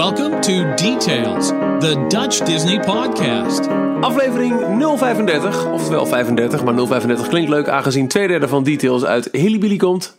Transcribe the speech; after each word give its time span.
Welcome 0.00 0.40
to 0.40 0.74
Details, 0.74 1.46
the 1.80 2.04
Dutch 2.08 2.38
Disney 2.44 2.78
podcast. 2.80 3.68
Aflevering 4.00 4.54
035, 4.98 5.66
oftewel 5.66 6.06
35, 6.06 6.64
maar 6.64 6.74
035 6.74 7.28
klinkt 7.28 7.50
leuk 7.50 7.68
aangezien 7.68 8.08
twee 8.08 8.28
derde 8.28 8.48
van 8.48 8.62
Details 8.64 9.04
uit 9.04 9.28
Hillybilly 9.32 9.76
komt. 9.76 10.16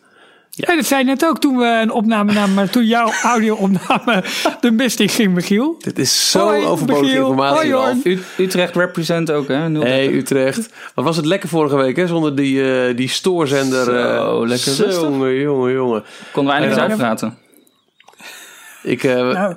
Ja, 0.50 0.76
dat 0.76 0.86
zei 0.86 1.00
je 1.00 1.06
net 1.06 1.26
ook 1.26 1.40
toen 1.40 1.58
we 1.58 1.80
een 1.82 1.92
opname 1.92 2.34
namen, 2.34 2.54
maar 2.56 2.70
toen 2.70 2.86
jouw 2.86 3.12
audio-opname 3.24 4.24
de 4.62 4.72
mist 4.72 5.00
in 5.00 5.10
ging, 5.10 5.34
Michiel. 5.34 5.76
Dit 5.80 6.00
is 6.00 6.32
zo 6.32 6.40
Hoi, 6.40 6.66
overbodige 6.66 7.06
Michiel. 7.06 7.22
informatie. 7.30 7.74
Hoi. 7.74 8.00
U- 8.04 8.20
Utrecht 8.38 8.76
represent 8.76 9.32
ook, 9.32 9.48
hè? 9.48 9.70
030. 9.70 9.84
Hey 9.84 10.08
Utrecht. 10.14 10.70
Wat 10.96 11.06
was 11.06 11.16
het 11.18 11.26
lekker 11.26 11.50
vorige 11.50 11.76
week, 11.76 11.96
hè? 11.96 12.08
Zonder 12.08 12.36
die, 12.36 12.72
eh, 12.88 12.96
die 12.96 13.10
stoorzender. 13.10 13.84
Zo, 13.86 13.92
eh, 13.92 14.48
lekker 14.48 14.74
rustig. 14.74 15.02
Jongen, 15.02 15.36
jongen, 15.36 15.72
jongen. 15.74 16.04
Konden 16.32 16.54
we 16.54 16.60
eindelijk 16.60 16.88
Ja. 16.88 16.94
eens 16.94 17.02
uitpraten. 17.02 17.38
Ik 18.84 19.04
eh, 19.04 19.32
Nou, 19.32 19.56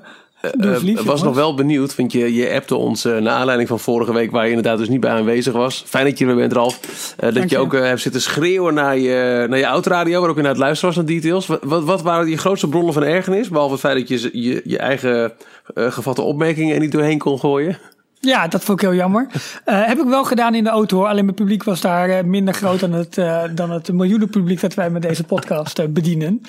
eh, 0.59 0.83
lief, 0.83 1.03
was 1.03 1.23
nog 1.23 1.35
wel 1.35 1.55
benieuwd, 1.55 1.97
want 1.97 2.13
je, 2.13 2.35
je 2.35 2.55
appte 2.55 2.77
ons 2.77 3.05
eh, 3.05 3.17
naar 3.17 3.35
aanleiding 3.35 3.69
van 3.69 3.81
vorige 3.81 4.13
week, 4.13 4.31
waar 4.31 4.45
je 4.45 4.49
inderdaad 4.49 4.79
dus 4.79 4.89
niet 4.89 5.01
bij 5.01 5.11
aanwezig 5.11 5.53
was. 5.53 5.85
Fijn 5.87 6.05
dat 6.05 6.19
je 6.19 6.27
er 6.27 6.35
bent, 6.35 6.53
Ralf. 6.53 6.81
Eh, 7.17 7.25
dat 7.25 7.35
Dank 7.35 7.51
je 7.51 7.59
ook 7.59 7.75
eh, 7.75 7.81
hebt 7.81 8.01
zitten 8.01 8.21
schreeuwen 8.21 8.75
naar 8.75 8.99
je, 8.99 9.47
naar 9.49 9.59
je 9.59 9.65
autoradio, 9.65 10.21
waar 10.21 10.31
ook 10.31 10.37
in 10.37 10.43
naar 10.43 10.53
het 10.53 10.61
luisteren 10.61 10.95
was 10.95 11.05
naar 11.05 11.15
details. 11.15 11.47
Wat, 11.47 11.61
wat, 11.63 11.85
wat 11.85 12.03
waren 12.03 12.29
je 12.29 12.37
grootste 12.37 12.69
bronnen 12.69 12.93
van 12.93 13.03
ergernis? 13.03 13.49
Behalve 13.49 13.73
het 13.73 13.81
feit 13.81 13.99
dat 13.99 14.09
je 14.09 14.31
je, 14.33 14.61
je 14.65 14.79
eigen 14.79 15.33
eh, 15.75 15.93
gevatte 15.93 16.23
opmerkingen 16.23 16.75
er 16.75 16.81
niet 16.81 16.93
doorheen 16.93 17.19
kon 17.19 17.39
gooien. 17.39 17.79
Ja, 18.25 18.49
dat 18.49 18.65
vond 18.65 18.83
ik 18.83 18.89
heel 18.89 18.97
jammer. 18.99 19.27
Eh, 19.65 19.87
heb 19.87 19.99
ik 19.99 20.05
wel 20.07 20.25
gedaan 20.25 20.55
in 20.55 20.65
de 20.65 20.71
auto 20.71 20.97
hoor. 20.97 21.07
Alleen 21.07 21.25
mijn 21.25 21.37
publiek 21.37 21.63
was 21.65 21.81
daar 21.81 22.09
eh, 22.09 22.25
minder 22.25 22.55
groot 22.55 22.81
dan 22.81 22.93
het, 22.93 23.19
eh, 23.19 23.43
dan 23.55 23.71
het 23.71 23.93
miljoenen 23.93 24.31
publiek 24.31 24.61
dat 24.61 24.75
wij 24.75 24.91
met 24.91 25.03
deze 25.03 25.25
podcast 25.25 25.93
bedienen. 25.93 26.41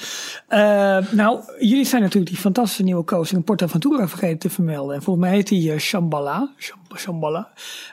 Nou, 1.12 1.40
jullie 1.60 1.86
zijn 1.86 2.02
natuurlijk 2.02 2.32
die 2.32 2.40
fantastische 2.42 2.84
nieuwe 2.84 3.04
coaster 3.04 3.38
in 3.38 3.44
Porta 3.44 3.68
Ventura 3.68 4.08
vergeten 4.08 4.40
te 4.40 4.50
vermelden. 4.50 4.96
En 4.96 5.02
volgens 5.02 5.26
mij 5.26 5.36
heet 5.36 5.48
die 5.48 5.80
Shambhala. 5.80 6.50
Sham- 6.58 6.78
Shambhala. 6.98 7.50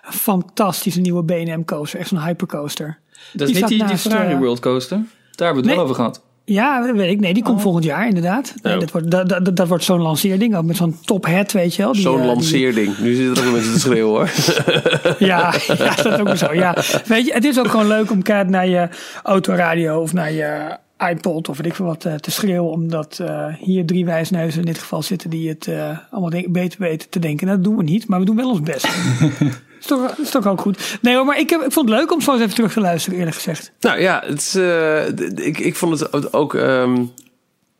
Een 0.06 0.12
fantastische 0.12 1.00
nieuwe 1.00 1.24
B&M 1.24 1.64
coaster. 1.64 1.98
Echt 2.00 2.08
zo'n 2.08 2.22
hypercoaster. 2.24 2.98
Dat 3.32 3.48
is 3.48 3.54
niet 3.54 3.66
die, 3.68 3.78
die 3.78 3.86
naast, 3.86 4.02
Ferrari 4.08 4.32
eh, 4.32 4.38
World 4.38 4.60
Coaster. 4.60 4.96
Daar 4.96 5.46
hebben 5.46 5.54
we 5.54 5.56
het 5.56 5.64
Nee. 5.66 5.74
wel 5.74 5.84
over 5.84 5.94
gehad. 5.96 6.22
Ja, 6.44 6.86
dat 6.86 6.96
weet 6.96 7.10
ik. 7.10 7.20
Nee, 7.20 7.34
die 7.34 7.42
komt 7.42 7.60
volgend 7.62 7.84
jaar 7.84 8.06
inderdaad. 8.08 8.54
Nee, 8.62 8.74
Oh. 8.74 8.80
dat, 8.80 8.90
wordt, 8.90 9.10
dat, 9.10 9.28
dat, 9.28 9.56
dat 9.56 9.68
wordt 9.68 9.84
zo'n 9.84 10.00
lanceerding. 10.00 10.56
Ook 10.56 10.64
met 10.64 10.76
zo'n 10.76 10.96
top 11.04 11.26
hat, 11.26 11.52
weet 11.52 11.74
je 11.74 11.82
wel. 11.82 11.92
Die, 11.92 12.02
Zo'n 12.02 12.14
eh, 12.14 12.22
die- 12.22 12.30
lanceerding. 12.32 12.98
Nu 12.98 13.14
zitten 13.14 13.42
er 13.42 13.48
ook 13.48 13.54
mensen 13.54 13.72
te 13.72 13.80
schreeuwen 13.80 14.10
hoor. 14.14 14.30
Ja, 15.18 15.54
ja, 15.66 15.94
dat 15.94 16.06
is 16.06 16.18
ook 16.18 16.36
zo. 16.36 16.52
Ja. 16.54 16.76
Weet 17.06 17.26
je, 17.26 17.32
het 17.32 17.44
is 17.44 17.58
ook 17.58 17.68
gewoon 17.68 17.86
leuk 17.86 18.10
om 18.10 18.22
kijken 18.22 18.50
naar 18.52 18.68
je 18.68 18.88
autoradio 19.22 20.00
of 20.00 20.12
naar 20.12 20.32
je 20.32 20.76
iPod 21.10 21.48
of 21.48 21.56
weet 21.56 21.66
ik 21.66 21.74
veel 21.74 21.86
wat 21.86 22.04
eh, 22.04 22.14
te 22.14 22.30
schreeuwen. 22.30 22.70
Omdat 22.70 23.18
eh, 23.22 23.46
hier 23.58 23.86
drie 23.86 24.04
wijsneuzen 24.04 24.60
in 24.60 24.66
dit 24.66 24.78
geval 24.78 25.02
zitten 25.02 25.30
die 25.30 25.48
het 25.48 25.66
eh, 25.66 25.98
allemaal 26.10 26.30
denk- 26.30 26.52
beter 26.52 26.80
weten 26.80 27.08
te 27.10 27.18
denken. 27.18 27.46
Nou, 27.46 27.58
dat 27.58 27.66
doen 27.66 27.76
we 27.76 27.82
niet, 27.82 28.08
maar 28.08 28.18
we 28.18 28.24
doen 28.24 28.36
wel 28.36 28.50
ons 28.50 28.60
best. 28.60 28.88
is, 29.82 29.86
toch, 29.86 30.14
is 30.16 30.30
toch 30.30 30.46
ook 30.46 30.60
goed. 30.60 30.98
Nee 31.00 31.14
hoor, 31.14 31.24
maar 31.24 31.38
ik, 31.38 31.50
heb, 31.50 31.60
ik 31.62 31.72
vond 31.72 31.88
het 31.88 31.98
leuk 31.98 32.12
om 32.12 32.20
zo 32.20 32.32
eens 32.32 32.40
even 32.42 32.54
terug 32.54 32.72
te 32.72 32.80
luisteren 32.80 33.18
eerlijk 33.18 33.36
gezegd. 33.36 33.72
nou 33.80 34.00
ja, 34.00 34.22
het 34.26 34.38
is, 34.40 34.54
eh, 34.54 35.06
ik, 35.46 35.58
ik 35.58 35.76
vond 35.76 36.00
het 36.00 36.32
ook... 36.32 36.54
ehm, 36.54 37.04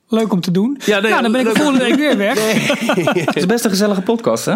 Leuk 0.08 0.33
om 0.33 0.41
te 0.41 0.50
doen. 0.50 0.80
Ja, 0.84 1.00
nee, 1.00 1.11
nou, 1.11 1.23
dan 1.23 1.33
ben 1.33 1.41
ik 1.41 1.47
leuk. 1.47 1.56
volgende 1.56 1.84
week 1.84 1.95
weer 1.95 2.17
weg. 2.17 2.67
Het 3.27 3.36
is 3.36 3.47
best 3.47 3.64
een 3.64 3.70
gezellige 3.70 4.03
podcast, 4.03 4.45
hè? 4.45 4.55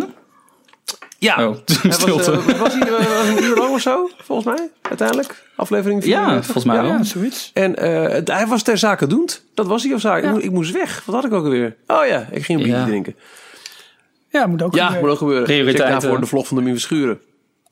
ja, 1.18 1.46
Oh, 1.48 1.56
Hij 1.64 1.76
was, 1.82 1.94
stilte. 1.94 2.32
eh, 2.32 2.58
was 2.58 2.72
hij 2.74 2.82
eh, 2.88 3.16
was 3.18 3.28
een 3.28 3.42
uur 3.42 3.56
lang 3.56 3.74
of 3.74 3.80
zo, 3.80 4.10
volgens 4.22 4.46
mij, 4.56 4.68
uiteindelijk? 4.82 5.44
Aflevering 5.56 6.02
4. 6.02 6.12
Ja, 6.12 6.42
volgens 6.42 6.64
mij 6.64 6.76
wel. 6.82 6.90
Ja, 6.90 7.02
zoiets. 7.02 7.50
En 7.54 7.76
eh, 7.76 8.20
hij 8.36 8.46
was 8.46 8.62
ter 8.62 8.78
zake 8.78 9.06
doend. 9.06 9.44
Dat 9.54 9.66
was 9.66 9.82
hij 9.82 9.94
of 9.94 10.00
zo. 10.00 10.14
Ik, 10.14 10.22
Ja. 10.24 10.30
moest, 10.30 10.44
ik 10.44 10.50
moest 10.50 10.72
weg. 10.72 11.02
Wat 11.06 11.14
had 11.14 11.24
ik 11.24 11.32
ook 11.32 11.44
alweer? 11.44 11.76
Oh 11.86 12.06
ja, 12.06 12.26
ik 12.30 12.44
ging 12.44 12.58
een 12.58 12.64
biertje 12.64 12.80
Ja. 12.82 12.86
drinken. 12.86 13.16
Ja, 14.28 14.46
moet 14.46 14.62
ook 14.62 14.74
Ja, 14.74 14.78
gebeuren. 14.80 15.02
moet 15.04 15.10
ook 15.12 15.18
gebeuren. 15.18 15.44
Prioriteiten. 15.44 15.84
Check 15.92 16.00
daarvoor 16.00 16.20
de 16.20 16.26
vlog 16.26 16.46
van 16.46 16.56
de 16.56 16.62
Mie 16.62 16.78
Schuren. 16.78 17.20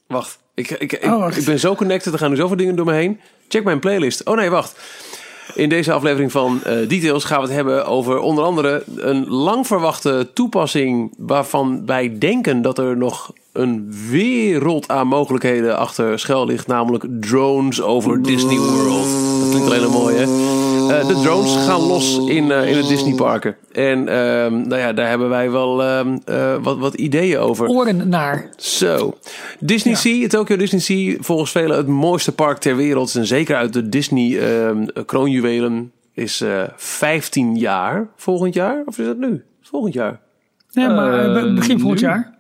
Wacht. 0.07 0.39
Ik, 0.55 0.71
ik, 0.71 0.93
ik, 0.93 1.05
Oh, 1.05 1.19
wacht. 1.19 1.37
ik 1.37 1.45
ben 1.45 1.59
zo 1.61 1.75
connected. 1.75 2.13
Er 2.13 2.19
gaan 2.19 2.31
nu 2.31 2.37
zoveel 2.37 2.57
dingen 2.57 2.77
door 2.77 2.87
me 2.87 2.93
heen. 2.93 3.21
Check 3.49 3.65
mijn 3.65 3.79
playlist. 3.79 4.25
Oh 4.25 4.37
nee, 4.37 4.51
wacht. 4.51 4.79
In 5.55 5.69
deze 5.69 5.93
aflevering 5.93 6.33
van 6.33 6.63
eh, 6.65 6.89
Details 6.89 7.25
gaan 7.25 7.41
we 7.41 7.47
het 7.47 7.55
hebben 7.55 7.87
over 7.87 8.19
onder 8.19 8.45
andere 8.45 8.83
een 8.97 9.29
lang 9.29 9.67
verwachte 9.67 10.31
toepassing 10.35 11.15
waarvan 11.19 11.87
wij 11.87 12.19
denken 12.19 12.63
dat 12.63 12.79
er 12.79 12.97
nog 12.97 13.33
een 13.53 13.95
wereld 14.11 14.89
aan 14.89 15.07
mogelijkheden 15.07 15.77
achter 15.79 16.19
schuil 16.19 16.47
ligt, 16.47 16.67
namelijk 16.67 17.05
drones 17.21 17.83
over 17.83 18.23
Disney 18.23 18.57
World. 18.57 19.07
Dat 19.41 19.49
klinkt 19.51 19.67
alleen 19.69 19.81
maar 19.81 19.91
mooi, 20.01 20.17
hè? 20.17 20.64
Eh, 20.91 21.07
de 21.07 21.21
drones 21.23 21.57
gaan 21.57 21.81
los 21.81 22.19
in, 22.27 22.51
eh, 22.51 22.71
in 22.71 22.77
het 22.77 22.89
Disneyparken. 22.89 23.57
En 23.73 24.09
ehm, 24.09 24.69
nou 24.69 24.77
ja, 24.77 24.93
daar 24.93 25.09
hebben 25.09 25.29
wij 25.29 25.51
wel 25.51 25.83
ehm, 25.83 26.19
eh, 26.25 26.57
wat, 26.63 26.79
wat 26.79 26.95
ideeën 26.95 27.39
over. 27.39 27.69
Oren 27.69 28.09
naar. 28.09 28.51
Zo. 28.57 29.19
Disney 29.61 29.95
Sea, 29.95 30.29
Tokyo 30.29 30.57
Disney 30.57 30.81
Sea, 30.81 31.17
volgens 31.21 31.51
velen 31.51 31.77
het 31.77 31.87
mooiste 31.87 32.33
park 32.33 32.59
ter 32.59 32.77
wereld. 32.77 33.15
En 33.15 33.27
zeker 33.27 33.57
uit 33.57 33.73
de 33.73 33.89
Disney 33.89 34.39
ehm, 34.39 34.87
kroonjuwelen 35.07 35.93
is 36.13 36.41
eh 36.41 36.63
15 36.77 37.57
jaar 37.57 38.09
volgend 38.17 38.55
jaar. 38.55 38.83
Of 38.87 38.99
is 38.99 39.07
dat 39.07 39.19
nu? 39.19 39.45
Volgend 39.63 39.95
jaar? 39.95 40.21
Nee, 40.73 40.89
maar 40.89 41.55
begin 41.55 41.81
volgend 41.81 42.01
nu? 42.01 42.07
jaar. 42.07 42.35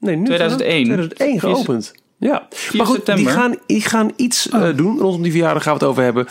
Nee, 0.00 0.16
nu 0.16 0.24
2001. 0.24 0.84
2001 0.84 1.40
geopend. 1.40 1.92
Ja, 2.18 2.48
maar 2.72 2.86
goed, 2.86 3.16
die 3.16 3.26
gaan, 3.26 3.56
die 3.66 3.80
gaan 3.80 4.12
iets 4.16 4.48
eh, 4.48 4.68
doen. 4.76 4.98
Rondom 4.98 5.22
die 5.22 5.30
verjaardag 5.30 5.62
gaan 5.62 5.72
we 5.72 5.78
het 5.78 5.88
over 5.88 6.02
hebben. 6.02 6.26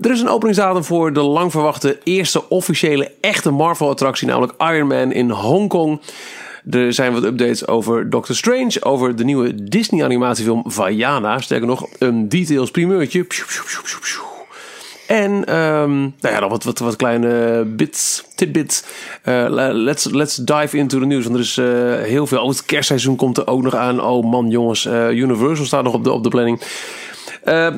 Er 0.00 0.10
is 0.10 0.20
een 0.20 0.28
openingsdatum 0.28 0.84
voor 0.84 1.12
de 1.12 1.22
lang 1.22 1.50
verwachte 1.50 1.98
eerste 2.04 2.48
officiële 2.48 3.12
echte 3.20 3.50
Marvel-attractie, 3.50 4.28
namelijk 4.28 4.54
Iron 4.58 4.86
Man 4.86 5.12
in 5.12 5.30
Hongkong. 5.30 6.00
Er 6.70 6.92
zijn 6.92 7.12
wat 7.12 7.24
updates 7.24 7.66
over 7.66 8.10
Doctor 8.10 8.36
Strange, 8.36 8.76
over 8.80 9.16
de 9.16 9.24
nieuwe 9.24 9.64
Disney-animatiefilm 9.64 10.62
Vaiana. 10.66 11.40
Sterker 11.40 11.66
nog, 11.66 11.86
een 11.98 12.28
details 12.28 12.70
primeurtje. 12.70 13.26
En 15.06 15.44
ehm, 15.44 15.98
nou 16.00 16.10
ja, 16.20 16.40
dan 16.40 16.48
wat, 16.48 16.64
wat, 16.64 16.78
wat 16.78 16.96
kleine 16.96 17.64
bits, 17.64 18.24
tidbits. 18.34 18.84
Eh, 19.22 19.44
let's, 19.72 20.04
let's 20.04 20.36
dive 20.36 20.76
into 20.76 20.98
the 20.98 21.06
news. 21.06 21.24
Want 21.24 21.34
er 21.36 21.40
is 21.42 21.56
eh, 21.56 22.06
heel 22.08 22.26
veel. 22.26 22.42
Oh, 22.42 22.48
het 22.48 22.64
kerstseizoen 22.64 23.16
komt 23.16 23.38
er 23.38 23.46
ook 23.46 23.62
nog 23.62 23.74
aan. 23.74 24.00
Oh 24.02 24.30
man, 24.30 24.48
jongens. 24.50 24.86
eh, 24.86 25.10
Universal 25.10 25.64
staat 25.66 25.84
nog 25.84 25.94
op 25.94 26.04
de, 26.04 26.12
op 26.12 26.22
de 26.22 26.28
planning. 26.28 26.60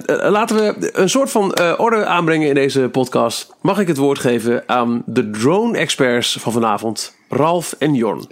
Laten 0.06 0.56
we 0.56 0.91
een 0.92 1.09
soort 1.10 1.31
van 1.31 1.53
eh, 1.54 1.72
orde 1.76 2.04
aanbrengen 2.06 2.48
in 2.48 2.54
deze 2.54 2.81
podcast. 2.81 3.54
Mag 3.62 3.78
ik 3.78 3.87
het 3.88 3.97
woord 3.97 4.19
geven 4.19 4.62
aan 4.66 5.03
de 5.06 5.31
drone-experts 5.31 6.37
van 6.41 6.53
vanavond, 6.53 7.16
Ralf 7.28 7.75
en 7.78 7.94
Jorn? 7.94 8.26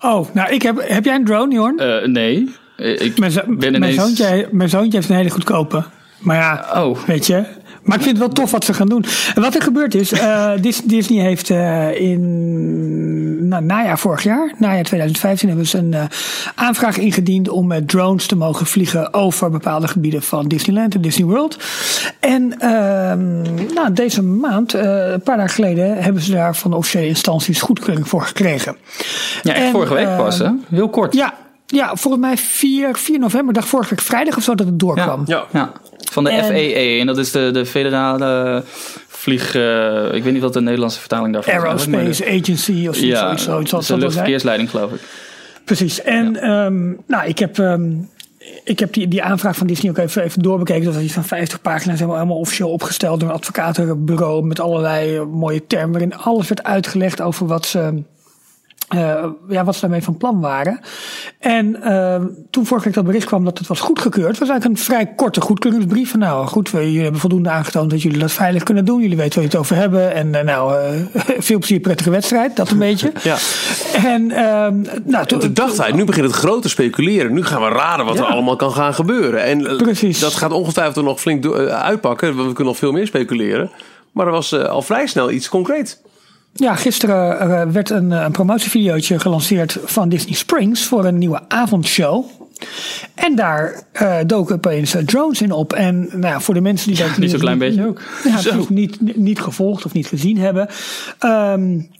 Oh, 0.00 0.26
nou, 0.34 0.52
ik 0.52 0.62
heb, 0.62 0.76
heb 0.88 1.04
jij 1.04 1.14
een 1.14 1.24
drone, 1.24 1.54
Jorn? 1.54 1.78
Eh, 1.78 2.06
nee. 2.06 2.48
Ik 2.76 3.18
mijn, 3.18 3.30
zo- 3.30 3.40
ben 3.46 3.78
mijn, 3.80 3.92
zoontje, 3.92 4.48
mijn 4.52 4.68
zoontje 4.68 4.96
heeft 4.98 5.10
een 5.10 5.16
hele 5.16 5.30
goedkope. 5.30 5.84
Maar 6.18 6.36
ja, 6.36 6.82
Oh. 6.84 6.98
weet 7.06 7.26
je. 7.26 7.44
Maar 7.82 7.96
ik 7.96 8.02
vind 8.02 8.18
het 8.18 8.26
wel 8.26 8.34
tof 8.34 8.50
wat 8.50 8.64
ze 8.64 8.74
gaan 8.74 8.88
doen. 8.88 9.04
En 9.34 9.42
wat 9.42 9.54
er 9.54 9.62
gebeurd 9.62 9.94
is, 9.94 10.12
Dis- 10.60 10.82
Disney 10.84 11.22
heeft 11.22 11.50
eh, 11.50 12.00
in 12.00 13.48
nou, 13.48 13.64
najaar 13.64 13.98
vorig 13.98 14.22
jaar, 14.22 14.52
najaar 14.58 14.84
2015, 14.84 15.48
hebben 15.48 15.66
ze 15.66 15.78
een 15.78 15.94
eh, 15.94 16.04
aanvraag 16.54 16.98
ingediend 16.98 17.48
om 17.48 17.66
met 17.66 17.88
drones 17.88 18.26
te 18.26 18.36
mogen 18.36 18.66
vliegen 18.66 19.14
over 19.14 19.50
bepaalde 19.50 19.88
gebieden 19.88 20.22
van 20.22 20.48
Disneyland 20.48 20.94
en 20.94 21.00
Disney 21.00 21.26
World. 21.26 21.58
En 22.20 22.58
ehm, 22.58 23.42
nou, 23.74 23.92
deze 23.92 24.22
maand, 24.22 24.72
een 24.72 25.22
paar 25.22 25.36
dagen 25.36 25.54
geleden, 25.54 26.02
hebben 26.02 26.22
ze 26.22 26.32
daar 26.32 26.56
van 26.56 26.70
de 26.70 26.76
officiële 26.76 27.06
instanties 27.06 27.60
goedkeuring 27.60 28.08
voor 28.08 28.22
gekregen. 28.22 28.76
Ja, 29.42 29.54
echt 29.54 29.64
En, 29.64 29.70
vorige 29.70 29.94
week 29.94 30.16
pas, 30.16 30.38
hè? 30.38 30.48
Heel 30.68 30.88
kort. 30.88 31.14
Ja, 31.14 31.34
ja, 31.74 31.96
volgens 31.96 32.22
mij 32.22 32.36
4, 32.36 32.96
4 32.96 33.18
november, 33.18 33.54
dag 33.54 33.68
vorige 33.68 33.90
week 33.90 34.00
vrijdag 34.00 34.36
of 34.36 34.42
zo, 34.42 34.54
dat 34.54 34.66
het 34.66 34.78
doorkwam. 34.78 35.22
Ja. 35.26 35.44
Ja. 35.52 35.72
Van 36.10 36.24
de 36.24 36.30
En- 36.30 36.44
FAA. 36.44 37.00
En 37.00 37.06
dat 37.06 37.18
is 37.18 37.30
de, 37.30 37.50
de 37.50 37.66
federale 37.66 38.62
vlieg... 39.08 39.54
eh, 39.54 40.14
ik 40.14 40.22
weet 40.22 40.32
niet 40.32 40.42
wat 40.42 40.52
de 40.52 40.60
Nederlandse 40.60 40.98
vertaling 41.00 41.32
daarvan 41.32 41.54
is. 41.54 41.60
Aerospace 41.62 42.26
Agency 42.26 42.86
of 42.88 42.94
zoiets. 42.96 43.20
Ja, 43.20 43.36
zoiets, 43.36 43.86
de 43.86 43.96
luchtverkeersleiding, 43.96 44.70
geloof 44.70 44.92
ik. 44.92 45.00
Precies. 45.64 46.02
En 46.02 46.36
ehm, 46.36 46.92
nou, 47.06 47.26
ik 47.26 47.38
heb, 47.38 47.58
ehm, 47.58 47.90
ik 48.64 48.78
heb 48.78 48.92
die, 48.92 49.08
die 49.08 49.22
aanvraag 49.22 49.56
van 49.56 49.66
Disney 49.66 49.90
ook 49.90 49.98
even, 49.98 50.22
even 50.22 50.42
doorbekeken. 50.42 50.84
Dat 50.84 50.94
was 50.94 51.02
iets 51.02 51.12
van 51.12 51.24
50 51.24 51.60
pagina's, 51.60 51.94
helemaal, 51.98 52.16
helemaal 52.18 52.38
officieel 52.40 52.70
opgesteld 52.70 53.20
door 53.20 53.28
een 53.28 53.34
advocatenbureau. 53.34 54.44
Met 54.46 54.60
allerlei 54.60 55.16
eh, 55.16 55.24
mooie 55.24 55.66
termen. 55.66 55.90
Waarin 55.90 56.16
alles 56.16 56.48
werd 56.48 56.62
uitgelegd 56.62 57.20
over 57.20 57.46
wat 57.46 57.66
ze. 57.66 58.02
Eh, 58.88 59.24
ja, 59.48 59.64
wat 59.64 59.74
ze 59.74 59.80
daarmee 59.80 60.02
van 60.02 60.16
plan 60.16 60.40
waren. 60.40 60.80
En 61.38 61.82
ehm, 61.82 62.26
toen 62.50 62.66
vorige 62.66 62.86
week 62.86 62.94
dat 62.94 63.04
bericht 63.04 63.26
kwam 63.26 63.44
dat 63.44 63.58
het 63.58 63.66
was 63.66 63.80
goedgekeurd, 63.80 64.38
was 64.38 64.48
eigenlijk 64.48 64.78
een 64.78 64.84
vrij 64.84 65.06
korte 65.06 65.40
goedkeuringsbrief. 65.40 66.10
Van 66.10 66.18
nou 66.18 66.46
goed, 66.46 66.70
we, 66.70 66.78
jullie 66.78 67.02
hebben 67.02 67.20
voldoende 67.20 67.50
aangetoond 67.50 67.90
dat 67.90 68.02
jullie 68.02 68.18
dat 68.18 68.32
veilig 68.32 68.62
kunnen 68.62 68.84
doen. 68.84 69.00
Jullie 69.00 69.16
weten 69.16 69.34
waar 69.34 69.42
je 69.42 69.50
het 69.50 69.58
over 69.58 69.76
hebben. 69.76 70.14
En 70.14 70.34
eh, 70.34 70.44
nou, 70.44 70.90
veel 71.48 71.58
plezier, 71.58 71.80
prettige 71.80 72.10
wedstrijd. 72.10 72.56
Dat 72.56 72.70
een 72.70 72.78
beetje. 72.78 73.12
Ja. 73.22 73.36
En 74.04 74.30
ehm, 74.30 74.80
nou, 75.04 75.26
En 75.26 75.38
toen 75.38 75.54
dacht 75.54 75.78
hij, 75.78 75.92
nu 75.92 76.04
begint 76.04 76.26
het 76.26 76.34
grote 76.34 76.68
speculeren. 76.68 77.32
Nu 77.32 77.44
gaan 77.44 77.62
we 77.62 77.68
raden 77.68 78.06
wat 78.06 78.18
er 78.18 78.24
allemaal 78.24 78.56
kan 78.56 78.72
gaan 78.72 78.94
gebeuren. 78.94 79.44
En 79.44 79.76
Precies. 79.76 80.20
dat 80.20 80.34
gaat 80.34 80.52
ongetwijfeld 80.52 81.04
nog 81.04 81.20
flink 81.20 81.46
uitpakken. 81.68 82.36
We 82.36 82.42
kunnen 82.42 82.64
nog 82.64 82.76
veel 82.76 82.92
meer 82.92 83.06
speculeren. 83.06 83.70
Maar 84.12 84.26
er 84.26 84.32
was 84.32 84.54
al 84.54 84.82
vrij 84.82 85.06
snel 85.06 85.30
iets 85.30 85.48
concreet. 85.48 86.00
Ja, 86.52 86.74
gisteren 86.74 87.48
uh, 87.48 87.72
werd 87.72 87.90
een, 87.90 88.10
een 88.10 88.32
promotievideootje 88.32 89.18
gelanceerd 89.18 89.78
van 89.84 90.08
Disney 90.08 90.34
Springs 90.34 90.86
voor 90.86 91.04
een 91.04 91.18
nieuwe 91.18 91.40
avondshow. 91.48 92.24
En 93.14 93.36
daar 93.36 93.82
uh, 94.02 94.16
doken 94.26 94.54
opeens 94.54 94.96
drones 95.04 95.42
in 95.42 95.52
op. 95.52 95.72
En 95.72 96.00
nou 96.00 96.26
ja, 96.26 96.40
voor 96.40 96.54
de 96.54 96.60
mensen 96.60 96.92
die 96.92 97.02
dat 97.02 97.16
niet 97.16 97.30
zo'n 97.30 97.40
klein 97.40 97.58
beetje 97.58 97.86
ook. 97.86 98.00
Ja, 98.24 98.56
niet, 98.68 99.16
niet 99.16 99.40
gevolgd 99.40 99.84
of 99.84 99.92
niet 99.92 100.06
gezien 100.06 100.38
hebben. 100.38 100.68
Um, 101.24 101.90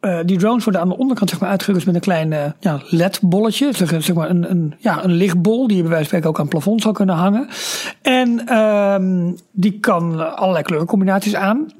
uh, 0.00 0.18
die 0.24 0.38
drones 0.38 0.64
worden 0.64 0.82
aan 0.82 0.88
de 0.88 0.96
onderkant 0.96 1.30
zeg 1.30 1.40
maar, 1.40 1.48
uitgerust 1.48 1.86
met 1.86 1.94
een 1.94 2.00
klein 2.00 2.32
uh, 2.32 2.44
ja, 2.60 2.80
LED-bolletje. 2.84 3.72
Zeg, 3.72 3.88
zeg, 3.88 4.14
maar 4.14 4.30
een, 4.30 4.50
een, 4.50 4.74
ja, 4.78 5.04
een 5.04 5.12
lichtbol 5.12 5.66
die 5.66 5.76
je 5.76 5.82
bij 5.82 5.90
wijze 5.90 6.08
van 6.08 6.18
spreken 6.18 6.28
ook 6.28 6.36
aan 6.36 6.44
het 6.44 6.52
plafond 6.54 6.82
zou 6.82 6.94
kunnen 6.94 7.14
hangen. 7.14 7.48
En 8.02 8.58
um, 8.58 9.36
die 9.50 9.80
kan 9.80 10.36
allerlei 10.36 10.64
kleurencombinaties 10.64 11.34
aan. 11.34 11.72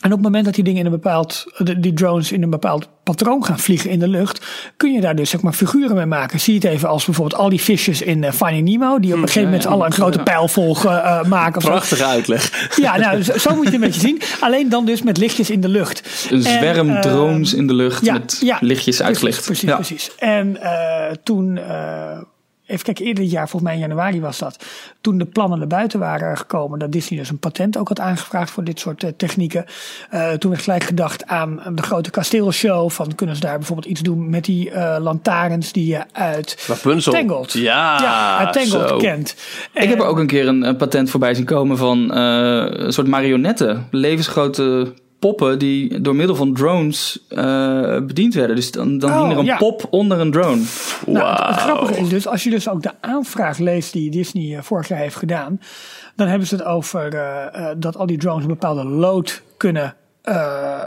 En 0.00 0.06
op 0.06 0.16
het 0.16 0.26
moment 0.26 0.44
dat 0.44 0.54
die 0.54 0.64
dingen 0.64 0.80
in 0.80 0.86
een 0.86 0.92
bepaald, 0.92 1.44
die 1.78 1.92
drones 1.92 2.32
in 2.32 2.42
een 2.42 2.50
bepaald 2.50 2.88
patroon 3.02 3.44
gaan 3.44 3.58
vliegen 3.58 3.90
in 3.90 3.98
de 3.98 4.08
lucht, 4.08 4.46
kun 4.76 4.92
je 4.92 5.00
daar 5.00 5.16
dus 5.16 5.30
zeg 5.30 5.42
maar 5.42 5.52
figuren 5.52 5.96
mee 5.96 6.06
maken. 6.06 6.40
Zie 6.40 6.54
het 6.54 6.64
even 6.64 6.88
als 6.88 7.04
bijvoorbeeld 7.04 7.40
al 7.40 7.48
die 7.48 7.60
visjes 7.60 8.02
in 8.02 8.22
uh, 8.22 8.32
Finding 8.32 8.68
Nemo, 8.68 9.00
die 9.00 9.12
op 9.12 9.18
een 9.18 9.26
gegeven 9.26 9.48
moment 9.48 9.66
alle 9.66 9.84
een 9.84 9.92
grote 9.92 10.18
pijl 10.18 10.48
volgen 10.48 10.90
uh, 10.90 11.24
maken. 11.24 11.60
Prachtige 11.60 12.04
uitleg. 12.04 12.68
Ja, 12.76 12.96
nou, 12.96 13.22
zo, 13.22 13.38
zo, 13.38 13.54
moet 13.54 13.58
je 13.58 13.64
het 13.64 13.74
een 13.74 13.80
beetje 13.80 14.00
zien. 14.00 14.20
Alleen 14.40 14.68
dan 14.68 14.84
dus 14.84 15.02
met 15.02 15.16
lichtjes 15.16 15.50
in 15.50 15.60
de 15.60 15.68
lucht. 15.68 16.26
Een 16.30 16.42
zwerm 16.42 16.88
en, 16.88 16.94
uh, 16.94 17.00
drones 17.00 17.54
in 17.54 17.66
de 17.66 17.74
lucht 17.74 18.04
ja, 18.04 18.12
met 18.12 18.38
ja, 18.42 18.58
lichtjes 18.60 19.02
uitgelicht. 19.02 19.44
Precies, 19.44 19.68
ja. 19.68 19.74
precies. 19.74 20.10
En 20.18 20.58
toen 21.22 21.60
Even 22.70 22.84
kijken, 22.84 23.04
eerder 23.04 23.22
dit 23.22 23.32
jaar, 23.32 23.48
volgens 23.48 23.62
mij 23.62 23.74
in 23.74 23.88
januari 23.88 24.20
was 24.20 24.38
dat. 24.38 24.64
Toen 25.00 25.18
de 25.18 25.24
plannen 25.24 25.58
naar 25.58 25.66
buiten 25.66 25.98
waren 25.98 26.36
gekomen 26.36 26.78
dat 26.78 26.92
Disney 26.92 27.18
dus 27.18 27.30
een 27.30 27.38
patent 27.38 27.76
ook 27.76 27.88
had 27.88 28.00
aangevraagd 28.00 28.50
voor 28.50 28.64
dit 28.64 28.80
soort 28.80 29.02
uh, 29.02 29.10
technieken. 29.16 29.64
Uh, 30.14 30.30
toen 30.30 30.50
werd 30.50 30.62
gelijk 30.62 30.84
gedacht 30.84 31.26
aan 31.26 31.62
de 31.74 31.82
grote 31.82 32.10
kasteelshow. 32.10 32.90
Van 32.90 33.14
kunnen 33.14 33.34
ze 33.34 33.40
daar 33.40 33.58
bijvoorbeeld 33.58 33.88
iets 33.88 34.00
doen 34.00 34.30
met 34.30 34.44
die 34.44 34.70
uh, 34.70 34.96
lantaarns 35.00 35.72
die 35.72 35.86
je 35.86 36.04
uit 36.12 36.64
Rapunzel. 36.66 37.12
Tangled, 37.12 37.52
ja, 37.52 38.00
ja, 38.00 38.38
uit 38.38 38.52
Tangled 38.52 38.88
zo. 38.88 38.96
kent. 38.96 39.36
Ik 39.72 39.88
heb 39.88 39.98
er 39.98 40.06
ook 40.06 40.18
een 40.18 40.26
keer 40.26 40.48
een, 40.48 40.62
een 40.62 40.76
patent 40.76 41.10
voorbij 41.10 41.34
zien 41.34 41.44
komen 41.44 41.76
van 41.76 42.14
een 42.14 42.92
soort 42.92 43.06
marionetten. 43.06 43.88
Levensgrote 43.90 44.92
poppen 45.20 45.58
die 45.58 46.00
door 46.00 46.16
middel 46.16 46.36
van 46.36 46.54
drones 46.54 47.26
uh, 47.30 47.98
bediend 48.00 48.34
werden. 48.34 48.56
Dus 48.56 48.70
dan, 48.70 48.98
dan 48.98 49.10
Oh, 49.10 49.20
hing 49.20 49.32
er 49.32 49.38
een 49.38 49.44
ja. 49.44 49.56
pop 49.56 49.86
onder 49.90 50.20
een 50.20 50.30
drone. 50.30 50.62
Nou, 51.06 51.28
het, 51.28 51.46
het 51.46 51.56
grappige 51.56 52.00
is 52.00 52.08
dus, 52.08 52.26
als 52.26 52.44
je 52.44 52.50
dus 52.50 52.68
ook 52.68 52.82
de 52.82 52.92
aanvraag 53.00 53.58
leest 53.58 53.92
die 53.92 54.10
Disney 54.10 54.44
uh, 54.44 54.62
vorig 54.62 54.88
jaar 54.88 54.98
heeft 54.98 55.16
gedaan, 55.16 55.60
dan 56.16 56.28
hebben 56.28 56.48
ze 56.48 56.54
het 56.54 56.64
over 56.64 57.14
uh, 57.14 57.68
dat 57.76 57.96
al 57.96 58.06
die 58.06 58.18
drones 58.18 58.42
een 58.42 58.48
bepaalde 58.48 58.84
load 58.84 59.42
kunnen 59.56 59.94
uh, 60.24 60.34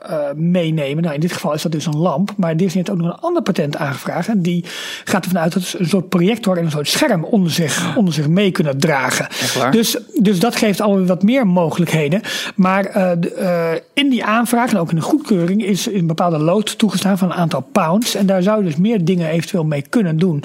uh, 0.09 0.17
meenemen. 0.35 1.03
Nou, 1.03 1.15
in 1.15 1.21
dit 1.21 1.31
geval 1.31 1.53
is 1.53 1.61
dat 1.61 1.71
dus 1.71 1.85
een 1.85 1.97
lamp. 1.97 2.33
Maar 2.37 2.57
Disney 2.57 2.83
heeft 2.83 2.89
ook 2.89 2.97
nog 2.97 3.13
een 3.13 3.21
ander 3.21 3.41
patent 3.41 3.77
aangevraagd. 3.77 4.27
En 4.27 4.41
die 4.41 4.65
gaat 5.03 5.25
ervan 5.25 5.41
uit 5.41 5.53
dat 5.53 5.63
ze 5.63 5.79
een 5.79 5.87
soort 5.87 6.09
projector 6.09 6.57
en 6.57 6.65
een 6.65 6.71
soort 6.71 6.87
scherm 6.87 7.23
onder 7.23 7.51
zich, 7.51 7.97
onder 7.97 8.13
zich 8.13 8.27
mee 8.27 8.51
kunnen 8.51 8.77
dragen. 8.77 9.27
Dus, 9.71 9.97
dus 10.21 10.39
dat 10.39 10.55
geeft 10.55 10.81
alweer 10.81 11.05
wat 11.05 11.23
meer 11.23 11.47
mogelijkheden. 11.47 12.21
Maar 12.55 12.97
uh, 12.97 13.71
in 13.93 14.09
die 14.09 14.25
aanvraag 14.25 14.71
en 14.71 14.77
ook 14.77 14.89
in 14.89 14.95
de 14.95 15.01
goedkeuring 15.01 15.63
is 15.63 15.85
een 15.85 16.07
bepaalde 16.07 16.37
lood 16.37 16.77
toegestaan 16.77 17.17
van 17.17 17.31
een 17.31 17.37
aantal 17.37 17.65
pounds. 17.71 18.15
En 18.15 18.25
daar 18.25 18.41
zou 18.41 18.57
je 18.57 18.65
dus 18.65 18.75
meer 18.75 19.05
dingen 19.05 19.29
eventueel 19.29 19.65
mee 19.65 19.83
kunnen 19.89 20.17
doen. 20.17 20.43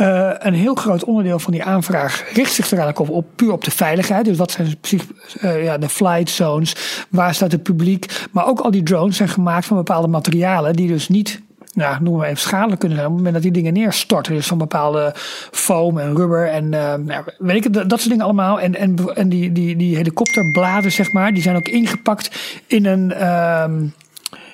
Uh, 0.00 0.30
een 0.38 0.54
heel 0.54 0.74
groot 0.74 1.04
onderdeel 1.04 1.38
van 1.38 1.52
die 1.52 1.64
aanvraag 1.64 2.32
richt 2.34 2.52
zich 2.52 2.70
er 2.70 2.98
op, 2.98 3.10
op 3.10 3.26
puur 3.36 3.52
op 3.52 3.64
de 3.64 3.70
veiligheid. 3.70 4.24
Dus 4.24 4.36
wat 4.36 4.50
zijn 4.50 4.76
precies 4.80 5.02
uh, 5.42 5.64
ja, 5.64 5.78
de 5.78 5.88
flight 5.88 6.30
zones, 6.30 7.04
waar 7.10 7.34
staat 7.34 7.52
het 7.52 7.62
publiek. 7.62 8.26
Maar 8.30 8.46
ook 8.46 8.60
al 8.60 8.70
die 8.70 8.82
drones 8.82 9.16
zijn 9.16 9.28
gemaakt 9.28 9.66
van 9.66 9.76
bepaalde 9.76 10.08
materialen 10.08 10.76
die 10.76 10.88
dus 10.88 11.08
niet 11.08 11.40
nou, 11.74 12.02
noemen 12.02 12.20
we 12.20 12.26
even 12.26 12.40
schadelijk 12.40 12.80
kunnen 12.80 12.98
zijn 12.98 13.10
op 13.10 13.16
het 13.16 13.24
moment 13.24 13.42
dat 13.42 13.52
die 13.52 13.62
dingen 13.62 13.82
neerstorten. 13.82 14.34
Dus 14.34 14.46
van 14.46 14.58
bepaalde 14.58 15.12
foam 15.50 15.98
en 15.98 16.16
rubber 16.16 16.48
en 16.48 16.64
uh, 16.64 16.94
nou, 16.94 17.24
weet 17.38 17.64
ik, 17.64 17.72
dat, 17.72 17.88
dat 17.88 17.98
soort 17.98 18.10
dingen 18.10 18.24
allemaal. 18.24 18.60
En, 18.60 18.76
en, 18.76 19.14
en 19.14 19.28
die, 19.28 19.52
die, 19.52 19.76
die 19.76 19.96
helikopterbladen, 19.96 20.92
zeg 20.92 21.12
maar, 21.12 21.34
die 21.34 21.42
zijn 21.42 21.56
ook 21.56 21.68
ingepakt 21.68 22.30
in 22.66 22.86
een, 22.86 23.10
uh, 23.10 23.64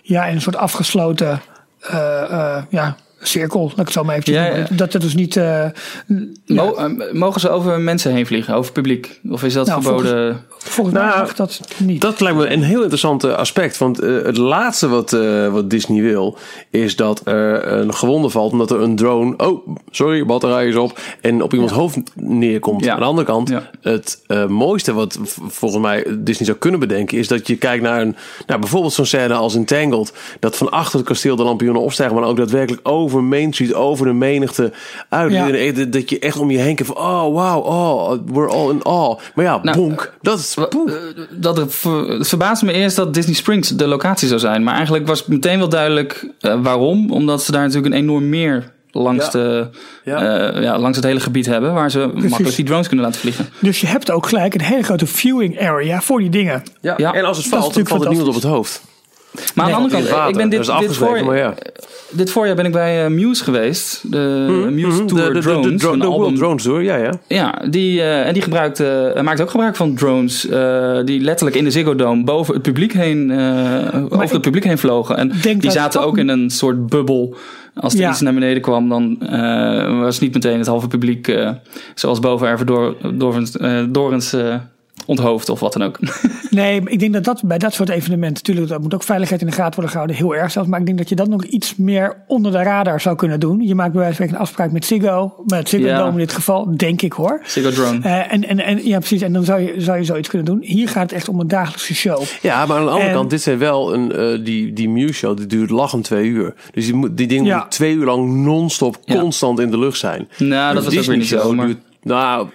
ja, 0.03 0.27
in 0.27 0.35
een 0.35 0.41
soort 0.41 0.57
afgesloten, 0.57 1.41
ja, 2.69 2.97
cirkel, 3.21 3.61
laat 3.63 3.71
ik 3.73 3.77
het 3.79 3.93
zo 3.93 4.05
maar 4.05 4.17
even 4.17 4.33
Ja. 4.33 4.67
Dat 4.71 4.93
het 4.93 5.03
dus 5.03 5.15
niet... 5.15 5.37
Uh, 5.37 5.65
Mo 6.47 6.77
uh, 6.79 7.13
mogen 7.13 7.41
ze 7.41 7.49
over 7.51 7.81
mensen 7.81 8.13
heen 8.13 8.27
vliegen, 8.27 8.55
over 8.55 8.73
publiek? 8.73 9.21
Of 9.31 9.43
is 9.45 9.53
dat 9.53 9.67
Nou, 9.67 9.83
verboden? 9.83 10.45
volgens 10.59 10.97
mij 10.97 11.05
Nou, 11.07 11.19
mag 11.19 11.35
dat 11.35 11.61
niet. 11.77 12.01
Dat 12.01 12.21
lijkt 12.21 12.39
me 12.39 12.47
een 12.47 12.63
heel 12.63 12.81
interessant 12.81 13.25
uh, 13.25 13.33
aspect. 13.35 13.79
Want 13.79 14.03
uh, 14.03 14.25
het 14.25 14.37
laatste 14.37 14.89
wat, 14.89 15.13
uh, 15.13 15.53
wat 15.53 15.71
Disney 15.71 16.03
wil, 16.03 16.39
is 16.71 16.97
dat 16.97 17.21
er 17.25 17.67
een 17.73 17.95
gewonde 17.95 18.29
valt 18.29 18.53
omdat 18.53 18.71
er 18.71 18.81
een 18.81 18.97
drone. 18.97 19.35
Oh, 19.37 19.67
sorry, 19.91 20.25
batterij 20.27 20.67
is 20.69 20.77
op. 20.77 20.99
En 21.21 21.43
op 21.43 21.53
iemands 21.53 21.73
Ja. 21.73 21.79
hoofd 21.79 21.99
neerkomt. 22.15 22.85
Ja. 22.85 22.93
Aan 22.93 22.99
de 23.01 23.05
andere 23.05 23.27
kant, 23.27 23.49
Ja. 23.49 23.71
het 23.83 24.23
uh, 24.29 24.47
mooiste 24.47 24.93
wat 24.93 25.19
volgens 25.49 25.83
mij 25.83 26.05
Disney 26.19 26.47
zou 26.47 26.59
kunnen 26.59 26.81
bedenken, 26.81 27.19
is 27.19 27.29
dat 27.29 27.47
je 27.47 27.57
kijkt 27.57 27.83
naar 27.83 28.01
een. 28.01 28.17
Nou, 28.47 28.61
bijvoorbeeld 28.61 28.93
zo'n 28.93 29.07
scène 29.07 29.35
als 29.35 29.55
in 29.55 29.65
Tangled. 29.65 30.12
Dat 30.41 30.57
van 30.57 30.71
achter 30.71 30.99
het 30.99 31.09
kasteel 31.09 31.37
de 31.37 31.43
lampioenen 31.43 31.83
opstijgen, 31.83 32.17
maar 32.17 32.25
ook 32.29 32.37
daadwerkelijk 32.37 32.89
over 33.06 33.25
Main 33.25 33.53
Street, 33.53 33.75
over 33.75 34.06
de 34.06 34.12
menigte 34.12 34.73
uit. 35.08 35.32
Ja. 35.32 35.73
Dat- 35.73 35.93
Dat 35.93 36.11
je 36.11 36.19
echt 36.19 36.38
om 36.38 36.50
je 36.50 36.58
heen 36.58 36.75
kijkt 36.75 36.93
van, 36.93 37.03
oh 37.05 37.23
wow, 37.23 37.67
oh, 37.67 38.12
we're 38.32 38.49
all 38.49 38.70
in 38.70 38.85
awe. 38.85 39.19
Maar 39.35 39.44
ja, 39.44 39.58
Nou, 39.62 39.76
bonk. 39.76 40.14
Dat 40.23 40.38
is. 40.38 40.56
poeh. 40.69 40.93
Dat 41.31 41.58
er, 41.58 41.70
ver- 41.70 42.08
het 42.08 42.29
verbaasde 42.29 42.67
me 42.67 42.73
eerst 42.73 42.97
dat 42.97 43.14
Disney 43.14 43.35
Springs 43.35 43.69
de 43.69 43.87
locatie 43.87 44.29
zou 44.29 44.41
zijn. 44.41 44.62
Maar 44.64 44.75
eigenlijk 44.75 45.06
was 45.06 45.26
meteen 45.26 45.58
wel 45.58 45.69
duidelijk 45.69 46.31
waarom. 46.62 47.11
Omdat 47.11 47.43
ze 47.43 47.53
daar 47.53 47.61
natuurlijk 47.62 47.94
een 47.94 48.00
enorm 48.00 48.29
meer 48.29 48.73
langs, 48.91 49.25
Ja. 49.25 49.31
de, 49.31 49.69
Ja. 50.05 50.52
uh, 50.55 50.62
ja, 50.62 50.79
langs 50.79 50.97
het 50.97 51.06
hele 51.06 51.20
gebied 51.20 51.47
hebben. 51.47 51.75
Waar 51.75 51.91
ze 51.91 52.11
makkelijk 52.14 52.56
die 52.56 52.64
drones 52.64 52.87
kunnen 52.87 53.05
laten 53.06 53.20
vliegen. 53.20 53.49
Dus 53.61 53.81
je 53.81 53.87
hebt 53.87 54.11
ook 54.11 54.26
gelijk 54.29 54.55
een 54.55 54.61
hele 54.61 54.82
grote 54.82 55.06
viewing 55.06 55.61
area 55.61 56.00
voor 56.00 56.19
die 56.19 56.31
dingen. 56.31 56.62
Ja. 56.81 56.94
Ja. 56.97 57.12
En 57.14 57.25
als 57.25 57.37
het 57.37 57.50
Dat 57.50 57.61
valt, 57.61 57.75
dan 57.75 57.87
valt 57.87 58.00
het 58.00 58.09
niemand 58.09 58.29
op 58.29 58.35
het 58.43 58.50
hoofd. 58.50 58.82
Maar 59.55 59.65
aan 59.65 59.71
de 59.71 59.77
andere 59.77 59.94
kant, 59.94 60.09
water. 60.09 60.29
ik 60.29 60.37
ben 60.37 60.49
dit, 60.49 60.61
is 60.61 60.67
dit, 60.67 60.97
ja. 60.97 61.55
voorjaar 62.25 62.55
ben 62.56 62.65
ik 62.67 62.73
bij 62.73 63.05
uh, 63.05 63.11
Muse 63.11 63.44
geweest. 63.44 64.12
De 64.12 64.19
Muse 64.73 64.87
Mhm, 64.87 65.06
Tour 65.06 65.25
de, 65.27 65.33
de, 65.33 65.41
Drones. 65.41 65.65
De, 65.65 65.71
de, 65.71 65.77
de, 65.77 65.88
een 65.93 65.99
de 65.99 66.05
album. 66.05 66.21
World 66.21 66.37
Drones 66.37 66.62
Tour, 66.62 66.83
ja, 66.83 66.97
ja. 66.97 67.12
Ja, 67.29 67.62
die, 67.71 67.97
uh, 67.99 68.27
en 68.27 68.33
die 68.33 68.43
gebruikt, 68.43 68.81
uh, 68.81 69.21
maakt 69.21 69.41
ook 69.41 69.50
gebruik 69.50 69.77
van 69.77 69.94
drones. 69.94 70.49
Uh, 70.49 70.99
die 71.05 71.21
letterlijk 71.21 71.56
in 71.56 71.65
de 71.65 71.71
Ziggo 71.71 71.94
Dome 71.94 72.25
boven 72.25 72.55
het 72.55 72.62
publiek 72.62 72.93
heen, 72.93 73.31
uh, 73.31 74.05
over 74.09 74.33
het 74.33 74.41
publiek 74.41 74.65
heen 74.65 74.79
vlogen. 74.79 75.17
En 75.17 75.33
die 75.59 75.71
zaten 75.71 76.03
ook- 76.03 76.19
in 76.19 76.29
een 76.29 76.50
soort 76.50 76.87
bubbel. 76.87 77.35
Als 77.75 77.94
er 77.94 78.00
Ja. 78.00 78.11
iets 78.11 78.21
naar 78.21 78.35
beneden 78.35 78.62
kwam, 78.62 78.88
dan 78.88 79.19
uh, 79.23 80.00
was 80.00 80.19
niet 80.21 80.35
meteen 80.35 80.59
het 80.59 80.66
halve 80.66 80.88
publiek, 80.88 81.28
uh, 81.28 81.50
zoals 81.95 82.19
boven 82.21 82.49
Erven 82.49 82.66
door, 82.66 82.97
Dorens, 83.14 83.50
Dorens 83.88 84.37
onthoofd 85.07 85.49
of 85.49 85.61
wat 85.61 85.73
dan 85.73 85.83
ook. 85.83 85.99
Nee, 86.50 86.81
ik 86.85 86.99
denk 86.99 87.12
dat 87.12 87.25
dat 87.25 87.43
bij 87.45 87.59
dat 87.59 87.73
soort 87.75 87.88
evenementen, 87.88 88.33
natuurlijk, 88.35 88.69
dat 88.69 88.81
moet 88.83 88.95
ook 88.95 89.03
veiligheid 89.03 89.41
in 89.41 89.47
de 89.47 89.53
gaten 89.53 89.73
worden 89.75 89.91
gehouden, 89.91 90.17
heel 90.17 90.35
erg 90.35 90.50
zelfs. 90.50 90.69
Maar 90.69 90.81
ik 90.81 90.87
denk 90.87 90.99
dat 90.99 91.09
je 91.09 91.15
dat 91.15 91.29
nog 91.29 91.45
iets 91.45 91.76
meer 91.76 92.17
onder 92.26 92.53
de 92.53 92.62
radar 92.62 93.00
zou 93.00 93.17
kunnen 93.17 93.41
doen. 93.41 93.61
Je 93.67 93.75
maakt 93.75 93.93
bij 93.93 94.00
wijze 94.00 94.17
van 94.17 94.25
spreken 94.26 94.35
een 94.35 94.41
afspraak 94.41 94.73
met 94.73 94.85
Ziggo, 94.85 95.35
met 95.47 95.69
Ziggo 95.69 95.87
Ja. 95.87 95.99
Dome 95.99 96.11
in 96.11 96.17
dit 96.19 96.33
geval, 96.33 96.76
denk 96.76 97.03
ik 97.03 97.12
hoor. 97.12 97.41
Ziggo 97.45 97.71
Drone. 97.71 97.99
Uh, 97.99 98.33
en, 98.33 98.49
en, 98.49 98.59
en 98.61 98.87
ja, 98.87 98.99
precies. 98.99 99.21
En 99.23 99.33
dan 99.33 99.45
zou 99.45 99.61
je, 99.61 99.75
zou 99.81 99.99
je 99.99 100.05
zoiets 100.05 100.29
kunnen 100.29 100.47
doen. 100.47 100.59
Hier 100.62 100.88
gaat 100.88 101.03
het 101.03 101.12
echt 101.12 101.29
om 101.29 101.41
een 101.41 101.49
dagelijkse 101.49 101.95
show. 101.95 102.23
Ja, 102.43 102.67
maar 102.67 102.76
aan 102.76 102.85
de 102.85 102.91
andere 102.91 103.09
En- 103.09 103.15
kant, 103.15 103.31
dit 103.31 103.43
zijn 103.43 103.59
wel 103.59 103.95
een, 103.95 104.21
uh, 104.38 104.45
die, 104.45 104.73
die 104.73 104.88
Muse 104.88 105.12
show, 105.15 105.37
die 105.37 105.47
duurt 105.47 105.71
lachend 105.71 106.05
twee 106.05 106.26
uur. 106.29 106.55
Dus 106.73 106.85
die, 106.85 106.95
moet, 106.95 107.17
die 107.17 107.26
dingen 107.26 107.45
Ja. 107.45 107.53
moeten 107.55 107.71
twee 107.73 107.95
uur 107.95 108.05
lang 108.05 108.35
non-stop 108.45 108.99
Ja. 109.05 109.21
constant 109.21 109.61
in 109.61 109.71
de 109.71 109.79
lucht 109.79 109.99
zijn. 109.99 110.29
Nou, 110.38 110.75
dat 110.75 110.85
De 110.85 110.91
was 110.91 110.99
ook 110.99 111.05
weer 111.09 111.17
niet 111.17 111.26
zo. 111.26 111.38
show 111.38 111.55
Maar... 111.55 111.67
duurt- 111.67 111.79
nou, 112.07 112.49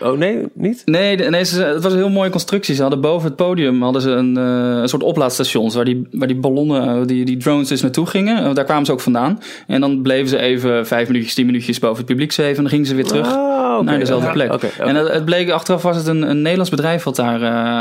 oh 0.00 0.18
nee, 0.18 0.38
niet? 0.52 0.82
Nee, 0.84 1.16
nee 1.16 1.44
ze, 1.44 1.62
het 1.62 1.82
was 1.82 1.92
een 1.92 1.98
heel 1.98 2.10
mooie 2.10 2.30
constructie. 2.30 2.74
Ze 2.74 2.80
hadden 2.80 3.00
boven 3.00 3.28
het 3.28 3.36
podium 3.36 3.82
hadden 3.82 4.02
ze 4.02 4.10
een, 4.10 4.38
uh, 4.38 4.80
een 4.80 4.88
soort 4.88 5.02
oplaadstations 5.02 5.74
waar 5.74 5.84
die, 5.84 6.08
waar 6.10 6.28
die 6.28 6.36
ballonnen, 6.36 6.98
uh, 7.00 7.06
die, 7.06 7.24
die 7.24 7.36
drones 7.36 7.68
dus 7.68 7.82
naartoe 7.82 8.06
gingen. 8.06 8.44
Uh, 8.44 8.54
daar 8.54 8.64
kwamen 8.64 8.86
ze 8.86 8.92
ook 8.92 9.00
vandaan. 9.00 9.40
En 9.66 9.80
dan 9.80 10.02
bleven 10.02 10.28
ze 10.28 10.38
even 10.38 10.86
vijf 10.86 11.08
minuutjes, 11.08 11.34
tien 11.34 11.46
minuutjes 11.46 11.78
boven 11.78 11.96
het 11.96 12.06
publiek 12.06 12.32
zweven. 12.32 12.56
En 12.56 12.62
dan 12.62 12.70
gingen 12.70 12.86
ze 12.86 12.94
weer 12.94 13.04
terug 13.04 13.26
oké. 13.26 13.82
naar 13.82 13.98
dezelfde 13.98 14.26
Ja, 14.26 14.32
plek. 14.32 14.62
En 14.62 14.96
het, 14.96 15.08
het 15.12 15.24
bleek 15.24 15.50
achteraf 15.50 15.82
was 15.82 15.96
het 15.96 16.06
een, 16.06 16.30
een 16.30 16.42
Nederlands 16.42 16.70
bedrijf 16.70 17.02
wat 17.02 17.16
daar 17.16 17.40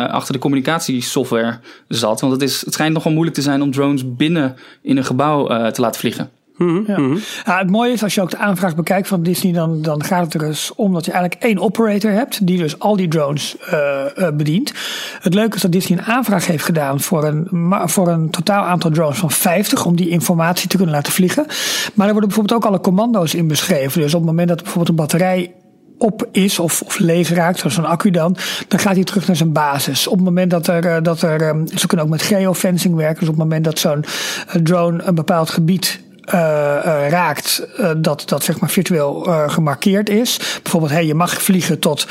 achter 0.10 0.34
de 0.34 0.40
communicatiesoftware 0.40 1.60
zat. 1.88 2.22
Want 2.22 2.34
het, 2.34 2.42
is, 2.42 2.62
het 2.66 2.74
schijnt 2.74 2.94
nogal 2.94 3.12
moeilijk 3.12 3.36
te 3.36 3.42
zijn 3.42 3.62
om 3.62 3.72
drones 3.72 4.16
binnen 4.16 4.56
in 4.82 4.98
een 4.98 5.06
gebouw 5.06 5.72
te 5.72 5.82
laten 5.82 6.00
vliegen. 6.00 6.30
Ja. 6.58 7.00
Ja, 7.46 7.58
het 7.58 7.70
mooie 7.70 7.92
is, 7.92 8.04
als 8.04 8.16
je 8.16 8.22
ook 8.22 8.30
de 8.30 8.38
aanvraag 8.38 8.76
bekijkt 8.76 9.08
van 9.08 9.24
Disney, 9.24 9.54
dan, 9.54 9.82
dan 9.82 10.04
gaat 10.04 10.24
het 10.24 10.34
er 10.34 10.40
dus 10.40 10.72
om 10.76 10.94
dat 10.94 11.06
je 11.06 11.12
eigenlijk 11.12 11.44
één 11.44 11.60
operator 11.60 12.12
hebt, 12.12 12.48
die 12.48 12.58
dus 12.58 12.80
al 12.80 12.96
die 12.96 13.08
drones 13.08 13.56
uh, 13.74 14.00
uh, 14.18 14.28
bedient. 14.34 14.74
Het 15.20 15.34
leuke 15.34 15.56
is 15.56 15.62
dat 15.62 15.72
Disney 15.72 15.98
een 15.98 16.06
aanvraag 16.06 16.48
heeft 16.48 16.66
gedaan 16.66 17.00
voor 17.00 17.24
een, 17.24 17.48
voor 17.86 18.08
een 18.08 18.30
totaal 18.30 18.64
aantal 18.64 18.92
drones 18.92 19.18
van 19.18 19.32
50, 19.32 19.86
om 19.86 19.96
die 19.96 20.10
informatie 20.10 20.70
te 20.70 20.76
kunnen 20.78 20.96
laten 20.96 21.14
vliegen. 21.14 21.46
Maar 21.94 22.06
er 22.06 22.12
worden 22.12 22.30
bijvoorbeeld 22.30 22.64
ook 22.64 22.70
alle 22.70 22.80
commando's 22.80 23.34
in 23.34 23.48
beschreven. 23.48 24.02
Dus 24.02 24.14
op 24.14 24.20
het 24.20 24.30
moment 24.30 24.48
dat 24.48 24.58
bijvoorbeeld 24.58 24.90
een 24.90 24.96
batterij 24.96 25.54
op 25.98 26.28
is 26.32 26.60
of, 26.60 26.82
of 26.82 27.00
leeg 27.00 27.30
raakt, 27.30 27.60
zoals 27.60 27.78
een 27.78 27.86
accu 27.86 28.12
dan, 28.12 28.38
dan 28.68 28.80
gaat 28.80 28.96
hij 28.96 29.04
terug 29.04 29.28
naar 29.28 29.36
zijn 29.36 29.52
basis. 29.52 30.08
Op 30.08 30.16
het 30.16 30.26
moment 30.26 30.52
dat 30.52 30.68
er, 30.68 30.86
eh, 30.86 31.02
dat 31.02 31.22
er 31.22 31.42
ehm, 31.42 31.66
ze 31.76 31.88
kunnen 31.88 32.06
ook 32.06 32.12
met 32.12 32.22
geofencing 32.22 32.96
werken, 32.96 33.20
dus 33.20 33.30
op 33.30 33.36
het 33.36 33.44
moment 33.44 33.64
dat 33.64 33.80
zo'n 33.80 34.06
drone 34.64 35.04
een 35.04 35.16
bepaald 35.16 35.50
gebied 35.50 36.03
uh, 36.34 36.40
uh, 36.86 37.10
raakt, 37.10 37.68
uh, 37.80 37.92
dat 37.98 38.24
dat 38.26 38.44
zeg 38.44 38.60
maar 38.60 38.70
virtueel 38.70 39.14
gemarkeerd 39.48 40.10
is. 40.10 40.60
Bijvoorbeeld, 40.62 40.92
hey, 40.92 41.06
je 41.06 41.16
mag 41.16 41.42
vliegen 41.42 41.80
tot 41.80 42.08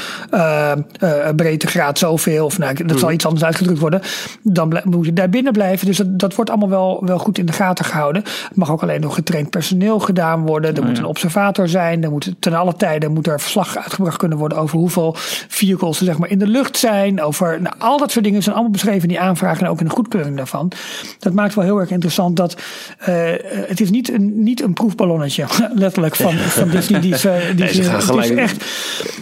breedtegraad 1.36 1.98
zoveel, 1.98 2.44
of 2.44 2.58
nou, 2.58 2.84
dat 2.84 2.98
zal 2.98 3.10
iets 3.10 3.26
anders 3.26 3.44
uitgedrukt 3.44 3.78
worden. 3.78 4.00
Dan 4.42 4.80
moet 4.84 5.06
je 5.06 5.12
daar 5.12 5.28
binnen 5.28 5.52
blijven. 5.52 5.86
Dus 5.86 5.96
dat, 5.96 6.18
dat 6.18 6.34
wordt 6.34 6.50
allemaal 6.50 6.68
wel, 6.68 7.02
wel 7.04 7.18
goed 7.18 7.38
in 7.38 7.46
de 7.46 7.52
gaten 7.52 7.84
gehouden. 7.84 8.22
Het 8.22 8.56
mag 8.56 8.70
ook 8.70 8.82
alleen 8.82 9.00
door 9.00 9.12
getraind 9.12 9.50
personeel 9.50 9.98
gedaan 9.98 10.46
worden. 10.46 10.74
Er 10.74 10.82
Oh, 10.82 10.88
moet 10.88 10.98
een 10.98 11.04
observator 11.04 11.68
zijn. 11.68 12.04
Er 12.04 12.10
moet 12.10 12.34
ten 12.38 12.54
alle 12.54 12.74
tijden 12.74 13.12
moet 13.12 13.26
er 13.26 13.40
verslag 13.40 13.76
uitgebracht 13.76 14.16
kunnen 14.16 14.38
worden 14.38 14.58
over 14.58 14.78
hoeveel 14.78 15.14
vehicles 15.48 15.98
er 15.98 16.04
zeg 16.04 16.18
maar 16.18 16.30
in 16.30 16.38
de 16.38 16.46
lucht 16.46 16.76
zijn. 16.76 17.22
Over 17.22 17.60
nou, 17.62 17.74
al 17.78 17.98
dat 17.98 18.10
soort 18.10 18.24
dingen 18.24 18.42
zijn 18.42 18.54
allemaal 18.54 18.72
beschreven 18.72 19.02
in 19.02 19.08
die 19.08 19.20
aanvragen 19.20 19.64
en 19.64 19.70
ook 19.70 19.80
in 19.80 19.86
de 19.86 19.92
goedkeuring 19.92 20.36
daarvan. 20.36 20.72
Dat 21.18 21.32
maakt 21.32 21.54
wel 21.54 21.64
heel 21.64 21.78
erg 21.78 21.90
interessant 21.90 22.36
dat 22.36 22.56
het 23.66 23.80
is 23.80 23.90
niet 23.90 24.01
niet 24.10 24.12
een, 24.20 24.42
niet 24.42 24.62
een 24.62 24.72
proefballonnetje, 24.72 25.44
letterlijk, 25.74 26.16
van, 26.16 26.32
van 26.32 26.68
Disney. 26.68 27.00
Die 27.00 27.16
ze, 27.16 27.50
die 27.56 27.64
Nee, 27.64 27.74
ze 27.74 27.82
gaan 27.82 27.94
het 27.94 28.04
gelijk- 28.04 28.30
is 28.30 28.36
echt. 28.36 28.64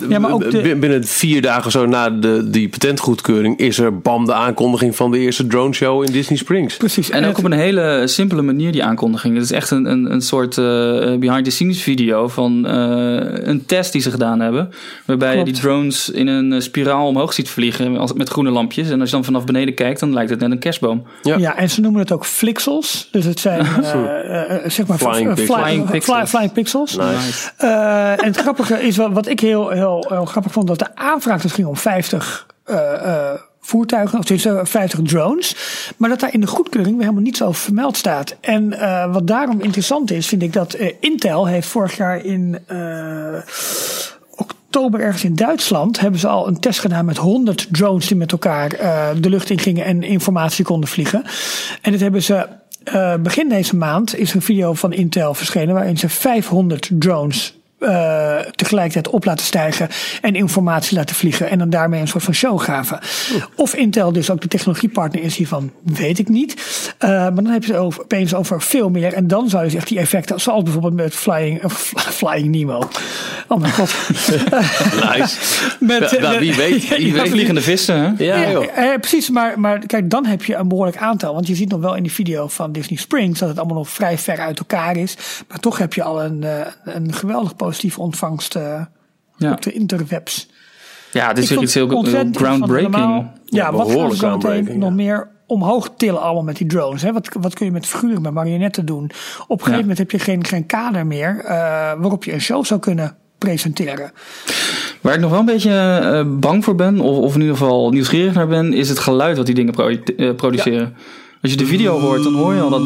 Ja, 0.08 0.18
maar 0.18 0.32
ook 0.32 0.50
de, 0.50 0.76
Binnen 0.76 1.04
vier 1.04 1.42
dagen 1.42 1.70
zo 1.70 1.86
na 1.86 2.10
de, 2.10 2.50
die 2.50 2.68
patentgoedkeuring 2.68 3.58
is 3.58 3.78
er 3.78 3.98
bam 4.00 4.24
de 4.24 4.32
aankondiging 4.34 4.96
van 4.96 5.10
de 5.10 5.18
eerste 5.18 5.46
drone 5.46 5.72
show 5.74 6.04
in 6.04 6.12
Disney 6.12 6.38
Springs. 6.38 6.76
precies. 6.76 7.10
En 7.10 7.20
ook 7.22 7.28
het- 7.28 7.38
op 7.38 7.44
een 7.44 7.58
hele 7.58 8.02
simpele 8.06 8.42
manier, 8.42 8.72
die 8.72 8.84
aankondiging. 8.84 9.34
Het 9.34 9.44
is 9.44 9.52
echt 9.52 9.70
een, 9.70 9.84
een, 9.84 10.12
een 10.12 10.20
soort 10.20 10.58
eh, 10.58 10.64
behind-the-scenes 11.18 11.82
video 11.82 12.28
van 12.28 12.66
eh, 12.66 12.74
een 13.48 13.66
test 13.66 13.92
die 13.92 14.00
ze 14.02 14.10
gedaan 14.10 14.40
hebben. 14.40 14.70
Waarbij 15.06 15.38
je 15.38 15.44
die 15.44 15.54
drones 15.54 16.10
in 16.10 16.26
een 16.26 16.52
eh, 16.52 16.60
spiraal 16.60 17.06
omhoog 17.06 17.32
ziet 17.32 17.48
vliegen 17.48 17.96
als- 17.96 18.12
met 18.12 18.28
groene 18.28 18.50
lampjes. 18.50 18.90
En 18.90 19.00
als 19.00 19.08
je 19.10 19.14
dan 19.14 19.24
vanaf 19.24 19.44
beneden 19.44 19.74
kijkt, 19.74 20.00
dan 20.00 20.12
lijkt 20.12 20.30
het 20.30 20.40
net 20.40 20.50
een 20.50 20.58
kerstboom. 20.58 21.02
Ja. 21.22 21.36
Ja. 21.38 21.56
en 21.56 21.70
ze 21.70 21.80
noemen 21.80 22.00
het 22.00 22.12
ook 22.12 22.26
flixels. 22.26 23.08
Dus 23.10 23.24
het 23.24 23.40
zijn, 23.40 23.66
eh, 23.82 24.54
eh, 24.64 24.69
zeg 24.72 24.86
maar, 24.86 24.98
Flying 24.98 25.28
eh, 25.28 25.34
pixels. 25.34 25.60
Flying 25.60 25.82
fly- 25.82 25.90
pixels. 25.92 26.30
flying 26.30 26.52
pixels. 26.52 26.96
Nice. 26.96 27.50
Eh, 27.56 28.10
en 28.10 28.24
het 28.24 28.36
grappige 28.36 28.82
is, 28.82 28.96
wat, 28.96 29.12
wat 29.12 29.26
ik 29.28 29.40
heel, 29.40 29.68
heel, 29.70 30.06
heel 30.08 30.24
grappig 30.24 30.52
vond, 30.52 30.66
dat 30.66 30.78
de 30.78 30.96
aanvraag 30.96 31.42
dus 31.42 31.52
ging 31.52 31.66
om 31.66 31.76
50 31.76 32.46
eh, 32.64 32.92
eh, 32.94 33.40
voertuigen, 33.60 34.18
of 34.18 34.24
dus, 34.24 34.44
eh, 34.44 34.60
50 34.62 35.00
drones. 35.02 35.56
Maar 35.96 36.08
dat 36.08 36.20
daar 36.20 36.32
in 36.32 36.40
de 36.40 36.46
goedkeuring 36.46 36.94
weer 36.94 37.02
helemaal 37.04 37.24
niets 37.24 37.42
over 37.42 37.60
vermeld 37.62 37.96
staat. 37.96 38.36
En 38.40 38.80
eh, 38.80 39.12
wat 39.12 39.26
daarom 39.26 39.60
interessant 39.60 40.10
is, 40.10 40.26
vind 40.26 40.42
ik 40.42 40.52
dat 40.52 40.72
eh, 40.74 40.92
Intel 41.00 41.46
heeft 41.46 41.68
vorig 41.68 41.96
jaar 41.96 42.24
in 42.24 42.58
eh, 42.66 42.76
oktober 44.36 45.00
ergens 45.00 45.24
in 45.24 45.34
Duitsland 45.34 46.00
hebben 46.00 46.20
ze 46.20 46.28
al 46.28 46.48
een 46.48 46.60
test 46.60 46.80
gedaan 46.80 47.04
met 47.04 47.16
100 47.16 47.66
drones 47.70 48.06
die 48.06 48.16
met 48.16 48.32
elkaar 48.32 48.72
eh, 48.72 49.08
de 49.20 49.28
lucht 49.28 49.50
in 49.50 49.58
gingen 49.58 49.84
en 49.84 50.02
informatie 50.02 50.64
konden 50.64 50.88
vliegen. 50.88 51.24
En 51.82 51.92
dit 51.92 52.00
hebben 52.00 52.22
ze 52.22 52.46
eh, 52.84 53.14
begin 53.14 53.48
deze 53.48 53.76
maand 53.76 54.16
is 54.16 54.34
een 54.34 54.42
video 54.42 54.74
van 54.74 54.92
Intel 54.92 55.34
verschenen 55.34 55.74
waarin 55.74 55.98
ze 55.98 56.08
500 56.08 56.90
drones 56.92 57.59
eh, 57.80 58.36
tegelijkertijd 58.54 59.08
op 59.08 59.24
laten 59.24 59.46
stijgen 59.46 59.88
en 60.20 60.34
informatie 60.34 60.96
laten 60.96 61.16
vliegen 61.16 61.50
en 61.50 61.58
dan 61.58 61.70
daarmee 61.70 62.00
een 62.00 62.08
soort 62.08 62.24
van 62.24 62.34
show 62.34 62.60
gaven. 62.60 62.98
Of 63.54 63.74
Intel 63.74 64.12
dus 64.12 64.30
ook 64.30 64.40
de 64.40 64.48
technologiepartner 64.48 65.22
is 65.22 65.36
hiervan, 65.36 65.72
weet 65.82 66.18
ik 66.18 66.28
niet. 66.28 66.54
Eh, 66.98 67.08
maar 67.08 67.34
dan 67.34 67.46
heb 67.46 67.64
je 67.64 67.72
het 67.72 67.80
over, 67.80 68.02
opeens 68.02 68.34
over 68.34 68.62
veel 68.62 68.88
meer 68.88 69.12
en 69.12 69.26
dan 69.26 69.48
zou 69.48 69.70
je 69.70 69.76
echt 69.76 69.88
die 69.88 69.98
effecten, 69.98 70.40
zoals 70.40 70.62
bijvoorbeeld 70.62 70.94
met 70.94 71.14
Flying, 71.14 71.62
eh, 71.62 71.70
Flying 71.94 72.48
Nemo. 72.54 72.88
Oh 73.48 73.60
mijn 73.60 73.72
god. 73.72 73.94
Nice. 75.16 75.36
Met, 75.80 76.10
Ja, 76.10 76.20
nou, 76.20 76.38
wie 76.38 76.54
weet. 76.54 76.88
Wie 76.96 77.06
Ja, 77.06 77.22
weet. 77.22 77.30
vliegende 77.30 77.60
vissen, 77.62 77.96
hè? 78.16 78.24
Ja, 78.24 78.36
ja, 78.36 78.60
eh, 78.60 78.98
precies, 78.98 79.30
maar, 79.30 79.60
maar 79.60 79.78
kijk, 79.86 80.10
dan 80.10 80.26
heb 80.26 80.44
je 80.44 80.54
een 80.54 80.68
behoorlijk 80.68 80.96
aantal. 80.96 81.34
Want 81.34 81.46
je 81.46 81.54
ziet 81.54 81.68
nog 81.70 81.80
wel 81.80 81.94
in 81.94 82.02
die 82.02 82.12
video 82.12 82.48
van 82.48 82.72
Disney 82.72 82.98
Springs 82.98 83.38
dat 83.38 83.48
het 83.48 83.58
allemaal 83.58 83.76
nog 83.76 83.88
vrij 83.88 84.18
ver 84.18 84.38
uit 84.38 84.58
elkaar 84.58 84.96
is. 84.96 85.16
Maar 85.48 85.58
toch 85.58 85.78
heb 85.78 85.94
je 85.94 86.02
al 86.02 86.22
een, 86.22 86.44
eh, 86.44 86.66
een 86.84 87.12
geweldig 87.12 87.56
positieve 87.70 88.00
ontvangst 88.00 88.54
eh, 88.54 88.82
Ja. 89.36 89.52
op 89.52 89.62
de 89.62 89.72
interwebs. 89.72 90.48
Ja, 91.12 91.28
het 91.28 91.38
is 91.38 91.50
weer 91.50 91.62
iets 91.62 91.74
heel 91.74 91.88
ontzettend 91.88 92.36
groundbreaking. 92.36 93.30
Ja, 93.44 93.72
wat 93.72 93.90
gaan 93.92 94.10
ze 94.10 94.16
zo 94.16 94.36
meteen 94.36 94.78
nog 94.78 94.92
meer 94.92 95.28
omhoog 95.46 95.90
tillen 95.96 96.20
allemaal 96.20 96.42
met 96.42 96.56
die 96.56 96.66
drones? 96.66 97.02
Hè? 97.02 97.12
Wat, 97.12 97.28
wat 97.40 97.54
kun 97.54 97.66
je 97.66 97.72
met 97.72 97.86
figuren, 97.86 98.22
met 98.22 98.32
marionetten 98.32 98.86
doen? 98.86 99.04
Op 99.04 99.10
een 99.48 99.48
gegeven 99.58 99.72
Ja. 99.72 99.78
moment 99.80 99.98
heb 99.98 100.10
je 100.10 100.18
geen, 100.18 100.44
geen 100.44 100.66
kader 100.66 101.06
meer 101.06 101.38
eh, 101.44 101.54
waarop 101.98 102.24
je 102.24 102.32
een 102.32 102.40
show 102.40 102.64
zou 102.64 102.80
kunnen 102.80 103.16
presenteren. 103.38 104.12
Waar 105.00 105.14
ik 105.14 105.20
nog 105.20 105.30
wel 105.30 105.38
een 105.40 105.44
beetje 105.44 105.70
eh, 105.72 106.38
bang 106.40 106.64
voor 106.64 106.74
ben, 106.74 107.00
of, 107.00 107.16
of 107.18 107.34
in 107.34 107.40
ieder 107.40 107.56
geval 107.56 107.90
nieuwsgierig 107.90 108.34
naar 108.34 108.46
ben, 108.48 108.72
is 108.72 108.88
het 108.88 108.98
geluid 108.98 109.36
wat 109.36 109.46
die 109.46 109.54
dingen 109.54 109.72
pro- 109.72 109.88
eh, 109.88 110.34
produceren. 110.34 110.94
Als 111.42 111.50
je 111.50 111.56
de 111.56 111.66
video 111.66 111.98
hoort, 112.00 112.22
dan 112.22 112.34
hoor 112.34 112.54
je 112.54 112.60
al 112.60 112.70
dat. 112.70 112.82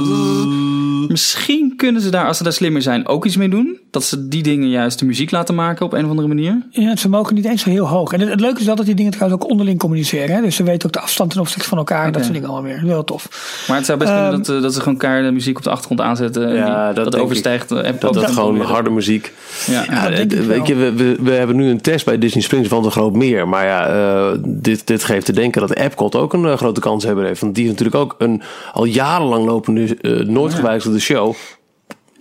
Misschien 1.10 1.76
kunnen 1.76 2.02
ze 2.02 2.10
daar, 2.10 2.26
als 2.26 2.36
ze 2.36 2.42
daar 2.42 2.52
slimmer 2.52 2.82
zijn, 2.82 3.06
ook 3.08 3.24
iets 3.24 3.36
mee 3.36 3.48
doen. 3.48 3.80
Dat 3.94 4.04
ze 4.04 4.28
die 4.28 4.42
dingen 4.42 4.68
juist 4.68 4.98
de 4.98 5.04
muziek 5.04 5.30
laten 5.30 5.54
maken 5.54 5.86
op 5.86 5.92
een 5.92 6.04
of 6.04 6.10
andere 6.10 6.28
manier. 6.28 6.58
Ja, 6.70 6.96
ze 6.96 7.08
mogen 7.08 7.34
niet 7.34 7.44
eens 7.44 7.62
zo 7.62 7.70
heel 7.70 7.88
hoog. 7.88 8.12
En 8.12 8.20
het, 8.20 8.28
het 8.28 8.40
leuke 8.40 8.60
is 8.60 8.66
wel 8.66 8.74
dat 8.74 8.86
die 8.86 8.94
dingen 8.94 9.12
trouwens 9.12 9.42
ook 9.42 9.50
onderling 9.50 9.78
communiceren. 9.78 10.34
Hè? 10.36 10.40
Dus 10.42 10.56
ze 10.56 10.62
weten 10.62 10.86
ook 10.86 10.92
de 10.92 11.00
afstand 11.00 11.30
ten 11.30 11.40
opzichte 11.40 11.68
van 11.68 11.78
elkaar. 11.78 11.98
en 12.06 12.12
Dat 12.12 12.14
Oké. 12.14 12.22
soort 12.24 12.34
dingen 12.34 12.48
allemaal 12.50 12.70
weer. 12.70 12.80
Heel 12.80 13.04
tof. 13.04 13.28
Maar 13.68 13.76
het 13.76 13.86
zou 13.86 13.98
best 13.98 14.10
kunnen 14.10 14.30
Ehm, 14.30 14.38
dat, 14.42 14.56
eh, 14.56 14.62
dat 14.62 14.74
ze 14.74 14.80
gewoon 14.80 14.98
keihard 14.98 15.24
de 15.26 15.32
muziek 15.32 15.56
op 15.56 15.62
de 15.62 15.70
achtergrond 15.70 16.00
aanzetten. 16.00 16.48
en 16.48 16.54
Ja, 16.54 16.86
die- 16.86 16.94
dat 17.02 17.12
dat, 17.12 17.20
overstijgt. 17.20 17.70
eh, 17.72 17.82
heb- 17.82 18.00
Dat 18.00 18.14
dat 18.14 18.30
gewoon 18.30 18.54
weer. 18.54 18.62
harde 18.66 18.90
muziek. 18.90 19.32
Ja, 19.66 19.84
Ja, 19.90 20.02
dat 20.08 20.16
denk 20.16 20.30
het- 20.30 20.40
ik 20.40 20.46
weet 20.46 20.66
je, 20.66 20.74
we, 20.74 20.92
we, 20.92 21.16
we 21.20 21.30
hebben 21.30 21.56
nu 21.56 21.68
een 21.68 21.80
test 21.80 22.04
bij 22.04 22.18
Disney 22.18 22.42
Springs 22.42 22.68
van 22.68 22.82
de 22.82 22.90
Groot 22.90 23.14
Meer. 23.16 23.48
Maar 23.48 23.66
ja, 23.66 23.86
eh, 23.86 24.38
dit, 24.46 24.86
dit 24.86 25.04
geeft 25.04 25.26
te 25.26 25.32
denken 25.32 25.60
dat 25.60 25.74
Epcot 25.74 26.14
ook 26.14 26.32
een 26.32 26.44
eh, 26.46 26.56
grote 26.56 26.80
kans 26.80 27.04
hebben 27.04 27.24
heeft. 27.24 27.40
Want 27.40 27.54
die 27.54 27.64
heeft 27.66 27.78
natuurlijk 27.78 28.04
ook 28.04 28.14
een 28.18 28.42
al 28.72 28.84
jarenlang 28.84 29.46
lopende, 29.46 29.96
eh, 30.00 30.12
nooit 30.26 30.54
gewijzigde 30.54 30.98
show 31.00 31.34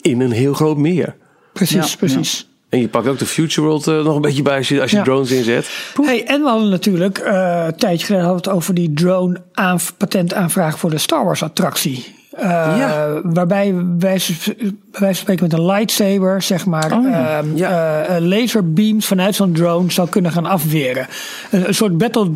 in 0.02 0.22
een 0.22 0.32
heel 0.32 0.54
groot 0.54 0.78
meer. 0.78 1.16
Precies, 1.54 1.92
Ja, 1.92 1.98
precies. 1.98 2.48
En 2.70 2.80
je 2.80 2.88
pakt 2.88 3.08
ook 3.08 3.20
de 3.20 3.26
Future 3.26 3.68
World 3.68 3.88
eh, 3.88 4.04
nog 4.04 4.16
een 4.16 4.22
beetje 4.22 4.42
bij 4.42 4.58
als 4.58 4.68
je, 4.70 4.82
als 4.82 4.92
je 4.92 4.98
Ja. 4.98 5.04
drones 5.04 5.32
inzet. 5.32 5.70
Hey, 6.02 6.24
en 6.26 6.42
we 6.42 6.50
hadden 6.50 6.70
natuurlijk, 6.70 7.18
eh 7.18 7.64
een 7.68 7.76
tijdje 7.76 8.06
geleden 8.06 8.26
hadden 8.26 8.44
we 8.44 8.50
het 8.50 8.60
over 8.60 8.74
die 8.74 8.94
drone 8.94 9.42
aan, 9.54 9.80
patentaanvraag 9.98 10.80
voor 10.80 10.90
de 10.90 10.98
Star 10.98 11.26
Wars 11.26 11.44
attractie. 11.44 12.16
Eh, 12.32 12.46
Ja. 12.78 13.20
Waarbij 13.24 13.74
wij, 14.00 14.20
van 14.92 15.16
spreken 15.16 15.44
met 15.44 15.54
een 15.54 15.66
lightsaber, 15.66 16.42
zeg 16.42 16.66
maar, 16.66 16.92
Oh 16.98 17.10
ja. 17.10 17.38
ehm, 17.38 17.56
Ja. 17.56 18.04
eh, 18.04 18.16
eh, 18.16 18.24
laserbeams 18.24 19.06
vanuit 19.06 19.36
zo'n 19.36 19.54
drone 19.54 19.92
zou 19.92 20.10
kunnen 20.10 20.32
gaan 20.32 20.46
afweren. 20.46 21.08
Een, 21.52 21.68
een 21.68 21.76
soort 21.76 21.98
battle 21.98 22.32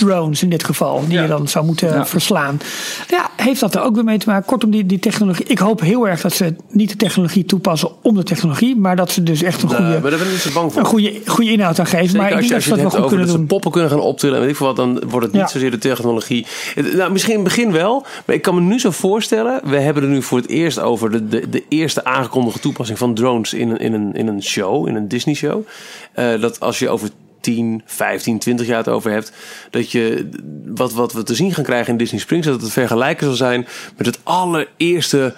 drones 0.00 0.42
in 0.42 0.50
dit 0.50 0.64
geval, 0.64 1.00
die 1.04 1.12
Ja. 1.12 1.22
je 1.22 1.28
dan 1.28 1.48
zou 1.48 1.64
moeten 1.64 1.88
Ja. 1.88 2.06
verslaan. 2.06 2.60
Ja, 3.08 3.30
heeft 3.36 3.60
dat 3.60 3.74
er 3.74 3.82
ook 3.82 3.94
weer 3.94 4.04
mee 4.04 4.18
te 4.18 4.28
maken? 4.28 4.44
Kortom, 4.46 4.70
die, 4.70 4.86
die 4.86 4.98
technologie. 4.98 5.44
Ik 5.44 5.58
hoop 5.58 5.80
heel 5.80 6.08
erg 6.08 6.20
dat 6.20 6.32
ze 6.32 6.54
niet 6.68 6.88
de 6.90 6.96
technologie 6.96 7.44
toepassen 7.44 7.90
om 8.02 8.14
de 8.14 8.22
technologie, 8.22 8.76
maar 8.76 8.96
dat 8.96 9.10
ze 9.10 9.22
dus 9.22 9.42
echt 9.42 9.62
een 9.62 9.68
goede, 9.68 9.82
maar 9.82 10.10
daar 10.10 10.18
ben 10.18 10.26
ik 10.26 10.30
niet 10.32 10.40
zo 10.40 10.50
bang 10.52 10.72
voor. 10.72 10.80
een 10.82 10.86
goede, 10.88 11.20
goede 11.26 11.50
inhoud 11.52 11.78
aan 11.78 11.86
geven. 11.86 12.04
Zeker 12.06 12.20
maar 12.20 12.30
ik 12.30 12.36
als 12.36 12.48
denk 12.48 12.60
je, 12.62 12.68
dat 12.68 12.68
als 12.68 12.68
ze 12.68 12.70
je 12.70 12.76
dat 12.76 12.84
het 12.84 12.92
wel 12.92 13.02
hebt 13.02 13.12
goed 13.12 13.20
over 13.20 13.32
dat 13.32 13.40
ze 13.40 13.46
poppen 13.54 13.70
kunnen 13.70 13.90
gaan 13.90 14.00
optillen 14.00 14.34
en 14.34 14.40
weet 14.40 14.50
ik 14.50 14.56
veel 14.56 14.66
wat, 14.66 14.76
dan 14.76 14.92
wordt 15.08 15.26
het 15.26 15.32
niet 15.34 15.42
Ja. 15.42 15.48
zozeer 15.48 15.70
de 15.70 15.78
technologie. 15.78 16.46
Het- 16.74 16.96
Nou, 16.96 17.12
misschien 17.12 17.32
in 17.34 17.40
het 17.40 17.48
begin 17.48 17.72
wel, 17.72 18.04
maar 18.26 18.36
ik 18.36 18.42
kan 18.42 18.54
me 18.54 18.60
nu 18.60 18.78
zo 18.80 18.90
voorstellen. 18.90 19.60
We 19.64 19.76
hebben 19.78 20.02
er 20.02 20.08
nu 20.08 20.22
voor 20.22 20.38
het 20.38 20.48
eerst 20.48 20.78
over 20.80 21.10
de, 21.10 21.28
de, 21.28 21.48
de 21.48 21.64
eerste 21.68 22.04
aangekondigde 22.04 22.60
toepassing 22.60 22.98
van 22.98 23.14
drones 23.14 23.54
in 23.54 23.70
een, 23.70 23.78
in 23.78 23.92
een, 23.92 24.12
in 24.14 24.26
een 24.26 24.42
show, 24.42 24.88
in 24.88 24.94
een 24.94 25.08
Disney 25.08 25.34
show. 25.34 25.66
Eh, 26.12 26.40
dat 26.40 26.60
als 26.60 26.78
je 26.78 26.88
over 26.88 27.08
10, 27.40 27.82
15, 27.84 28.38
20 28.38 28.66
jaar 28.66 28.76
het 28.78 28.88
over 28.88 29.10
hebt, 29.10 29.32
dat 29.70 29.90
je 29.90 30.28
wat, 30.66 30.92
wat 30.92 31.12
we 31.12 31.22
te 31.22 31.34
zien 31.34 31.54
gaan 31.54 31.64
krijgen 31.64 31.92
in 31.92 31.98
Disney 31.98 32.20
Springs, 32.20 32.46
dat 32.46 32.62
het 32.62 32.72
vergelijken 32.72 33.26
zal 33.26 33.34
zijn 33.34 33.66
met 33.96 34.06
het 34.06 34.18
allereerste 34.22 35.34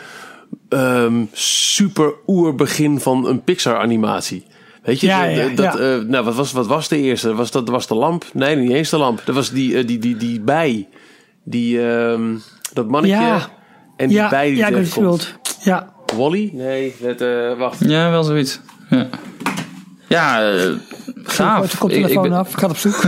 ehm, 0.69 1.25
super 1.33 2.13
oerbegin 2.27 3.01
van 3.01 3.27
een 3.27 3.43
Pixar 3.43 3.77
animatie. 3.79 4.45
Weet 4.83 5.01
je, 5.01 5.07
Ja, 5.07 5.25
ja, 5.25 5.49
dat, 5.49 5.75
ja. 5.75 5.79
eh, 5.79 5.99
nou, 6.05 6.25
wat 6.25 6.35
was, 6.35 6.53
wat 6.53 6.67
was 6.67 6.89
de 6.89 6.97
eerste? 7.01 7.35
Was 7.35 7.51
dat 7.51 7.69
was 7.69 7.87
de 7.87 7.95
lamp? 7.95 8.25
Nee, 8.33 8.57
niet 8.57 8.71
eens 8.71 8.91
de 8.91 8.97
lamp. 8.97 9.23
Dat 9.25 9.35
was 9.35 9.51
die, 9.51 9.79
eh, 9.79 9.87
die, 9.87 9.99
die, 9.99 10.17
die 10.17 10.41
bij. 10.41 10.89
Die, 11.45 11.87
ehm, 11.89 12.37
dat 12.73 12.89
mannetje. 12.89 13.17
Ja. 13.17 13.49
En 13.97 14.09
die 14.09 14.17
Ja, 14.17 14.29
bij 14.29 14.49
die 14.49 14.57
ja 14.57 14.69
ik. 14.69 15.35
Ja, 15.61 15.93
Wally? 16.17 16.51
Nee, 16.53 16.95
het, 17.03 17.21
eh, 17.21 17.59
wacht. 17.59 17.79
Ja, 17.85 18.11
wel 18.11 18.23
zoiets. 18.23 18.61
Ja, 18.91 19.09
ja 20.13 20.53
eh, 20.53 20.71
gaaf. 21.25 21.73
Gooi 21.73 22.03
de 22.03 22.11
Ik, 22.11 22.21
ben, 22.21 22.33
af. 22.33 22.51
Ik 22.51 22.59
ga 22.59 22.67
op 22.67 22.77
zoek. 22.77 23.03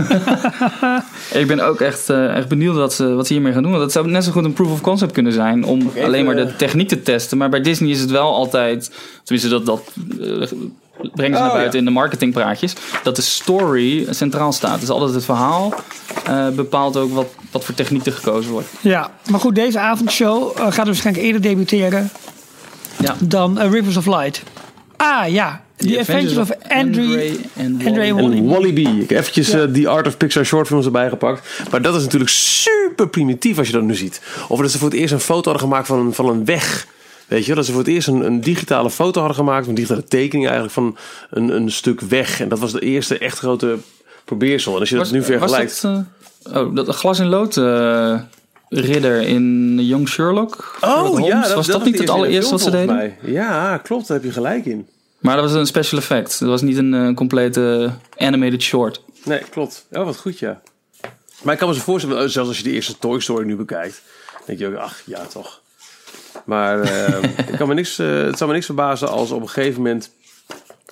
ik 1.41 1.47
ben 1.47 1.59
ook 1.59 1.81
echt, 1.81 2.09
eh, 2.09 2.35
echt 2.37 2.47
benieuwd 2.47 2.75
wat 2.75 2.93
ze, 2.93 3.13
wat 3.13 3.27
ze 3.27 3.33
hiermee 3.33 3.53
gaan 3.53 3.61
doen. 3.61 3.71
Want 3.71 3.83
dat 3.83 3.91
zou 3.91 4.07
net 4.07 4.23
zo 4.23 4.31
goed 4.31 4.45
een 4.45 4.53
proof 4.53 4.71
of 4.71 4.81
concept 4.81 5.11
kunnen 5.11 5.33
zijn. 5.33 5.63
Om 5.63 5.91
alleen 6.03 6.25
maar 6.25 6.35
de 6.35 6.55
techniek 6.55 6.87
te 6.87 7.01
testen. 7.01 7.37
Maar 7.37 7.49
bij 7.49 7.61
Disney 7.61 7.89
is 7.89 7.99
het 7.99 8.11
wel 8.11 8.33
altijd... 8.33 8.91
Tenminste, 9.23 9.49
dat, 9.49 9.65
dat 9.65 9.81
eh, 10.21 10.47
brengen 11.13 11.37
ze 11.37 11.43
naar 11.43 11.49
Oh, 11.49 11.53
buiten 11.53 11.71
ja. 11.73 11.79
in 11.79 11.85
de 11.85 11.91
marketingpraatjes. 11.91 12.73
Dat 13.03 13.15
de 13.15 13.21
story 13.21 14.07
centraal 14.13 14.51
staat. 14.51 14.79
Dus 14.79 14.89
altijd 14.89 15.13
het 15.13 15.25
verhaal 15.25 15.73
eh, 16.25 16.49
bepaalt 16.49 16.97
ook 16.97 17.13
wat, 17.13 17.27
wat 17.51 17.63
voor 17.65 17.75
techniek 17.75 18.05
er 18.05 18.11
gekozen 18.11 18.51
wordt. 18.51 18.67
ja, 18.81 19.11
maar 19.29 19.39
goed, 19.39 19.55
deze 19.55 19.79
avondshow 19.79 20.57
gaat 20.57 20.75
dus 20.75 20.85
waarschijnlijk 20.85 21.25
eerder 21.25 21.41
debuteren 21.41 22.09
Ja. 22.97 23.15
dan 23.19 23.59
Rivers 23.59 23.97
of 23.97 24.05
Light. 24.05 24.43
Ah 24.97 25.29
ja, 25.29 25.61
The 25.77 25.99
Adventures 25.99 26.37
of 26.37 26.51
Andre, 26.67 27.31
and 27.59 27.85
Andre 27.85 28.13
Wally. 28.13 28.37
En 28.37 28.45
Wally-B. 28.45 28.77
Ik 28.77 29.09
heb 29.09 29.19
eventjes 29.19 29.51
Ja. 29.51 29.61
eh, 29.61 29.73
die 29.73 29.87
Art 29.87 30.07
of 30.07 30.17
Pixar 30.17 30.45
shortfilms 30.45 30.85
erbij 30.85 31.09
gepakt. 31.09 31.47
Maar 31.71 31.81
dat 31.81 31.95
is 31.95 32.03
natuurlijk 32.03 32.31
super 32.31 33.07
primitief 33.09 33.57
als 33.57 33.67
je 33.67 33.73
dat 33.73 33.83
nu 33.83 33.95
ziet. 33.95 34.21
Of 34.47 34.59
dat 34.61 34.71
ze 34.71 34.77
voor 34.77 34.89
het 34.89 34.97
eerst 34.97 35.13
een 35.13 35.19
foto 35.19 35.51
hadden 35.51 35.69
gemaakt 35.69 35.87
van 35.87 35.99
een, 35.99 36.13
van 36.13 36.29
een 36.29 36.45
weg. 36.45 36.87
Weet 37.27 37.39
je, 37.41 37.45
wel? 37.47 37.55
dat 37.55 37.65
ze 37.65 37.71
voor 37.71 37.81
het 37.81 37.89
eerst 37.89 38.07
een, 38.07 38.25
een 38.25 38.41
digitale 38.41 38.89
foto 38.89 39.19
hadden 39.19 39.37
gemaakt. 39.37 39.67
Een 39.67 39.73
digitale 39.75 40.03
tekening 40.03 40.43
eigenlijk 40.43 40.73
van 40.73 40.97
een, 41.29 41.49
een 41.49 41.71
stuk 41.71 42.01
weg. 42.01 42.39
En 42.39 42.49
dat 42.49 42.59
was 42.59 42.71
de 42.71 42.79
eerste 42.79 43.17
echt 43.17 43.37
grote 43.37 43.77
probeersel. 44.25 44.73
En 44.73 44.79
als 44.79 44.89
je 44.89 44.95
dat 44.95 45.11
nu 45.11 45.23
vergelijkt... 45.23 45.81
Was 45.81 45.93
dat, 46.43 46.53
eh, 46.53 46.61
oh, 46.61 46.75
dat 46.75 46.95
glas 46.95 47.19
in 47.19 47.27
lood 47.27 47.57
eh, 47.57 48.19
ridder 48.69 49.21
in 49.21 49.77
Young 49.81 50.09
Sherlock? 50.09 50.77
Sherlock 50.79 51.17
Holmes? 51.17 51.53
was 51.53 51.67
dat, 51.67 51.85
niet 51.85 51.99
het 51.99 52.09
allereerste 52.09 52.51
wat 52.51 52.61
ze 52.61 52.71
deden? 52.71 53.13
Ja, 53.21 53.77
klopt. 53.77 54.07
Daar 54.07 54.17
heb 54.17 54.25
je 54.25 54.31
gelijk 54.31 54.65
in. 54.65 54.87
Maar 55.25 55.35
dat 55.35 55.45
was 55.45 55.53
een 55.53 55.65
special 55.65 55.99
effect. 55.99 56.39
Dat 56.39 56.49
was 56.49 56.61
niet 56.61 56.77
een 56.77 56.93
eh, 56.93 57.13
complete 57.13 57.91
animated 58.17 58.61
short. 58.61 59.01
Nee, 59.23 59.39
klopt. 59.39 59.85
Oh, 59.91 60.05
wat 60.05 60.17
goed, 60.17 60.39
ja. 60.39 60.61
Maar 61.45 61.53
ik 61.53 61.59
kan 61.59 61.69
me 61.69 61.75
zo 61.75 61.81
voorstellen, 61.81 62.23
eh, 62.23 62.29
zelfs 62.29 62.49
als 62.49 62.57
je 62.57 62.63
de 62.63 62.71
eerste 62.71 62.97
Toy 62.97 63.19
Story 63.19 63.45
nu 63.45 63.55
bekijkt, 63.55 64.01
denk 64.45 64.59
je 64.59 64.67
ook, 64.67 64.75
ach, 64.75 65.01
ja, 65.05 65.25
toch. 65.25 65.61
Maar 66.45 66.81
eh, 66.81 67.23
ik 67.51 67.57
kan 67.57 67.67
me 67.67 67.73
niks, 67.73 67.99
eh, 67.99 68.23
het 68.23 68.37
zou 68.37 68.49
me 68.49 68.55
niks 68.55 68.65
verbazen 68.65 69.09
als 69.09 69.31
op 69.31 69.41
een 69.41 69.49
gegeven 69.49 69.81
moment 69.81 70.11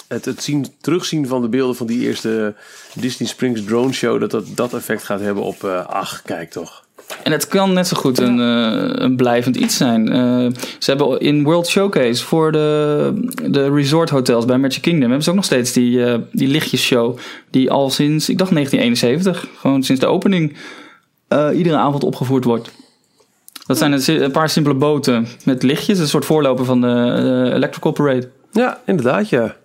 het, 0.08 0.26
het 0.26 0.44
zien, 0.44 0.76
terugzien 0.82 1.28
van 1.28 1.42
de 1.42 1.48
beelden 1.48 1.76
van 1.76 1.88
die 1.88 2.08
eerste 2.08 2.56
Disney 2.94 3.28
Springs 3.28 3.64
drone 3.64 3.94
show, 3.94 4.20
dat 4.20 4.32
dat, 4.32 4.46
dat 4.56 4.74
effect 4.74 5.04
gaat 5.04 5.20
hebben 5.20 5.44
op, 5.44 5.64
ach, 5.88 6.22
kijk 6.22 6.52
toch. 6.52 6.83
En 7.24 7.32
het 7.32 7.48
kan 7.48 7.74
net 7.74 7.88
zo 7.88 7.98
goed 7.98 8.20
een, 8.20 8.40
eh, 8.40 9.04
een 9.04 9.16
blijvend 9.16 9.56
iets 9.56 9.78
zijn. 9.78 10.12
Eh, 10.12 10.62
ze 10.80 10.92
hebben 10.92 11.20
in 11.20 11.44
World 11.44 11.68
Showcase 11.68 12.24
voor 12.24 12.52
de, 12.52 13.14
de 13.48 13.70
resort 13.72 14.10
hotels 14.10 14.46
bij 14.46 14.58
Magic 14.58 14.82
Kingdom... 14.82 15.02
hebben 15.02 15.24
ze 15.24 15.30
ook 15.30 15.36
nog 15.36 15.46
steeds 15.46 15.72
die, 15.72 16.06
eh 16.06 16.20
die 16.32 16.48
lichtjesshow... 16.48 17.18
die 17.50 17.72
al 17.72 17.90
sinds, 17.90 18.30
ik 18.30 18.38
dacht 18.38 18.52
1971, 18.52 19.60
gewoon 19.60 19.84
sinds 19.84 20.02
de 20.02 20.08
opening... 20.08 20.58
eh, 21.28 21.50
iedere 21.54 21.76
avond 21.76 22.04
opgevoerd 22.04 22.44
wordt. 22.44 22.72
Dat 23.66 23.78
zijn 23.78 24.22
een, 24.22 24.32
paar 24.32 24.50
simpele 24.50 24.76
boten 24.76 25.28
met 25.46 25.64
lichtjes. 25.64 26.00
Een 26.00 26.08
soort 26.08 26.26
voorloper 26.26 26.66
van 26.66 26.82
de 26.82 27.52
Electrical 27.54 27.92
Parade. 27.92 28.30
Ja, 28.52 28.82
inderdaad, 28.86 29.30
ja. 29.30 29.56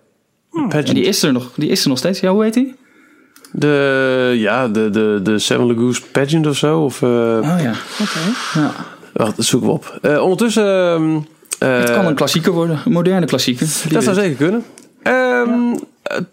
Pageant. 0.49 0.87
En 0.87 0.93
die 0.93 1.03
is 1.03 1.23
er 1.23 1.33
nog, 1.33 1.51
die 1.55 1.69
is 1.69 1.83
er 1.83 1.89
nog 1.89 1.97
steeds. 1.97 2.19
Ja, 2.19 2.31
hoe 2.31 2.43
heet 2.43 2.53
die? 2.53 2.75
De, 3.51 4.33
ja, 4.35 4.67
de, 4.67 4.89
de, 4.89 5.19
de 5.23 5.39
Seven 5.39 5.65
Lagoons 5.65 6.01
Pageant 6.01 6.47
of 6.47 6.57
zo. 6.57 6.79
Of, 6.79 7.01
eh 7.01 7.07
Oh 7.09 7.55
ja. 7.61 7.73
Ja. 8.53 8.71
wacht, 9.13 9.35
dat 9.35 9.45
zoeken 9.45 9.69
we 9.69 9.73
op. 9.75 9.99
Eh, 10.01 10.21
ondertussen... 10.21 10.65
ehm, 10.65 11.13
Het 11.79 11.89
eh, 11.89 11.95
kan 11.95 12.05
een 12.05 12.15
klassieker 12.15 12.51
worden. 12.51 12.79
Een 12.85 12.91
moderne 12.91 13.25
klassieker. 13.25 13.67
Dat 13.89 14.03
zou 14.03 14.15
zeker 14.15 14.35
kunnen. 14.35 14.63
Eh, 15.03 15.41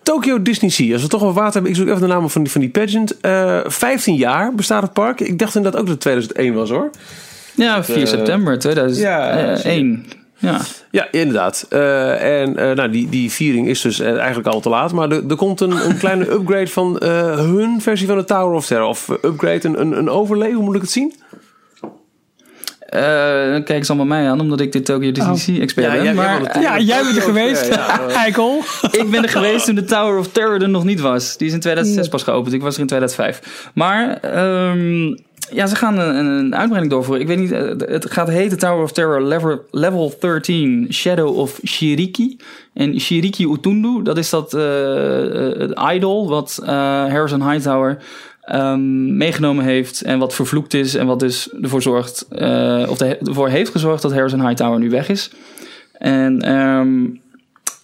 Tokyo 0.02 0.42
Disney 0.42 0.70
Sea. 0.70 0.92
Als 0.92 1.02
we 1.02 1.08
toch 1.08 1.20
wel 1.20 1.32
water 1.32 1.52
hebben. 1.52 1.70
Ik 1.70 1.76
zoek 1.76 1.87
even 1.88 2.00
de 2.00 2.06
naam 2.06 2.30
van 2.30 2.42
die, 2.42 2.52
van 2.52 2.61
die 2.61 2.70
pageant. 2.70 3.20
Eh 3.20 3.61
15 3.64 4.14
jaar 4.14 4.54
bestaat 4.54 4.82
het 4.82 4.92
park. 4.92 5.20
Ik 5.20 5.38
dacht 5.38 5.54
inderdaad 5.54 5.80
ook 5.80 5.87
dat 5.87 5.94
het 5.94 6.02
2001 6.04 6.54
was 6.54 6.70
hoor. 6.70 6.90
Ja, 7.54 7.85
4 7.85 7.96
eh, 7.96 8.06
september 8.06 8.52
ja, 8.52 8.58
2001. 8.58 10.04
Ja, 10.08 10.16
Ja, 10.90 11.09
inderdaad. 11.11 11.66
Eh, 11.69 12.40
en 12.43 12.57
eh, 12.57 12.76
nou, 12.76 12.90
die, 12.90 13.09
die 13.09 13.31
viering 13.31 13.69
is 13.69 13.81
dus 13.81 14.00
eh, 14.00 14.16
eigenlijk 14.16 14.49
al 14.49 14.61
te 14.61 14.69
laat. 14.69 14.93
Maar 14.93 15.11
er, 15.11 15.23
er 15.28 15.37
komt 15.37 15.61
een, 15.61 15.71
een 15.88 15.99
kleine 15.99 16.31
upgrade 16.38 16.66
van 16.69 16.97
hun 17.38 17.81
versie 17.81 18.07
van 18.07 18.16
de 18.16 18.25
Tower 18.25 18.55
of 18.57 18.66
Terror. 18.66 18.87
Of 18.88 19.09
upgrade, 19.23 19.69
een, 19.69 19.81
een, 19.81 19.99
een 19.99 20.09
overlay. 20.11 20.52
Hoe 20.52 20.64
moet 20.64 20.75
ik 20.75 20.81
het 20.81 20.90
zien? 20.90 21.14
Kijken 22.90 23.85
ze 23.85 23.93
allemaal 23.93 24.19
mij 24.19 24.31
aan, 24.31 24.40
omdat 24.40 24.61
ik 24.61 24.73
de 24.73 24.83
Tokyo 24.83 25.12
Disney 25.12 25.37
Sea 25.37 25.61
expert 25.61 25.87
Ja, 25.87 25.93
ben. 25.93 26.02
jij- 26.05 26.14
maar 26.14 26.61
Ja, 26.61 26.78
jij 26.78 27.02
bent 27.02 27.09
er 27.09 27.14
Ja, 27.23 27.26
geweest. 27.28 27.66
ja, 27.69 27.75
ja. 28.09 28.14
Eikel. 28.25 28.62
ik 28.90 29.11
ben 29.11 29.23
er 29.23 29.28
geweest 29.28 29.64
toen 29.64 29.75
de 29.75 29.85
Tower 29.85 30.19
of 30.19 30.28
Terror 30.28 30.62
er 30.62 30.69
nog 30.69 30.85
niet 30.85 31.00
was. 31.00 31.37
Die 31.37 31.47
is 31.47 31.52
in 31.52 31.61
2006 31.61 32.09
pas 32.09 32.23
geopend. 32.23 32.55
Ik 32.55 32.62
was 32.62 32.75
er 32.75 32.81
in 32.81 32.87
2005. 32.87 33.71
Maar 33.75 34.19
ehm, 34.21 35.16
ja, 35.53 35.67
ze 35.67 35.76
gaan 35.76 35.99
een, 35.99 36.26
een 36.26 36.55
uitbreiding 36.57 36.91
doorvoeren. 36.91 37.23
Ik 37.23 37.29
weet 37.29 37.38
niet, 37.38 37.53
eh, 37.53 37.88
het 37.93 38.11
gaat 38.11 38.29
heten 38.29 38.59
Tower 38.59 38.83
of 38.83 38.93
Terror 38.93 39.23
level, 39.23 39.65
level 39.71 40.15
13 40.21 40.87
Shadow 40.91 41.38
of 41.38 41.61
Shiriki. 41.67 42.37
En 42.73 43.00
Shiriki 43.00 43.47
Utundu, 43.53 44.03
dat 44.03 44.19
is 44.19 44.31
dat 44.31 44.55
eh, 44.55 45.50
eh, 45.50 45.59
het 45.59 45.81
idol 45.94 46.29
wat 46.29 46.61
eh, 46.62 46.68
Harrison 47.07 47.51
Hightower 47.51 47.99
ehm, 48.42 49.16
meegenomen 49.16 49.64
heeft 49.64 50.03
en 50.03 50.18
wat 50.18 50.35
vervloekt 50.35 50.75
is 50.75 50.94
en 50.94 51.07
wat 51.07 51.20
dus 51.20 51.49
ervoor 51.62 51.83
zorgt, 51.83 52.27
of 52.88 53.01
ervoor 53.01 53.49
heeft 53.49 53.70
gezorgd 53.70 54.03
dat 54.03 54.12
Harrison 54.12 54.47
Hightower 54.47 54.79
nu 54.79 54.90
weg 54.90 55.09
is. 55.09 55.31
En 55.92 56.42
ehm, 56.42 57.05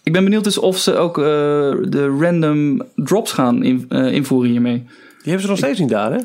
ik 0.03 0.13
ben 0.13 0.25
benieuwd 0.25 0.45
dus 0.45 0.59
of 0.59 0.79
ze 0.79 0.97
ook 0.97 1.15
de 1.15 2.17
random 2.21 2.83
drops 2.97 3.33
gaan 3.33 3.63
in- 3.63 3.89
invoeren 3.89 4.51
hiermee. 4.51 4.79
Die 4.79 5.33
hebben 5.33 5.43
ze 5.43 5.49
nog 5.49 5.59
steeds 5.59 5.79
niet 5.79 5.89
daar, 5.89 6.13
hè? 6.13 6.19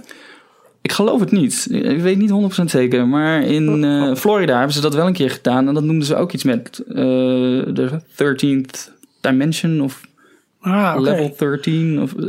Ik 0.88 0.94
geloof 0.94 1.20
het 1.20 1.32
niet. 1.32 1.68
Ik 1.72 2.00
weet 2.02 2.18
niet 2.18 2.60
100% 2.60 2.64
zeker. 2.64 3.08
Maar 3.08 3.42
in 3.42 3.84
eh, 3.84 4.16
Florida 4.16 4.56
hebben 4.56 4.74
ze 4.74 4.82
dat 4.82 4.94
wel 4.94 5.08
een 5.08 5.14
keer 5.14 5.30
gedaan. 5.30 5.68
En 5.68 5.74
dat 5.74 5.84
noemden 5.84 6.08
ze 6.08 6.16
ook 6.16 6.32
iets 6.34 6.44
met 6.44 6.84
eh, 6.90 6.96
de 6.96 8.02
13th 8.16 8.92
Dimension 9.22 9.82
of 9.82 10.02
Ah. 10.62 10.96
Level 11.02 11.36
13. 11.38 12.02
Of, 12.02 12.14
eh, 12.14 12.26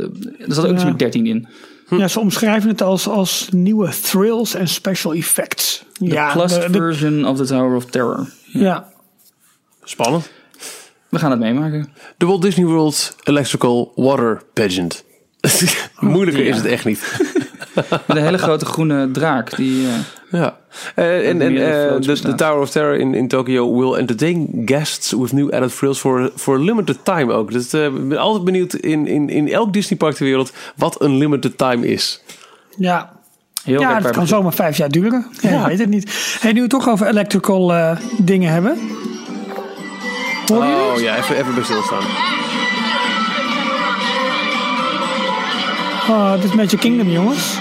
er 0.47 0.53
zat 0.53 0.65
ook 0.67 0.73
iets 0.73 0.83
met 0.83 0.99
13 0.99 1.25
in. 1.25 1.47
Ja, 1.89 2.07
ze 2.07 2.19
omschrijven 2.19 2.69
het 2.69 2.81
als, 2.81 3.07
als 3.07 3.47
nieuwe 3.51 3.89
thrills 4.01 4.53
en 4.53 4.67
special 4.67 5.13
effects. 5.13 5.83
De 5.99 6.05
ja, 6.05 6.31
plus 6.33 6.53
de- 6.53 6.59
de- 6.71 6.77
version 6.77 7.25
of 7.27 7.37
the 7.37 7.45
Tower 7.45 7.75
of 7.75 7.85
Terror. 7.85 8.29
ja. 8.45 8.89
Spannend. 9.83 10.29
We 11.09 11.19
gaan 11.19 11.31
het 11.31 11.39
meemaken. 11.39 11.89
De 12.17 12.25
Walt 12.25 12.41
Disney 12.41 12.65
World 12.65 13.15
Electrical 13.23 13.91
Water 13.95 14.41
Pageant. 14.53 15.03
Moeilijker 15.99 16.45
is 16.45 16.55
het 16.55 16.65
echt 16.65 16.85
niet. 16.85 17.17
Met 17.89 18.17
een 18.17 18.23
hele 18.23 18.37
grote 18.37 18.65
groene 18.65 19.11
draak. 19.11 19.55
Die, 19.55 19.87
eh, 19.87 19.93
Ja. 20.39 20.57
Eh, 20.95 21.17
en 21.29 21.41
en 21.41 21.53
meerdere 21.53 21.83
eh, 21.83 22.01
floats 22.01 22.21
de. 22.21 22.35
Tower 22.35 22.61
of 22.61 22.69
Terror 22.69 22.95
in, 22.95 23.13
in 23.13 23.27
Tokyo 23.27 23.77
will 23.77 23.93
entertain 23.99 24.61
guests 24.65 25.11
with 25.11 25.31
new 25.31 25.51
added 25.53 25.77
thrills 25.77 25.99
for, 25.99 26.31
for 26.35 26.59
limited 26.59 26.97
time 27.03 27.33
ook. 27.33 27.51
Dus 27.51 27.73
eh, 27.73 27.85
ik 27.85 28.09
ben 28.09 28.17
altijd 28.17 28.43
benieuwd 28.43 28.73
in, 28.73 29.07
in, 29.07 29.29
in 29.29 29.51
elk 29.51 29.73
Disney 29.73 29.97
park 29.97 30.15
ter 30.15 30.25
wereld 30.25 30.51
wat 30.75 31.01
een 31.01 31.17
limited 31.17 31.57
time 31.57 31.87
is. 31.87 32.23
ja. 32.77 33.17
heel 33.63 33.79
Ja, 33.81 33.99
dat 33.99 34.11
kan 34.11 34.27
zomaar 34.27 34.53
vijf 34.53 34.77
jaar 34.77 34.89
duren. 34.89 35.25
Ja, 35.41 35.61
Ik 35.61 35.65
weet 35.67 35.79
het 35.79 35.89
niet. 35.89 36.37
Hey, 36.39 36.51
nu 36.51 36.55
we 36.55 36.61
het 36.61 36.69
toch 36.69 36.89
over 36.89 37.07
electrical 37.07 37.73
eh, 37.73 37.97
dingen 38.17 38.51
hebben. 38.51 38.77
Hoor 40.47 40.65
je 40.65 40.71
het? 40.71 40.95
Oh 40.95 41.01
ja, 41.01 41.17
even, 41.17 41.35
even 41.35 41.53
bij 41.53 41.63
stilstaan. 41.63 42.03
Oh, 46.09 46.33
dit 46.33 46.43
is 46.43 46.53
Magic 46.53 46.79
Kingdom, 46.79 47.09
jongens. 47.09 47.57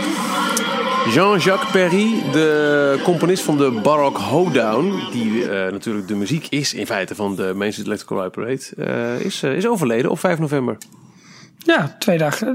Jean-Jacques 1.13 1.71
Perry, 1.71 2.23
de 2.33 3.01
componist 3.05 3.43
van 3.43 3.57
de 3.57 3.71
Baroque 3.83 4.23
Hoedown, 4.23 4.93
die 5.13 5.49
eh, 5.51 5.73
natuurlijk 5.73 6.09
de 6.09 6.15
muziek 6.15 6.47
is 6.49 6.75
in 6.75 6.87
feite 6.87 7.15
van 7.15 7.37
de 7.37 7.53
Main 7.57 7.71
Street 7.73 7.87
Electrical 7.87 8.17
Light 8.19 8.33
Parade, 8.35 9.17
eh, 9.19 9.25
is, 9.27 9.43
eh, 9.43 9.57
is 9.57 9.67
overleden 9.67 10.11
op 10.11 10.19
5 10.19 10.39
november. 10.39 10.77
Ja, 11.59 11.97
twee 11.99 12.19
dagen. 12.19 12.55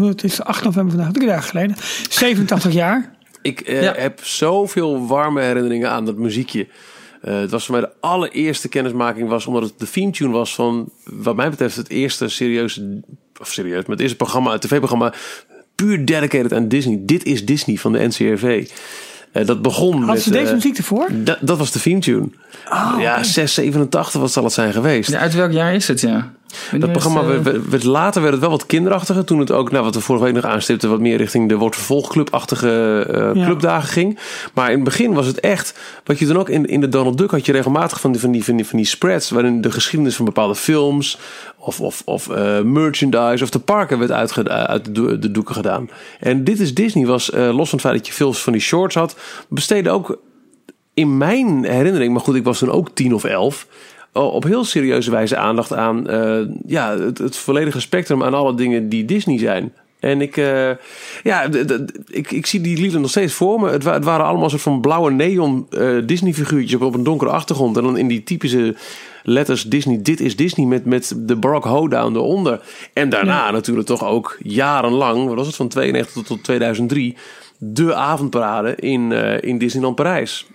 Het 0.00 0.24
is 0.24 0.42
8 0.42 0.64
november 0.64 0.94
vandaag, 0.94 1.12
drie 1.12 1.26
dagen 1.28 1.48
geleden. 1.48 1.76
87 2.08 2.72
jaar. 2.72 3.14
Ik 3.42 3.68
Ja. 3.70 3.94
heb 3.96 4.24
zoveel 4.24 5.06
warme 5.06 5.40
herinneringen 5.40 5.90
aan 5.90 6.04
dat 6.04 6.16
muziekje. 6.16 6.66
Het 7.20 7.50
was 7.50 7.64
voor 7.66 7.74
mij 7.74 7.84
de 7.84 7.92
allereerste 8.00 8.68
kennismaking 8.68 9.28
was 9.28 9.46
omdat 9.46 9.62
het 9.62 9.78
de 9.78 9.90
theme 9.90 10.10
tune 10.10 10.32
was 10.32 10.54
van 10.54 10.88
wat 11.04 11.36
mij 11.36 11.50
betreft 11.50 11.76
het 11.76 11.88
eerste 11.88 12.28
serieuze 12.28 13.02
of 13.40 13.48
serieus, 13.52 13.80
maar 13.82 13.90
het 13.96 14.00
eerste 14.00 14.16
programma, 14.16 14.52
het 14.52 14.60
tv-programma 14.60 15.12
puur 15.76 16.04
dedicated 16.04 16.52
aan 16.52 16.68
Disney. 16.68 16.98
Dit 17.00 17.24
is 17.24 17.44
Disney 17.44 17.76
van 17.76 17.92
de 17.92 18.06
NCRV. 18.06 18.68
Eh, 19.32 19.46
dat 19.46 19.62
begon 19.62 19.90
Hadden 19.92 20.14
met 20.14 20.22
ze 20.22 20.30
deze 20.30 20.46
eh, 20.46 20.54
muziek 20.54 20.76
ervoor? 20.76 21.08
dat, 21.12 21.38
dat 21.40 21.58
was 21.58 21.70
de 21.70 21.80
theme 21.80 22.00
tune. 22.00 22.28
ja, 22.98 23.22
687 23.22 24.20
wat 24.20 24.32
zal 24.32 24.44
het 24.44 24.52
zijn 24.52 24.72
geweest. 24.72 25.10
Ja, 25.10 25.18
uit 25.18 25.34
welk 25.34 25.52
jaar 25.52 25.74
is 25.74 25.88
het, 25.88 26.00
ja? 26.00 26.32
Dat 26.78 26.92
programma 26.92 27.24
werd, 27.24 27.42
werd- 27.42 27.68
werd- 27.68 27.82
later 27.84 28.20
werd 28.20 28.32
het 28.32 28.42
wel 28.42 28.50
wat 28.50 28.66
kinderachtiger. 28.66 29.24
Toen 29.24 29.38
het 29.38 29.50
ook, 29.50 29.70
nou, 29.70 29.84
wat 29.84 29.94
we 29.94 30.00
vorige 30.00 30.24
week 30.24 30.34
nog 30.34 30.44
aanstipten, 30.44 30.90
wat 30.90 31.00
meer 31.00 31.16
richting 31.16 31.48
de 31.48 31.56
wordt 31.56 31.76
vervolgclubachtige 31.76 33.00
eh, 33.10 33.34
Ja. 33.40 33.44
clubdagen 33.44 33.88
ging. 33.88 34.18
Maar 34.54 34.68
in 34.68 34.74
het 34.74 34.84
begin 34.84 35.12
was 35.12 35.26
het 35.26 35.40
echt, 35.40 35.78
wat 36.04 36.18
je 36.18 36.26
dan 36.26 36.36
ook 36.38 36.48
in, 36.48 36.66
in 36.66 36.80
de 36.80 36.88
Donald 36.88 37.18
Duck 37.18 37.30
had 37.30 37.46
je 37.46 37.52
regelmatig 37.52 38.00
van 38.00 38.12
die, 38.12 38.20
van 38.20 38.30
die, 38.30 38.44
van 38.44 38.56
die, 38.56 38.66
van 38.66 38.76
die 38.76 38.86
spreads, 38.86 39.30
waarin 39.30 39.60
de 39.60 39.70
geschiedenis 39.70 40.16
van 40.16 40.24
bepaalde 40.24 40.54
films 40.54 41.18
of, 41.58 41.80
of, 41.80 42.02
of 42.04 42.28
eh, 42.28 42.60
merchandise 42.60 43.44
of 43.44 43.50
de 43.50 43.58
parken 43.58 43.98
werd 43.98 44.10
uitge- 44.10 44.48
uit 44.48 44.84
de, 44.84 44.92
do- 44.92 45.18
de 45.18 45.30
doeken 45.30 45.54
gedaan. 45.54 45.90
En 46.20 46.44
dit 46.44 46.60
is 46.60 46.74
Disney 46.74 47.06
was, 47.06 47.30
eh, 47.30 47.40
los 47.42 47.68
van 47.68 47.78
het 47.78 47.80
feit 47.80 47.94
dat 47.96 48.06
je 48.06 48.12
veel 48.12 48.32
van 48.32 48.52
die 48.52 48.62
shorts 48.62 48.94
had, 48.94 49.16
besteedde 49.48 49.90
ook 49.90 50.18
in 50.94 51.16
mijn 51.16 51.64
herinnering, 51.64 52.12
maar 52.12 52.22
goed, 52.22 52.34
ik 52.34 52.44
was 52.44 52.58
toen 52.58 52.70
ook 52.70 52.88
tien 52.94 53.14
of 53.14 53.24
elf. 53.24 53.66
Op 54.16 54.44
heel 54.44 54.64
serieuze 54.64 55.10
wijze 55.10 55.36
aandacht 55.36 55.72
aan 55.72 56.08
eh, 56.08 56.38
ja, 56.66 56.98
het, 56.98 57.18
het 57.18 57.36
volledige 57.36 57.80
spectrum 57.80 58.22
aan 58.22 58.34
alle 58.34 58.54
dingen 58.54 58.88
die 58.88 59.04
Disney 59.04 59.38
zijn. 59.38 59.72
En 60.00 60.20
ik, 60.20 60.36
eh, 60.36 60.70
ja, 61.22 61.48
ik, 62.06 62.30
ik 62.30 62.46
zie 62.46 62.60
die 62.60 62.78
lieden 62.80 63.00
nog 63.00 63.10
steeds 63.10 63.32
voor 63.32 63.60
me. 63.60 63.70
Het, 63.70 63.82
wa- 63.84 63.92
het 63.92 64.04
waren 64.04 64.26
allemaal 64.26 64.50
soort 64.50 64.62
van 64.62 64.80
blauwe 64.80 65.10
neon 65.10 65.66
eh, 65.70 65.88
Disney 66.04 66.34
figuurtjes 66.34 66.74
op, 66.74 66.82
op 66.82 66.94
een 66.94 67.02
donkere 67.04 67.30
achtergrond. 67.30 67.76
En 67.76 67.82
dan 67.82 67.96
in 67.98 68.08
die 68.08 68.22
typische 68.22 68.74
letters 69.22 69.62
Disney, 69.62 70.02
dit 70.02 70.20
is 70.20 70.36
Disney 70.36 70.66
met, 70.66 70.84
met 70.84 71.14
de 71.16 71.36
Barock 71.36 71.64
Hoedown 71.64 72.14
eronder. 72.14 72.60
En 72.92 73.08
daarna 73.08 73.50
natuurlijk 73.50 73.86
toch 73.86 74.04
ook 74.04 74.36
jarenlang, 74.42 75.26
wat 75.26 75.36
was 75.36 75.46
het, 75.46 75.56
van 75.56 75.68
92 75.68 76.14
tot, 76.14 76.26
tot 76.26 76.44
2003, 76.44 77.16
de 77.58 77.94
avondparade 77.94 78.74
in, 78.76 79.12
eh, 79.12 79.42
in 79.50 79.58
Disneyland 79.58 79.94
Parijs. 79.94 80.46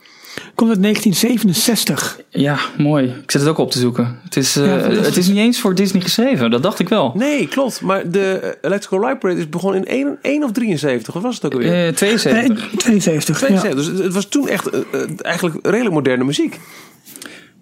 Komt 0.55 0.69
uit 0.69 0.81
1967. 0.81 2.19
Ja, 2.29 2.57
mooi. 2.77 3.05
Ik 3.23 3.31
zit 3.31 3.41
het 3.41 3.49
ook 3.49 3.57
op 3.57 3.71
te 3.71 3.79
zoeken. 3.79 4.19
Het 4.23 4.35
is, 4.37 4.55
eh, 4.55 4.65
Ja, 4.65 4.71
het 5.01 5.17
is 5.17 5.27
niet 5.27 5.37
eens 5.37 5.59
voor 5.59 5.75
Disney 5.75 6.01
geschreven. 6.01 6.51
Dat 6.51 6.63
dacht 6.63 6.79
ik 6.79 6.89
wel. 6.89 7.11
Nee, 7.15 7.47
klopt. 7.47 7.81
Maar 7.81 8.09
de 8.11 8.31
eh, 8.33 8.49
Electrical 8.61 8.99
Light 8.99 9.19
Parade 9.19 9.39
is 9.39 9.49
begonnen 9.49 9.85
in 9.85 10.07
1, 10.07 10.17
1 10.21 10.43
of 10.43 10.51
73. 10.51 11.13
Wat 11.13 11.23
was 11.23 11.35
het 11.35 11.45
ook 11.45 11.53
alweer? 11.53 11.87
Eh 11.87 11.93
72. 11.93 12.57
Nee, 12.71 12.77
72. 12.77 13.39
ja. 13.39 13.45
72. 13.47 13.93
Dus 13.95 14.03
het- 14.05 14.13
was 14.13 14.25
toen 14.25 14.47
echt 14.47 14.69
eh, 14.69 14.79
eigenlijk 15.17 15.57
redelijk 15.65 15.95
moderne 15.95 16.23
muziek. 16.23 16.59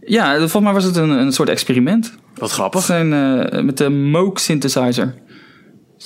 Ja, 0.01 0.37
volgens 0.37 0.63
mij 0.63 0.73
was 0.73 0.83
het 0.83 0.95
een, 0.95 1.09
een 1.09 1.31
soort 1.33 1.49
experiment. 1.49 2.13
Wat 2.37 2.51
grappig. 2.51 2.81
zijn 2.83 3.09
met 3.65 3.77
de 3.77 3.89
Moog 3.89 4.39
synthesizer. 4.39 5.15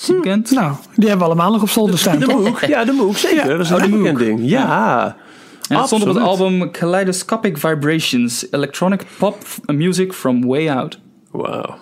Bekend? 0.06 0.50
Nou, 0.50 0.72
die 0.96 1.08
hebben 1.08 1.26
we 1.26 1.32
allemaal 1.32 1.52
nog 1.52 1.62
op 1.62 1.68
zolder 1.68 1.98
staan. 1.98 2.18
De? 2.18 2.26
Moog, 2.26 2.66
ja, 2.66 2.84
de 2.84 2.92
Moog, 2.92 3.18
zeker. 3.18 3.48
Dat 3.48 3.60
is 3.60 3.70
een 3.70 3.92
Oh, 3.92 3.98
bekend 3.98 4.18
ding. 4.18 4.40
Ja. 4.42 5.16
En 5.68 5.76
het 5.76 5.86
stond 5.86 6.02
op 6.02 6.08
het 6.08 6.18
album 6.18 6.70
Kaleidoscopic 6.70 7.58
Vibrations, 7.58 8.46
Electronic 8.50 9.04
Pop 9.18 9.36
Music 9.66 10.12
from 10.12 10.46
Way 10.46 10.68
Out. 10.70 10.98
Wauw. 11.30 11.74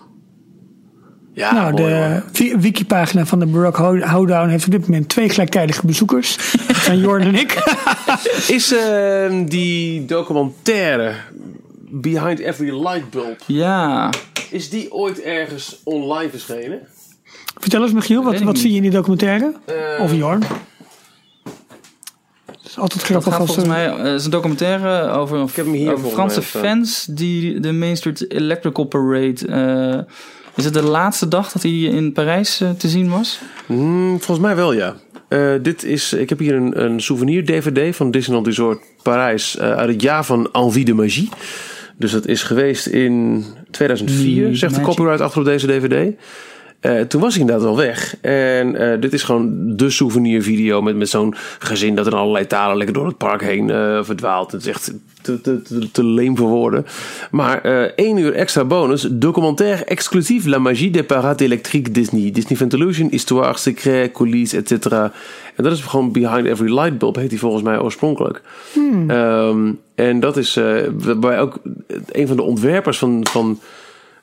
Ja, 1.34 1.52
Nou, 1.52 1.72
mooi, 1.72 1.84
de 1.84 1.94
hoor. 1.96 2.22
wi- 2.32 2.56
wikipagina 2.58 3.26
van 3.26 3.38
de 3.38 3.46
Baroque 3.46 3.82
Ho- 3.82 4.16
Hoedown 4.16 4.48
heeft 4.48 4.64
op 4.64 4.70
dit 4.70 4.80
moment 4.80 5.08
twee 5.08 5.28
gelijktijdige 5.28 5.86
bezoekers. 5.86 6.36
Dat 6.66 6.76
zijn 6.86 6.98
Jorn 6.98 7.22
en 7.22 7.34
ik. 7.34 7.52
Is 8.48 8.72
eh, 8.74 9.32
die 9.46 10.04
documentaire 10.04 11.12
Behind 11.90 12.38
Every 12.38 12.82
Light 12.86 13.10
Bulb, 13.10 13.40
Ja, 13.46 14.10
is 14.50 14.70
die 14.70 14.92
ooit 14.92 15.20
ergens 15.22 15.80
online 15.84 16.30
verschenen? 16.30 16.80
Vertel 17.60 17.82
eens 17.82 17.92
Michiel, 17.92 18.22
wat, 18.22 18.40
wat 18.40 18.58
zie 18.58 18.70
je 18.70 18.76
in 18.76 18.82
die 18.82 18.90
documentaire? 18.90 19.52
Eh, 19.66 20.02
Of 20.04 20.14
Jorn? 20.14 20.42
Het 22.62 22.70
is 22.70 22.78
altijd 22.78 23.00
dat 23.00 23.08
grappig 23.08 23.32
gaat 23.32 23.40
als... 23.40 23.54
volgens 23.54 23.68
mij 23.68 23.86
eh, 23.86 23.96
het 23.96 24.20
is 24.20 24.24
een 24.24 24.30
documentaire 24.30 25.10
over, 25.10 25.36
een, 25.36 25.48
heb 25.54 25.64
hem 25.64 25.74
hier 25.74 25.92
over 25.92 26.10
Franse 26.10 26.40
mij 26.40 26.62
fans 26.62 27.06
die 27.10 27.60
de 27.60 27.72
Main 27.72 27.96
Street 27.96 28.30
Electrical 28.30 28.84
Parade. 28.84 29.46
eh, 29.46 30.14
is 30.54 30.64
het 30.64 30.74
de 30.74 30.82
laatste 30.82 31.28
dag 31.28 31.52
dat 31.52 31.62
hij 31.62 31.72
in 31.72 32.12
Parijs 32.12 32.60
eh, 32.60 32.70
te 32.70 32.88
zien 32.88 33.10
was? 33.10 33.40
Hmm, 33.66 34.08
volgens 34.20 34.46
mij 34.46 34.56
wel, 34.56 34.72
ja. 34.72 34.94
Eh, 35.28 35.52
dit 35.62 35.84
is, 35.84 36.12
ik 36.12 36.28
heb 36.28 36.38
hier 36.38 36.54
een, 36.54 36.82
een 36.84 37.00
souvenir-DVD 37.00 37.96
van 37.96 38.10
Disneyland 38.10 38.46
Resort 38.46 38.80
Parijs 39.02 39.56
eh, 39.56 39.72
uit 39.72 39.88
het 39.88 40.02
jaar 40.02 40.24
van 40.24 40.48
Envie 40.52 40.84
de 40.84 40.94
Magie. 40.94 41.28
Dus 41.96 42.12
dat 42.12 42.26
is 42.26 42.42
geweest 42.42 42.86
in 42.86 43.44
2004, 43.70 44.46
Die 44.46 44.56
zegt 44.56 44.74
de 44.74 44.80
copyright 44.80 45.20
achter 45.20 45.40
op 45.40 45.46
deze 45.46 45.66
DVD. 45.66 46.14
Eh, 46.82 47.00
toen 47.00 47.20
was 47.20 47.32
hij 47.32 47.40
inderdaad 47.40 47.66
al 47.66 47.76
weg. 47.76 48.16
En 48.20 48.76
eh, 48.76 49.00
dit 49.00 49.12
is 49.12 49.22
gewoon 49.22 49.76
de 49.76 49.90
souvenirvideo 49.90 50.82
met, 50.82 50.96
met 50.96 51.08
zo'n 51.08 51.34
gezin 51.58 51.94
dat 51.94 52.06
in 52.06 52.12
allerlei 52.12 52.46
talen 52.46 52.76
lekker 52.76 52.94
door 52.94 53.06
het 53.06 53.16
park 53.16 53.42
heen 53.42 53.70
eh, 53.70 53.98
verdwaalt. 54.02 54.52
Het 54.52 54.60
is 54.60 54.66
echt 54.66 54.92
te, 55.22 55.40
te, 55.40 55.62
te, 55.62 55.90
te 55.90 56.04
leem 56.04 56.36
voor 56.36 56.48
woorden. 56.48 56.86
Maar 57.30 57.60
één 57.94 58.16
uur 58.16 58.34
extra 58.34 58.64
bonus. 58.64 59.06
Documentaire 59.10 59.84
exclusief 59.84 60.46
La 60.46 60.58
Magie 60.58 60.90
des 60.90 61.06
Parades 61.06 61.46
Électriques 61.46 61.92
Disney. 61.92 62.30
Disney 62.30 62.58
Fantalusion, 62.58 63.08
Histoire, 63.10 63.58
Secret, 63.58 64.12
Coulisses, 64.12 64.62
etc. 64.62 64.92
En 64.92 65.12
dat 65.64 65.72
is 65.72 65.80
gewoon 65.80 66.12
Behind 66.12 66.46
Every 66.46 66.78
Light 66.78 66.98
Bulb, 66.98 67.16
heet 67.16 67.30
die 67.30 67.38
volgens 67.38 67.62
mij 67.62 67.78
oorspronkelijk. 67.78 68.42
Ehm, 69.06 69.72
en 69.94 70.20
dat 70.20 70.36
is 70.36 70.58
waarbij 70.92 71.40
ook 71.40 71.58
een 72.08 72.26
van 72.26 72.36
de 72.36 72.42
ontwerpers 72.42 72.98
van... 72.98 73.26
van 73.30 73.58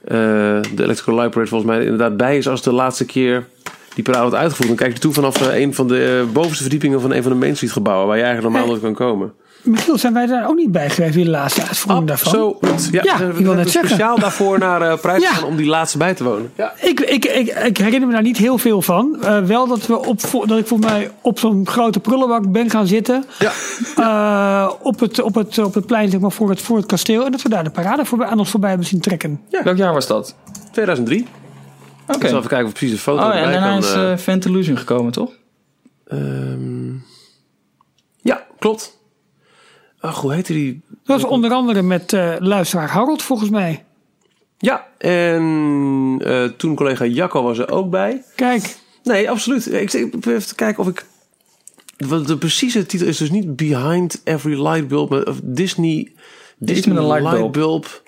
de 0.01 0.62
Electrical 0.75 1.15
Parade 1.15 1.47
volgens 1.47 1.71
mij 1.71 1.83
inderdaad 1.83 2.17
bij 2.17 2.38
is 2.38 2.47
als 2.47 2.62
de 2.62 2.73
laatste 2.73 3.05
keer 3.05 3.45
die 3.93 4.03
parade 4.03 4.29
wordt 4.29 4.41
uitgevoerd. 4.41 4.67
Dan 4.67 4.77
kijk 4.77 4.93
je 4.93 4.99
toe 4.99 5.13
vanaf 5.13 5.49
eh, 5.49 5.59
een 5.59 5.73
van 5.73 5.88
de 5.88 6.25
eh, 6.27 6.33
bovenste 6.33 6.62
verdiepingen 6.62 7.01
van 7.01 7.13
een 7.13 7.23
van 7.23 7.31
de 7.31 7.38
Main 7.38 7.55
Street 7.55 7.71
gebouwen 7.71 8.07
waar 8.07 8.17
je 8.17 8.23
eigenlijk 8.23 8.53
normaal 8.53 8.69
nooit 8.69 8.81
kan 8.81 9.07
komen. 9.07 9.33
Michiel, 9.63 9.98
zijn 9.98 10.13
wij 10.13 10.26
daar 10.26 10.48
ook 10.48 10.56
niet 10.56 10.72
bij 10.72 10.89
geweest 10.89 11.15
in 11.15 11.24
de 11.24 11.30
laatste 11.30 11.62
uitvoering 11.67 12.08
daarvan? 12.08 12.56
Absoluut. 12.62 12.89
Ja, 12.91 13.02
Ja, 13.04 13.17
we 13.17 13.24
ik 13.24 13.30
wil 13.30 13.36
hebben 13.38 13.56
net 13.56 13.69
zeggen. 13.69 13.89
speciaal 13.89 14.19
daarvoor 14.19 14.60
naar 14.60 14.82
eh 14.82 15.00
Prijs 15.00 15.22
Ja. 15.24 15.30
gegaan 15.30 15.48
om 15.48 15.56
die 15.56 15.65
laatste 15.65 15.98
bij 15.98 16.13
te 16.13 16.24
wonen. 16.24 16.52
Ja. 16.56 16.74
Ik, 16.82 17.00
ik, 17.00 17.26
ik, 17.26 17.48
ik 17.48 17.78
herinner 17.78 18.08
me 18.08 18.13
daar 18.13 18.22
niet 18.22 18.38
heel 18.38 18.58
veel 18.58 18.82
van. 18.82 19.17
Eh, 19.24 19.39
wel 19.43 19.67
dat, 19.67 19.86
we 19.88 19.98
op, 20.06 20.19
dat 20.48 20.58
ik 20.58 20.67
volgens 20.67 20.91
mij 20.91 21.12
op 21.22 21.39
zo'n 21.39 21.67
grote 21.67 22.00
prullenbak 22.00 22.52
ben 22.52 22.69
gaan 22.69 22.88
zitten. 22.88 23.26
Ja. 23.39 23.52
eh, 23.95 24.72
op, 24.82 25.00
het, 25.00 25.22
op, 25.22 25.36
het, 25.36 25.58
op 25.58 25.74
het 25.74 25.86
plein 25.86 26.10
zeg 26.10 26.19
maar, 26.19 26.32
voor, 26.32 26.50
het, 26.50 26.62
voor 26.62 26.78
het 26.78 26.86
kasteel. 26.86 27.26
En 27.26 27.32
dat 27.32 27.41
we 27.41 27.50
daar 27.50 27.63
de 27.63 27.69
parade 27.69 28.06
voorbij, 28.06 28.28
aan 28.28 28.39
ons 28.39 28.50
voorbij 28.50 28.69
hebben 28.69 28.88
zien 28.88 29.00
trekken. 29.02 29.41
Welk 29.63 29.78
jaar 29.78 29.93
was 29.93 30.08
dat? 30.08 30.36
2003. 30.72 31.28
Oké. 32.08 32.17
Ik 32.24 32.28
zal 32.28 32.38
even 32.38 32.50
kijken 32.50 32.67
of 32.67 32.74
precies 32.74 32.91
de 32.95 33.02
foto 33.02 33.28
Oh, 33.28 33.34
ja, 33.34 33.39
en 33.41 33.52
daarna 33.52 33.67
kan. 33.69 33.78
is 33.78 33.93
eh, 33.93 34.02
uh, 34.12 34.17
Fantalusion 34.17 34.78
gekomen, 34.78 35.12
toch? 35.12 35.32
ehm, 36.08 36.89
ja, 38.22 38.43
klopt. 38.60 38.98
Ach, 39.99 40.21
hoe 40.21 40.33
heette 40.33 40.53
die? 40.53 40.81
Dat 40.88 41.21
was 41.21 41.31
onder 41.31 41.51
andere 41.51 41.81
met 41.81 42.13
eh, 42.13 42.35
luisteraar 42.39 42.89
Harold 42.89 43.21
volgens 43.21 43.49
mij. 43.49 43.83
Ja, 44.57 44.88
en 44.97 46.17
eh, 46.23 46.43
toen 46.43 46.75
collega 46.75 47.05
Jacco 47.05 47.43
was 47.43 47.57
er 47.57 47.71
ook 47.71 47.89
bij. 47.89 48.23
Kijk, 48.35 48.77
Nee, 49.03 49.29
absoluut. 49.29 49.73
Ik 49.73 49.93
even 49.93 50.47
te 50.47 50.55
kijken 50.55 50.83
of 50.83 50.89
ik. 50.89 51.05
wat 51.97 52.27
De 52.27 52.38
precieze 52.38 52.85
titel 52.85 53.07
is 53.07 53.17
dus 53.17 53.31
niet 53.31 53.55
Behind 53.55 54.21
Every 54.23 54.62
Light 54.62 54.88
Bulb, 54.88 55.09
maar 55.09 55.23
of 55.23 55.39
Disney. 55.43 56.12
Disney 56.57 56.93
met 56.95 57.03
een 57.03 57.23
lightbulb. 57.23 58.03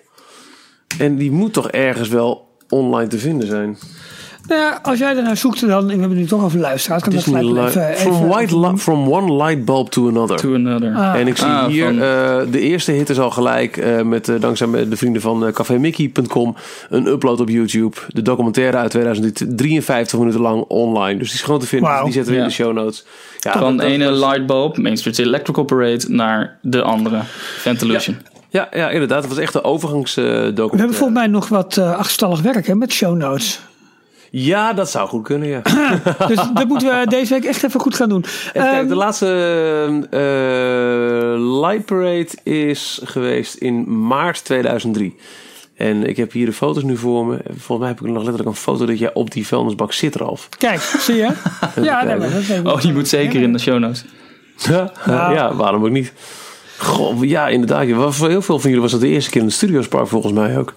En 0.99 1.15
die 1.15 1.31
moet 1.31 1.53
toch 1.53 1.69
ergens 1.69 2.09
wel 2.09 2.57
online 2.69 3.09
te 3.09 3.19
vinden 3.19 3.47
zijn. 3.47 3.77
Nou 4.51 4.61
ja, 4.63 4.79
als 4.81 4.99
jij 4.99 5.13
daarnaar 5.13 5.37
zoekt 5.37 5.67
dan, 5.67 5.85
we 5.87 5.95
hebben 5.99 6.17
nu 6.17 6.25
toch 6.25 6.43
over 6.43 6.59
luisteraars. 6.59 7.03
Kan 7.03 7.11
dat 7.13 7.23
Disney 7.23 7.43
gelijk 7.43 7.73
light, 7.73 7.89
even, 7.89 8.01
from, 8.01 8.13
even- 8.15 8.27
white 8.27 8.59
li- 8.59 8.77
from 8.77 9.11
one 9.11 9.43
light 9.43 9.65
bulb 9.65 9.89
to 9.89 10.07
another. 10.07 10.37
To 10.37 10.53
another. 10.55 10.95
Ah. 10.95 11.15
En 11.15 11.27
ik 11.27 11.37
zie 11.37 11.47
Ah, 11.47 11.65
hier, 11.65 11.85
van- 11.85 11.93
eh, 12.01 12.37
de 12.51 12.59
eerste 12.59 12.91
hit 12.91 13.09
is 13.09 13.19
al 13.19 13.31
gelijk, 13.31 13.77
eh, 13.77 14.01
met, 14.01 14.29
eh, 14.29 14.35
dankzij 14.39 14.67
de 14.89 14.95
vrienden 14.97 15.21
van 15.21 15.45
uh, 15.47 15.51
cafemickey.com, 15.51 16.55
een 16.89 17.07
upload 17.07 17.39
op 17.39 17.49
YouTube. 17.49 17.95
De 18.07 18.21
documentaire 18.21 18.77
uit 18.77 18.91
2053 18.91 20.19
minuten 20.19 20.41
lang 20.41 20.63
online. 20.67 21.17
Dus 21.19 21.27
die 21.27 21.37
is 21.37 21.43
gewoon 21.43 21.59
te 21.59 21.67
vinden, 21.67 22.03
die 22.03 22.13
zetten 22.13 22.31
we 22.31 22.37
in 22.37 22.43
Ja. 22.43 22.49
de 22.49 22.53
show 22.55 22.73
notes. 22.73 23.05
Ja, 23.39 23.51
Van 23.51 23.77
dat- 23.77 23.85
de 23.85 23.93
ene 23.93 24.05
dat- 24.05 24.17
lightbulb, 24.17 24.77
Main 24.77 24.97
Street 24.97 25.19
Electrical 25.19 25.63
Parade, 25.63 26.03
naar 26.07 26.57
de 26.61 26.81
andere, 26.81 27.19
Fantalusion. 27.57 28.17
Ja, 28.49 28.67
ja, 28.71 28.89
inderdaad. 28.89 29.23
Het 29.23 29.33
was 29.33 29.41
echt 29.41 29.53
een 29.55 29.63
overgangsdocumentaire. 29.63 30.69
We 30.71 30.77
hebben 30.77 30.95
volgens 30.95 31.17
mij 31.19 31.27
nog 31.27 31.47
wat 31.49 31.77
eh 31.77 31.91
achterstallig 31.95 32.41
werk 32.41 32.67
hè, 32.67 32.75
met 32.75 32.91
show 32.91 33.15
notes. 33.17 33.59
Ja, 34.33 34.73
dat 34.73 34.89
zou 34.89 35.07
goed 35.07 35.23
kunnen, 35.23 35.47
ja. 35.47 35.61
Dus 36.27 36.39
dat 36.53 36.67
moeten 36.67 36.99
we 36.99 37.07
deze 37.07 37.33
week 37.33 37.43
echt 37.43 37.63
even 37.63 37.79
goed 37.79 37.95
gaan 37.95 38.09
doen. 38.09 38.23
Even 38.23 38.51
kijken, 38.51 38.77
Ehm, 38.77 38.87
de 38.87 38.95
laatste 38.95 39.27
eh 40.09 41.59
Light 41.61 41.85
Parade 41.85 42.29
is 42.43 43.01
geweest 43.03 43.55
in 43.55 44.07
maart 44.07 44.45
2003. 44.45 45.15
En 45.75 46.09
ik 46.09 46.17
heb 46.17 46.31
hier 46.31 46.45
de 46.45 46.53
foto's 46.53 46.83
nu 46.83 46.97
voor 46.97 47.25
me. 47.25 47.39
Volgens 47.47 47.77
mij 47.79 47.87
heb 47.87 47.99
ik 47.99 48.05
nog 48.05 48.15
letterlijk 48.15 48.49
een 48.49 48.55
foto 48.55 48.85
dat 48.85 48.99
jij 48.99 49.13
op 49.13 49.31
die 49.31 49.47
vuilnisbak 49.47 49.93
zit, 49.93 50.15
Ralf. 50.15 50.49
Kijk, 50.57 50.79
zie 50.79 51.15
je? 51.15 51.29
ja, 51.81 52.03
nee, 52.03 52.15
maar 52.15 52.29
dat. 52.63 52.73
Oh, 52.73 52.81
die 52.81 52.93
moet 52.93 53.07
zeker 53.07 53.41
in 53.41 53.53
de 53.53 53.59
show 53.59 53.79
notes. 53.79 54.05
Ja, 54.57 54.91
ja 55.05 55.55
waarom 55.55 55.83
ook 55.83 55.89
niet? 55.89 56.13
Goh, 56.77 57.23
ja, 57.23 57.47
inderdaad. 57.47 58.13
Voor 58.15 58.29
heel 58.29 58.41
veel 58.41 58.59
van 58.59 58.69
jullie 58.69 58.81
was 58.81 58.91
dat 58.91 59.01
de 59.01 59.07
eerste 59.07 59.29
keer 59.29 59.41
in 59.41 59.47
het 59.47 59.55
Studiospark 59.55 60.07
volgens 60.07 60.33
mij 60.33 60.57
ook. 60.57 60.73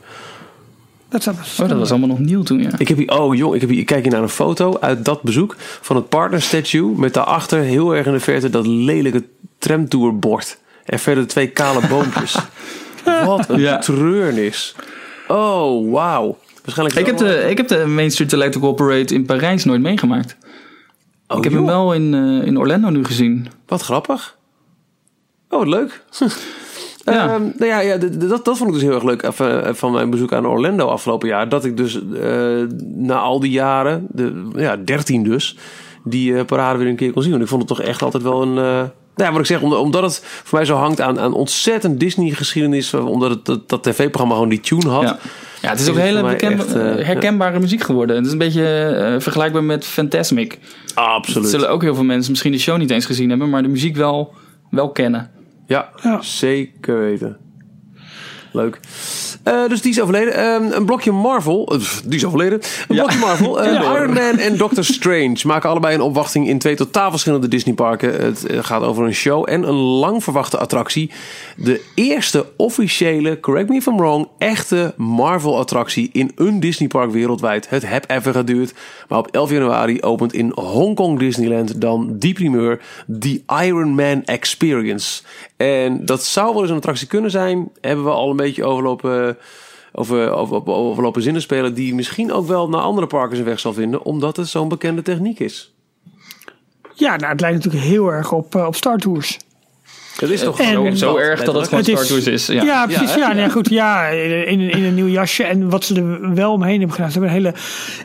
Dat 1.22 1.34
Oh, 1.60 1.68
dat 1.68 1.78
was 1.78 1.90
allemaal 1.90 2.08
nog 2.08 2.18
nieuw 2.18 2.42
toen, 2.42 2.62
ja. 2.62 2.70
Ik 2.78 2.88
heb 2.88 2.96
hier, 2.96 3.10
oh 3.20 3.34
jong, 3.34 3.54
ik, 3.54 3.60
heb 3.60 3.70
hier, 3.70 3.78
ik 3.78 3.86
kijk 3.86 4.02
hier 4.02 4.12
naar 4.12 4.22
een 4.22 4.28
foto 4.28 4.76
uit 4.80 5.04
dat 5.04 5.22
bezoek 5.22 5.54
van 5.58 5.96
het 5.96 6.08
partner 6.08 6.42
statue. 6.42 6.94
Met 6.96 7.14
daarachter 7.14 7.60
heel 7.60 7.94
erg 7.94 8.06
in 8.06 8.12
de 8.12 8.20
verte 8.20 8.50
dat 8.50 8.66
lelijke 8.66 9.24
tramtourbord. 9.58 10.58
En 10.84 10.98
verder 10.98 11.26
twee 11.26 11.46
kale 11.46 11.86
boompjes. 11.88 12.36
Wat 13.26 13.48
een 13.48 13.60
Ja. 13.60 13.78
treurnis. 13.78 14.74
Oh, 15.28 15.92
wauw. 15.92 16.38
Waarschijnlijk 16.64 16.98
Ik 16.98 17.06
heb, 17.06 17.16
de, 17.16 17.46
ik 17.50 17.56
heb 17.56 17.68
de 17.68 17.86
Main 17.86 18.10
Street 18.10 18.32
Electrical 18.32 18.72
Parade 18.72 19.14
in 19.14 19.24
Parijs 19.26 19.64
nooit 19.64 19.80
meegemaakt. 19.80 20.36
Oh, 21.26 21.38
ik 21.38 21.44
heb 21.44 21.52
joh. 21.52 21.60
hem 21.62 21.70
wel 21.70 21.94
in, 21.94 22.14
eh, 22.14 22.46
in 22.46 22.58
Orlando 22.58 22.88
nu 22.88 23.04
gezien. 23.04 23.48
Wat 23.66 23.82
grappig. 23.82 24.36
Oh, 25.48 25.58
wat 25.58 25.68
leuk. 25.68 26.02
Ja. 27.04 27.34
Ehm, 27.34 27.42
nou 27.42 27.66
ja, 27.66 27.80
ja 27.80 27.96
dat, 27.96 28.44
dat 28.44 28.56
vond 28.58 28.68
ik 28.68 28.74
dus 28.74 28.82
heel 28.82 28.94
erg 28.94 29.04
leuk 29.04 29.28
van 29.76 29.92
mijn 29.92 30.10
bezoek 30.10 30.32
aan 30.32 30.46
Orlando 30.46 30.86
afgelopen 30.86 31.28
jaar. 31.28 31.48
Dat 31.48 31.64
ik 31.64 31.76
dus 31.76 32.00
eh, 32.20 32.62
na 32.78 33.18
al 33.18 33.40
die 33.40 33.50
jaren, 33.50 34.06
de, 34.10 34.48
ja, 34.56 34.76
13 34.76 35.22
dus, 35.22 35.56
die 36.04 36.36
eh, 36.36 36.44
parade 36.44 36.78
weer 36.78 36.88
een 36.88 36.96
keer 36.96 37.12
kon 37.12 37.22
zien. 37.22 37.30
Want 37.30 37.42
ik 37.42 37.48
vond 37.48 37.68
het 37.68 37.76
toch 37.76 37.86
echt 37.86 38.02
altijd 38.02 38.22
wel 38.22 38.42
een. 38.42 38.58
eh, 38.58 38.82
nou 39.16 39.28
ja, 39.28 39.30
wat 39.30 39.40
ik 39.40 39.46
zeg, 39.46 39.62
omdat, 39.62 40.02
het 40.02 40.22
voor 40.24 40.58
mij 40.58 40.66
zo 40.66 40.74
hangt 40.76 41.00
aan, 41.00 41.20
aan 41.20 41.32
ontzettend 41.32 42.00
Disney-geschiedenis. 42.00 42.94
Omdat 42.94 43.30
het, 43.30 43.44
dat, 43.44 43.68
dat 43.68 43.82
tv-programma 43.82 44.34
gewoon 44.34 44.48
die 44.48 44.60
tune 44.60 44.88
had. 44.88 45.02
Ja. 45.02 45.18
ja, 45.62 45.68
het 45.68 45.80
is 45.80 45.88
ook 45.88 45.96
hele 45.96 46.22
bekend, 46.22 46.60
echt, 46.60 46.72
herkenbare 47.06 47.60
muziek 47.60 47.82
geworden. 47.82 48.16
Het 48.16 48.26
is 48.26 48.32
een 48.32 48.38
beetje 48.38 49.16
vergelijkbaar 49.18 49.64
met 49.64 49.84
Fantasmic. 49.84 50.58
Absoluut. 50.94 51.48
Zullen 51.48 51.70
ook 51.70 51.82
heel 51.82 51.94
veel 51.94 52.04
mensen 52.04 52.30
misschien 52.30 52.52
de 52.52 52.58
show 52.58 52.78
niet 52.78 52.90
eens 52.90 53.06
gezien 53.06 53.28
hebben, 53.28 53.50
maar 53.50 53.62
de 53.62 53.68
muziek 53.68 53.96
wel, 53.96 54.34
wel 54.70 54.90
kennen. 54.90 55.30
Ja, 55.66 55.90
Ja. 56.02 56.22
zeker 56.22 56.98
weten. 57.00 57.36
Leuk. 58.52 58.80
Eh, 59.42 59.68
dus 59.68 59.82
die 59.82 59.90
is 59.90 60.00
overleden. 60.00 60.34
Ehm, 60.34 60.72
een 60.72 60.84
blokje 60.84 61.12
Marvel. 61.12 61.66
eh, 61.72 61.80
die 62.04 62.14
is 62.16 62.24
overleden. 62.24 62.60
Een 62.88 62.96
blokje 62.96 63.18
Marvel. 63.18 63.60
Eh, 63.62 63.72
Iron 63.72 64.12
Man 64.12 64.38
en 64.38 64.56
Doctor 64.56 64.84
Strange 64.84 65.36
maken 65.46 65.70
allebei 65.70 65.94
een 65.94 66.00
opwachting 66.00 66.48
in 66.48 66.58
twee 66.58 66.74
totaal 66.74 67.10
verschillende 67.10 67.48
Disneyparken. 67.48 68.12
Het 68.24 68.46
gaat 68.48 68.82
over 68.82 69.04
een 69.04 69.14
show 69.14 69.44
en 69.50 69.62
een 69.68 69.74
lang 69.74 70.22
verwachte 70.24 70.58
attractie. 70.58 71.10
De 71.56 71.80
eerste 71.94 72.46
officiële, 72.56 73.40
correct 73.40 73.68
me 73.68 73.76
if 73.76 73.86
I'm 73.86 73.96
wrong, 73.96 74.28
echte 74.38 74.94
Marvel 74.96 75.58
attractie 75.58 76.10
in 76.12 76.32
een 76.36 76.60
Disneypark 76.60 77.10
wereldwijd. 77.10 77.68
Het 77.68 77.88
heb 77.88 78.10
even 78.10 78.32
geduurd. 78.32 78.74
Maar 79.08 79.18
op 79.18 79.28
11 79.30 79.50
januari 79.50 80.02
opent 80.02 80.32
in 80.32 80.52
Hongkong 80.54 81.18
Disneyland 81.18 81.80
dan 81.80 82.18
die 82.18 82.34
primeur. 82.34 82.80
The 83.20 83.42
Iron 83.64 83.94
Man 83.94 84.24
Experience. 84.24 85.22
En 85.56 86.04
dat 86.06 86.24
zou 86.24 86.52
wel 86.52 86.60
eens 86.60 86.70
een 86.70 86.76
attractie 86.76 87.06
kunnen 87.06 87.30
zijn. 87.30 87.70
Hebben 87.80 88.04
we 88.04 88.10
al 88.10 88.30
een 88.30 88.36
beetje 88.36 88.64
overlopen, 88.64 89.38
over, 89.92 90.30
over, 90.30 90.56
over, 90.56 90.72
overlopen 90.72 91.22
zinnen 91.22 91.42
spelen. 91.42 91.74
Die 91.74 91.94
misschien 91.94 92.32
ook 92.32 92.46
wel 92.46 92.68
naar 92.68 92.80
andere 92.80 93.06
parken 93.06 93.36
zijn 93.36 93.48
weg 93.48 93.60
zal 93.60 93.72
vinden. 93.72 94.04
Omdat 94.04 94.36
het 94.36 94.48
zo'n 94.48 94.68
bekende 94.68 95.02
techniek 95.02 95.40
is. 95.40 95.74
Ja, 96.94 97.16
nou, 97.16 97.32
het 97.32 97.40
lijkt 97.40 97.56
natuurlijk 97.56 97.84
heel 97.84 98.08
erg 98.08 98.32
op, 98.32 98.54
eh, 98.54 98.66
op 98.66 98.74
Star 98.74 98.98
Tours. 98.98 99.38
Dat 100.18 100.30
is 100.30 100.40
toch 100.42 100.60
En- 100.60 100.66
zo, 100.72 100.90
Zo 100.94 101.16
erg 101.16 101.44
dat 101.44 101.54
het 101.54 101.64
gewoon 101.64 101.78
Het 101.80 101.88
is- 101.88 101.94
Star 101.94 102.06
Tours 102.06 102.26
is. 102.26 102.46
Ja. 102.46 102.62
Ja, 102.62 102.86
precies. 102.86 103.14
Ja, 103.14 103.32
nee, 103.32 103.50
goed. 103.50 103.68
Ja, 103.70 104.06
in, 104.06 104.60
in 104.70 104.84
een 104.84 104.94
nieuw 104.94 105.06
jasje. 105.08 105.44
En 105.44 105.70
wat 105.70 105.84
ze 105.84 105.94
er 105.94 106.34
wel 106.34 106.52
omheen 106.52 106.78
hebben 106.78 106.92
gedaan. 106.96 107.10
Ze 107.10 107.18
hebben 107.18 107.36
een 107.36 107.42
hele 107.44 107.54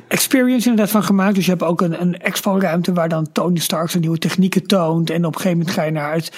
experience 0.07 0.69
inderdaad 0.69 0.91
van 0.93 1.03
gemaakt. 1.03 1.35
Dus 1.35 1.45
je 1.45 1.51
hebt 1.51 1.63
ook 1.63 1.81
een, 1.81 2.01
een 2.01 2.19
expo-ruimte 2.19 2.93
waar 2.93 3.09
dan 3.09 3.27
Tony 3.31 3.59
Stark 3.59 3.89
zijn 3.89 4.01
nieuwe 4.01 4.17
technieken 4.17 4.63
toont. 4.67 5.09
En 5.09 5.25
op 5.25 5.35
een 5.35 5.41
gegeven 5.41 5.57
moment 5.57 5.75
ga 5.75 5.83
je 5.83 5.91
naar 5.91 6.13
het 6.13 6.31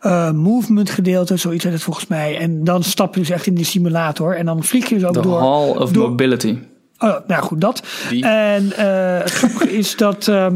eh, 0.00 0.30
movement 0.30 0.90
gedeelte. 0.90 1.36
Zoiets 1.36 1.64
heet 1.64 1.72
het 1.72 1.82
volgens 1.82 2.06
mij. 2.06 2.38
En 2.38 2.64
dan 2.64 2.82
stap 2.82 3.14
je 3.14 3.20
dus 3.20 3.30
echt 3.30 3.46
in 3.46 3.54
die 3.54 3.64
simulator. 3.64 4.36
En 4.36 4.46
dan 4.46 4.64
vlieg 4.64 4.88
je 4.88 4.94
dus 4.94 5.04
ook 5.04 5.14
De 5.14 5.20
door. 5.20 5.38
Hall 5.40 5.68
of 5.68 5.90
door- 5.92 6.08
Mobility. 6.08 6.58
Oh, 6.98 7.14
nou 7.26 7.42
goed, 7.42 7.60
dat. 7.60 7.82
Die. 8.10 8.24
En 8.26 8.72
eh, 8.76 9.18
het 9.22 9.30
grappige 9.30 9.76
is 9.76 9.96
dat, 9.96 10.28
ehm, 10.28 10.54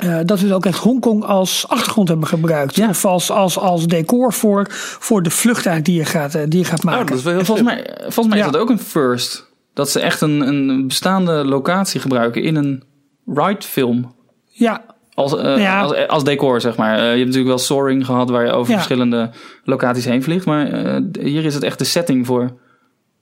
eh, 0.00 0.18
dat 0.24 0.40
we 0.40 0.46
dus 0.46 0.54
ook 0.54 0.66
echt 0.66 0.78
Hongkong 0.78 1.24
als 1.24 1.64
achtergrond 1.68 2.08
hebben 2.08 2.26
gebruikt. 2.28 2.76
Ja. 2.76 2.88
Of 2.88 3.04
als, 3.04 3.30
als, 3.30 3.58
als 3.58 3.86
decor 3.86 4.32
voor, 4.32 4.66
voor 4.98 5.22
de 5.22 5.30
vlucht 5.30 5.66
eigenlijk 5.66 5.84
die 5.86 5.96
je 5.96 6.04
gaat, 6.04 6.34
eh, 6.34 6.42
die 6.48 6.58
je 6.58 6.64
gaat 6.64 6.82
maken. 6.82 7.00
Oh, 7.02 7.06
dat 7.08 7.16
is 7.18 7.22
wel 7.22 7.32
heel 7.32 7.40
En 7.40 7.46
volgens 7.46 7.66
mij, 7.68 7.96
volgens 8.00 8.26
mij 8.28 8.38
Ja. 8.38 8.44
is 8.46 8.52
dat 8.52 8.60
ook 8.60 8.70
een 8.70 8.78
first. 8.78 9.48
Dat 9.74 9.90
ze 9.90 10.00
echt 10.00 10.20
een, 10.20 10.40
een 10.40 10.86
bestaande 10.86 11.32
locatie 11.44 12.00
gebruiken 12.00 12.42
in 12.42 12.56
een 12.56 12.82
ride 13.26 13.62
film. 13.66 14.14
Ja, 14.46 14.82
Als, 15.14 15.36
eh, 15.36 15.58
Ja. 15.58 15.80
als, 15.80 16.06
als 16.08 16.24
decor, 16.24 16.60
zeg 16.60 16.76
maar. 16.76 16.94
Eh, 16.96 17.00
je 17.02 17.06
hebt 17.08 17.18
natuurlijk 17.18 17.46
wel 17.48 17.58
Soaring 17.58 18.04
gehad 18.06 18.30
waar 18.30 18.44
je 18.44 18.52
over 18.52 18.70
Ja. 18.70 18.76
verschillende 18.76 19.30
locaties 19.64 20.04
heen 20.04 20.22
vliegt. 20.22 20.46
Maar 20.46 20.66
eh, 20.66 21.00
hier 21.20 21.44
is 21.44 21.54
het 21.54 21.62
echt 21.62 21.78
de 21.78 21.84
setting 21.84 22.26
voor, 22.26 22.50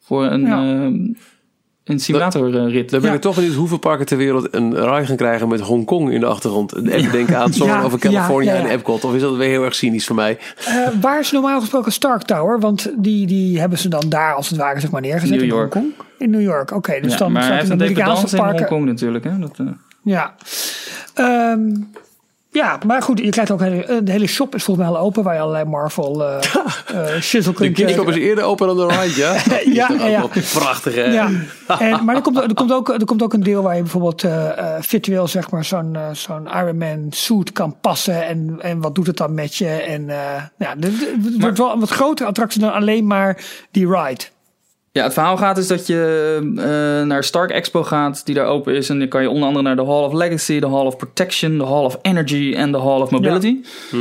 voor 0.01 0.25
een, 0.25 0.41
Ja. 0.41 0.91
Een 1.89 2.01
simulatorrit. 2.01 2.91
Dan 2.91 3.01
ben 3.01 3.11
Ja. 3.11 3.17
ik 3.17 3.21
toch 3.23 3.35
benieuwd 3.35 3.55
hoeveel 3.55 3.79
parken 3.79 4.07
ter 4.07 4.17
wereld 4.17 4.49
een 4.55 4.75
rij 4.75 5.07
gaan 5.07 5.17
krijgen 5.17 5.49
met 5.49 5.61
Hongkong 5.61 6.13
in 6.13 6.21
de 6.21 6.27
achtergrond. 6.27 6.87
Even 6.89 7.13
denken 7.13 7.39
aan 7.39 7.53
Song 7.53 7.69
Ja, 7.69 7.83
over 7.83 7.99
California 7.99 8.53
ja, 8.53 8.59
ja, 8.59 8.65
ja. 8.65 8.69
en 8.71 8.75
Epcot. 8.75 9.05
Of 9.05 9.15
is 9.15 9.21
dat 9.21 9.37
weer 9.37 9.49
heel 9.49 9.65
erg 9.65 9.75
cynisch 9.75 10.07
voor 10.07 10.17
mij? 10.17 10.39
Eh, 10.67 10.75
waar 11.01 11.21
is 11.21 11.31
normaal 11.33 11.61
gesproken 11.61 11.93
Stark 11.93 12.23
Tower? 12.23 12.61
Want 12.61 12.93
die, 12.97 13.27
die 13.27 13.61
hebben 13.61 13.79
ze 13.79 13.89
dan 13.89 14.05
daar 14.09 14.35
als 14.35 14.49
het 14.49 14.59
ware 14.59 14.81
zeg 14.81 14.91
maar 14.91 15.01
neergezet 15.01 15.31
New 15.31 15.41
in 15.41 15.47
York. 15.47 15.75
Hongkong. 15.75 15.95
In 16.19 16.31
New 16.31 16.41
York, 16.43 16.71
oké. 16.71 17.01
dus 17.01 17.13
Ja, 17.13 17.19
dan 17.19 17.33
maar 17.33 17.43
hij 17.43 17.51
staat 17.51 17.61
heeft 17.69 17.73
in 17.73 17.81
een 17.81 17.97
Amerikaanse 17.97 18.37
in 18.37 18.43
parken. 18.43 18.59
Hongkong 18.59 18.85
natuurlijk. 18.87 19.25
Hè? 19.25 19.39
Dat, 19.39 19.55
eh, 19.59 19.67
Ja. 20.03 20.35
Ehm, 21.15 21.71
ja, 22.51 22.79
maar 22.87 23.03
goed, 23.03 23.19
je 23.19 23.31
krijgt 23.31 23.51
ook 23.51 23.61
een 23.61 23.73
hele, 23.73 24.03
de 24.03 24.11
hele 24.13 24.27
shop 24.27 24.55
is 24.55 24.63
volgens 24.65 24.87
mij 24.89 24.97
al 24.97 25.03
open 25.05 25.23
waar 25.23 25.35
je 25.35 25.41
allerlei 25.41 25.65
Marvel 25.65 26.25
eh 26.25 26.37
eh 27.15 27.21
shizzle 27.21 27.53
De 27.53 27.59
kunt 27.59 27.73
kidskop 27.75 28.09
is 28.09 28.17
eerder 28.17 28.45
open 28.45 28.67
dan 28.67 28.77
de 28.77 28.87
ride, 28.87 29.17
ja? 29.21 29.33
Dat 29.49 29.61
is 29.63 29.75
Ja, 29.75 29.89
ja. 29.91 30.19
wel 30.19 30.31
Prachtig, 30.53 30.95
hè? 30.95 31.03
Ja, 31.05 31.31
en, 31.79 32.05
maar 32.05 32.15
er 32.17 32.23
komt, 32.23 32.37
er, 32.37 32.55
komt 32.55 32.73
ook, 32.73 32.89
er 32.89 33.05
komt 33.05 33.23
ook 33.23 33.33
een 33.33 33.43
deel 33.43 33.63
waar 33.63 33.77
je 33.77 33.83
bijvoorbeeld 33.83 34.25
eh, 34.25 34.59
eh, 34.59 34.83
virtueel 34.83 35.27
zeg 35.29 35.51
maar, 35.51 35.65
zo'n 35.65 35.97
zo'n 36.13 36.47
Iron 36.47 36.79
Man 36.79 37.07
suit 37.11 37.53
kan 37.53 37.77
passen. 37.81 38.27
En, 38.27 38.57
en 38.61 38.81
wat 38.81 38.95
doet 38.95 39.07
het 39.07 39.17
dan 39.17 39.35
met 39.35 39.55
je? 39.57 39.69
En 39.69 40.11
eh, 40.11 40.43
ja, 40.59 40.75
de- 40.75 40.97
de- 40.99 41.21
het 41.25 41.41
wordt 41.41 41.59
wel 41.59 41.73
een 41.73 41.81
wat 41.81 41.91
grotere 41.91 42.29
attractie 42.29 42.61
dan 42.61 42.73
alleen 42.73 43.07
maar 43.07 43.45
die 43.71 43.87
ride. 43.91 44.25
Ja, 44.99 45.05
het 45.05 45.13
verhaal 45.13 45.37
gaat 45.37 45.59
is 45.59 45.67
dat 45.67 45.87
je 45.87 46.37
eh, 46.57 47.07
naar 47.07 47.25
Stark 47.25 47.51
Expo 47.51 47.83
gaat, 47.83 48.27
die 48.27 48.35
daar 48.35 48.47
open 48.47 48.75
is. 48.75 48.89
En 48.89 48.99
dan 48.99 49.09
kan 49.09 49.23
je 49.23 49.31
onder 49.31 49.47
andere 49.47 49.65
naar 49.65 49.77
de 49.77 49.85
Hall 49.85 50.03
of 50.03 50.13
Legacy, 50.13 50.61
de 50.61 50.69
Hall 50.69 50.87
of 50.87 50.97
Protection, 50.97 51.59
de 51.59 51.65
Hall 51.65 51.85
of 51.85 51.99
Energy 52.03 52.55
en 52.57 52.73
de 52.73 52.79
Hall 52.79 53.01
of 53.01 53.11
Mobility. 53.11 53.57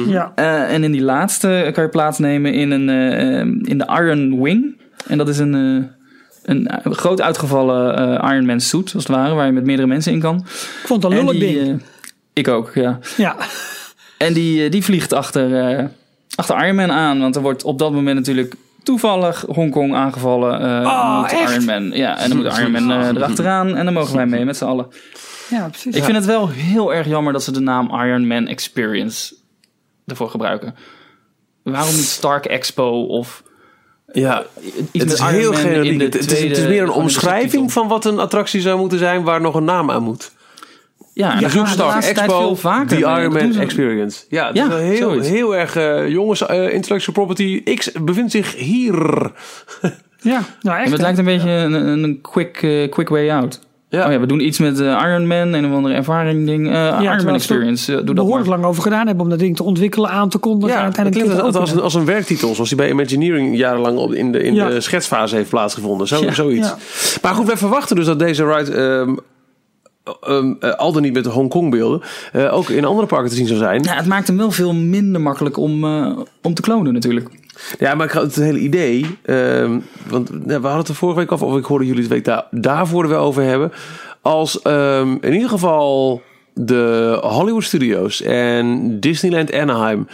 Ja. 0.07 0.31
Eh, 0.35 0.73
en 0.73 0.83
in 0.83 0.91
die 0.91 1.01
laatste 1.01 1.69
kan 1.73 1.83
je 1.83 1.89
plaatsnemen 1.89 2.53
in, 2.53 2.71
een, 2.71 2.89
eh, 2.89 3.39
in 3.71 3.77
de 3.77 3.85
Iron 3.85 4.41
Wing. 4.41 4.77
En 5.07 5.17
dat 5.17 5.29
is 5.29 5.37
een, 5.37 5.53
eh, 5.53 6.55
een 6.55 6.95
groot 6.95 7.21
uitgevallen 7.21 7.97
eh, 7.97 8.31
Iron 8.31 8.45
Man 8.45 8.59
suit, 8.59 8.91
als 8.93 9.07
het 9.07 9.15
ware, 9.15 9.33
waar 9.33 9.45
je 9.45 9.51
met 9.51 9.65
meerdere 9.65 9.87
mensen 9.87 10.11
in 10.11 10.19
kan. 10.19 10.35
Ik 10.35 10.83
vond 10.85 11.03
het 11.03 11.11
een 11.11 11.17
En 11.19 11.25
lullig 11.25 11.39
ding. 11.39 11.81
ik 12.33 12.47
ook, 12.47 12.71
ja. 12.73 12.99
ja. 13.17 13.35
En 14.17 14.33
die, 14.33 14.69
die 14.69 14.83
vliegt 14.83 15.13
achter, 15.13 15.69
eh, 15.69 15.85
achter 16.35 16.63
Iron 16.63 16.75
Man 16.75 16.91
aan. 16.91 17.19
Want 17.19 17.35
er 17.35 17.41
wordt 17.41 17.63
op 17.63 17.79
dat 17.79 17.91
moment 17.91 18.15
natuurlijk 18.17 18.55
toevallig 18.87 19.45
Hongkong 19.47 19.95
aangevallen. 19.95 20.61
eh 20.61 20.85
Oh, 20.87 21.19
moet 21.21 21.31
echt? 21.31 21.51
Iron 21.51 21.65
Man, 21.65 21.91
ja, 21.91 22.17
en 22.17 22.29
dan 22.29 22.37
moet 22.37 22.57
Iron 22.57 22.71
Man 22.71 22.91
eh, 22.91 23.07
erachteraan. 23.07 23.75
En 23.75 23.85
dan 23.85 23.93
mogen 23.93 24.15
wij 24.15 24.25
mee 24.25 24.45
met 24.45 24.57
z'n 24.57 24.65
allen. 24.65 24.87
ja, 25.49 25.67
precies. 25.67 25.95
Ik 25.95 26.03
vind 26.03 26.17
het 26.17 26.25
wel 26.25 26.49
heel 26.49 26.93
erg 26.93 27.07
jammer 27.07 27.33
dat 27.33 27.43
ze 27.43 27.51
de 27.51 27.59
naam 27.59 27.89
Iron 28.03 28.27
Man 28.27 28.47
Experience 28.47 29.35
ervoor 30.05 30.29
gebruiken. 30.29 30.75
Waarom 31.63 31.95
niet 31.95 32.03
Stark 32.05 32.45
Expo 32.45 33.05
of 33.05 33.43
Ja, 34.11 34.43
iets 34.57 34.77
het 34.91 35.03
met 35.03 35.11
is 35.13 35.19
Iron 35.19 35.31
heel 35.31 35.51
Man 35.51 35.59
generiek. 35.61 36.01
Het, 36.01 36.13
het 36.13 36.31
is, 36.31 36.41
het 36.41 36.51
is 36.51 36.53
tweede- 36.57 36.67
meer 36.73 36.83
een 36.83 36.89
omschrijving 36.89 37.71
van 37.71 37.87
wat 37.87 38.05
een 38.05 38.19
attractie 38.19 38.61
zou 38.61 38.79
moeten 38.79 38.99
zijn 38.99 39.23
waar 39.23 39.41
nog 39.41 39.55
een 39.55 39.63
naam 39.63 39.91
aan 39.91 40.03
moet. 40.03 40.31
Ja, 41.17 41.39
Ja, 41.39 42.01
Expo, 42.01 42.55
vaker 42.55 42.87
The. 42.97 42.99
Dat 43.03 43.17
Iron 43.19 43.33
Man 43.33 43.55
Experience. 43.55 44.23
Ja, 44.29 44.47
het 44.47 44.55
Ja, 44.55 44.63
is 44.63 44.69
wel 44.69 44.77
heel, 44.77 44.97
zoiets. 44.97 45.29
heel 45.29 45.55
erg... 45.55 45.75
eh, 45.75 46.07
jongens, 46.09 46.45
eh, 46.45 46.73
intellectual 46.73 47.13
property 47.13 47.63
X 47.75 47.91
bevindt 48.01 48.31
zich 48.31 48.55
hier. 48.55 48.95
Ja, 50.21 50.39
nou 50.61 50.77
En 50.77 50.83
echt. 50.83 50.91
het 50.91 51.01
lijkt 51.01 51.17
een 51.17 51.25
beetje 51.25 51.49
een, 51.49 51.73
een 51.73 52.03
een 52.03 52.21
quick, 52.21 52.57
eh, 52.61 52.89
quick 52.89 53.09
way 53.09 53.29
out. 53.31 53.59
Ja. 53.89 54.05
Oh 54.05 54.11
ja, 54.11 54.19
we 54.19 54.25
doen 54.25 54.39
iets 54.45 54.59
met 54.59 54.79
Iron 54.79 55.27
Man, 55.27 55.53
een 55.53 55.65
of 55.65 55.71
andere 55.71 55.93
ervaring 55.95 56.45
ding. 56.45 56.67
eh, 56.71 56.97
Iron 57.01 57.25
Man 57.25 57.33
Experience, 57.33 57.91
eh, 57.91 57.97
doe 57.97 58.05
dat 58.05 58.15
behoorlijk 58.25 58.47
lang 58.49 58.63
over 58.65 58.81
gedaan 58.83 59.05
hebben 59.07 59.23
om 59.23 59.29
dat 59.29 59.39
ding 59.39 59.55
te 59.55 59.63
ontwikkelen, 59.63 60.09
aan 60.09 60.29
te 60.29 60.37
kondigen. 60.37 60.75
en 60.75 60.81
Ja, 60.81 60.87
dat 60.87 60.97
uiteindelijk 60.97 61.25
klinkt 61.35 61.53
te 61.53 61.59
als, 61.59 61.69
als, 61.69 61.77
een, 61.77 61.83
als 61.83 61.93
een 61.93 62.05
werktitel, 62.05 62.53
zoals 62.53 62.69
die 62.69 62.77
bij 62.77 62.89
Imagineering 62.89 63.57
jarenlang 63.57 63.97
op 63.97 64.13
in 64.13 64.31
de, 64.31 64.43
in 64.43 64.53
Ja. 64.53 64.67
de 64.67 64.81
schetsfase 64.81 65.35
heeft 65.35 65.49
plaatsgevonden. 65.49 66.07
Zo, 66.07 66.21
Ja. 66.23 66.33
Zoiets. 66.33 66.67
Ja. 66.67 66.77
Maar 67.21 67.33
goed, 67.33 67.47
wij 67.47 67.57
verwachten 67.57 67.95
dus 67.95 68.05
dat 68.05 68.19
deze 68.19 68.45
ride, 68.53 68.71
ehm, 68.73 69.15
eh, 70.21 70.73
al 70.73 70.91
dan 70.91 71.01
niet 71.01 71.13
met 71.13 71.23
de 71.23 71.29
Hongkong 71.29 71.71
beelden, 71.71 72.01
eh, 72.31 72.53
ook 72.53 72.69
in 72.69 72.85
andere 72.85 73.07
parken 73.07 73.29
te 73.29 73.35
zien 73.35 73.47
zou 73.47 73.59
zijn. 73.59 73.83
Ja, 73.83 73.95
het 73.95 74.05
maakt 74.05 74.27
hem 74.27 74.37
wel 74.37 74.51
veel 74.51 74.73
minder 74.73 75.21
makkelijk 75.21 75.57
om, 75.57 75.83
eh, 75.83 76.17
om 76.41 76.53
te 76.53 76.61
klonen 76.61 76.93
natuurlijk. 76.93 77.29
Ja, 77.79 77.95
maar 77.95 78.05
ik 78.05 78.11
had 78.11 78.23
het 78.23 78.35
hele 78.35 78.59
idee, 78.59 79.05
ehm, 79.25 79.79
want 80.09 80.29
we 80.29 80.51
hadden 80.51 80.77
het 80.77 80.87
er 80.87 80.95
vorige 80.95 81.19
week 81.19 81.31
af, 81.31 81.41
of 81.41 81.57
ik 81.57 81.65
hoorde 81.65 81.85
jullie 81.85 82.01
het 82.01 82.11
week 82.11 82.25
daar, 82.25 82.45
daarvoor 82.51 83.03
er 83.03 83.09
wel 83.09 83.23
over 83.23 83.43
hebben. 83.43 83.71
Als 84.21 84.61
ehm, 84.61 85.17
in 85.21 85.33
ieder 85.33 85.49
geval 85.49 86.21
de 86.59 87.17
Hollywood 87.21 87.63
Studios 87.63 88.21
en 88.21 88.99
Disneyland 88.99 89.53
Anaheim 89.53 90.07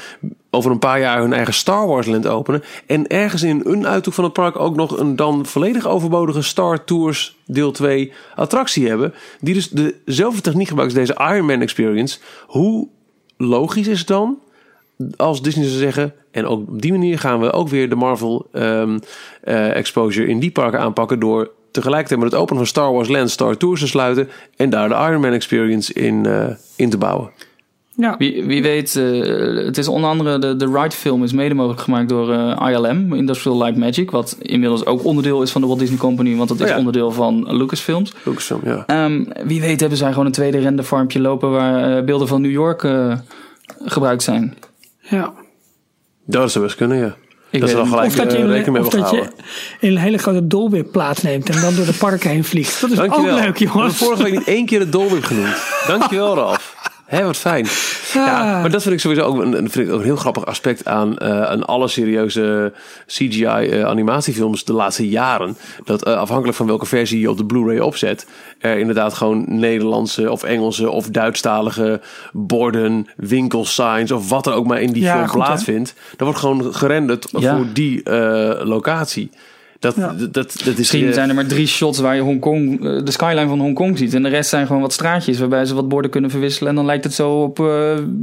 over 0.50 0.72
een 0.72 0.80
paar 0.80 1.00
jaar 1.00 1.22
hun 1.22 1.34
eigen 1.34 1.54
Star 1.54 1.88
Wars 1.88 2.08
land 2.08 2.28
openen. 2.28 2.64
En 2.88 3.08
ergens 3.08 3.44
in 3.44 3.62
een 3.64 3.88
uithoek 3.88 4.14
van 4.14 4.24
het 4.24 4.34
park 4.34 4.60
ook 4.60 4.76
nog 4.76 5.00
een 5.00 5.16
dan 5.16 5.46
volledig 5.46 5.88
overbodige 5.88 6.42
Star 6.42 6.84
Tours 6.84 7.38
deel 7.46 7.72
2 7.72 8.12
attractie 8.36 8.88
hebben. 8.88 9.14
Die 9.40 9.54
dus 9.54 9.70
dezelfde 9.70 10.42
techniek 10.42 10.68
gebruikt 10.68 10.98
als 10.98 11.08
deze 11.08 11.34
Iron 11.34 11.46
Man 11.46 11.62
Experience. 11.62 12.20
Hoe 12.48 12.88
logisch 13.38 13.88
is 13.88 14.00
het 14.00 14.08
dan 14.08 14.38
als 15.16 15.42
Disney 15.42 15.66
zou 15.66 15.80
zeggen, 15.80 16.14
en 16.32 16.46
ook 16.46 16.60
op 16.60 16.82
die 16.82 16.92
manier 16.92 17.20
gaan 17.20 17.40
we 17.40 17.52
ook 17.52 17.68
weer 17.68 17.90
de 17.90 17.96
Marvel 17.96 18.48
ehm, 18.52 19.00
eh, 19.42 19.76
exposure 19.76 20.28
in 20.28 20.40
die 20.40 20.52
parken 20.52 20.80
aanpakken 20.80 21.20
door 21.20 21.52
tegelijkertijd 21.74 22.20
met 22.20 22.32
het 22.32 22.40
openen 22.40 22.58
van 22.58 22.68
Star 22.68 22.94
Wars 22.94 23.08
Land 23.08 23.30
Star 23.30 23.58
Tours 23.58 23.80
te 23.80 23.88
sluiten 23.88 24.30
en 24.58 24.70
daar 24.70 24.90
de 24.90 24.96
Iron 24.96 25.22
Man 25.22 25.32
Experience 25.32 25.94
in, 25.94 26.26
eh, 26.26 26.48
in 26.76 26.90
te 26.90 26.98
bouwen. 26.98 27.30
Ja. 27.96 28.16
Wie, 28.18 28.44
wie 28.44 28.62
weet, 28.62 28.96
eh, 28.96 29.66
het 29.66 29.78
is 29.78 29.88
onder 29.88 30.10
andere 30.10 30.40
de, 30.40 30.56
de 30.56 30.66
Ride 30.66 30.96
film 30.96 31.24
is 31.24 31.34
mede 31.34 31.54
mogelijk 31.54 31.82
gemaakt 31.82 32.10
door 32.10 32.32
eh, 32.34 32.70
ILM, 32.72 33.14
Industrial 33.14 33.58
Light 33.58 33.78
Magic, 33.78 34.12
wat 34.12 34.38
inmiddels 34.42 34.86
ook 34.86 35.04
onderdeel 35.04 35.42
is 35.42 35.52
van 35.52 35.62
de 35.62 35.68
Walt 35.68 35.80
Disney 35.80 35.98
Company, 35.98 36.36
want 36.36 36.50
dat 36.50 36.58
is 36.58 36.64
Oh 36.64 36.70
ja. 36.70 36.78
onderdeel 36.78 37.12
van 37.12 37.56
Lucasfilms. 37.56 38.14
Lucasfilm, 38.24 38.62
ja. 38.64 38.84
Ehm, 38.88 39.24
wie 39.46 39.62
weet 39.62 39.80
hebben 39.80 39.98
zij 39.98 40.12
gewoon 40.12 40.26
een 40.26 40.32
tweede 40.32 40.60
renderfarmpje 40.60 41.20
lopen 41.20 41.52
waar 41.52 42.04
beelden 42.04 42.28
van 42.28 42.42
New 42.42 42.52
York 42.52 42.84
eh, 42.84 43.18
gebruikt 43.86 44.24
zijn. 44.24 44.58
ja. 45.00 45.34
Dat 46.26 46.52
zou 46.52 46.64
best 46.66 46.78
kunnen, 46.78 46.98
ja. 46.98 47.16
Ik 47.54 47.60
dat 47.62 47.88
gelijk 47.88 48.08
Of 48.08 48.16
dat 48.16 48.32
je, 48.32 48.38
eh, 48.38 48.44
in, 48.44 48.50
rekening 48.50 48.78
mee 48.78 48.86
of 48.86 48.92
hebben 48.92 49.12
dat 49.12 49.20
je 49.20 49.26
gehouden. 49.26 49.46
in 49.80 49.92
een 49.92 49.98
hele 49.98 50.18
grote 50.18 50.48
dolwip 50.48 50.92
plaatsneemt 50.92 51.50
en 51.50 51.62
dan 51.62 51.76
door 51.76 51.86
de 51.86 51.94
parken 51.94 52.30
heen 52.30 52.44
vliegt. 52.44 52.82
Dat 52.82 52.89
is 52.89 52.96
Dankjewel. 52.98 53.20
ook 53.32 53.39
leuk, 53.39 53.39
We 53.58 53.60
hebben 53.63 53.74
jongens. 53.74 53.98
vorige 53.98 54.24
week 54.24 54.32
niet 54.34 54.48
één 54.48 54.66
keer 54.66 54.80
de 54.80 54.89
Dolwip 54.89 55.24
genoemd. 55.24 55.56
Dankjewel, 55.88 56.36
Ralf. 56.36 56.76
Hé, 57.06 57.24
wat 57.24 57.38
fijn. 57.38 57.68
Ja, 58.13 58.60
maar 58.62 58.69
dat 58.69 58.82
vind 58.82 58.93
ik 58.93 58.99
sowieso 58.99 59.23
ook 59.26 59.38
een, 59.38 59.54
vind 59.54 59.88
ik 59.88 59.91
ook 59.93 59.99
een 59.99 60.06
heel 60.06 60.15
grappig 60.15 60.45
aspect 60.45 60.86
aan, 60.86 61.17
eh, 61.17 61.43
aan 61.43 61.65
alle 61.65 61.88
serieuze 61.88 62.73
CGI-animatiefilms 63.08 64.60
eh, 64.62 64.65
de 64.65 64.73
laatste 64.73 65.10
jaren. 65.10 65.58
Dat 65.86 66.04
eh, 66.04 66.17
afhankelijk 66.17 66.58
van 66.58 66.67
welke 66.67 66.86
versie 66.86 67.19
je 67.19 67.30
op 67.30 67.38
de 67.38 67.45
Blu-ray 67.45 67.80
opzet, 67.80 68.26
er 68.60 68.78
inderdaad 68.78 69.13
gewoon 69.13 69.45
Nederlandse 69.47 70.32
of 70.32 70.43
Engelse 70.43 70.89
of 70.89 71.08
Duitsstalige 71.08 72.02
borden, 72.32 73.08
winkelsigns 73.15 74.12
of 74.12 74.30
wat 74.30 74.45
er 74.47 74.54
ook 74.54 74.65
maar 74.67 74.82
in 74.82 74.91
die 74.93 75.04
Ja, 75.04 75.13
film 75.15 75.28
goed, 75.28 75.39
hè? 75.41 75.45
plaatsvindt. 75.45 75.93
Dat 76.10 76.19
wordt 76.19 76.39
gewoon 76.39 76.76
gerenderd 76.76 77.28
Ja. 77.38 77.56
voor 77.56 77.65
die 77.73 78.10
locatie. 78.63 79.30
Dat, 79.84 79.96
Ja. 79.96 80.08
dat, 80.08 80.34
dat, 80.34 80.54
dat 80.58 80.67
is 80.67 80.78
Misschien 80.78 81.08
eh, 81.08 81.13
zijn 81.13 81.30
er 81.30 81.36
maar 81.36 81.46
drie 81.46 81.67
shots 81.67 82.00
waar 82.00 82.15
je 82.15 82.22
Hongkong, 82.22 82.74
eh, 82.86 83.04
de 83.06 83.12
skyline 83.12 83.48
van 83.48 83.60
Hongkong 83.60 83.98
ziet. 83.98 84.13
En 84.13 84.24
de 84.24 84.30
rest 84.30 84.50
zijn 84.50 84.67
gewoon 84.67 84.82
wat 84.82 84.93
straatjes 84.93 85.39
waarbij 85.39 85.65
ze 85.65 85.74
wat 85.76 85.88
borden 85.88 86.12
kunnen 86.12 86.30
verwisselen. 86.30 86.69
En 86.69 86.76
dan 86.76 86.86
lijkt 86.86 87.04
het 87.04 87.13
zo 87.13 87.41
op 87.41 87.60
eh, 87.60 87.65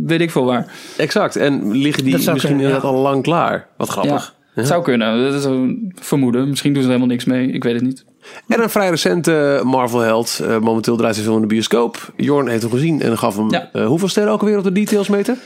weet 0.05 0.21
ik 0.21 0.31
veel 0.31 0.45
waar. 0.45 0.73
exact. 0.97 1.37
En 1.37 1.77
liggen 1.77 2.05
die 2.05 2.13
misschien 2.15 2.37
kunnen, 2.39 2.59
inderdaad 2.59 2.85
al 2.85 2.95
lang 3.01 3.23
klaar. 3.23 3.67
Wat 3.77 3.89
grappig. 3.89 4.35
Het 4.55 4.67
zou 4.67 4.83
kunnen. 4.83 5.23
Dat 5.25 5.35
is 5.35 5.45
een 5.45 5.93
vermoeden. 6.01 6.49
Misschien 6.49 6.73
doen 6.73 6.83
ze 6.83 6.89
er 6.89 6.95
helemaal 6.95 7.15
niks 7.15 7.25
mee. 7.29 7.47
Ik 7.53 7.63
weet 7.65 7.75
het 7.75 7.83
niet. 7.83 8.05
En 8.49 8.63
een 8.63 8.71
vrij 8.71 8.91
recente 8.91 9.61
Marvel-held. 9.65 10.41
eh, 10.43 10.59
momenteel 10.59 10.97
draait 10.97 11.15
zijn 11.15 11.27
film 11.27 11.37
in 11.43 11.49
de 11.49 11.55
bioscoop. 11.55 12.13
Jorn 12.17 12.49
heeft 12.49 12.63
hem 12.63 12.71
gezien 12.71 13.01
en 13.03 13.19
gaf 13.19 13.37
hem 13.37 13.51
Ja. 13.51 13.69
eh, 13.73 13.87
hoeveel 13.87 14.09
sterren 14.09 14.33
ook 14.33 14.41
alweer 14.41 14.59
op 14.59 14.65
de 14.65 14.73
details 14.73 15.09
meter? 15.09 15.37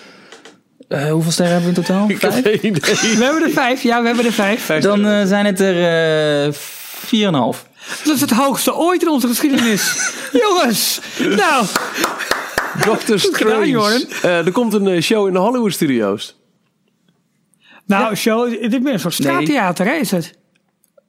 Eh, 0.89 1.11
hoeveel 1.11 1.33
sterren 1.33 1.53
hebben 1.55 1.73
we 1.73 1.81
in 1.81 1.87
totaal? 1.87 2.09
Ik 2.11 2.21
heb 2.21 2.33
Vijf? 2.33 2.45
geen 2.45 2.77
idee. 2.77 3.17
We 3.17 3.25
hebben 3.25 3.43
er 3.43 3.51
vijf. 3.51 3.83
Ja, 3.83 4.01
we 4.01 4.07
hebben 4.07 4.25
er 4.25 4.33
vijf. 4.33 4.67
Dan 4.67 5.07
eh, 5.07 5.27
zijn 5.27 5.47
het 5.47 5.61
er 5.61 6.47
eh 6.47 6.53
4,5. 6.53 7.73
Dat 8.05 8.15
is 8.15 8.21
het 8.21 8.31
hoogste 8.31 8.75
ooit 8.75 9.03
in 9.03 9.09
onze 9.09 9.27
geschiedenis. 9.27 10.13
Jongens, 10.43 11.01
nou, 11.19 11.67
Doctor 12.85 13.21
Strange. 13.21 14.07
Eh, 14.23 14.47
er 14.47 14.53
komt 14.53 14.73
een 14.73 15.03
show 15.03 15.27
in 15.27 15.33
de 15.33 15.39
Hollywood 15.39 15.73
Studios. 15.73 16.37
nou 17.87 18.15
show, 18.15 18.51
dit 18.51 18.73
is 18.73 18.79
meer 18.79 18.93
een 18.93 19.01
soort 19.01 19.15
straattheater, 19.15 19.87
hè, 19.87 19.93
is 19.93 20.11
het? 20.11 20.35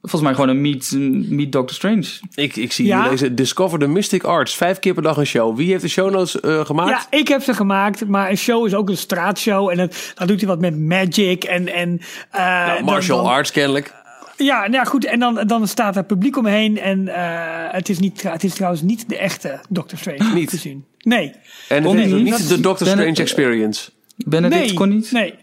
Volgens 0.08 0.22
mij 0.22 0.34
gewoon 0.34 0.48
een 0.48 0.60
meet, 0.60 0.92
meet 1.30 1.52
Doctor 1.52 1.76
Strange. 1.76 2.06
Ik, 2.34 2.56
ik 2.56 2.72
zie 2.72 2.86
Ja? 2.86 3.00
hier 3.00 3.10
deze 3.10 3.34
Discover 3.34 3.78
the 3.78 3.86
Mystic 3.86 4.22
Arts. 4.22 4.56
Vijf 4.56 4.78
keer 4.78 4.94
per 4.94 5.02
dag 5.02 5.16
een 5.16 5.26
show. 5.26 5.56
Wie 5.56 5.70
heeft 5.70 5.82
de 5.82 5.88
show 5.88 6.10
notes 6.10 6.40
eh, 6.40 6.64
gemaakt? 6.64 6.90
Ja, 7.10 7.18
ik 7.18 7.28
heb 7.28 7.42
ze 7.42 7.54
gemaakt, 7.54 8.06
maar 8.08 8.30
een 8.30 8.36
show 8.36 8.66
is 8.66 8.74
ook 8.74 8.88
een 8.88 8.96
straatshow. 8.96 9.70
En 9.70 9.76
dan, 9.76 9.90
dan 10.14 10.26
doet 10.26 10.40
hij 10.40 10.48
wat 10.48 10.60
met 10.60 10.78
magic 10.78 11.44
en... 11.44 11.72
en 11.74 12.00
eh, 12.30 12.40
Nou, 12.66 12.84
martial 12.84 13.22
dan- 13.22 13.32
arts 13.32 13.50
kennelijk. 13.50 13.94
Ja, 14.36 14.58
nou 14.60 14.72
ja, 14.72 14.84
goed. 14.84 15.04
En 15.04 15.18
dan, 15.18 15.42
dan 15.46 15.68
staat 15.68 15.96
er 15.96 16.04
publiek 16.04 16.36
omheen. 16.36 16.78
En 16.78 17.08
eh, 17.08 17.72
het, 17.72 17.88
is 17.88 17.98
niet, 17.98 18.22
het 18.22 18.44
is 18.44 18.54
trouwens 18.54 18.82
niet 18.82 19.08
de 19.08 19.16
echte 19.18 19.60
Doctor 19.68 19.98
Strange 19.98 20.34
Niet. 20.34 20.50
te 20.50 20.56
zien. 20.56 20.84
Nee. 20.98 21.32
En 21.68 21.76
het 21.76 21.84
Kon 21.84 21.98
is 21.98 22.12
niet? 22.12 22.22
niet 22.22 22.48
de 22.48 22.60
Doctor 22.60 22.86
Strange 22.86 23.14
Experience. 23.14 23.90
Benedict 24.16 24.60
nee. 24.64 24.74
kon 24.74 24.88
niet? 24.88 25.12
Nee. 25.12 25.34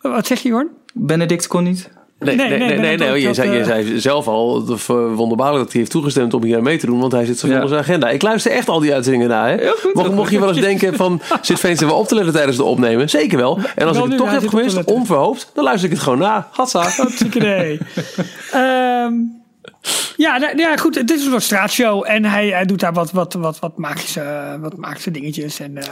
Wat 0.00 0.26
zeg 0.26 0.40
je, 0.42 0.48
Jorn? 0.48 0.68
Benedict 0.94 1.46
kon 1.46 1.62
niet? 1.64 1.90
Nee, 2.24 2.36
nee, 2.36 2.48
Nee, 2.48 2.58
nee, 2.58 2.68
nee, 2.68 2.78
nee, 2.78 3.08
nee, 3.08 3.20
je, 3.20 3.26
dat, 3.26 3.34
zei, 3.34 3.50
je 3.50 3.58
eh, 3.58 3.64
zei 3.64 4.00
zelf 4.00 4.28
al, 4.28 4.64
wonderbaarlijk 5.14 5.62
dat 5.62 5.72
hij 5.72 5.80
heeft 5.80 5.90
toegestemd 5.90 6.34
om 6.34 6.44
hier 6.44 6.56
aan 6.56 6.62
mee 6.62 6.78
te 6.78 6.86
doen, 6.86 7.00
want 7.00 7.12
hij 7.12 7.24
zit 7.24 7.38
zo 7.38 7.46
Ja. 7.46 7.52
volgens 7.52 7.72
zijn 7.72 7.84
agenda. 7.84 8.10
Ik 8.10 8.22
luister 8.22 8.52
echt 8.52 8.68
al 8.68 8.80
die 8.80 8.94
uitzendingen 8.94 9.28
na. 9.28 9.48
Hè? 9.48 9.56
Heel 9.56 9.74
goed, 9.74 10.14
mocht, 10.14 10.30
je 10.30 10.40
wel 10.40 10.48
eens 10.48 10.60
denken 10.60 10.94
van, 10.94 11.20
zit 11.40 11.60
Veenstra 11.60 11.86
wel 11.86 11.98
op 11.98 12.08
te 12.08 12.14
letten 12.14 12.32
tijdens 12.32 12.56
de 12.56 12.64
opnemen? 12.64 13.10
Zeker 13.10 13.38
wel. 13.38 13.58
En 13.74 13.86
als 13.86 13.96
Wel 13.96 14.04
ik 14.04 14.10
het 14.12 14.20
toch 14.20 14.30
heb 14.30 14.42
op 14.42 14.48
gemist, 14.48 14.84
onverhoopt, 14.84 15.50
dan 15.54 15.64
luister 15.64 15.88
ik 15.88 15.94
het 15.94 16.04
gewoon 16.04 16.18
na. 16.18 16.48
Hatsa. 16.50 16.88
Hartstikke 16.88 17.38
idee. 17.38 17.78
Ehm, 18.52 19.12
ja, 20.16 20.38
nou, 20.38 20.58
ja, 20.58 20.76
goed. 20.76 20.94
Het 20.94 21.10
is 21.10 21.24
een 21.24 21.30
soort 21.30 21.42
straatshow. 21.42 22.04
En 22.06 22.24
hij, 22.24 22.48
hij 22.48 22.64
doet 22.64 22.80
daar 22.80 22.92
wat, 22.92 23.12
wat, 23.12 23.32
wat, 23.32 23.58
wat, 23.58 23.78
magische, 23.78 24.58
wat 24.60 24.76
magische 24.76 25.10
dingetjes. 25.10 25.60
En, 25.60 25.78
eh, 25.78 25.88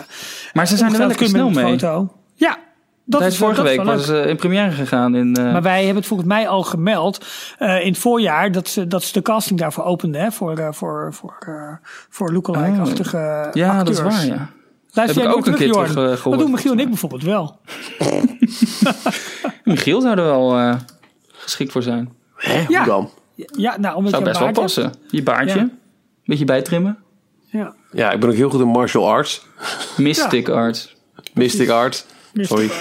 Maar 0.53 0.67
ze 0.67 0.77
zijn 0.77 0.93
er 0.93 0.99
wel 0.99 1.07
lekker 1.07 1.29
snel 1.29 1.51
mee. 1.51 1.65
Foto. 1.65 2.13
Ja, 2.35 2.59
dat 3.05 3.23
is 3.23 3.37
vorige 3.37 3.57
dat 3.63 3.65
week 3.77 3.83
was 3.83 4.05
ze 4.07 4.17
in 4.21 4.37
première 4.37 4.71
gegaan. 4.71 5.15
In, 5.15 5.35
eh, 5.37 5.53
Maar 5.53 5.63
wij 5.63 5.79
hebben 5.79 5.97
het 5.97 6.07
volgens 6.07 6.29
mij 6.29 6.49
al 6.49 6.63
gemeld 6.63 7.27
eh, 7.59 7.81
in 7.81 7.89
het 7.89 7.99
voorjaar 7.99 8.53
dat 8.53 8.69
ze, 8.69 8.87
dat 8.87 9.03
ze 9.03 9.13
de 9.13 9.23
casting 9.23 9.59
daarvoor 9.59 9.85
openden. 9.85 10.21
Hè, 10.21 10.33
voor, 10.33 10.57
eh, 10.59 10.73
voor, 10.73 11.15
voor, 11.15 11.37
eh, 11.47 11.87
voor 12.09 12.33
lookalike-achtige 12.33 13.51
ja, 13.53 13.79
acteurs. 13.79 13.99
dat 13.99 14.13
is 14.13 14.17
waar, 14.17 14.27
ja. 14.27 14.51
Luister 14.95 15.23
Heb 15.23 15.31
ik 15.31 15.37
ook 15.39 15.47
een 15.47 15.55
keer 15.55 15.73
terug, 15.73 15.89
eh, 15.89 15.95
Dat 15.95 16.19
gehoord, 16.19 16.39
doen 16.41 16.51
Michiel 16.51 16.73
en 16.73 16.79
ik 16.79 16.89
bijvoorbeeld 16.89 17.23
wel. 17.23 17.59
Michiel 19.65 20.01
zou 20.01 20.17
er 20.19 20.25
wel 20.25 20.59
eh, 20.59 20.75
geschikt 21.31 21.73
voor 21.73 21.83
zijn. 21.83 22.13
Hè, 22.37 22.65
hoe 22.65 22.73
Ja. 22.73 22.85
dan? 22.85 23.11
Ja, 23.57 23.77
nou, 23.79 23.97
omdat 23.97 24.11
Zou 24.11 24.23
je 24.25 24.29
best 24.29 24.39
wel 24.41 24.49
een 24.49 24.55
hebt. 24.55 24.75
passen. 24.75 24.93
Je 25.11 25.23
baardje. 25.23 25.59
Ja. 25.59 25.69
Beetje 26.25 26.45
bijtrimmen. 26.45 26.99
Ja. 27.47 27.75
Ja, 27.93 28.11
ik 28.11 28.21
ben 28.21 28.29
ook 28.29 28.35
heel 28.35 28.51
goed 28.51 28.61
in 28.61 28.67
martial 28.67 29.09
arts. 29.11 29.47
Mystic 29.97 30.49
Arts. 30.49 30.97
Mystic 31.35 31.69
arts. 31.69 32.07
Sorry. 32.35 32.71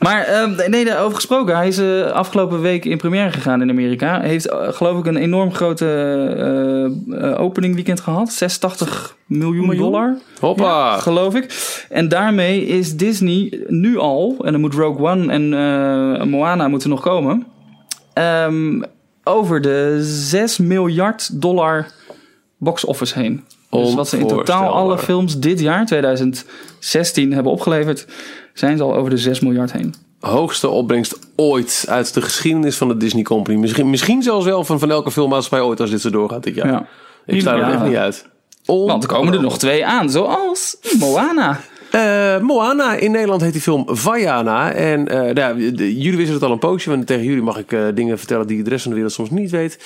Maar 0.00 0.24
ehm, 0.24 0.70
nee, 0.70 0.84
daarover 0.84 1.14
gesproken. 1.14 1.56
Hij 1.56 1.68
is 1.68 1.78
eh, 1.78 2.02
afgelopen 2.10 2.60
week 2.60 2.84
in 2.84 2.96
première 2.98 3.30
gegaan 3.30 3.62
in 3.62 3.70
Amerika. 3.70 4.20
Hij 4.20 4.28
heeft 4.28 4.48
eh, 4.48 4.68
geloof 4.72 4.98
ik 4.98 5.06
een 5.06 5.16
enorm 5.16 5.54
grote 5.54 5.86
eh, 6.36 7.30
eh, 7.30 7.40
opening 7.40 7.74
weekend 7.74 8.00
gehad. 8.00 8.32
86 8.32 9.16
miljoen, 9.26 9.66
Miljoen? 9.66 9.76
dollar, 9.84 10.16
Hoppa. 10.40 10.98
geloof 10.98 11.34
ik. 11.34 11.76
En 11.88 12.08
daarmee 12.08 12.66
is 12.66 12.96
Disney 12.96 13.64
nu 13.66 13.98
al, 13.98 14.36
en 14.42 14.52
dan 14.52 14.60
moet 14.60 14.74
Rogue 14.74 15.06
One 15.10 15.32
en 15.32 15.54
eh, 15.54 16.26
Moana 16.26 16.68
moeten 16.68 16.88
nog 16.88 17.00
komen, 17.00 17.46
ehm, 18.12 18.82
over 19.24 19.60
de 19.60 19.98
6 20.02 20.58
miljard 20.58 21.40
dollar 21.40 21.86
box 22.58 22.84
office 22.84 23.18
heen. 23.18 23.44
Dus 23.70 23.94
wat 23.94 24.08
ze 24.08 24.18
in 24.18 24.26
totaal 24.26 24.72
alle 24.72 24.98
films 24.98 25.38
dit 25.38 25.60
jaar, 25.60 25.86
2016, 25.86 27.32
hebben 27.32 27.52
opgeleverd, 27.52 28.06
zijn 28.54 28.76
ze 28.76 28.82
al 28.82 28.94
over 28.94 29.10
de 29.10 29.18
6 29.18 29.40
miljard 29.40 29.72
heen. 29.72 29.94
Hoogste 30.20 30.68
opbrengst 30.68 31.18
ooit 31.36 31.84
uit 31.88 32.14
de 32.14 32.22
geschiedenis 32.22 32.76
van 32.76 32.88
de 32.88 32.96
Disney 32.96 33.22
Company. 33.22 33.56
Misschien, 33.58 33.90
misschien 33.90 34.22
zelfs 34.22 34.44
wel 34.44 34.64
van, 34.64 34.78
van 34.78 34.90
elke 34.90 35.10
filmmaatschappij 35.10 35.68
ooit 35.68 35.80
als 35.80 35.90
dit 35.90 36.00
zo 36.00 36.10
doorgaat 36.10 36.42
dit 36.42 36.54
jaar. 36.54 36.66
Ja. 36.66 36.86
Ik 37.26 37.34
het 37.34 37.44
Ja. 37.44 37.72
echt 37.72 37.82
niet 37.84 37.96
uit. 37.96 38.26
Want 38.64 39.02
er 39.02 39.08
komen 39.08 39.32
er 39.34 39.42
nog 39.42 39.58
twee 39.58 39.86
aan, 39.86 40.10
zoals 40.10 40.76
Moana. 40.98 41.60
Eh, 41.90 42.38
Moana, 42.40 42.94
in 42.94 43.10
Nederland 43.10 43.40
heet 43.40 43.52
die 43.52 43.60
film 43.62 43.84
Vaiana. 43.86 44.72
En 44.72 45.08
eh, 45.08 45.34
nou, 45.34 45.72
de- 45.72 45.98
jullie 46.00 46.16
wisten 46.16 46.34
het 46.34 46.44
al 46.44 46.50
een 46.52 46.58
poosje, 46.58 46.90
want 46.90 47.06
tegen 47.06 47.24
jullie 47.24 47.42
mag 47.42 47.58
ik 47.58 47.72
eh, 47.72 47.80
dingen 47.94 48.18
vertellen 48.18 48.46
die 48.46 48.62
de 48.62 48.70
rest 48.70 48.80
van 48.82 48.90
de 48.90 48.96
wereld 48.96 49.14
soms 49.16 49.30
niet 49.30 49.50
weet. 49.50 49.78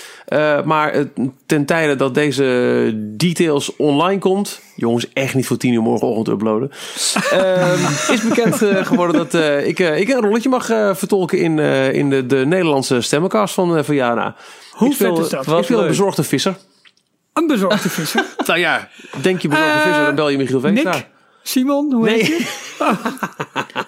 Maar 0.65 1.05
ten 1.47 1.65
tijde 1.65 1.97
dat 1.97 2.15
deze 2.15 2.93
details 3.17 3.77
online 3.77 4.19
komt, 4.19 4.61
jongens, 4.77 5.13
echt 5.13 5.35
niet 5.35 5.47
voor 5.47 5.57
tien 5.57 5.73
uur 5.73 5.83
morgenochtend 5.83 6.29
uploaden, 6.29 6.71
ehm, 7.31 8.13
is 8.13 8.23
bekend 8.23 8.63
eh, 8.63 8.87
geworden 8.87 9.17
dat 9.17 9.35
eh, 9.35 9.67
ik, 9.67 9.79
eh, 9.79 10.01
ik 10.01 10.09
een 10.09 10.21
rolletje 10.21 10.49
mag 10.49 10.67
vertolken 10.97 11.39
in, 11.39 11.59
in 11.93 12.11
de, 12.11 12.27
de 12.27 12.47
Nederlandse 12.47 13.01
stemmencast 13.01 13.55
van 13.55 13.77
eh 13.77 13.85
Vaiana. 13.85 14.37
Hoe 14.71 14.89
ik 14.89 14.95
speel, 14.95 15.21
is 15.21 15.29
dat? 15.29 15.59
Ik 15.59 15.65
speel 15.65 15.81
een 15.81 15.87
bezorgde 15.87 16.23
visser. 16.23 16.57
Een 17.33 17.47
bezorgde 17.47 17.89
visser. 17.89 18.25
Nou 18.47 18.59
ja, 18.59 18.89
denk 19.23 19.43
je 19.43 19.49
bezorgde 19.49 19.81
visser, 19.81 20.05
dan 20.05 20.15
bel 20.15 20.29
je 20.29 20.37
Michiel 20.37 20.61
Veenstra. 20.61 20.93
Nick? 20.93 21.07
Simon, 21.43 21.93
hoe 21.93 22.09
heet 22.09 22.27
je? 22.27 22.47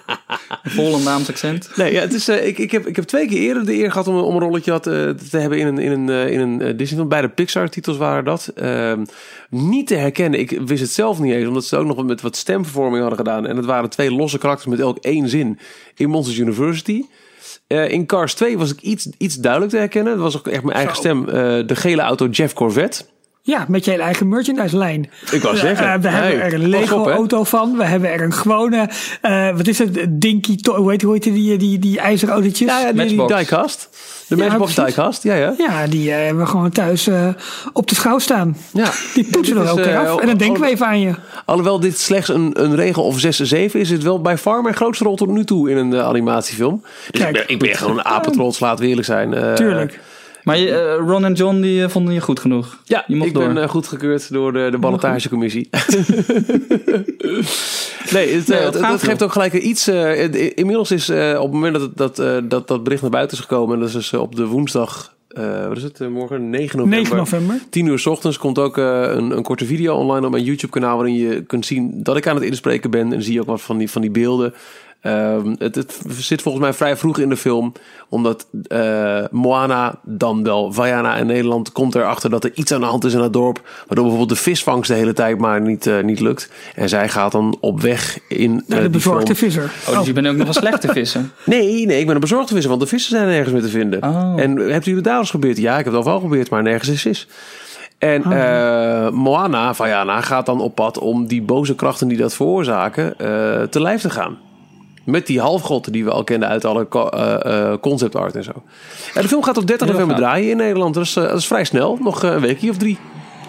Vol 0.69 0.93
een 0.95 1.03
Naams 1.03 1.29
accent. 1.29 1.69
Nee, 1.75 1.91
ja, 1.93 2.01
het 2.01 2.13
is, 2.13 2.27
eh, 2.27 2.47
ik, 2.47 2.57
ik, 2.57 2.71
heb, 2.71 2.87
ik 2.87 2.95
heb 2.95 3.05
twee 3.05 3.27
keer 3.27 3.37
eerder 3.39 3.65
de 3.65 3.73
eer 3.73 3.91
gehad 3.91 4.07
om, 4.07 4.15
een- 4.15 4.23
om 4.23 4.35
een 4.35 4.41
rolletje 4.41 4.71
had, 4.71 4.87
eh, 4.87 4.93
te 5.09 5.37
hebben 5.37 5.57
in 5.59 5.67
een, 5.67 5.77
in 5.77 5.91
een, 5.91 6.09
eh, 6.09 6.31
in 6.31 6.39
een 6.39 6.57
Disney-film. 6.77 7.07
Beide 7.09 7.29
Pixar-titels 7.29 7.97
waren 7.97 8.23
dat. 8.25 8.51
Ehm, 8.55 9.05
niet 9.49 9.87
te 9.87 9.95
herkennen. 9.95 10.39
Ik 10.39 10.59
wist 10.65 10.81
het 10.81 10.91
zelf 10.91 11.19
niet 11.19 11.33
eens, 11.33 11.47
omdat 11.47 11.65
ze 11.65 11.77
ook 11.77 11.85
nog 11.85 12.05
met 12.05 12.21
wat 12.21 12.35
stemvervorming 12.35 12.99
hadden 12.99 13.17
gedaan. 13.17 13.45
En 13.47 13.55
het 13.55 13.65
waren 13.65 13.89
twee 13.89 14.11
losse 14.11 14.37
karakters 14.37 14.69
met 14.69 14.79
elk 14.79 14.97
één 14.97 15.29
zin 15.29 15.59
in 15.95 16.09
Monsters 16.09 16.37
University. 16.37 17.03
Eh, 17.67 17.89
in 17.89 18.05
Cars 18.05 18.33
2 18.33 18.57
was 18.57 18.71
ik 18.71 18.81
iets, 18.81 19.09
iets 19.17 19.35
duidelijk 19.35 19.71
te 19.71 19.77
herkennen. 19.77 20.13
Dat 20.13 20.21
was 20.21 20.37
ook 20.37 20.47
echt 20.47 20.63
mijn 20.63 20.75
eigen 20.75 20.95
Zo. 20.95 21.01
stem. 21.01 21.25
Eh, 21.29 21.33
de 21.67 21.75
gele 21.75 22.01
auto 22.01 22.27
Jeff 22.27 22.53
Corvette. 22.53 23.03
Ja, 23.47 23.65
met 23.67 23.85
je 23.85 23.91
hele 23.91 24.03
eigen 24.03 24.27
merchandise-lijn. 24.27 25.09
Ik 25.31 25.41
wou 25.41 25.57
zeggen. 25.57 25.93
Eh, 25.93 25.99
we 25.99 26.07
hey, 26.07 26.29
hebben 26.29 26.45
er 26.45 26.53
een 26.53 26.61
op. 26.61 26.67
Lego-auto 26.67 27.43
van. 27.43 27.77
We 27.77 27.83
hebben 27.83 28.09
er 28.09 28.21
een 28.21 28.33
gewone, 28.33 28.89
eh, 29.21 29.49
wat 29.55 29.67
is 29.67 29.79
het, 29.79 30.05
Dinky, 30.09 30.57
hoe 30.75 30.91
heet, 30.91 31.01
hoe 31.01 31.13
heet 31.13 31.23
die, 31.23 31.57
die, 31.57 31.79
die 31.79 31.99
ijzeren 31.99 32.33
autootjes? 32.33 32.67
Ja, 32.67 32.79
ja, 32.79 32.91
die, 32.91 33.07
die 33.07 33.27
diecast. 33.27 33.89
De 34.27 34.35
Ja, 34.35 34.43
Matchbox 34.43 34.75
diecast, 34.75 35.23
ja, 35.23 35.35
ja. 35.35 35.53
Ja, 35.57 35.87
die 35.87 36.11
eh, 36.11 36.17
hebben 36.25 36.43
we 36.43 36.49
gewoon 36.49 36.69
thuis 36.69 37.07
eh, 37.07 37.27
op 37.73 37.87
de 37.87 37.95
schouw 37.95 38.19
staan. 38.19 38.57
ja. 38.73 38.91
Die 39.13 39.23
poetsen 39.31 39.55
Dit 39.55 39.65
er 39.65 39.71
ook 39.71 39.79
eh, 39.79 39.99
af. 39.99 40.19
En 40.19 40.27
dan 40.27 40.37
denken 40.37 40.61
we 40.61 40.67
even 40.67 40.85
aan 40.85 40.99
je. 40.99 41.13
Alhoewel 41.45 41.79
dit 41.79 41.99
slechts 41.99 42.29
een, 42.29 42.63
een 42.63 42.75
regel 42.75 43.03
of 43.03 43.19
6 43.19 43.39
7 43.39 43.79
is, 43.79 43.89
het 43.89 44.03
wel 44.03 44.21
bij 44.21 44.37
far 44.37 44.61
mijn 44.61 44.75
grootste 44.75 45.03
rol 45.03 45.15
tot 45.15 45.29
nu 45.29 45.43
toe 45.43 45.69
in 45.69 45.77
een 45.77 45.95
animatiefilm. 45.95 46.81
Dus 47.11 47.21
Kijk. 47.21 47.37
ik, 47.37 47.45
ben, 47.45 47.55
ik 47.55 47.59
ben 47.59 47.75
gewoon 47.75 47.97
een 47.97 48.05
apetrots, 48.05 48.59
laten 48.59 48.83
we 48.83 48.89
eerlijk 48.89 49.07
zijn. 49.07 49.55
Tuurlijk. 49.55 49.99
Maar 50.47 50.57
je, 50.57 50.71
eh, 50.71 50.95
Ron 51.07 51.25
en 51.25 51.33
John 51.33 51.61
die 51.61 51.83
eh, 51.83 51.89
vonden 51.89 52.13
je 52.13 52.21
goed 52.21 52.39
genoeg. 52.39 52.77
Ja, 52.83 53.03
je 53.07 53.15
mocht 53.15 53.27
ik 53.27 53.33
door. 53.35 53.47
ben 53.53 53.57
uh, 53.63 53.69
goedgekeurd 53.69 54.31
door 54.31 54.53
de, 54.53 54.67
de 54.71 54.77
ballotagecommissie. 54.77 55.69
nee, 58.11 58.33
het, 58.33 58.47
Nee, 58.47 58.57
eh, 58.57 58.63
wat 58.63 58.73
het, 58.73 58.83
gaaf, 58.83 58.91
het 58.91 59.03
geeft 59.03 59.23
ook 59.23 59.31
gelijk 59.31 59.53
iets. 59.53 59.87
eh, 59.87 60.23
in- 60.23 60.55
inmiddels 60.55 60.91
is 60.91 61.09
eh, 61.09 61.35
op 61.37 61.43
het 61.43 61.51
moment 61.53 61.73
dat, 61.75 61.97
dat, 61.97 62.19
eh, 62.19 62.37
dat 62.43 62.67
dat 62.67 62.83
bericht 62.83 63.01
naar 63.01 63.11
buiten 63.11 63.37
is 63.37 63.43
gekomen, 63.43 63.73
en 63.73 63.79
dat 63.79 63.87
is 63.89 63.95
dus, 63.95 64.11
eh, 64.13 64.19
op 64.21 64.35
de 64.35 64.45
woensdag 64.45 65.15
eh, 65.27 65.67
wat 65.67 65.77
is 65.77 65.83
het, 65.83 66.01
eh, 66.01 66.07
morgen? 66.07 66.49
9 66.49 66.77
november. 66.77 66.99
9 66.99 67.15
november. 67.17 67.59
10 67.69 67.85
uur 67.85 67.99
's 67.99 68.05
ochtends 68.05 68.37
komt 68.37 68.59
ook 68.59 68.77
eh, 68.77 69.01
een, 69.01 69.31
een 69.37 69.43
korte 69.43 69.65
video 69.65 69.95
online 69.95 70.25
op 70.25 70.31
mijn 70.31 70.43
YouTube 70.43 70.71
kanaal 70.73 70.95
waarin 70.97 71.15
je 71.15 71.43
kunt 71.43 71.65
zien 71.65 71.91
dat 72.03 72.17
ik 72.17 72.27
aan 72.27 72.35
het 72.35 72.43
inspreken 72.43 72.89
ben. 72.91 73.13
En 73.13 73.23
zie 73.23 73.33
je 73.33 73.41
ook 73.41 73.47
wat 73.47 73.61
van 73.61 73.77
die, 73.77 73.89
van 73.91 74.01
die 74.01 74.11
beelden. 74.11 74.53
Ehm, 75.01 75.55
het, 75.57 75.75
het 75.75 75.99
zit 76.09 76.41
volgens 76.41 76.63
mij 76.63 76.73
vrij 76.73 76.97
vroeg 76.97 77.19
in 77.19 77.29
de 77.29 77.37
film. 77.37 77.73
Omdat 78.09 78.47
eh, 78.67 79.23
Moana, 79.31 79.99
dan 80.03 80.43
wel 80.43 80.73
Vaiana 80.73 81.15
in 81.15 81.25
Nederland, 81.25 81.71
komt 81.71 81.95
erachter 81.95 82.29
dat 82.29 82.43
er 82.43 82.51
iets 82.53 82.71
aan 82.71 82.79
de 82.79 82.85
hand 82.85 83.03
is 83.03 83.13
in 83.13 83.19
het 83.19 83.33
dorp. 83.33 83.61
Waardoor 83.77 84.05
bijvoorbeeld 84.05 84.29
de 84.37 84.43
visvangst 84.43 84.89
de 84.89 84.97
hele 84.97 85.13
tijd 85.13 85.37
maar 85.37 85.61
niet, 85.61 85.87
eh, 85.87 86.03
niet 86.03 86.19
lukt. 86.19 86.51
En 86.75 86.89
zij 86.89 87.09
gaat 87.09 87.31
dan 87.31 87.57
op 87.59 87.81
weg 87.81 88.19
in 88.27 88.63
Naar 88.67 88.77
eh, 88.77 88.83
de 88.83 88.89
bezorgde 88.89 89.35
visser. 89.35 89.71
Oh, 89.89 89.97
dus 89.97 90.07
je 90.07 90.13
bent 90.13 90.27
ook 90.27 90.35
nog 90.35 90.47
een 90.47 90.53
slechte 90.67 90.87
visser. 90.87 91.29
Nee, 91.43 91.85
nee, 91.85 91.99
ik 91.99 92.05
ben 92.05 92.15
een 92.15 92.21
bezorgde 92.21 92.53
visser, 92.53 92.69
want 92.69 92.81
de 92.81 92.87
vissen 92.87 93.11
zijn 93.11 93.27
nergens 93.27 93.53
meer 93.53 93.61
te 93.61 93.69
vinden. 93.69 94.03
Oh. 94.03 94.33
En 94.35 94.57
hebt 94.57 94.85
u 94.85 94.95
het 94.95 95.03
daar 95.03 95.19
eens 95.19 95.29
gebeurd? 95.29 95.57
Ja, 95.57 95.77
ik 95.77 95.85
heb 95.85 95.93
het 95.93 96.05
al 96.05 96.11
wel 96.11 96.19
gebeurd, 96.19 96.49
maar 96.49 96.63
nergens 96.63 96.89
is 96.89 97.01
vis. 97.01 97.27
En 97.97 98.23
eh, 98.23 99.09
Moana, 99.09 99.73
Vaiana, 99.73 100.21
gaat 100.21 100.45
dan 100.45 100.61
op 100.61 100.75
pad 100.75 100.97
om 100.97 101.27
die 101.27 101.41
boze 101.41 101.75
krachten 101.75 102.07
die 102.07 102.17
dat 102.17 102.33
veroorzaken 102.33 103.19
eh, 103.19 103.63
te 103.63 103.81
lijf 103.81 104.01
te 104.01 104.09
gaan. 104.09 104.37
Met 105.07 105.27
die 105.27 105.39
halfgod 105.39 105.91
die 105.91 106.03
we 106.03 106.11
al 106.11 106.23
kenden 106.23 106.49
uit 106.49 106.65
alle 106.65 106.87
eh, 106.89 107.73
concept 107.81 108.15
art 108.15 108.35
en 108.35 108.43
zo. 108.43 108.51
En 109.13 109.21
de 109.21 109.27
film 109.27 109.43
gaat 109.43 109.57
op 109.57 109.67
30 109.67 109.87
Heel 109.87 109.95
november 109.95 110.17
draaien 110.17 110.49
in 110.49 110.57
Nederland. 110.57 110.93
Dat 110.93 111.03
is, 111.03 111.15
eh, 111.15 111.23
dat 111.23 111.37
is 111.37 111.47
vrij 111.47 111.63
snel. 111.63 111.97
Nog 112.01 112.23
een 112.23 112.39
weekje 112.39 112.69
of 112.69 112.77
drie. 112.77 112.97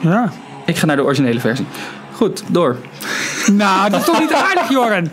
Ja. 0.00 0.32
Ik 0.66 0.76
ga 0.76 0.86
naar 0.86 0.96
de 0.96 1.02
originele 1.02 1.40
versie. 1.40 1.66
Goed, 2.12 2.42
door. 2.48 2.76
Nou, 3.52 3.90
dat 3.90 4.00
is 4.00 4.06
toch 4.06 4.20
niet 4.20 4.32
aardig, 4.32 4.68
Joren? 4.68 5.04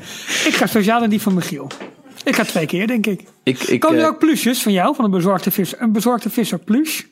Ik 0.45 0.53
ga 0.53 0.65
speciaal 0.65 0.99
naar 0.99 1.09
die 1.09 1.21
van 1.21 1.33
Michiel. 1.33 1.67
Ik 2.23 2.35
ga 2.35 2.43
twee 2.43 2.65
keer, 2.65 2.87
denk 2.87 3.05
ik. 3.05 3.23
Ik, 3.43 3.63
ik, 3.63 3.79
Komen 3.79 3.99
er 3.99 4.07
ook 4.07 4.19
plusjes 4.19 4.61
van 4.63 4.71
jou, 4.71 4.95
van 4.95 5.05
een 5.05 5.11
bezorgde 5.11 5.51
visser? 5.51 5.81
Een 5.81 5.91
bezorgde 5.91 6.29
visser 6.29 6.59
plus? 6.59 7.05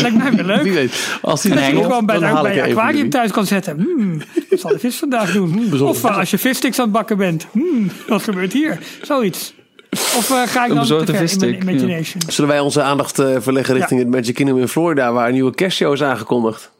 Lijkt 0.00 0.16
mij 0.16 0.32
wel 0.32 0.44
leuk. 0.44 0.62
wie 0.62 0.72
weet. 0.72 1.18
Als 1.22 1.42
die 1.42 1.50
Dat 1.54 1.60
er 1.62 1.74
je 1.76 1.82
gewoon 1.82 2.06
bij, 2.06 2.18
dan 2.18 2.42
bij 2.42 2.50
ik 2.50 2.56
je 2.56 2.62
even 2.62 2.78
aquarium 2.80 3.10
thuis 3.10 3.30
kan 3.30 3.46
zetten. 3.46 3.76
Hmm, 3.80 4.22
wat 4.50 4.60
zal 4.60 4.70
de 4.70 4.78
vis 4.78 4.96
vandaag 4.96 5.32
doen? 5.32 5.52
Hmm. 5.52 5.82
Of 5.82 6.04
uh, 6.04 6.18
als 6.18 6.30
je 6.30 6.38
vissticks 6.38 6.78
aan 6.78 6.84
het 6.84 6.92
bakken 6.92 7.16
bent. 7.16 7.46
Hmm, 7.52 7.90
wat 8.08 8.22
gebeurt 8.22 8.52
hier? 8.52 8.78
Zoiets. 9.02 9.54
Of 9.90 10.30
uh, 10.30 10.42
ga 10.42 10.64
ik 10.66 10.74
dan 10.74 10.86
te 10.86 10.88
ver 10.88 10.98
in 10.98 11.12
mijn 11.12 11.18
visstick, 11.28 11.62
ja. 11.62 11.70
imagination? 11.70 12.22
Zullen 12.28 12.50
wij 12.50 12.60
onze 12.60 12.82
aandacht 12.82 13.18
eh, 13.18 13.36
verleggen 13.38 13.74
richting 13.74 14.00
het 14.00 14.08
Magic 14.10 14.34
Kingdom 14.34 14.58
in 14.58 14.68
Florida, 14.68 15.12
waar 15.12 15.26
een 15.26 15.32
nieuwe 15.32 15.54
kerstshow 15.54 15.92
is 15.92 16.02
aangekondigd? 16.02 16.72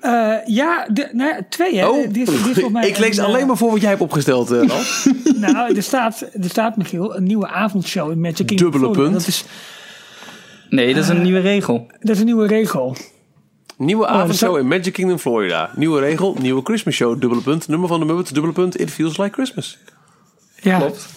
Eh, 0.00 0.34
ja, 0.46 0.86
de, 0.92 1.08
nou 1.12 1.28
ja, 1.34 1.40
twee 1.48 1.78
hè. 1.78 1.86
Oh, 1.88 1.96
Dit 2.12 2.16
is- 2.16 2.24
dit 2.28 2.28
is 2.36 2.42
volgens 2.42 2.72
mij 2.72 2.88
ik 2.88 2.98
lees 2.98 3.16
een, 3.16 3.22
eh, 3.24 3.28
alleen 3.28 3.46
maar 3.46 3.56
voor 3.56 3.70
wat 3.70 3.80
jij 3.80 3.88
hebt 3.90 4.02
opgesteld, 4.02 4.50
eh, 4.50 4.62
Ralf. 4.66 5.06
Nou, 5.40 5.76
er 5.76 5.82
staat, 5.82 6.20
er 6.20 6.48
staat 6.50 6.76
Michiel, 6.76 7.16
een 7.16 7.22
nieuwe 7.24 7.48
avondshow 7.48 8.10
in 8.10 8.20
Magic 8.20 8.46
Kingdom. 8.46 8.56
Dubbele 8.70 8.92
Florida. 8.92 9.02
punt. 9.02 9.12
Dat 9.12 9.26
is, 9.28 9.44
Nee, 10.70 10.94
dat 10.94 11.02
is 11.02 11.08
een 11.08 11.22
nieuwe 11.22 11.40
regel. 11.40 11.86
dat 12.00 12.10
is 12.10 12.18
een 12.18 12.24
nieuwe 12.24 12.46
regel. 12.46 12.96
Nieuwe 13.76 14.06
dat 14.06 14.14
avondshow 14.14 14.56
in 14.56 14.68
Magic 14.68 14.92
Kingdom 14.92 15.18
Florida. 15.18 15.70
Nieuwe 15.76 16.00
regel, 16.00 16.36
nieuwe 16.40 16.60
Christmas 16.64 16.94
show, 16.94 17.20
dubbele 17.20 17.42
punt. 17.42 17.68
Nummer 17.68 17.88
van 17.88 18.00
de 18.00 18.06
Muppets, 18.06 18.30
dubbele 18.30 18.54
punt. 18.54 18.80
It 18.80 18.90
feels 18.90 19.16
like 19.16 19.32
Christmas. 19.32 19.78
Ja. 20.62 20.78
Klopt. 20.78 21.08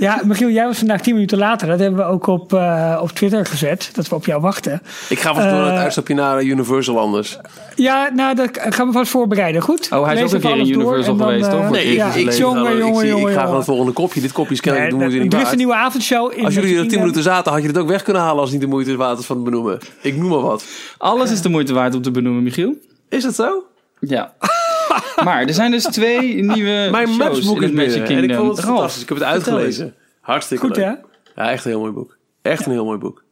Ja, 0.00 0.20
Michiel, 0.24 0.48
jij 0.48 0.64
was 0.66 0.78
vandaag 0.78 1.00
tien 1.00 1.14
minuten 1.14 1.38
later. 1.38 1.68
Dat 1.68 1.78
hebben 1.78 1.98
we 2.06 2.12
ook 2.12 2.26
op, 2.26 2.52
eh, 2.52 2.98
op 3.02 3.10
Twitter 3.10 3.46
gezet. 3.46 3.90
Dat 3.92 4.08
we 4.08 4.14
op 4.14 4.26
jou 4.26 4.40
wachten. 4.40 4.82
Ik 5.08 5.18
ga 5.20 5.34
vast 5.34 5.48
door 5.50 5.58
Eh, 5.60 5.66
het 5.66 5.78
uitstapje 5.78 6.14
naar 6.14 6.42
Universal 6.42 6.98
anders. 6.98 7.38
Ja, 7.74 8.10
nou, 8.14 8.34
dat 8.34 8.48
gaan 8.52 8.86
we 8.86 8.92
vast 8.92 9.10
voorbereiden. 9.10 9.62
Goed? 9.62 9.88
Oh, 9.92 10.04
hij 10.04 10.14
is 10.14 10.20
Lees 10.20 10.28
ook 10.28 10.42
een 10.42 10.50
keer 10.50 10.60
in 10.60 10.68
Universal 10.72 11.16
dan, 11.16 11.26
geweest, 11.28 11.46
eh, 11.46 11.52
toch? 11.52 11.62
Het 11.62 11.70
Nee, 11.70 11.94
ja, 11.94 12.06
ik, 12.12 12.32
jongen, 12.32 12.72
ik, 12.72 12.78
jongen, 12.78 13.00
zie- 13.00 13.08
jongen, 13.08 13.28
ik 13.28 13.34
ga 13.34 13.40
gewoon 13.40 13.56
het 13.56 13.64
volgende 13.64 13.92
kopje. 13.92 14.20
Dit 14.20 14.32
kopje 14.32 14.52
is 14.52 14.60
kennelijk 14.60 14.90
Nee, 14.92 15.00
doen 15.00 15.08
we 15.08 15.14
ze 15.14 15.18
er 15.24 15.24
niet 15.38 15.46
is 15.46 15.50
een 15.50 15.56
nieuwe 15.58 15.74
avondshow. 15.74 16.32
In 16.36 16.44
Als 16.44 16.54
jullie 16.54 16.78
er 16.78 16.88
10 16.88 16.98
minuten 16.98 17.22
zaten, 17.22 17.52
had 17.52 17.62
je 17.62 17.68
het 17.68 17.78
ook 17.78 17.88
weg 17.88 18.02
kunnen 18.02 18.22
halen 18.22 18.40
als 18.40 18.50
niet 18.50 18.60
de 18.60 18.66
moeite 18.66 18.96
waard 18.96 19.18
is 19.18 19.26
van 19.26 19.36
het 19.36 19.44
benoemen. 19.44 19.78
Ik 20.02 20.16
noem 20.16 20.28
maar 20.30 20.40
wat. 20.40 20.64
Alles 20.98 21.30
is 21.30 21.40
de 21.42 21.48
moeite 21.48 21.72
waard 21.72 21.94
om 21.94 22.02
te 22.02 22.10
benoemen, 22.10 22.42
Michiel. 22.42 22.74
Is 23.08 23.22
dat 23.22 23.34
zo? 23.34 23.64
Ja. 24.00 24.32
maar 25.24 25.42
er 25.42 25.54
zijn 25.54 25.70
dus 25.70 25.82
twee 25.84 26.34
nieuwe 26.44 26.88
Mijn 26.90 27.08
shows 27.08 27.46
in 27.50 27.62
het 27.62 27.74
Magic. 27.74 27.92
Kingdom. 28.04 28.16
En 28.16 28.24
ik 28.30 28.34
vond 28.36 28.56
het 28.56 28.58
Ralf, 28.58 28.74
fantastisch. 28.76 29.02
Ik 29.02 29.08
heb 29.08 29.18
het 29.18 29.26
uitgelezen. 29.26 29.94
Hartstikke 30.20 30.66
Goed, 30.66 30.76
leuk. 30.76 30.84
hè? 30.84 30.92
Ja, 31.42 31.50
echt 31.50 31.64
een 31.64 31.70
heel 31.70 31.80
mooi 31.80 31.92
boek. 31.92 32.16
Echt 32.42 32.66
een 32.66 32.72
heel 32.72 32.84
mooi 32.84 32.98
boek. 32.98 33.24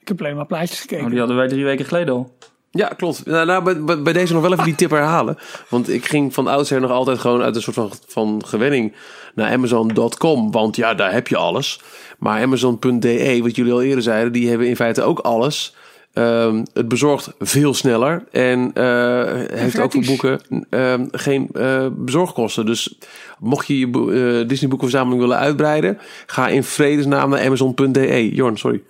Ik 0.00 0.08
heb 0.08 0.20
alleen 0.20 0.36
maar 0.36 0.46
plaatjes 0.46 0.80
gekeken. 0.80 1.04
Oh, 1.04 1.10
die 1.10 1.18
hadden 1.18 1.36
wij 1.36 1.48
drie 1.48 1.64
weken 1.64 1.84
geleden 1.84 2.14
al. 2.14 2.36
Ja, 2.70 2.88
klopt. 2.88 3.26
Nou, 3.26 3.46
nou, 3.46 3.64
bij, 3.64 3.82
bij- 3.82 4.02
bij 4.02 4.12
deze 4.12 4.32
nog 4.32 4.42
wel 4.42 4.52
even 4.52 4.64
die 4.64 4.74
tip 4.74 4.90
herhalen. 4.90 5.36
Want 5.68 5.88
ik 5.88 6.06
ging 6.06 6.34
van 6.34 6.46
oudsher 6.46 6.80
nog 6.80 6.90
altijd 6.90 7.18
gewoon 7.18 7.42
uit 7.42 7.56
een 7.56 7.62
soort 7.62 7.76
van, 7.76 7.90
van 8.06 8.42
gewenning 8.46 8.94
naar 9.34 9.52
Amazon.com. 9.52 10.50
Want 10.50 10.76
ja, 10.76 10.94
daar 10.94 11.12
heb 11.12 11.28
je 11.28 11.36
alles. 11.36 11.80
Maar 12.18 12.42
Amazon.de, 12.42 13.38
wat 13.42 13.56
jullie 13.56 13.72
al 13.72 13.82
eerder 13.82 14.02
zeiden, 14.02 14.32
die 14.32 14.48
hebben 14.48 14.66
in 14.68 14.76
feite 14.76 15.02
ook 15.02 15.18
alles. 15.18 15.74
Ehm, 16.14 16.64
het 16.72 16.88
bezorgt 16.88 17.32
veel 17.38 17.74
sneller. 17.74 18.24
En 18.30 18.70
eh, 18.74 19.24
heeft 19.58 19.78
ook 19.78 19.92
voor 19.92 20.04
boeken 20.04 20.40
ehm, 20.70 21.06
geen 21.10 21.48
eh, 21.52 21.86
bezorgkosten. 21.92 22.66
Dus 22.66 22.98
mocht 23.38 23.66
je 23.66 23.78
je 23.78 23.88
bo- 23.88 24.10
eh, 24.10 24.48
Disney 24.48 24.70
boekenverzameling 24.70 25.20
willen 25.20 25.38
uitbreiden, 25.38 25.98
ga 26.26 26.48
in 26.48 26.64
vredesnaam 26.64 27.30
naar 27.30 27.46
Amazon.de. 27.46 28.34
Jorn, 28.34 28.58
sorry. 28.58 28.82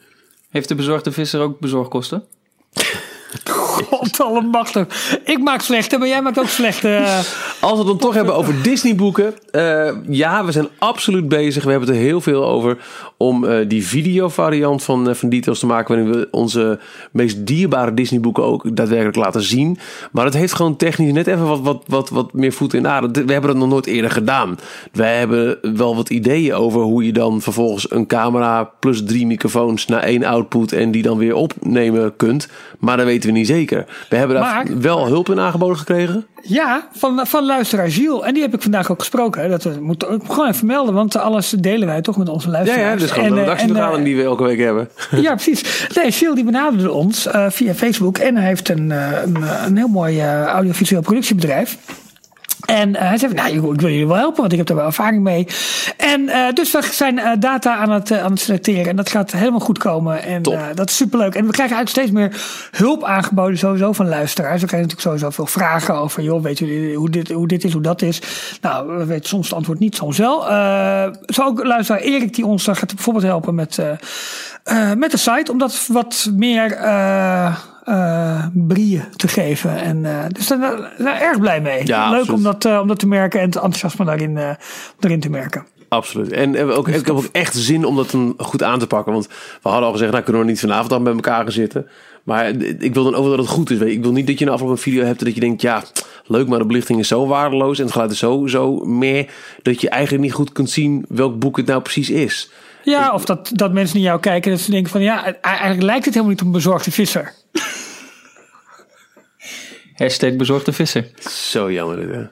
Heeft 0.51 0.69
de 0.69 0.75
bezorgde 0.75 1.13
visser 1.13 1.41
ook 1.41 1.61
bezorgkosten? 1.61 2.25
God 3.83 4.21
allemachtig. 4.21 5.19
Ik 5.25 5.39
maak 5.39 5.61
slechte, 5.61 5.99
maar 5.99 6.09
jij 6.09 6.23
maakt 6.23 6.39
ook 6.39 6.47
slechte. 6.49 6.89
eh, 6.89 7.17
Als 7.61 7.73
we 7.73 7.79
het 7.79 7.87
dan 7.87 7.99
toch 7.99 8.15
hebben 8.15 8.35
over 8.35 8.63
Disney 8.63 8.95
boeken. 8.95 9.35
eh, 9.51 9.91
ja, 10.09 10.45
we 10.45 10.53
zijn 10.53 10.69
absoluut 10.79 11.29
bezig. 11.29 11.65
We 11.65 11.71
hebben 11.71 11.89
het 11.89 11.99
er 11.99 12.05
heel 12.05 12.21
veel 12.21 12.45
over. 12.47 12.79
Om 13.17 13.45
eh, 13.45 13.69
die 13.69 13.87
videovariant 13.87 14.83
van, 14.83 15.17
van 15.17 15.29
Details 15.29 15.59
te 15.59 15.67
maken. 15.67 15.95
Waarin 15.97 16.13
we 16.13 16.29
onze 16.31 16.79
meest 17.13 17.47
dierbare 17.47 17.95
Disney 17.95 18.21
boeken 18.21 18.45
ook 18.45 18.77
daadwerkelijk 18.77 19.17
laten 19.17 19.43
zien. 19.43 19.79
Maar 20.13 20.25
het 20.25 20.35
heeft 20.35 20.53
gewoon 20.55 20.77
technisch 20.77 21.13
net 21.13 21.27
even 21.27 21.47
wat, 21.47 21.61
wat, 21.63 21.85
wat, 21.87 22.09
wat 22.11 22.33
meer 22.33 22.53
voet 22.53 22.75
in 22.75 22.83
de 22.83 22.89
aarde. 22.89 23.25
We 23.25 23.33
hebben 23.33 23.51
het 23.51 23.59
nog 23.59 23.69
nooit 23.69 23.87
eerder 23.87 24.11
gedaan. 24.11 24.59
Wij 24.93 25.19
hebben 25.19 25.59
wel 25.77 25.97
wat 25.97 26.11
ideeën 26.11 26.55
over 26.55 26.81
hoe 26.81 27.05
je 27.07 27.13
dan 27.13 27.41
vervolgens 27.43 27.91
een 27.91 28.07
camera 28.07 28.71
plus 28.81 29.05
drie 29.05 29.27
microfoons 29.27 29.87
naar 29.87 30.03
één 30.03 30.25
output. 30.25 30.73
En 30.73 30.91
die 30.91 31.03
dan 31.03 31.19
weer 31.19 31.35
opnemen 31.35 32.17
kunt. 32.17 32.49
Maar 32.79 32.97
dat 32.97 33.07
weten 33.07 33.33
we 33.33 33.39
niet 33.39 33.47
zeker. 33.47 33.63
We 33.71 34.17
hebben 34.17 34.37
daar 34.37 34.45
Maar- 34.67 34.81
wel 34.81 35.07
hulp 35.07 35.29
in 35.29 35.41
aangeboden 35.41 35.77
gekregen. 35.79 36.27
ja, 36.43 36.89
van, 36.93 37.21
van 37.27 37.45
luisteraar 37.47 37.91
Gilles. 37.91 38.23
En 38.23 38.35
die 38.35 38.43
heb 38.43 38.55
ik 38.55 38.63
vandaag 38.63 38.91
ook 38.91 38.99
gesproken. 38.99 39.51
Dat 39.51 39.63
we 39.63 39.77
moeten 39.81 40.13
ik 40.13 40.23
moet 40.23 40.33
gewoon 40.33 40.49
even 40.49 40.67
melden, 40.67 40.95
want 40.95 41.17
alles 41.17 41.51
delen 41.51 41.87
wij 41.89 42.01
toch 42.03 42.17
met 42.17 42.29
onze 42.29 42.47
Ja, 42.47 42.53
luisteraars. 42.53 42.93
ja, 42.93 42.97
dus 42.97 43.11
gewoon 43.11 43.25
En, 43.29 43.31
de 43.35 43.37
eh, 43.41 43.43
redactievergadering 43.45 43.99
en, 43.99 44.13
die 44.13 44.17
we 44.17 44.23
elke 44.23 44.43
week 44.43 44.59
hebben. 44.59 44.89
eh, 45.11 45.23
Ja, 45.23 45.31
precies. 45.35 45.87
Nee, 45.95 46.13
Gilles 46.13 46.35
die 46.35 46.45
benaderde 46.45 46.93
ons 46.93 47.27
eh, 47.27 47.47
via 47.51 47.75
Facebook. 47.75 48.19
En 48.19 48.37
hij 48.37 48.47
heeft 48.47 48.69
een, 48.69 48.93
eh, 48.93 49.09
een, 49.25 49.37
eh, 49.37 49.63
een 49.67 49.77
heel 49.77 49.89
mooi 49.89 50.21
eh, 50.21 50.43
audiovisueel 50.45 51.01
productiebedrijf. 51.01 51.77
En 52.67 52.97
eh, 52.97 53.09
hij 53.09 53.19
zei, 53.19 53.35
nou, 53.35 53.49
ik 53.49 53.61
wil 53.61 53.91
jullie 53.91 54.07
wel 54.07 54.17
helpen, 54.17 54.41
want 54.41 54.53
ik 54.53 54.59
heb 54.59 54.67
daar 54.67 54.77
wel 54.77 54.87
ervaring 54.87 55.23
mee. 55.23 55.47
En 55.97 56.29
eh, 56.29 56.53
dus 56.53 56.73
we 56.73 56.89
zijn 56.93 57.19
eh, 57.19 57.33
data 57.39 57.77
aan 57.77 57.91
het, 57.91 58.13
aan 58.13 58.31
het 58.31 58.41
selecteren. 58.41 58.87
En 58.87 58.97
dat 58.97 59.09
gaat 59.09 59.33
helemaal 59.33 59.61
goed 59.61 59.79
komen. 59.79 60.23
En 60.23 60.43
dat 60.75 60.89
is 60.89 60.97
superleuk. 60.97 61.35
En 61.35 61.47
we 61.47 61.53
krijgen 61.53 61.77
eigenlijk 61.77 61.89
steeds 61.89 62.11
meer 62.11 62.43
hulp 62.71 63.05
aangeboden 63.05 63.59
sowieso 63.59 63.93
van 63.93 64.09
luisteraars. 64.09 64.61
We 64.61 64.67
krijgen 64.67 64.89
natuurlijk 64.89 65.01
sowieso 65.01 65.31
veel 65.31 65.61
vragen 65.61 65.95
over, 65.95 66.23
joh, 66.23 66.43
weet 66.43 66.59
jullie 66.59 66.97
hoe 66.97 67.11
dit, 67.11 67.31
hoe 67.31 67.49
dit 67.49 67.65
is, 67.65 67.73
hoe 67.73 67.83
dat 67.83 68.03
is. 68.03 68.21
Nou, 68.61 68.97
we 68.97 69.05
weten 69.05 69.29
soms 69.29 69.47
het 69.49 69.57
antwoord 69.57 69.79
niet, 69.79 69.97
soms 69.97 70.19
wel. 70.19 70.43
Zo 71.27 71.43
ook 71.43 71.65
luisteraar 71.65 72.01
Erik 72.01 72.35
die 72.35 72.47
ons 72.47 72.65
daar 72.65 72.77
gaat 72.77 72.95
bijvoorbeeld 72.95 73.25
helpen 73.25 73.55
met, 73.55 73.79
met 74.97 75.11
de 75.11 75.17
site. 75.17 75.53
Om 75.53 75.59
dat 75.59 75.87
wat 75.89 76.31
meer... 76.37 76.79
eh 77.85 78.47
brieën 78.53 79.05
te 79.17 79.29
geven. 79.29 79.81
En, 79.81 80.05
eh, 80.05 80.25
dus 80.29 80.47
daar 80.47 80.59
zijn 80.59 81.19
we 81.19 81.25
erg 81.25 81.41
blij 81.41 81.61
mee. 81.61 81.87
Ja, 81.87 82.11
Leuk 82.11 82.21
absoluut. 82.21 82.39
om 82.39 82.45
dat, 82.45 82.65
eh, 82.65 82.81
om 82.81 82.89
dat 82.89 82.99
te 82.99 83.07
merken 83.07 83.41
en 83.41 83.47
het 83.47 83.55
enthousiasme 83.55 84.05
daarin, 84.05 84.39
daarin 84.99 85.21
te 85.21 85.31
merken. 85.31 85.67
Absoluut. 85.89 86.33
En 86.33 86.71
ook, 86.71 86.89
ik 86.89 87.07
heb 87.07 87.17
ook 87.17 87.29
echt 87.33 87.55
zin 87.55 87.85
om 87.85 87.97
dat 87.97 88.11
dan 88.11 88.35
goed 88.39 88.63
aan 88.63 88.79
te 88.79 88.87
pakken. 88.87 89.13
Want 89.13 89.27
we 89.63 89.69
hadden 89.69 89.87
al 89.87 89.93
gezegd, 89.93 90.13
nou 90.13 90.25
kunnen 90.25 90.43
we 90.43 90.49
niet 90.49 90.61
vanavond 90.61 90.91
dan 90.91 91.05
bij 91.05 91.13
elkaar 91.13 91.43
gaan 91.43 91.53
zitten. 91.53 91.87
Maar 92.25 92.49
ik 92.79 92.95
wil 92.95 93.05
dan 93.05 93.15
ook 93.15 93.27
dat 93.27 93.39
het 93.39 93.49
goed 93.49 93.71
is. 93.71 93.79
weet 93.79 93.89
je. 93.89 93.95
Ik 93.95 94.03
wil 94.03 94.13
niet 94.13 94.27
dat 94.27 94.39
je 94.39 94.47
een 94.47 94.53
afgelopen 94.53 94.81
video 94.81 95.05
hebt 95.05 95.25
dat 95.25 95.35
je 95.35 95.41
denkt, 95.41 95.63
ja, 95.63 95.83
leuk, 96.27 96.49
maar 96.49 96.59
de 96.59 96.67
belichting 96.67 96.99
is 96.99 97.09
zo 97.09 97.27
waardeloos 97.27 97.79
en 97.79 97.85
het 97.85 97.93
geluid 97.93 98.11
is 98.11 98.19
zo, 98.19 98.47
zo 98.47 98.75
meer, 98.77 99.31
dat 99.63 99.81
je 99.81 99.89
eigenlijk 99.89 100.23
niet 100.25 100.33
goed 100.33 100.53
kunt 100.53 100.71
zien 100.71 101.05
welk 101.09 101.39
boek 101.39 101.57
het 101.57 101.67
nou 101.67 101.83
precies 101.83 102.11
is. 102.11 102.51
Ja, 102.83 103.13
of 103.13 103.25
dat, 103.25 103.51
dat 103.53 103.73
mensen 103.73 103.97
naar 103.97 104.07
jou 104.07 104.21
kijken 104.21 104.51
en 104.51 104.57
dat 104.57 104.67
ze 104.67 104.71
denken 104.71 104.91
van 104.91 105.03
ja, 105.03 105.41
eigenlijk 105.41 105.83
lijkt 105.83 106.05
het 106.05 106.15
helemaal 106.15 106.33
niet 106.33 106.41
op 106.41 106.47
een 106.47 106.53
bezorgde 106.53 106.91
visser. 106.91 107.33
Hashtag 109.95 110.37
bezorgde 110.37 110.73
visser. 110.73 111.11
Zo 111.31 111.73
jammer 111.73 111.97
dit, 111.97 112.11
hè. 112.11 112.23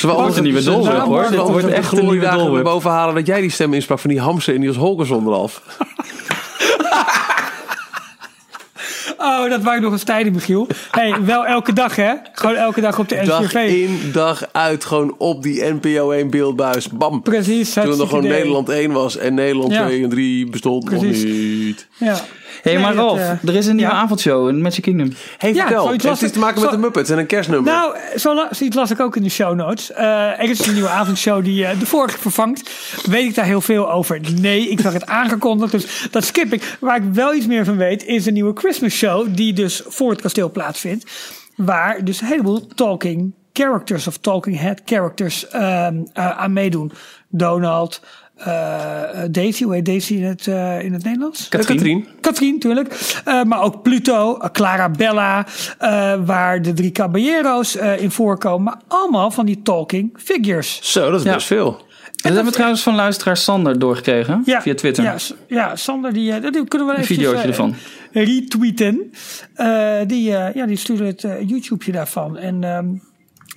We 0.00 0.12
wordt 0.12 0.36
een 0.36 0.42
nieuwe 0.42 0.62
doelwip, 0.62 1.00
hoor. 1.00 1.26
Dit 1.30 1.38
wordt 1.40 1.66
echt 1.66 1.92
een 1.92 2.06
nieuwe 2.08 2.26
naar 2.26 2.62
boven 2.62 2.90
halen 2.90 3.14
dat 3.14 3.26
jij 3.26 3.40
die 3.40 3.50
stem 3.50 3.74
insprak 3.74 3.98
van 3.98 4.10
die 4.10 4.20
hamster 4.20 4.54
in 4.54 4.60
Niels 4.60 4.76
Holgersson 4.76 5.26
eraf. 5.26 5.62
Oh, 9.18 9.50
dat 9.50 9.62
waren 9.62 9.82
nog 9.82 9.92
eens 9.92 10.02
tijden, 10.02 10.32
Michiel. 10.32 10.66
hey, 10.90 11.14
wel 11.24 11.46
elke 11.46 11.72
dag 11.72 11.96
hè. 11.96 12.12
gewoon 12.32 12.54
elke 12.56 12.80
dag 12.80 12.98
op 12.98 13.08
de 13.08 13.22
Dag 13.24 13.42
NCRV. 13.42 13.54
in, 13.54 14.10
dag 14.12 14.48
uit, 14.52 14.84
gewoon 14.84 15.14
op 15.18 15.42
die 15.42 15.64
NPO 15.64 16.10
1 16.10 16.30
beeldbuis. 16.30 16.88
Bam. 16.88 17.22
Precies. 17.22 17.72
Toen 17.72 17.82
er 17.82 17.96
nog 17.96 18.08
gewoon 18.08 18.24
idee. 18.24 18.36
Nederland 18.36 18.68
1 18.68 18.92
was 18.92 19.16
en 19.16 19.34
Nederland 19.34 19.72
Ja. 19.72 19.84
2 19.86 20.02
en 20.02 20.08
3 20.08 20.50
bestond 20.50 20.84
Precies. 20.84 21.22
nog 21.22 21.32
niet. 21.32 21.86
Ja. 21.96 22.20
Hé, 22.64 22.70
hey, 22.70 22.80
Nee, 22.82 22.82
maar 22.94 23.04
Ralf, 23.04 23.18
eh, 23.18 23.30
er 23.48 23.54
is 23.54 23.66
een 23.66 23.76
nieuwe 23.76 23.92
ja. 23.92 23.98
avondshow 23.98 24.48
in 24.48 24.62
Magic 24.62 24.82
Kingdom. 24.82 25.12
Hey, 25.38 25.52
Ja, 25.54 25.60
vertel. 25.66 25.84
zoiets 25.84 26.04
Heeft 26.04 26.14
was 26.20 26.22
iets 26.22 26.32
te 26.32 26.38
het. 26.38 26.46
maken 26.46 26.60
met 26.60 26.70
Zo- 26.70 26.76
de 26.76 26.82
Muppets 26.82 27.10
en 27.10 27.18
een 27.18 27.26
kerstnummer? 27.26 27.72
Nou, 27.72 27.96
zo 28.16 28.34
la- 28.34 28.48
zoiets 28.50 28.76
las 28.76 28.90
ik 28.90 29.00
ook 29.00 29.16
in 29.16 29.22
de 29.22 29.28
show 29.28 29.54
notes. 29.54 29.92
Eh, 29.92 30.04
er 30.40 30.50
is 30.50 30.66
een 30.66 30.72
nieuwe 30.74 30.88
avondshow 30.88 31.44
die 31.44 31.66
eh, 31.66 31.78
de 31.78 31.86
vorige 31.86 32.18
vervangt. 32.18 32.70
Weet 33.10 33.24
ik 33.28 33.34
daar 33.34 33.44
heel 33.44 33.60
veel 33.60 33.90
over? 33.92 34.20
Nee, 34.40 34.68
ik 34.68 34.80
zag 34.80 34.92
het 34.92 35.06
aangekondigd, 35.06 35.72
dus 35.72 36.08
dat 36.10 36.24
skip 36.24 36.52
ik. 36.52 36.76
Waar 36.80 36.96
ik 36.96 37.02
wel 37.12 37.34
iets 37.34 37.46
meer 37.46 37.64
van 37.64 37.76
weet, 37.76 38.04
is 38.04 38.26
een 38.26 38.32
nieuwe 38.34 38.52
Christmas 38.54 38.92
show 38.92 39.26
die 39.30 39.52
dus 39.52 39.82
voor 39.86 40.10
het 40.10 40.20
kasteel 40.20 40.50
plaatsvindt. 40.50 41.10
Waar 41.56 42.04
dus 42.04 42.20
een 42.20 42.26
heleboel 42.26 42.66
talking 42.74 43.32
characters 43.52 44.06
of 44.06 44.16
talking 44.16 44.58
head 44.60 44.80
characters 44.84 45.48
ehm, 45.48 45.94
eh, 46.12 46.38
aan 46.38 46.52
meedoen. 46.52 46.92
Donald, 47.28 48.00
eh, 48.36 49.22
eh, 49.22 49.28
Daisy, 49.32 49.64
hoe 49.64 49.74
heet 49.74 49.84
Daisy 49.84 50.14
in 50.14 50.24
het, 50.24 50.46
eh, 50.46 50.80
in 50.82 50.92
het 50.92 51.04
Nederlands? 51.04 51.48
Katrien. 51.48 52.06
Katrien, 52.20 52.52
natuurlijk. 52.52 53.20
Eh, 53.24 53.42
maar 53.42 53.62
ook 53.62 53.82
Pluto, 53.82 54.38
uh, 54.42 54.48
Clara 54.52 54.88
Bella, 54.90 55.46
eh, 55.78 56.14
waar 56.24 56.62
de 56.62 56.72
drie 56.72 56.90
caballeros 56.92 57.76
eh, 57.76 58.02
in 58.02 58.10
voorkomen. 58.10 58.62
Maar 58.64 58.80
allemaal 58.88 59.30
van 59.30 59.46
die 59.46 59.62
talking 59.62 60.10
figures. 60.22 60.78
Zo, 60.92 61.10
dat 61.10 61.20
is 61.20 61.26
Ja. 61.26 61.34
best 61.34 61.46
veel. 61.46 61.70
Dat 62.12 62.32
hebben 62.32 62.44
we 62.44 62.50
trouwens 62.50 62.82
van 62.82 62.94
luisteraar 62.94 63.36
Sander 63.36 63.78
doorgekregen 63.78 64.42
via 64.44 64.74
Twitter. 64.74 65.04
Ja, 65.04 65.16
ja 65.48 65.76
Sander, 65.76 66.12
die, 66.12 66.40
die 66.40 66.64
kunnen 66.68 66.88
we 66.88 66.94
Een 66.94 67.00
even 67.00 67.14
videootje 67.14 67.48
ervan. 67.48 67.74
retweeten. 68.12 69.12
Eh, 69.54 69.96
die, 70.06 70.36
eh, 70.36 70.54
ja, 70.54 70.66
die 70.66 70.76
stuurde 70.76 71.04
het 71.04 71.24
eh, 71.24 71.48
YouTubeje 71.48 71.92
daarvan. 71.92 72.36
En 72.38 72.64
ehm, 72.64 72.86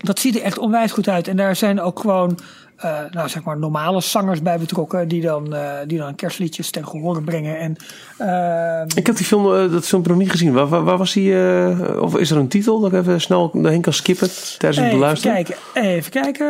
dat 0.04 0.20
ziet 0.20 0.36
er 0.36 0.42
echt 0.42 0.58
onwijs 0.58 0.92
goed 0.92 1.08
uit. 1.10 1.28
En 1.28 1.38
daar 1.38 1.56
zijn 1.56 1.82
ook 1.82 2.00
gewoon, 2.00 2.38
eh, 2.78 3.00
nou 3.12 3.30
zeg 3.30 3.44
maar, 3.44 3.58
normale 3.58 4.02
zangers 4.02 4.42
bij 4.42 4.58
betrokken. 4.58 5.08
Die 5.08 5.22
dan, 5.22 5.56
eh, 5.56 5.72
die 5.88 5.98
dan 5.98 6.16
kerstliedjes 6.16 6.70
ten 6.70 6.88
gehore 6.88 7.22
brengen. 7.22 7.60
En 7.60 7.76
ehm, 8.18 8.88
Ik 8.98 9.06
heb 9.06 9.16
die 9.16 9.26
film, 9.26 9.54
eh, 9.56 9.72
dat 9.72 9.86
filmpje 9.86 10.12
nog 10.12 10.20
niet 10.22 10.32
gezien. 10.32 10.54
Waar, 10.54 10.68
waar, 10.68 10.84
waar 10.84 10.98
was 10.98 11.14
die? 11.14 11.36
eh, 11.36 12.02
of 12.02 12.18
is 12.18 12.32
er 12.32 12.38
een 12.38 12.48
titel 12.48 12.80
dat 12.80 12.92
ik 12.94 13.00
even 13.00 13.22
snel 13.22 13.50
doorheen 13.54 13.82
kan 13.82 13.94
skippen 13.94 14.28
tijdens 14.58 14.78
het 14.78 14.86
Even 14.88 15.00
beluisteren? 15.00 15.36
kijken, 15.36 15.56
even 15.74 16.12
kijken. 16.12 16.46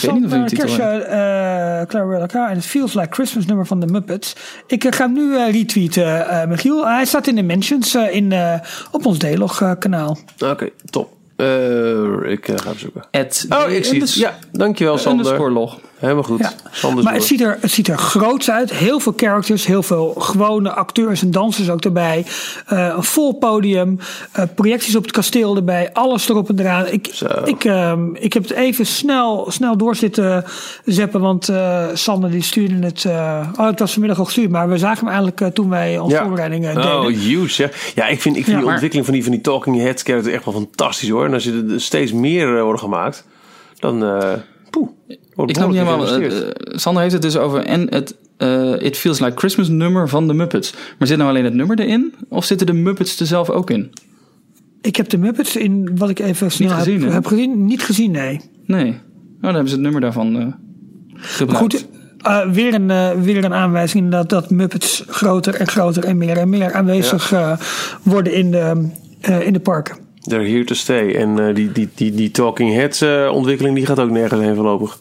weet 0.00 0.12
niet 0.12 0.24
of 0.24 0.32
een 0.32 0.46
titel 0.46 0.68
eh 0.68 1.86
Clara. 1.86 2.48
En 2.48 2.56
het 2.56 2.66
Feels 2.66 2.94
Like 2.94 3.14
Christmas 3.14 3.46
nummer 3.46 3.66
van 3.66 3.80
de 3.80 3.86
Muppets. 3.86 4.36
Ik 4.66 4.94
ga 4.94 5.04
hem 5.04 5.12
nu 5.12 5.36
eh, 5.36 5.52
retweeten, 5.52 6.28
eh 6.28 6.46
Michiel. 6.46 6.86
Hij 6.86 7.04
staat 7.04 7.26
in 7.26 7.34
de 7.34 7.42
mentions 7.42 7.94
in, 7.94 8.32
eh, 8.32 8.54
op 8.90 9.06
ons 9.06 9.18
D-log 9.18 9.60
eh, 9.62 9.72
kanaal. 9.78 10.18
Oké, 10.44 10.68
top. 10.90 11.15
Eh, 11.36 12.30
ik 12.32 12.48
eh, 12.48 12.58
ga 12.58 12.68
hem 12.68 12.78
zoeken. 12.78 13.04
At 13.10 13.46
Oh, 13.48 13.70
ik 13.70 13.84
zie 13.84 14.00
het. 14.00 14.14
Ja, 14.14 14.38
dankjewel 14.52 14.98
Sander. 14.98 15.24
Underscore 15.24 15.52
log. 15.52 15.78
Helemaal 15.98 16.22
goed. 16.22 16.38
Ja. 16.82 16.90
Maar 17.02 17.14
het 17.14 17.24
ziet, 17.24 17.40
er, 17.40 17.58
het 17.60 17.70
ziet 17.70 17.88
er 17.88 17.98
groots 17.98 18.50
uit. 18.50 18.70
Heel 18.72 19.00
veel 19.00 19.12
characters, 19.16 19.66
heel 19.66 19.82
veel 19.82 20.14
gewone 20.18 20.70
acteurs 20.70 21.22
en 21.22 21.30
dansers 21.30 21.70
ook 21.70 21.84
erbij. 21.84 22.24
Eh, 22.66 22.92
een 22.96 23.02
vol 23.04 23.32
podium, 23.32 23.98
eh, 24.32 24.44
projecties 24.54 24.96
op 24.96 25.02
het 25.02 25.12
kasteel 25.12 25.56
erbij, 25.56 25.90
alles 25.92 26.28
erop 26.28 26.48
en 26.48 26.58
eraan. 26.60 26.86
Ik, 26.86 27.08
Zo. 27.12 27.26
ik, 27.44 27.64
ehm, 27.64 28.14
ik 28.14 28.32
heb 28.32 28.42
het 28.42 28.52
even 28.52 28.86
snel, 28.86 29.46
snel 29.50 29.76
door 29.76 29.96
zitten 29.96 30.44
zeppen, 30.84 31.20
want 31.20 31.48
eh, 31.48 31.84
Sander 31.92 32.30
die 32.30 32.42
stuurde 32.42 32.86
het. 32.86 33.04
oh, 33.58 33.66
het 33.66 33.78
was 33.78 33.90
vanmiddag 33.92 34.18
al 34.18 34.24
gestuurd, 34.24 34.50
maar 34.50 34.68
we 34.68 34.78
zagen 34.78 34.98
hem 34.98 35.08
eigenlijk 35.14 35.54
toen 35.54 35.68
wij 35.68 35.98
onze 35.98 36.16
voorbereidingen 36.16 36.74
deden. 36.74 37.00
Oh, 37.00 37.06
huge. 37.06 37.62
Ja, 37.62 37.68
ja 37.94 38.06
ik 38.06 38.20
vind, 38.20 38.36
ik 38.36 38.44
vind 38.44 38.46
Ja, 38.46 38.52
die 38.52 38.62
maar- 38.64 38.72
ontwikkeling 38.72 39.04
van 39.06 39.14
die, 39.14 39.22
van 39.22 39.32
die 39.32 39.40
talking 39.40 39.76
heads 39.78 40.02
character 40.02 40.32
echt 40.32 40.44
wel 40.44 40.54
fantastisch 40.54 41.08
hoor. 41.08 41.24
En 41.24 41.32
als 41.32 41.44
je 41.44 41.66
er 41.70 41.80
steeds 41.80 42.12
meer 42.12 42.62
worden 42.62 42.80
gemaakt, 42.80 43.24
dan 43.78 43.98
poeh. 44.70 44.88
Wordt 45.36 45.50
Ik 45.50 45.56
snap 45.56 45.68
niet 45.68 45.78
helemaal. 45.78 46.20
eh, 46.20 46.48
Sander 46.78 47.02
heeft 47.02 47.14
het 47.14 47.22
dus 47.22 47.36
over 47.36 47.64
en 47.64 47.86
het 47.90 48.16
eh, 48.36 48.72
It 48.82 48.96
Feels 48.96 49.20
Like 49.20 49.36
Christmas 49.36 49.68
nummer 49.68 50.08
van 50.08 50.26
de 50.26 50.34
Muppets. 50.34 50.74
Maar 50.98 51.08
zit 51.08 51.16
nou 51.18 51.30
alleen 51.30 51.44
het 51.44 51.54
nummer 51.54 51.80
erin? 51.80 52.14
Of 52.28 52.44
zitten 52.44 52.66
de 52.66 52.72
Muppets 52.72 53.20
er 53.20 53.26
zelf 53.26 53.50
ook 53.50 53.70
in? 53.70 53.92
Ik 54.80 54.96
heb 54.96 55.08
de 55.08 55.18
Muppets 55.18 55.56
in 55.56 55.96
wat 55.96 56.08
ik 56.10 56.18
even 56.18 56.50
snel 56.52 56.70
gezien, 56.70 57.02
heb, 57.02 57.12
heb 57.12 57.26
gezien, 57.26 57.64
niet 57.64 57.82
gezien, 57.82 58.10
nee. 58.10 58.40
Nee. 58.66 58.88
Oh, 58.90 59.42
dan 59.42 59.50
hebben 59.50 59.68
ze 59.68 59.74
het 59.74 59.84
nummer 59.84 60.00
daarvan 60.00 60.36
eh 60.38 60.46
gebruikt. 61.14 61.62
Goed, 61.62 61.86
eh, 62.22 62.50
weer, 62.50 62.74
een, 62.74 62.90
eh, 62.90 63.10
weer 63.10 63.44
een 63.44 63.54
aanwijzing 63.54 64.10
dat, 64.10 64.28
dat 64.28 64.50
Muppets 64.50 65.04
groter 65.08 65.54
en 65.54 65.66
groter 65.66 66.04
en 66.04 66.16
meer 66.16 66.36
en 66.36 66.48
meer 66.48 66.72
aanwezig 66.72 67.32
eh, 67.32 67.56
worden 68.02 68.32
in 68.32 68.50
de, 68.50 68.88
eh, 69.20 69.46
in 69.46 69.52
de 69.52 69.60
parken. 69.60 69.96
They're 70.26 70.48
here 70.50 70.64
to 70.64 70.74
stay. 70.74 71.14
En 71.14 71.48
eh, 71.48 71.54
die, 71.54 71.72
die, 71.72 71.88
die, 71.94 72.14
die 72.14 72.30
talking 72.30 72.74
heads 72.74 73.00
eh, 73.00 73.30
ontwikkeling 73.32 73.74
die 73.76 73.86
gaat 73.86 73.98
ook 74.00 74.10
nergens 74.10 74.40
heen 74.40 74.54
voorlopig. 74.54 74.98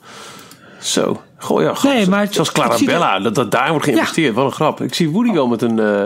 Zo. 0.80 1.22
Goh 1.38 1.62
ja, 1.62 1.74
Nee, 1.84 2.08
maar 2.08 2.28
zoals 2.30 2.52
Clarabella, 2.52 3.20
dat, 3.20 3.36
dat 3.36 3.52
daar 3.52 3.70
wordt 3.70 3.86
geïnvesteerd. 3.86 4.34
Wat 4.36 4.46
een 4.46 4.52
grap. 4.52 4.82
Ik 4.82 4.94
zie 4.94 5.10
Woody 5.10 5.32
wel 5.34 5.48
met 5.48 5.62
een... 5.62 5.80
eh, 5.80 6.04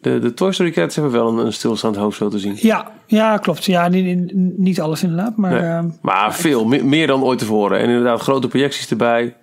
de, 0.00 0.18
de 0.18 0.34
Toy 0.34 0.52
Story 0.52 0.70
Cats 0.70 0.94
hebben 0.94 1.12
wel 1.12 1.28
een, 1.28 1.38
een 1.46 1.52
stilstaand 1.52 1.96
hoofd 1.96 2.16
zo 2.16 2.28
te 2.28 2.38
zien. 2.38 2.56
Ja, 2.60 2.90
ja 3.06 3.36
klopt. 3.38 3.64
Ja, 3.64 3.88
niet, 3.88 4.32
niet 4.58 4.80
alles 4.80 5.02
inderdaad. 5.02 5.36
Maar 5.36 5.50
Nee. 5.50 5.60
eh, 5.60 5.84
maar 6.02 6.34
veel, 6.34 6.64
me- 6.64 6.82
meer 6.82 7.06
dan 7.06 7.22
ooit 7.22 7.38
tevoren. 7.38 7.78
En 7.78 7.88
inderdaad 7.88 8.20
grote 8.20 8.48
projecties 8.48 8.90
erbij. 8.90 9.36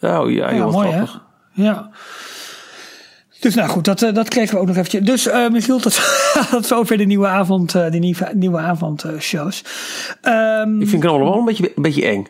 Nou 0.00 0.32
ja, 0.32 0.48
ja, 0.50 0.54
heel 0.54 0.70
mooi 0.70 0.88
hè. 0.88 0.92
grappig. 1.06 1.22
Ja. 1.52 1.90
Dus 3.40 3.54
nou 3.54 3.68
goed, 3.68 3.84
dat, 3.84 4.02
eh, 4.02 4.14
dat 4.14 4.28
kregen 4.28 4.54
we 4.54 4.60
ook 4.60 4.66
nog 4.66 4.76
eventjes. 4.76 5.02
Dus 5.02 5.26
eh 5.26 5.48
Michiel, 5.50 5.78
tot, 5.78 6.00
tot 6.50 6.66
zover 6.66 6.96
de 6.96 7.04
nieuwe 7.04 7.26
avond, 7.26 7.74
eh, 7.74 7.90
die 7.90 8.00
nieuwe, 8.00 8.30
nieuwe 8.34 8.58
avondshows. 8.58 9.64
Ehm 10.22 10.80
Ik 10.80 10.88
vind 10.88 11.02
Knabbel 11.02 11.34
een 11.38 11.44
beetje, 11.44 11.72
een 11.76 11.82
beetje 11.82 12.04
eng. 12.06 12.26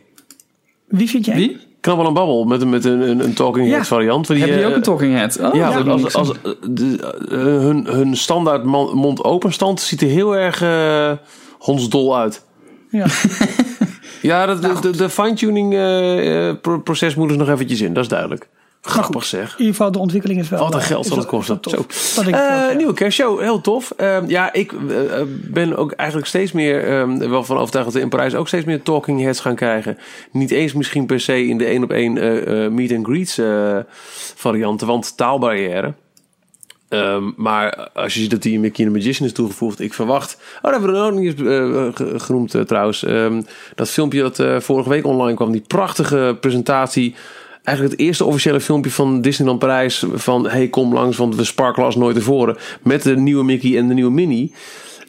wie 0.89 1.09
vind 1.09 1.25
jij? 1.25 1.35
Wie? 1.35 1.57
Knabbel 1.81 2.07
en 2.07 2.15
Babbel 2.15 2.45
met, 2.45 2.63
een- 2.63 2.69
met 2.69 2.85
een, 2.85 3.09
een, 3.09 3.25
een 3.25 3.33
talking 3.35 3.67
Ja. 3.69 3.73
head 3.75 3.87
variant. 3.87 4.27
Van 4.27 4.35
die, 4.35 4.45
Hebben 4.45 4.63
die 4.63 4.71
ook 4.71 4.77
een 4.77 4.83
talking 4.83 5.15
head? 5.15 5.39
Oh, 5.41 5.55
Ja, 5.55 5.73
heb 5.73 5.89
als, 5.89 6.15
als, 6.15 6.33
de, 6.71 7.15
hun, 7.29 7.87
hun 7.87 8.17
standaard 8.17 8.65
man- 8.65 8.95
mond-openstand 8.97 9.81
ziet 9.81 10.01
er 10.03 10.09
heel 10.09 10.37
erg 10.37 10.63
hondsdol 11.59 12.17
uit. 12.19 12.45
Ja. 12.91 13.07
Ja, 14.23 14.47
dat, 14.47 14.63
de, 14.63 14.75
de, 14.81 14.91
de 14.97 15.09
fine-tuning 15.11 15.71
pro- 16.61 16.81
proces 16.81 17.15
moet 17.15 17.31
er 17.31 17.37
nog 17.37 17.49
eventjes 17.49 17.81
in, 17.81 17.93
dat 17.95 18.03
is 18.03 18.09
duidelijk. 18.09 18.49
Grappig 18.81 19.25
zeg. 19.25 19.53
In 19.53 19.59
ieder 19.59 19.75
geval, 19.75 19.93
de 19.93 19.99
ontwikkeling 19.99 20.41
is 20.41 20.49
wel... 20.49 20.61
Wat 20.61 20.75
een 20.75 20.81
eh, 20.81 20.87
geld 20.87 21.07
zal 21.07 21.17
het 21.17 21.45
Zo. 21.45 21.57
tof. 21.57 22.13
Dat 22.17 22.27
ook, 22.27 22.31
ja. 22.31 22.73
Nieuwe 22.73 22.93
kerstshow, 22.93 23.41
heel 23.41 23.61
tof. 23.61 23.91
Eh, 23.97 24.19
ja, 24.27 24.53
ik 24.53 24.73
eh, 24.73 24.79
ben 25.29 25.77
ook 25.77 25.93
eigenlijk 25.93 26.29
steeds 26.29 26.53
meer 26.53 26.85
eh, 26.85 27.29
wel 27.29 27.45
van 27.45 27.57
overtuigd 27.59 27.87
dat 27.87 27.97
we 27.97 28.01
in 28.01 28.09
Parijs 28.09 28.35
ook 28.35 28.49
steeds 28.49 28.65
meer 28.65 28.83
talking 28.83 29.21
heads 29.21 29.41
gaan 29.41 29.55
krijgen. 29.55 29.99
Niet 30.33 30.51
eens 30.51 30.73
misschien 30.73 31.07
per 31.07 31.21
se 31.21 31.47
in 31.47 31.59
de 31.59 31.65
één 31.65 31.83
op 31.83 31.91
één 31.91 32.19
eh, 32.19 32.69
meet 32.69 32.93
and 32.93 33.07
greets 33.07 33.41
varianten, 34.35 34.87
want 34.87 35.17
taalbarrière. 35.17 35.95
Ehm, 36.89 37.31
maar 37.37 37.91
als 37.95 38.15
je 38.15 38.21
ziet 38.21 38.31
dat 38.31 38.43
die 38.43 38.59
Mickey 38.59 38.87
Magician 38.87 39.27
is 39.27 39.33
toegevoegd, 39.33 39.81
ik 39.81 39.95
verwacht. 39.95 40.39
Oh, 40.57 40.63
dat 40.63 40.81
hebben 40.81 40.93
we 40.93 40.99
ook 40.99 41.19
niet 41.19 41.41
eens 41.41 42.23
genoemd 42.25 42.55
trouwens. 42.67 43.05
Ehm, 43.05 43.43
dat 43.75 43.91
filmpje 43.91 44.31
dat 44.31 44.65
vorige 44.65 44.89
week 44.89 45.07
online 45.07 45.37
kwam, 45.37 45.53
die 45.53 45.65
prachtige 45.67 46.37
presentatie. 46.41 47.15
Eigenlijk 47.69 47.99
het 47.99 48.07
eerste 48.07 48.25
officiële 48.25 48.61
filmpje 48.61 48.91
van 48.91 49.21
Disneyland 49.21 49.59
Parijs. 49.59 50.05
Van 50.13 50.49
hey, 50.49 50.69
kom 50.69 50.95
langs, 50.95 51.17
want 51.17 51.37
we 51.37 51.63
als 51.75 51.97
nooit 51.97 52.17
tevoren. 52.17 52.57
Met 52.83 53.03
de 53.03 53.17
nieuwe 53.17 53.45
Mickey 53.45 53.77
en 53.79 53.89
de 53.89 53.95
nieuwe 53.95 54.11
Minnie. 54.11 54.53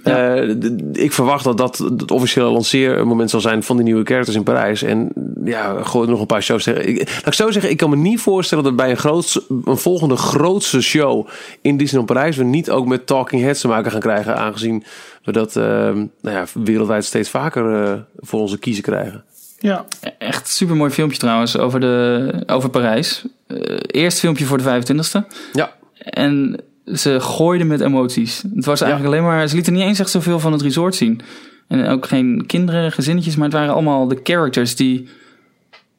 Eh, 0.03 0.49
ik 0.93 1.11
verwacht 1.11 1.43
dat 1.43 1.57
dat 1.57 1.77
het 1.77 2.11
officiële 2.11 2.49
lanceermoment 2.49 3.29
zal 3.29 3.41
zijn 3.41 3.63
van 3.63 3.75
die 3.75 3.85
nieuwe 3.85 4.05
characters 4.05 4.35
in 4.35 4.43
Parijs. 4.43 4.81
En 4.81 5.11
ja, 5.45 5.83
gooi 5.83 6.09
nog 6.09 6.19
een 6.19 6.25
paar 6.25 6.43
shows 6.43 6.63
tegen. 6.63 6.87
Ik, 6.87 6.97
laat 6.97 7.27
ik 7.27 7.33
zo 7.33 7.51
zeggen, 7.51 7.71
ik 7.71 7.77
kan 7.77 7.89
me 7.89 7.95
niet 7.95 8.19
voorstellen 8.19 8.63
dat 8.63 8.75
bij 8.75 8.97
een, 9.03 9.23
een 9.65 9.77
volgende 9.77 10.15
grootste 10.15 10.81
show 10.81 11.27
in 11.61 11.77
Disneyland 11.77 12.13
Parijs 12.13 12.37
we 12.37 12.43
niet 12.43 12.71
ook 12.71 12.87
met 12.87 13.07
talking 13.07 13.41
heads 13.41 13.61
te 13.61 13.67
maken 13.67 13.91
gaan 13.91 13.99
krijgen. 13.99 14.37
Aangezien 14.37 14.83
we 15.23 15.31
dat 15.31 15.55
eh, 15.55 15.63
nou 15.63 16.07
ja, 16.21 16.45
wereldwijd 16.53 17.05
steeds 17.05 17.29
vaker 17.29 17.83
eh, 17.83 17.93
voor 18.17 18.39
onze 18.39 18.59
kiezen 18.59 18.83
krijgen. 18.83 19.23
Ja. 19.59 19.85
Echt 20.17 20.47
super 20.47 20.75
mooi 20.75 20.91
filmpje 20.91 21.17
trouwens 21.17 21.57
over, 21.57 21.79
de, 21.79 22.43
over 22.47 22.69
Parijs. 22.69 23.25
Eh, 23.47 23.57
eerst 23.87 24.19
filmpje 24.19 24.45
voor 24.45 24.57
de 24.57 24.63
25e. 24.63 25.27
Ja, 25.53 25.73
En 25.97 26.61
ze 26.95 27.19
gooiden 27.19 27.67
met 27.67 27.81
emoties. 27.81 28.43
Het 28.55 28.65
was 28.65 28.81
eigenlijk 28.81 29.13
alleen 29.13 29.25
maar... 29.25 29.47
Ze 29.47 29.55
lieten 29.55 29.73
niet 29.73 29.81
eens 29.81 29.99
echt 29.99 30.09
zoveel 30.09 30.39
van 30.39 30.51
het 30.51 30.61
resort 30.61 30.95
zien. 30.95 31.21
En 31.67 31.87
ook 31.87 32.05
geen 32.05 32.43
kinderen, 32.47 32.91
gezinnetjes. 32.91 33.35
Maar 33.35 33.45
het 33.45 33.53
waren 33.53 33.73
allemaal 33.73 34.07
de 34.07 34.19
characters 34.23 34.75
die 34.75 35.07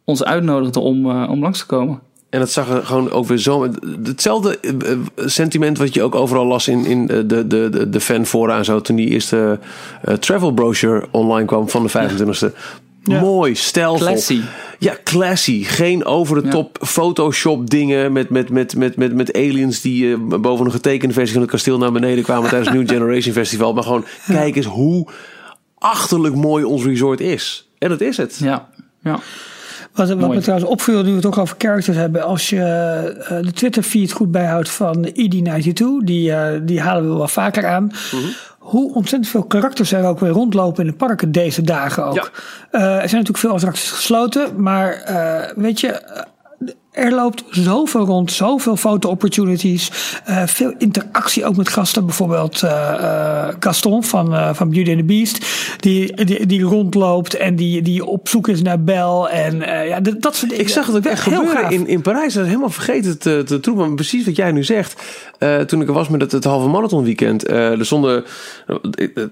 ons 0.05 0.25
uitnodigden 0.25 0.83
om, 0.83 1.11
eh, 1.11 1.31
om 1.31 1.41
langs 1.41 1.59
te 1.59 1.67
komen. 1.67 2.01
En 2.31 2.41
het 2.41 2.51
zag 2.51 2.69
er 2.69 2.87
gewoon 2.87 3.11
ook 3.11 3.27
weer 3.27 3.39
zo. 3.39 3.69
Hetzelfde 4.03 4.59
eh, 4.59 4.97
sentiment 5.17 5.79
wat 5.79 5.95
je 5.95 6.03
ook 6.03 6.15
overal 6.15 6.47
las 6.47 6.69
in, 6.69 6.85
in 6.85 7.07
de, 7.07 7.27
de, 7.27 7.47
de, 7.47 7.89
de 7.89 8.01
fanfora 8.01 8.59
en 8.59 8.65
zo. 8.65 8.81
Toen 8.81 8.97
die 8.97 9.09
eerste 9.09 9.59
eh, 10.03 10.15
travel 10.15 10.53
brochure 10.53 11.07
online 11.11 11.47
kwam 11.47 11.69
van 11.69 11.83
de 11.83 11.91
25e. 11.91 12.39
Ja. 12.39 12.51
Mooi, 13.05 13.55
stijlvol. 13.55 14.07
Classy. 14.07 14.41
Ja, 14.79 14.97
classy. 15.05 15.65
Geen 15.65 16.05
over 16.05 16.43
de 16.43 16.49
top 16.49 16.79
Photoshop 16.81 17.71
dingen 17.71 18.13
met, 18.13 18.31
met, 18.31 18.51
met, 18.51 18.77
met, 18.77 18.97
met, 18.97 19.15
met 19.15 19.35
aliens 19.35 19.81
die 19.81 20.13
eh, 20.13 20.39
boven 20.41 20.67
een 20.67 20.73
getekende 20.73 21.15
versie 21.15 21.33
van 21.33 21.43
het 21.43 21.51
kasteel 21.51 21.79
naar 21.79 21.93
beneden 21.93 22.25
kwamen 22.25 22.49
tijdens 22.49 22.69
het 22.69 22.79
New 22.79 22.89
Generation 22.89 23.35
Festival. 23.35 23.73
Maar 23.73 23.83
gewoon 23.83 24.05
kijk 24.27 24.57
eens 24.57 24.67
hoe 24.67 25.09
achterlijk 25.79 26.35
mooi 26.35 26.65
ons 26.65 26.85
resort 26.85 27.21
is. 27.21 27.69
En 27.79 27.89
dat 27.89 28.01
is 28.01 28.17
het. 28.17 28.37
Ja, 28.43 28.69
ja. 29.03 29.19
Wat, 29.93 30.09
wat 30.09 30.19
Mooi. 30.19 30.35
me 30.35 30.41
trouwens 30.41 30.71
opviel, 30.71 31.03
nu 31.03 31.11
we 31.11 31.17
het 31.17 31.27
ook 31.27 31.39
over 31.39 31.57
characters 31.59 31.97
hebben. 31.97 32.23
Als 32.23 32.49
je 32.49 32.63
eh, 32.63 33.43
de 33.43 33.53
Twitter 33.53 33.83
feed 33.83 34.13
goed 34.13 34.31
bijhoudt 34.31 34.71
van 34.71 35.07
ED92, 35.07 36.05
die, 36.05 36.33
eh, 36.33 36.61
die 36.63 36.81
halen 36.81 37.11
we 37.11 37.17
wel 37.17 37.29
vaker 37.29 37.67
aan. 37.67 37.85
Mhm. 37.85 38.27
Hoe 38.61 38.95
ontzettend 38.95 39.31
veel 39.31 39.45
karakters 39.45 39.93
er 39.93 40.05
ook 40.05 40.21
weer 40.21 40.31
rondlopen 40.31 40.85
in 40.85 40.91
de 40.91 40.97
parken 40.97 41.33
deze 41.33 41.63
dagen 41.63 42.05
ook. 42.05 42.15
Ja. 42.15 42.29
Eh, 42.71 42.83
er 42.83 43.09
zijn 43.09 43.23
natuurlijk 43.23 43.39
veel 43.39 43.53
attracties 43.53 43.91
gesloten, 43.91 44.63
maar 44.63 44.93
eh, 44.93 45.57
weet 45.57 45.81
je, 45.81 46.03
er 46.91 47.15
loopt 47.15 47.45
zoveel 47.51 48.05
rond, 48.05 48.33
zoveel 48.33 48.77
foto-opportunities, 48.77 49.91
eh, 50.25 50.47
veel 50.47 50.73
interactie 50.79 51.45
ook 51.45 51.57
met 51.57 51.69
gasten. 51.69 52.07
Bijvoorbeeld 52.07 52.63
eh, 52.63 53.49
Gaston 53.61 54.05
van, 54.05 54.35
eh, 54.35 54.55
van 54.55 54.71
Beauty 54.71 54.91
and 54.91 54.99
the 54.99 55.05
Beast, 55.05 55.47
die, 55.81 56.25
die, 56.25 56.47
die 56.47 56.63
rondloopt 56.63 57.37
en 57.37 57.57
die, 57.57 57.83
die 57.83 58.05
op 58.05 58.29
zoek 58.29 58.49
is 58.49 58.63
naar 58.63 58.83
Bel. 58.83 59.29
En 59.29 59.59
ja, 59.87 60.01
dat, 60.01 60.23
dat 60.23 60.37
soort 60.37 60.51
dingen. 60.51 60.65
Ik 60.65 60.71
zag 60.71 60.87
het 60.87 60.97
ook 60.97 61.05
echt 61.05 61.25
Heel 61.25 61.35
gebeuren 61.35 61.63
gaaf. 61.63 61.73
in, 61.73 61.87
in 61.87 62.03
Parijs. 62.03 62.35
Dat 62.35 62.43
is 62.43 62.49
helemaal 62.49 62.71
vergeten 62.71 63.19
te, 63.19 63.43
te 63.47 63.61
troepen. 63.61 63.87
Maar 63.87 63.95
precies 63.95 64.25
wat 64.25 64.37
jij 64.37 64.53
nu 64.53 64.65
zegt. 64.65 65.03
Toen 65.67 65.81
ik 65.81 65.89
er 65.89 65.95
was 65.95 66.09
met 66.09 66.21
het, 66.21 66.33
het 66.33 66.45
halve 66.45 66.69
marathon 66.69 67.05
weekend. 67.05 67.49
er 67.49 67.87
stonden, 67.87 68.25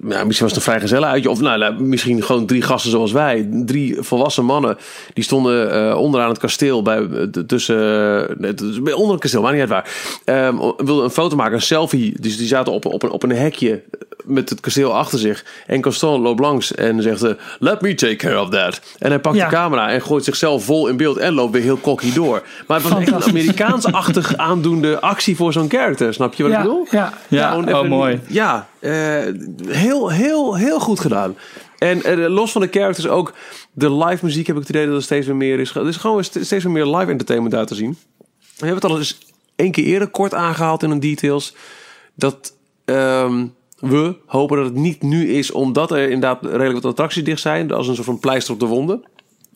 ja, 0.08 0.24
misschien 0.24 0.24
was 0.24 0.40
het 0.40 0.56
een 0.56 0.88
vrij 0.88 1.02
uitje. 1.02 1.30
Of 1.30 1.40
nou, 1.40 1.58
nou, 1.58 1.82
misschien 1.82 2.22
gewoon 2.22 2.46
drie 2.46 2.62
gasten 2.62 2.90
zoals 2.90 3.12
wij. 3.12 3.48
Drie 3.50 3.96
volwassen 4.00 4.44
mannen. 4.44 4.76
Die 5.12 5.24
stonden 5.24 5.98
onderaan 5.98 6.28
het 6.28 6.38
kasteel. 6.38 6.82
Bij, 6.82 6.98
eh, 6.98 7.26
tussen, 7.48 8.28
eh, 8.28 8.36
nee, 8.38 8.54
dus 8.54 8.82
bij- 8.82 8.92
onder 8.92 9.12
het 9.12 9.20
kasteel, 9.20 9.42
maar 9.42 9.52
niet 9.52 9.60
uit 9.60 9.70
waar. 9.70 9.90
Ehm, 10.24 10.56
wilden 10.76 11.04
een 11.04 11.10
foto 11.10 11.36
maken, 11.36 11.54
een 11.54 11.62
selfie. 11.62 12.20
Dus 12.20 12.36
die 12.36 12.46
zaten 12.46 12.72
op, 12.72 12.84
op, 12.84 13.02
een, 13.02 13.10
op 13.10 13.22
een 13.22 13.30
hekje 13.30 13.82
met 14.24 14.48
het 14.50 14.60
kasteel 14.60 14.94
achter 14.94 15.18
zich. 15.18 15.44
En 15.66 15.82
Constant 15.82 16.22
loopt 16.22 16.40
langs 16.40 16.74
en 16.74 17.02
zegt... 17.02 17.22
eh, 17.22 17.32
Let 17.58 17.80
me 17.80 17.94
take 17.94 18.16
care 18.16 18.40
of 18.40 18.48
that. 18.48 18.80
En 18.98 19.08
hij 19.10 19.18
pakt 19.20 19.36
Ja. 19.36 19.48
de 19.48 19.54
camera 19.54 19.90
en 19.90 20.02
gooit 20.02 20.24
zichzelf 20.24 20.64
vol 20.64 20.86
in 20.88 20.96
beeld... 20.96 21.16
en 21.16 21.32
loopt 21.34 21.52
weer 21.52 21.62
heel 21.62 21.80
cocky 21.80 22.12
door. 22.12 22.42
Maar 22.66 22.80
het 22.80 22.88
was 22.88 22.98
echt 23.00 23.08
een. 23.26 23.28
Amerikaans-achtig 23.28 24.36
aandoende 24.48 25.00
actie 25.00 25.36
voor 25.36 25.52
zo'n 25.52 25.70
character. 25.70 26.14
Snap 26.14 26.34
je 26.34 26.42
wat 26.42 26.52
ik 26.52 26.58
Ja, 26.58 26.62
bedoel? 26.64 26.86
ja, 26.90 27.12
Ja, 27.28 27.48
Gewoon 27.50 27.64
oh, 27.64 27.76
even- 27.76 27.88
mooi. 27.88 28.20
Ja, 28.26 28.68
eh, 28.78 28.92
heel, 29.68 30.08
heel, 30.10 30.56
heel 30.56 30.80
goed 30.80 31.00
gedaan. 31.00 31.36
En 31.78 32.02
eh, 32.02 32.28
los 32.28 32.52
van 32.52 32.60
de 32.60 32.68
characters 32.70 33.06
ook 33.08 33.32
de 33.72 33.92
live 33.94 34.24
muziek 34.24 34.46
heb 34.46 34.56
ik 34.56 34.60
het 34.62 34.70
idee 34.70 34.86
dat 34.86 34.94
er 34.96 35.02
steeds 35.02 35.26
meer 35.26 35.60
is. 35.60 35.74
Er 35.74 35.88
is 35.88 35.96
gewoon 35.96 36.24
st- 36.24 36.38
steeds 36.40 36.64
meer 36.64 36.86
live 36.86 37.10
entertainment 37.10 37.54
uit 37.54 37.68
te 37.68 37.74
zien. 37.74 37.98
We 38.56 38.66
hebben 38.66 38.82
het 38.82 38.84
al 38.92 38.98
eens 38.98 39.18
één 39.56 39.70
keer 39.70 39.84
eerder 39.84 40.08
kort 40.08 40.34
aangehaald 40.34 40.82
in 40.82 40.90
een 40.90 41.00
details. 41.00 41.54
Dat 42.14 42.54
ehm, 42.84 43.46
we 43.78 44.16
hopen 44.26 44.56
dat 44.56 44.66
het 44.66 44.74
niet 44.74 45.02
nu 45.02 45.32
is 45.32 45.50
omdat 45.50 45.90
er 45.90 46.02
inderdaad 46.02 46.42
redelijk 46.44 46.72
wat 46.72 46.84
attracties 46.84 47.24
dicht 47.24 47.40
zijn. 47.40 47.72
Als 47.72 47.88
een 47.88 47.94
soort 47.94 48.06
van 48.06 48.18
pleister 48.18 48.54
op 48.54 48.60
de 48.60 48.66
wonden. 48.66 49.02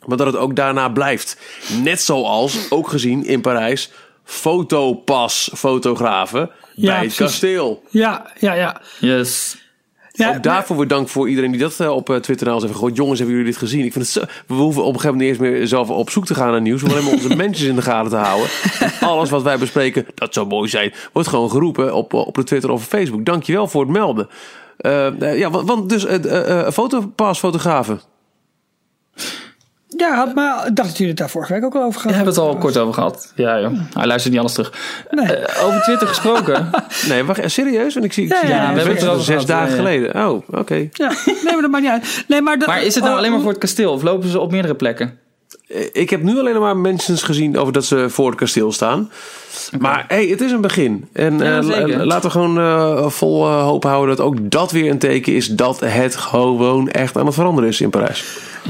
Maar 0.07 0.17
dat 0.17 0.27
het 0.27 0.37
ook 0.37 0.57
daarna 0.57 0.89
blijft. 0.89 1.37
Net 1.83 2.01
zoals, 2.01 2.71
ook 2.71 2.89
gezien 2.89 3.25
in 3.25 3.41
Parijs, 3.41 3.91
fotopas 4.25 5.51
fotografen 5.55 6.41
Ja, 6.41 6.87
bij 6.87 6.91
het 6.91 6.99
precies. 7.01 7.17
kasteel. 7.17 7.83
Ja, 7.91 8.33
ja, 8.39 8.55
ja. 8.55 8.81
Yes. 9.01 9.57
Ja 10.13 10.35
Ook 10.35 10.43
daarvoor 10.43 10.77
weer 10.77 10.89
dank 10.89 11.09
voor 11.09 11.29
iedereen 11.29 11.51
die 11.51 11.61
dat 11.61 11.81
eh, 11.81 11.91
op 11.91 12.11
eh, 12.11 12.17
Twitter 12.17 12.47
nou 12.47 12.59
eens 12.59 12.65
even 12.65 12.77
gegooid. 12.77 12.97
Jongens, 12.97 13.19
hebben 13.19 13.37
jullie 13.37 13.51
dit 13.51 13.61
gezien? 13.61 13.85
Ik 13.85 13.93
vind 13.93 14.05
het 14.05 14.15
zo, 14.15 14.21
we 14.47 14.55
hoeven 14.55 14.83
op 14.85 14.95
een 14.95 15.01
gegeven 15.01 15.17
moment 15.19 15.41
niet 15.41 15.51
eens 15.51 15.59
meer 15.59 15.67
zelf 15.67 15.91
op 15.91 16.11
zoek 16.11 16.27
te 16.27 16.35
gaan 16.35 16.51
naar 16.51 16.61
nieuws. 16.61 16.83
We 16.83 16.89
alleen 16.89 17.05
maar 17.05 17.13
onze 17.13 17.37
mensen 17.45 17.69
in 17.69 17.77
de 17.77 17.83
gaten 17.83 18.11
te 18.11 18.17
houden. 18.17 18.49
En 19.01 19.09
alles 19.09 19.31
wat 19.31 19.43
wij 19.43 19.59
bespreken, 19.59 20.07
dat 20.15 20.35
zou 20.35 20.47
mooi 20.47 20.69
zijn, 20.69 20.93
wordt 21.13 21.29
gewoon 21.29 21.51
geroepen 21.51 21.95
op, 21.95 22.13
op 22.13 22.35
de 22.35 22.45
Twitter 22.45 22.71
of 22.71 22.85
Facebook. 22.85 23.25
Dankjewel 23.25 23.69
voor 23.69 23.81
het 23.81 23.91
melden. 23.91 24.29
Eh, 24.77 25.07
eh, 25.07 25.39
ja, 25.39 25.51
want, 25.51 25.89
dus 25.89 26.05
eh 26.05 26.25
eh, 26.25 26.67
eh, 26.67 26.73
fotopas 26.73 27.39
fotografen. 27.39 28.01
Ja, 29.97 30.33
maar 30.35 30.55
dacht 30.75 30.89
dat 30.89 30.93
jullie 30.97 31.09
het 31.09 31.17
daar 31.17 31.31
vorige 31.31 31.53
week 31.53 31.65
ook 31.65 31.75
al 31.75 31.81
over 31.83 31.93
We 31.93 31.99
gehad 32.01 32.15
hebben 32.17 32.35
het 32.35 32.43
al 32.43 32.57
kort 32.57 32.77
over 32.77 32.95
gehad. 32.95 33.33
Ja, 33.35 33.61
joh. 33.61 33.73
Hij 33.95 34.07
luistert 34.07 34.33
niet 34.33 34.41
alles 34.43 34.53
terug. 34.53 34.73
Nee. 35.11 35.27
Eh, 35.37 35.65
over 35.67 35.83
Twitter 35.83 36.07
gesproken. 36.09 36.71
Nee, 37.09 37.25
wacht, 37.25 37.39
eh, 37.39 37.49
serieus? 37.49 37.95
Want 37.95 38.07
ik 38.07 38.13
zie, 38.13 38.25
ik 38.25 38.31
Ja, 38.33 38.39
zie 38.41 38.49
ja, 38.49 38.55
ja, 38.55 38.71
we 38.73 38.77
hebben 38.77 38.95
het 38.95 39.03
erover 39.05 39.23
zes 39.25 39.47
dagen 39.47 39.69
ja, 39.69 39.71
ja. 39.77 39.77
geleden. 39.83 40.27
Oh, 40.29 40.43
oké. 40.51 40.75
Ja, 40.93 41.13
nee, 41.25 41.53
maar 41.53 41.61
dat 41.63 41.71
maakt 41.71 41.83
niet 41.83 41.93
uit. 41.93 42.25
Nee, 42.29 42.41
maar, 42.43 42.59
dat- 42.59 42.69
Maar 42.69 42.83
is 42.83 42.95
het 42.95 43.03
nou 43.03 43.13
oh, 43.15 43.19
alleen 43.19 43.31
maar 43.31 43.41
voor 43.41 43.51
het 43.51 43.61
kasteel? 43.61 43.93
Of 43.93 44.03
lopen 44.03 44.29
ze 44.29 44.41
op 44.41 44.51
meerdere 44.51 44.75
plekken? 44.75 45.19
Eh, 45.69 45.87
Ik 45.93 46.11
heb 46.11 46.23
nu 46.23 46.39
alleen 46.39 46.61
maar 46.61 46.77
mensen 46.77 47.19
gezien 47.19 47.59
over 47.59 47.73
dat 47.73 47.85
ze 47.85 48.07
voor 48.11 48.27
het 48.31 48.39
kasteel 48.39 48.73
staan. 48.73 49.11
Maar 49.79 50.05
hey, 50.09 50.27
het 50.27 50.41
is 50.41 50.53
een 50.53 50.61
begin. 50.61 51.09
En 51.13 51.39
Ja, 51.39 51.61
eh, 51.61 52.05
laten 52.05 52.23
we 52.23 52.31
gewoon 52.31 52.59
eh, 52.59 53.09
vol 53.09 53.47
eh, 53.47 53.63
hoop 53.63 53.85
houden 53.85 54.17
dat 54.17 54.27
ook 54.27 54.51
dat 54.51 54.71
weer 54.71 54.91
een 54.91 54.99
teken 54.99 55.35
is 55.35 55.47
dat 55.47 55.81
het 55.81 56.17
gewoon 56.17 56.91
echt 56.91 57.17
aan 57.17 57.27
het 57.27 57.35
veranderen 57.35 57.71
is 57.71 57.81
in 57.81 57.91
Parijs. 57.91 58.25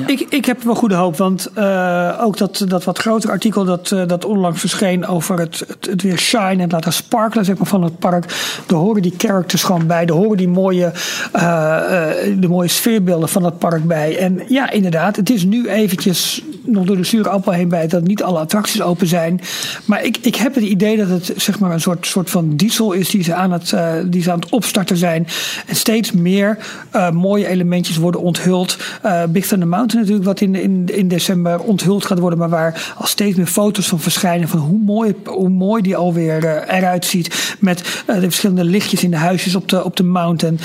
Ik, 0.06 0.20
ik 0.28 0.44
heb 0.44 0.62
wel 0.62 0.74
goede 0.74 0.94
hoop, 0.94 1.16
want 1.16 1.50
eh, 1.54 2.18
ook 2.20 2.38
dat, 2.38 2.64
dat 2.68 2.84
wat 2.84 2.98
groter 2.98 3.30
artikel 3.30 3.64
dat, 3.64 3.92
eh, 3.92 4.06
dat 4.06 4.24
onlangs 4.24 4.60
verscheen 4.60 5.06
over 5.06 5.38
het, 5.38 5.64
het, 5.68 5.86
het 5.90 6.02
weer 6.02 6.18
shine 6.18 6.48
en 6.48 6.60
het 6.60 6.72
laten 6.72 6.92
sparkelen 6.92 7.44
zeg 7.44 7.56
maar, 7.56 7.66
van 7.66 7.82
het 7.82 7.98
park. 7.98 8.24
Daar 8.66 8.78
horen 8.78 9.02
die 9.02 9.14
characters 9.16 9.62
gewoon 9.62 9.86
bij, 9.86 10.06
daar 10.06 10.16
horen 10.16 10.36
die 10.36 10.48
mooie, 10.48 10.92
eh, 11.32 12.08
eh, 12.08 12.40
de 12.40 12.48
mooie 12.48 12.68
sfeerbeelden 12.68 13.28
van 13.28 13.44
het 13.44 13.58
park 13.58 13.84
bij. 13.84 14.18
En 14.18 14.42
ja, 14.48 14.70
inderdaad, 14.70 15.16
het 15.16 15.30
is 15.30 15.44
nu 15.44 15.68
eventjes 15.68 16.42
nog 16.64 16.84
door 16.84 16.96
de 16.96 17.04
zure 17.04 17.28
appel 17.28 17.52
heen 17.52 17.68
bij 17.68 17.86
dat 17.86 18.02
niet 18.02 18.22
alle 18.22 18.38
attracties 18.38 18.82
open 18.82 19.06
zijn. 19.06 19.40
Maar 19.84 20.04
ik, 20.04 20.16
ik 20.20 20.36
heb 20.36 20.54
het 20.54 20.64
idee 20.72 20.96
dat 20.96 21.08
het 21.08 21.32
zeg 21.36 21.58
maar 21.58 21.72
een 21.72 21.80
soort, 21.80 22.06
soort 22.06 22.30
van 22.30 22.56
diesel 22.56 22.92
is 22.92 23.10
die 23.10 23.22
ze 23.22 23.34
aan 23.34 23.52
het, 23.52 23.72
eh, 23.72 23.92
die 24.04 24.22
ze 24.22 24.32
aan 24.32 24.40
het 24.40 24.50
opstarten 24.50 24.96
zijn. 24.96 25.26
En 25.66 25.76
steeds 25.76 26.12
meer 26.12 26.58
eh, 26.90 27.10
mooie 27.10 27.46
elementjes 27.46 27.96
worden 27.96 28.20
onthuld. 28.20 28.76
Eh 29.02 29.22
Big 29.28 29.46
Thunder 29.46 29.68
Mountain 29.68 30.00
natuurlijk, 30.00 30.26
wat 30.26 30.40
in, 30.40 30.54
in, 30.54 30.88
in 30.92 31.08
december 31.08 31.60
onthuld 31.60 32.06
gaat 32.06 32.18
worden. 32.18 32.38
Maar 32.38 32.48
waar 32.48 32.94
al 32.98 33.06
steeds 33.06 33.36
meer 33.36 33.46
foto's 33.46 33.88
van 33.88 34.00
verschijnen. 34.00 34.48
Van 34.48 34.58
hoe 34.58 34.78
mooi, 34.78 35.14
hoe 35.24 35.48
mooi 35.48 35.82
die 35.82 35.96
alweer 35.96 36.68
eruit 36.68 37.04
ziet. 37.04 37.56
Met 37.58 37.78
de 38.06 38.20
verschillende 38.20 38.64
lichtjes 38.64 39.04
in 39.04 39.10
de 39.10 39.16
huisjes 39.16 39.54
op 39.54 39.68
de, 39.68 39.84
op 39.84 39.96
de 39.96 40.02
mountain. 40.02 40.58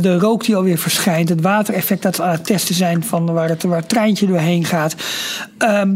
De 0.00 0.18
rook 0.18 0.44
die 0.44 0.56
alweer 0.56 0.78
verschijnt. 0.78 1.28
Het 1.28 1.40
watereffect 1.40 2.02
dat 2.02 2.20
aan 2.20 2.30
het 2.30 2.44
testen 2.44 2.74
zijn 2.74 3.04
van 3.04 3.32
waar 3.32 3.48
het, 3.48 3.62
waar 3.62 3.78
het 3.78 3.88
treintje 3.88 4.26
doorheen 4.26 4.64
gaat. 4.64 4.94
Ehm, 5.58 5.90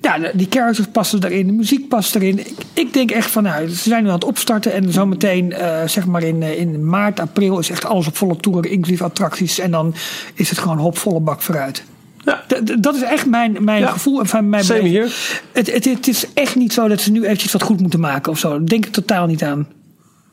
ja, 0.00 0.18
die 0.34 0.46
characters 0.50 0.86
passen 0.92 1.24
erin, 1.24 1.46
de 1.46 1.52
muziek 1.52 1.88
past 1.88 2.14
erin. 2.14 2.38
Ik, 2.38 2.54
ik 2.72 2.92
denk 2.92 3.10
echt 3.10 3.30
van, 3.30 3.42
nou, 3.42 3.68
ze 3.68 3.74
zijn 3.88 4.02
nu 4.02 4.08
aan 4.08 4.14
het 4.14 4.24
opstarten. 4.24 4.72
En 4.72 4.92
zometeen, 4.92 5.52
eh 5.52 5.82
zeg 5.86 6.06
maar 6.06 6.22
in, 6.22 6.42
eh, 6.42 6.58
in 6.60 6.86
maart, 6.88 7.20
april, 7.20 7.58
is 7.58 7.70
echt 7.70 7.84
alles 7.84 8.06
op 8.06 8.16
volle 8.16 8.36
toeren, 8.36 8.70
inclusief 8.70 9.02
attracties. 9.02 9.58
En 9.58 9.70
dan 9.70 9.94
is 10.34 10.50
het 10.50 10.58
gewoon 10.58 10.78
hop, 10.78 10.98
volle 10.98 11.20
bak 11.20 11.42
vooruit. 11.42 11.84
Ja. 12.24 12.44
Dat 12.78 12.94
is 12.94 13.02
echt 13.02 13.26
mijn, 13.26 13.56
mijn 13.64 13.80
Ja. 13.80 13.90
gevoel 13.90 14.20
en 14.20 14.26
van 14.26 14.48
mijn 14.48 14.64
Same 14.64 14.82
hier. 14.82 15.14
Het, 15.52 15.72
het, 15.72 15.84
het 15.84 16.08
is 16.08 16.26
echt 16.34 16.54
niet 16.56 16.72
zo 16.72 16.88
dat 16.88 17.00
ze 17.00 17.10
nu 17.12 17.24
eventjes 17.24 17.52
wat 17.52 17.62
goed 17.62 17.80
moeten 17.80 18.00
maken 18.00 18.32
of 18.32 18.38
zo. 18.38 18.48
Daar 18.48 18.66
denk 18.66 18.86
ik 18.86 18.92
totaal 18.92 19.26
niet 19.26 19.42
aan. 19.42 19.68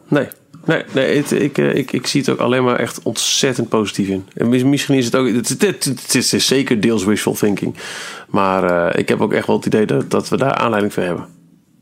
Nee, 0.07 0.28
nee, 0.66 0.84
nee 0.91 1.18
het, 1.18 1.32
ik, 1.32 1.57
eh, 1.57 1.76
ik, 1.76 1.91
ik 1.91 2.07
zie 2.07 2.22
het 2.22 2.30
ook 2.30 2.39
alleen 2.39 2.64
maar 2.64 2.80
echt 2.80 2.99
ontzettend 3.03 3.70
positief 3.70 4.07
in. 4.07 4.26
En 4.36 4.49
mis- 4.49 4.64
misschien 4.64 4.95
is 4.95 5.05
het 5.05 5.16
ook, 5.16 5.28
het, 5.28 5.49
het, 5.49 5.86
is, 6.16 6.32
het 6.32 6.34
is 6.34 6.47
zeker 6.47 6.80
deels 6.80 7.03
wishful 7.05 7.34
thinking. 7.34 7.76
Maar 8.30 8.64
eh, 8.89 8.99
ik 8.99 9.09
heb 9.09 9.22
ook 9.22 9.34
echt 9.34 9.47
wel 9.47 9.55
het 9.55 9.66
idee 9.66 9.86
dat, 9.86 10.11
dat 10.11 10.30
we 10.30 10.38
daar 10.38 10.53
aanleiding 10.53 10.93
voor 10.93 11.03
hebben. 11.03 11.26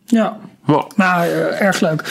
Ja, 0.05 0.37
Maar, 0.65 0.83
nou, 0.95 1.23
eh, 1.27 1.61
erg 1.61 1.79
leuk. 1.79 2.01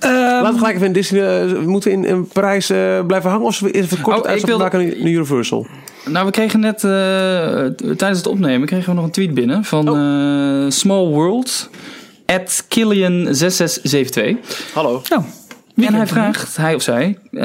Ehm, 0.00 0.12
Laten 0.14 0.52
we 0.52 0.58
gelijk 0.58 0.74
even 0.74 0.86
in 0.86 0.92
Disney. 0.92 1.48
we 1.48 1.60
moeten 1.66 1.90
in, 1.92 2.04
in 2.04 2.26
Parijs 2.28 2.66
blijven 3.06 3.30
hangen. 3.30 3.46
Of 3.46 3.62
even 3.62 4.00
kort 4.00 4.26
Oh, 4.26 4.32
wilde- 4.32 4.56
maken 4.62 4.78
naar 4.86 4.96
Universal? 4.96 5.66
Nou, 6.08 6.26
we 6.26 6.32
kregen 6.32 6.60
net 6.60 6.78
tijdens 7.98 8.18
het 8.18 8.26
opnemen 8.26 8.66
kregen 8.66 8.88
we 8.88 8.94
nog 8.94 9.04
een 9.04 9.10
tweet 9.10 9.34
binnen 9.34 9.64
van 9.64 9.86
eh, 9.88 10.70
Small 10.70 11.06
World 11.06 11.70
at 12.26 12.64
Killian6672. 12.64 14.36
Hallo. 14.74 15.02
nou, 15.08 15.22
En 15.76 15.94
hij 15.94 16.06
vraagt, 16.06 16.56
hij 16.56 16.74
of 16.74 16.82
zij, 16.82 17.18
eh, 17.32 17.40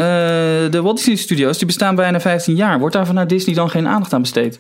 de 0.71 0.79
Walt 0.81 0.97
Disney 0.97 1.15
Studios 1.15 1.57
die 1.57 1.65
bestaan 1.67 1.95
bijna 1.95 2.19
15 2.19 2.55
jaar. 2.55 2.79
Wordt 2.79 2.95
daar 2.95 3.05
vanuit 3.05 3.29
Disney 3.29 3.55
dan 3.55 3.69
geen 3.69 3.87
aandacht 3.87 4.13
aan 4.13 4.21
besteed? 4.21 4.59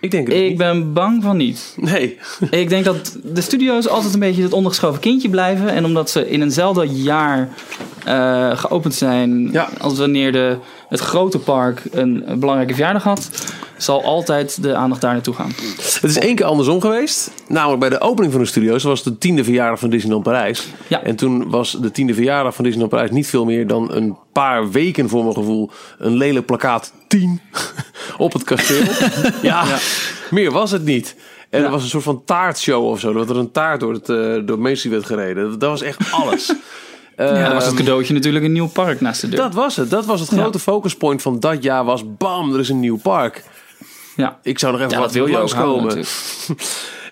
Ik 0.00 0.10
denk 0.10 0.26
het 0.26 0.36
Ik 0.36 0.48
niet. 0.48 0.56
ben 0.58 0.92
bang 0.92 1.22
van 1.22 1.36
niet. 1.36 1.74
Nee. 1.76 2.18
Ik 2.50 2.68
denk 2.68 2.84
dat 2.84 3.18
de 3.24 3.40
studio's 3.40 3.88
altijd 3.88 4.14
een 4.14 4.20
beetje 4.20 4.42
het 4.42 4.52
ondergeschoven 4.52 5.00
kindje 5.00 5.28
blijven. 5.28 5.68
En 5.68 5.84
omdat 5.84 6.10
ze 6.10 6.30
in 6.30 6.42
eenzelfde 6.42 6.86
jaar 6.86 7.48
eh, 8.04 8.58
geopend 8.58 8.94
zijn 8.94 9.52
Ja. 9.52 9.68
als 9.80 9.98
wanneer 9.98 10.32
de, 10.32 10.56
het 10.88 11.00
grote 11.00 11.38
park 11.38 11.82
een, 11.90 12.24
belangrijke 12.26 12.74
verjaardag 12.74 13.02
had, 13.02 13.30
zal 13.76 14.04
altijd 14.04 14.62
de 14.62 14.74
aandacht 14.74 15.00
daar 15.00 15.12
naartoe 15.12 15.34
gaan. 15.34 15.52
Het 15.76 16.10
is 16.10 16.18
één 16.18 16.34
keer 16.34 16.46
andersom 16.46 16.80
geweest. 16.80 17.30
Namelijk 17.48 17.80
bij 17.80 17.88
de 17.88 18.00
opening 18.00 18.32
van 18.32 18.42
de 18.42 18.48
studio's. 18.48 18.82
Dat 18.82 18.90
was 18.90 19.02
de 19.02 19.18
tiende 19.18 19.44
verjaardag 19.44 19.78
van 19.78 19.90
Disneyland 19.90 20.24
Parijs. 20.24 20.66
Ja. 20.86 21.02
En 21.02 21.16
toen 21.16 21.50
was 21.50 21.72
de 21.80 21.90
tiende 21.90 22.14
verjaardag 22.14 22.54
van 22.54 22.64
Disneyland 22.64 22.94
Parijs 22.94 23.10
niet 23.10 23.26
veel 23.26 23.44
meer 23.44 23.66
dan 23.66 23.92
een 23.92 24.16
paar 24.32 24.70
weken 24.70 25.08
voor 25.08 25.22
mijn 25.22 25.34
gevoel. 25.34 25.70
Een 25.98 26.16
lelijk 26.16 26.46
plakkaat 26.46 26.92
10 27.08 27.40
op 28.16 28.32
het 28.32 28.44
kasteel. 28.44 28.84
ja, 29.42 29.64
meer 30.30 30.50
was 30.50 30.70
het 30.70 30.84
niet. 30.84 31.16
En 31.50 31.64
er 31.64 31.70
was 31.70 31.82
een 31.82 31.88
soort 31.88 32.04
van 32.04 32.24
taartshow 32.24 32.84
of 32.84 33.00
zo. 33.00 33.12
Dat 33.12 33.30
er 33.30 33.36
een 33.36 33.50
taart 33.50 33.80
door, 33.80 33.92
het, 33.92 34.08
eh, 34.08 34.46
door 34.46 34.76
Street 34.76 34.92
werd 34.92 35.06
gereden. 35.06 35.58
Dat 35.58 35.70
was 35.70 35.82
echt 35.82 36.12
alles. 36.12 36.52
Ja, 37.18 37.44
dan 37.44 37.52
was 37.52 37.66
het 37.66 37.74
cadeautje 37.74 38.14
natuurlijk 38.14 38.44
een 38.44 38.52
nieuw 38.52 38.68
park 38.68 39.00
naast 39.00 39.20
de 39.20 39.28
deur. 39.28 39.38
Dat 39.38 39.54
was 39.54 39.76
het. 39.76 39.90
Dat 39.90 40.06
was 40.06 40.20
het 40.20 40.28
grote 40.28 40.58
focuspoint 40.58 41.22
van 41.22 41.40
dat 41.40 41.62
jaar 41.62 41.84
was 41.84 42.16
bam, 42.16 42.54
er 42.54 42.60
is 42.60 42.68
een 42.68 42.80
nieuw 42.80 42.98
park. 42.98 43.44
ja. 44.16 44.38
Ik 44.42 44.58
zou 44.58 44.72
nog 44.72 44.80
even 44.80 44.92
ja, 44.92 45.00
wat 45.00 45.12
wil 45.12 45.26
je 45.26 45.32
ook 45.32 45.38
langskomen. 45.38 46.04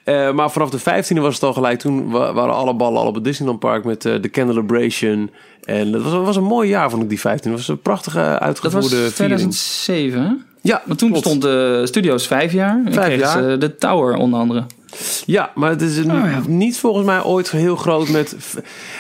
Eh, 0.06 0.32
maar 0.32 0.50
vanaf 0.50 0.70
de 0.70 0.78
15e 0.80 1.20
was 1.20 1.34
het 1.34 1.42
al 1.42 1.52
gelijk. 1.52 1.78
Toen 1.78 2.10
wa- 2.10 2.32
waren 2.32 2.54
alle 2.54 2.74
ballen 2.74 3.00
al 3.00 3.06
op 3.06 3.14
het 3.14 3.24
Disneyland 3.24 3.58
Park 3.60 3.84
met 3.84 4.04
eh, 4.04 4.14
de 4.20 4.30
Candelabration. 4.30 5.30
En 5.64 5.92
dat 5.92 6.02
was, 6.02 6.12
was 6.12 6.36
een 6.36 6.42
mooi 6.44 6.68
jaar, 6.68 6.90
vond 6.90 7.02
ik, 7.02 7.08
die 7.08 7.20
15. 7.20 7.50
Het 7.50 7.60
was 7.60 7.68
een 7.68 7.80
prachtige 7.82 8.18
Dat 8.18 8.28
was 8.30 8.40
uitgevoerde 8.40 8.88
viering. 8.88 9.12
2007, 9.14 10.20
hè? 10.22 10.30
Ja, 10.60 10.82
Maar 10.84 10.96
toen 10.96 11.12
bestond 11.12 11.42
de 11.42 11.82
studio's 11.84 12.26
vijf 12.26 12.52
jaar. 12.52 12.80
Vijf 12.88 13.20
jaar. 13.20 13.42
ze 13.42 13.56
de 13.58 13.76
Tower 13.76 14.14
onder 14.16 14.40
andere. 14.40 14.64
Ja, 15.26 15.50
maar 15.54 15.70
het 15.70 15.82
is 15.82 15.96
een- 15.96 16.10
Oh, 16.10 16.30
ja. 16.30 16.40
niet 16.46 16.78
volgens 16.78 17.06
mij 17.06 17.22
ooit 17.22 17.50
heel 17.50 17.76
groot 17.76 18.08
met... 18.08 18.36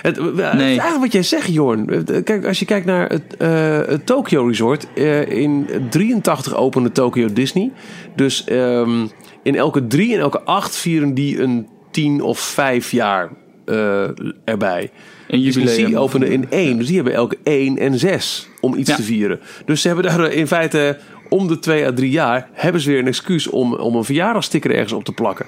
Het, 0.02 0.16
het 0.16 0.34
is 0.34 0.40
eigenlijk 0.60 0.98
wat 0.98 1.12
jij 1.12 1.22
zegt, 1.22 1.52
Jorn. 1.52 2.04
Kijk, 2.24 2.46
als 2.46 2.58
je 2.58 2.64
kijkt 2.64 2.86
naar 2.86 3.08
het, 3.08 3.36
eh, 3.38 3.78
het 3.86 4.06
Tokyo 4.06 4.46
Resort. 4.46 4.86
in 5.28 5.66
83 5.90 6.54
opende 6.56 6.92
Tokyo 6.92 7.32
Disney. 7.32 7.72
Dus 8.16 8.44
ehm, 8.44 9.06
in 9.46 9.54
elke 9.56 9.86
drie 9.86 10.14
en 10.14 10.20
elke 10.20 10.40
acht 10.40 10.76
vieren 10.76 11.14
die 11.14 11.40
een 11.42 11.66
tien 11.90 12.20
of 12.22 12.38
vijf 12.38 12.90
jaar 12.90 13.30
eh, 13.64 14.08
erbij. 14.44 14.90
Een 15.28 15.40
jubileum. 15.40 15.90
DC 15.90 15.98
opende 15.98 16.28
in 16.28 16.46
één. 16.50 16.76
Dus 16.78 16.86
die 16.86 16.96
hebben 16.96 17.14
elke 17.14 17.38
één 17.42 17.78
en 17.78 17.98
zes 17.98 18.48
om 18.60 18.74
iets 18.74 18.90
Ja. 18.90 18.96
te 18.96 19.02
vieren. 19.02 19.40
Dus 19.64 19.80
ze 19.80 19.86
hebben 19.86 20.04
daar 20.06 20.20
eh, 20.24 20.36
in 20.38 20.46
feite 20.46 20.98
om 21.28 21.48
de 21.48 21.58
twee 21.58 21.86
à 21.86 21.92
drie 21.92 22.10
jaar... 22.10 22.48
hebben 22.52 22.80
ze 22.80 22.90
weer 22.90 22.98
een 22.98 23.06
excuus 23.06 23.46
om, 23.46 23.74
om 23.74 23.96
een 23.96 24.04
verjaardagsticker 24.04 24.70
ergens 24.74 24.92
op 24.92 25.04
te 25.04 25.12
plakken. 25.12 25.46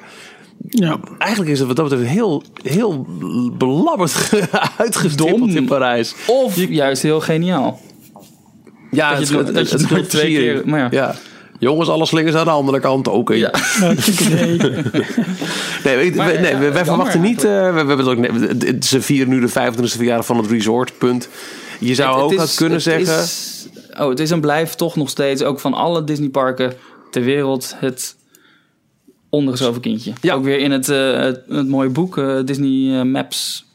Ja. 0.69 0.99
Eigenlijk 1.19 1.51
is 1.53 1.59
het 1.59 1.67
wat 1.69 1.77
dat 1.77 1.89
betreft 1.89 2.11
heel, 2.11 2.43
heel 2.63 3.07
belabberd 3.59 4.31
uitgestippeld 4.79 5.39
Dom. 5.41 5.49
in 5.57 5.65
Parijs. 5.67 6.15
Of 6.27 6.57
juist 6.69 7.03
heel 7.03 7.21
geniaal. 7.21 7.81
Ja, 8.91 9.15
Dat 9.15 9.29
je 9.29 9.37
het- 9.37 9.55
dat 9.55 9.71
je 9.71 9.77
het 9.77 9.91
nooit 9.91 10.11
twee 10.11 10.35
keer- 10.37 10.63
maar 10.65 10.95
ja. 10.95 11.15
Jongens, 11.59 11.89
alle 11.89 12.07
slingers 12.07 12.37
aan 12.37 12.45
de 12.45 12.51
andere 12.51 12.81
kant 12.81 13.09
ook. 13.09 13.29
hè. 13.29 13.35
Ja. 13.35 13.51
Nee, 15.85 16.15
Maar, 16.15 16.27
nee, 16.27 16.37
ja, 16.37 16.41
wij 16.41 16.61
jammer 16.61 16.85
verwachten 16.85 17.21
niet... 17.21 17.45
eh, 17.45 17.51
we, 17.51 17.71
we 17.73 17.77
hebben 17.77 17.99
het 17.99 18.07
ook, 18.09 18.19
nee, 18.19 18.49
het- 18.73 18.85
ze 18.85 19.03
vieren 19.03 19.29
nu 19.29 19.41
de 19.41 19.49
25e 19.49 19.83
verjaardag 19.97 20.27
van 20.27 20.37
het 20.37 20.47
resort, 20.51 20.99
punt. 20.99 21.29
Je 21.81 21.95
zou 21.95 22.15
Het- 22.15 22.23
ook 22.25 22.31
het 22.31 22.41
is- 22.49 22.55
kunnen 22.55 22.75
het 22.75 22.83
zeggen... 22.83 23.23
is- 23.23 23.69
oh, 23.99 24.09
het 24.09 24.21
is 24.21 24.31
en 24.31 24.41
blijft 24.41 24.79
toch 24.79 24.97
nog 24.97 25.09
steeds, 25.09 25.43
ook 25.43 25.61
van 25.61 25.75
alle 25.75 26.05
Disneyparken 26.05 26.73
ter 27.11 27.23
wereld, 27.23 27.75
het 27.77 28.17
ondergeschoven 29.29 29.81
kindje. 29.81 30.13
Ja. 30.21 30.35
Ook 30.35 30.45
weer 30.45 30.59
in 30.59 30.71
het, 30.71 30.89
eh, 30.89 31.13
het, 31.19 31.41
het 31.49 31.69
mooie 31.69 31.89
boek 31.89 32.19
eh, 32.19 32.37
Disney 32.45 32.99
eh, 32.99 33.05
Maps. 33.05 33.67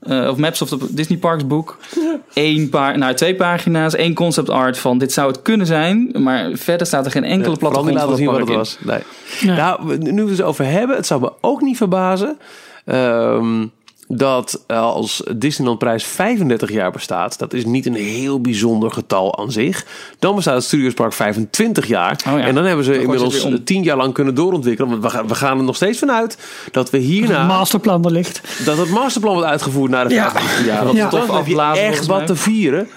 Eh, 0.00 0.28
of 0.28 0.36
Maps 0.36 0.62
of 0.62 0.68
the 0.68 0.94
Disney 0.94 1.18
Parks 1.18 1.46
boek. 1.46 1.78
Eén 2.34 2.68
paar, 2.68 2.98
nou, 2.98 3.14
twee 3.14 3.34
pagina's, 3.34 3.94
één 3.94 4.14
concept 4.14 4.50
art 4.50 4.78
van 4.78 4.98
dit 4.98 5.12
zou 5.12 5.28
het 5.28 5.42
kunnen 5.42 5.66
zijn. 5.66 6.10
Maar 6.18 6.50
verder 6.52 6.86
staat 6.86 7.04
er 7.04 7.10
geen 7.10 7.24
enkele 7.24 7.50
Ja, 7.50 7.56
plattegrond 7.56 7.86
niet 7.86 7.94
laten 7.94 8.08
van 8.08 8.18
zien 8.18 8.30
wat 8.30 8.38
het 8.38 8.48
was. 8.48 8.78
Nee. 8.80 9.00
Ja. 9.40 9.54
Nou, 9.54 9.98
nu 9.98 10.24
we 10.24 10.30
het 10.30 10.42
over 10.42 10.64
hebben, 10.64 10.96
het 10.96 11.06
zou 11.06 11.20
me 11.20 11.32
ook 11.40 11.60
niet 11.60 11.76
verbazen 11.76 12.38
ehm, 12.84 13.66
dat 14.08 14.64
als 14.66 15.22
Disneyland 15.36 15.78
prijs 15.78 16.04
35 16.04 16.70
jaar 16.72 16.90
bestaat, 16.90 17.38
dat 17.38 17.52
is 17.52 17.64
niet 17.64 17.86
een 17.86 17.94
heel 17.94 18.40
bijzonder 18.40 18.90
getal 18.90 19.38
aan 19.38 19.52
zich. 19.52 19.84
Dan 20.18 20.34
bestaat 20.34 20.54
het 20.54 20.64
Studiospark 20.64 21.12
25 21.12 21.86
jaar. 21.86 22.20
Oh 22.28 22.38
ja. 22.38 22.44
En 22.46 22.54
dan 22.54 22.64
hebben 22.64 22.84
ze 22.84 22.90
Dan 22.92 23.00
inmiddels 23.00 23.34
het 23.34 23.42
weer 23.42 23.52
om. 23.52 23.64
10 23.64 23.82
jaar 23.82 23.96
lang 23.96 24.12
kunnen 24.14 24.34
doorontwikkelen. 24.34 24.90
Want 24.90 25.02
we 25.02 25.10
gaan, 25.10 25.28
we 25.28 25.34
gaan 25.34 25.58
er 25.58 25.64
nog 25.64 25.76
steeds 25.76 25.98
vanuit 25.98 26.38
dat 26.70 26.90
we 26.90 26.98
hierna 26.98 27.46
Masterplan 27.46 28.04
er 28.04 28.10
ligt. 28.10 28.40
dat 28.64 28.76
het 28.78 28.90
masterplan 28.90 29.32
wordt 29.34 29.48
uitgevoerd 29.48 29.90
naar 29.90 30.08
de 30.08 30.14
Ja. 30.14 30.30
25 30.30 30.66
jaar. 30.66 30.84
Dat 30.84 30.94
Ja. 30.94 31.08
toch 31.08 31.20
Tof 31.26 31.36
heb 31.36 31.46
je 31.46 31.52
afblazen, 31.52 31.84
echt 31.84 32.06
wat 32.06 32.26
te 32.26 32.36
vieren. 32.36 32.88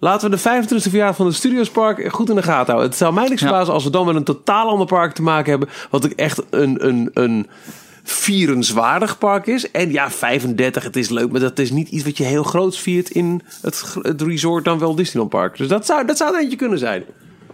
Laten 0.00 0.30
we 0.30 0.36
de 0.36 0.42
25e 0.42 0.88
verjaardag 0.90 1.16
van 1.16 1.26
het 1.26 1.34
Studiospark 1.34 2.12
goed 2.12 2.28
in 2.28 2.34
de 2.36 2.42
gaten 2.42 2.66
houden. 2.66 2.88
Het 2.88 2.96
zou 2.98 3.12
mij 3.14 3.28
niks 3.28 3.40
Ja. 3.40 3.46
verbazen 3.48 3.74
als 3.74 3.84
we 3.84 3.90
dan 3.90 4.06
met 4.06 4.14
een 4.14 4.24
totaal 4.24 4.68
ander 4.68 4.86
park 4.86 5.14
te 5.14 5.22
maken 5.22 5.50
hebben. 5.50 5.68
Wat 5.90 6.04
ook 6.06 6.12
echt 6.12 6.42
een, 6.50 6.86
een, 6.86 7.10
een 7.14 7.46
vierenswaardig 8.10 9.18
park 9.18 9.46
is. 9.46 9.70
En 9.70 9.92
ja, 9.92 10.10
35, 10.10 10.82
het 10.84 10.96
is 10.96 11.08
leuk, 11.08 11.30
maar 11.30 11.40
dat 11.40 11.58
is 11.58 11.70
niet 11.70 11.88
iets 11.88 12.04
wat 12.04 12.16
je 12.16 12.24
heel 12.24 12.42
groots 12.42 12.80
viert 12.80 13.10
in 13.10 13.42
het, 13.62 13.96
het 14.02 14.22
resort 14.22 14.64
dan 14.64 14.78
wel 14.78 14.94
Disneyland 14.94 15.30
Park. 15.30 15.56
Dus 15.56 15.68
dat 15.68 15.86
zou, 15.86 16.06
dat 16.06 16.16
zou 16.16 16.34
er 16.34 16.40
eentje 16.40 16.56
kunnen 16.56 16.78
zijn. 16.78 17.04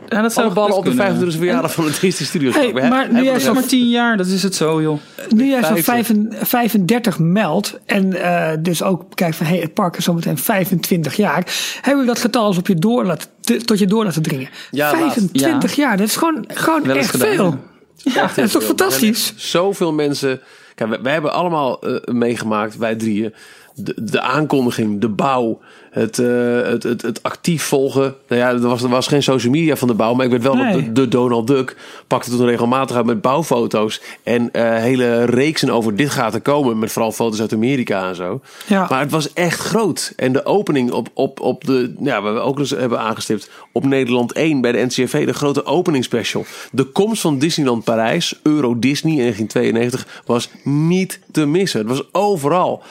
Ja, 0.09 0.23
dat 0.23 0.33
zou 0.33 0.47
Alle 0.47 0.55
ballen 0.55 0.77
op 0.77 0.85
de 0.85 0.95
kunnen. 0.95 1.33
25e 1.33 1.37
verjaardag 1.39 1.73
van 1.75 1.85
het 1.85 2.01
Disney. 2.01 2.51
Hey, 2.53 2.71
he- 2.75 2.89
maar 2.89 3.13
nu 3.13 3.23
jij 3.23 3.39
zo 3.39 3.55
maar 3.55 3.65
tien 3.67 3.89
jaar, 3.89 4.17
dat 4.17 4.27
is 4.27 4.43
het 4.43 4.55
zo, 4.55 4.83
joh. 4.83 4.99
Nu 5.29 5.47
jij 5.49 5.65
zo'n 5.65 5.77
Vijftig. 5.79 6.17
35 6.49 7.19
meldt 7.19 7.79
en 7.87 8.23
eh, 8.23 8.57
dus 8.61 8.83
ook 8.83 9.05
kijkt 9.15 9.37
van 9.37 9.47
hey, 9.47 9.59
het 9.59 9.75
park 9.75 9.97
is 9.97 10.05
zometeen 10.05 10.39
25 10.39 11.17
jaar. 11.17 11.47
Hebben 11.81 12.05
we 12.05 12.09
dat 12.13 12.21
getal 12.21 12.47
eens 12.47 12.59
op 12.59 12.67
je 12.67 12.75
door 12.75 13.05
laten, 13.05 13.29
tot 13.65 13.79
je 13.79 13.87
door 13.87 14.05
laten 14.05 14.23
dringen? 14.23 14.49
Ja, 14.71 14.91
laat. 14.93 15.01
25 15.01 15.75
jaar, 15.75 15.97
dat 15.97 16.07
is 16.07 16.17
gewoon, 16.17 16.45
gewoon 16.49 16.91
echt 16.91 17.11
gedaan, 17.11 17.29
veel. 17.35 17.45
ja. 17.45 17.73
Ja, 17.97 18.27
dat 18.27 18.39
is 18.39 18.53
toch 18.53 18.65
fantastisch? 18.65 19.33
Zoveel 19.37 19.93
mensen. 19.93 20.41
Kijk, 20.75 20.91
wij, 20.91 21.03
wij 21.03 21.13
hebben 21.13 21.33
allemaal 21.33 21.81
eh, 21.83 22.15
meegemaakt, 22.15 22.77
wij 22.77 22.95
drieën. 22.95 23.35
De, 23.77 23.95
de 23.97 24.21
aankondiging, 24.21 25.01
de 25.01 25.09
bouw, 25.09 25.61
het, 25.91 26.19
eh, 26.19 26.63
het, 26.63 26.83
het, 26.83 27.03
het 27.03 27.23
actief 27.23 27.63
volgen. 27.63 28.15
Nou 28.29 28.41
ja, 28.41 28.49
er 28.49 28.61
was, 28.61 28.83
er 28.83 28.89
was 28.89 29.07
geen 29.07 29.23
social 29.23 29.53
media 29.53 29.77
van 29.77 29.89
de 29.89 29.95
bouw, 29.95 30.15
maar 30.15 30.25
ik 30.25 30.31
weet 30.31 30.43
wel 30.43 30.57
dat 30.57 30.65
Nee. 30.65 30.83
de, 30.83 30.93
de 30.93 31.09
Donald 31.09 31.47
Duck 31.47 31.77
pakte 32.07 32.31
toen 32.31 32.47
regelmatig 32.47 32.97
uit 32.97 33.07
met 33.07 33.21
bouwfoto's. 33.21 34.01
En 34.23 34.53
eh, 34.53 34.77
hele 34.77 35.25
reeksen 35.25 35.71
over 35.71 35.97
dit 35.97 36.11
gaat 36.11 36.35
er 36.35 36.41
komen, 36.41 36.79
met 36.79 36.93
vooral 36.93 37.13
foto's 37.13 37.41
uit 37.41 37.53
Amerika 37.53 38.09
en 38.09 38.15
zo. 38.15 38.41
Ja. 38.67 38.87
Maar 38.91 39.01
het 39.01 39.11
was 39.11 39.33
echt 39.33 39.61
groot. 39.61 40.13
En 40.17 40.33
de 40.33 40.45
opening 40.47 40.91
op, 40.93 41.09
op, 41.15 41.41
op 41.41 41.65
de, 41.65 41.95
ja, 42.01 42.23
wat 42.23 42.35
we 42.35 42.41
ook 42.41 42.59
eens 42.59 42.71
hebben 42.71 43.01
aangestipt, 43.01 43.51
op 43.73 43.85
Nederland 43.85 44.33
1 44.33 44.61
bij 44.61 44.73
de 44.73 44.85
NCRV, 44.85 45.27
de 45.27 45.35
grote 45.35 45.65
opening 45.67 46.05
special. 46.05 46.45
De 46.73 46.85
komst 46.85 47.21
van 47.21 47.39
Disneyland 47.39 47.85
Parijs, 47.85 48.41
Euro 48.43 48.79
Disney 48.79 49.13
in 49.13 49.19
1992, 49.19 50.23
was 50.27 50.51
niet 50.63 51.21
te 51.33 51.47
missen. 51.47 51.81
Het 51.81 51.89
was 51.89 52.03
overal. 52.13 52.83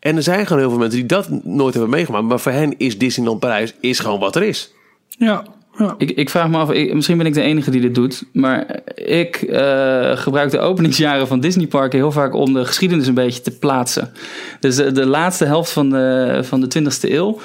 En 0.00 0.16
er 0.16 0.22
zijn 0.22 0.46
gewoon 0.46 0.62
heel 0.62 0.70
veel 0.70 0.78
mensen 0.78 0.98
die 0.98 1.08
dat 1.08 1.28
nooit 1.44 1.74
hebben 1.74 1.90
meegemaakt. 1.92 2.24
Maar 2.24 2.40
voor 2.40 2.52
hen 2.52 2.74
is 2.78 2.98
Disneyland 2.98 3.40
Parijs 3.40 3.74
is 3.80 3.98
gewoon 3.98 4.20
wat 4.20 4.36
er 4.36 4.42
is. 4.42 4.72
Ja, 5.08 5.44
ja. 5.78 5.94
Ik, 5.98 6.10
ik 6.10 6.30
vraag 6.30 6.48
me 6.48 6.56
af, 6.58 6.70
ik- 6.70 6.94
misschien 6.94 7.16
ben 7.16 7.26
ik 7.26 7.34
de 7.34 7.40
enige 7.42 7.70
die 7.70 7.80
dit 7.80 7.94
doet, 7.94 8.24
maar 8.32 8.80
ik 8.94 9.36
eh, 9.36 10.16
gebruik 10.16 10.50
de 10.50 10.58
openingsjaren 10.58 11.26
van 11.26 11.40
Disneyparken 11.40 11.98
heel 11.98 12.12
vaak 12.12 12.34
om 12.34 12.52
de 12.52 12.64
geschiedenis 12.64 13.06
een 13.06 13.14
beetje 13.14 13.40
te 13.40 13.50
plaatsen. 13.58 14.12
Dus 14.60 14.76
de, 14.76 14.92
de 14.92 15.06
laatste 15.06 15.44
helft 15.44 15.70
van 15.70 15.90
de, 15.90 16.38
van 16.42 16.60
de 16.60 16.80
20e 16.80 17.10
eeuw. 17.10 17.38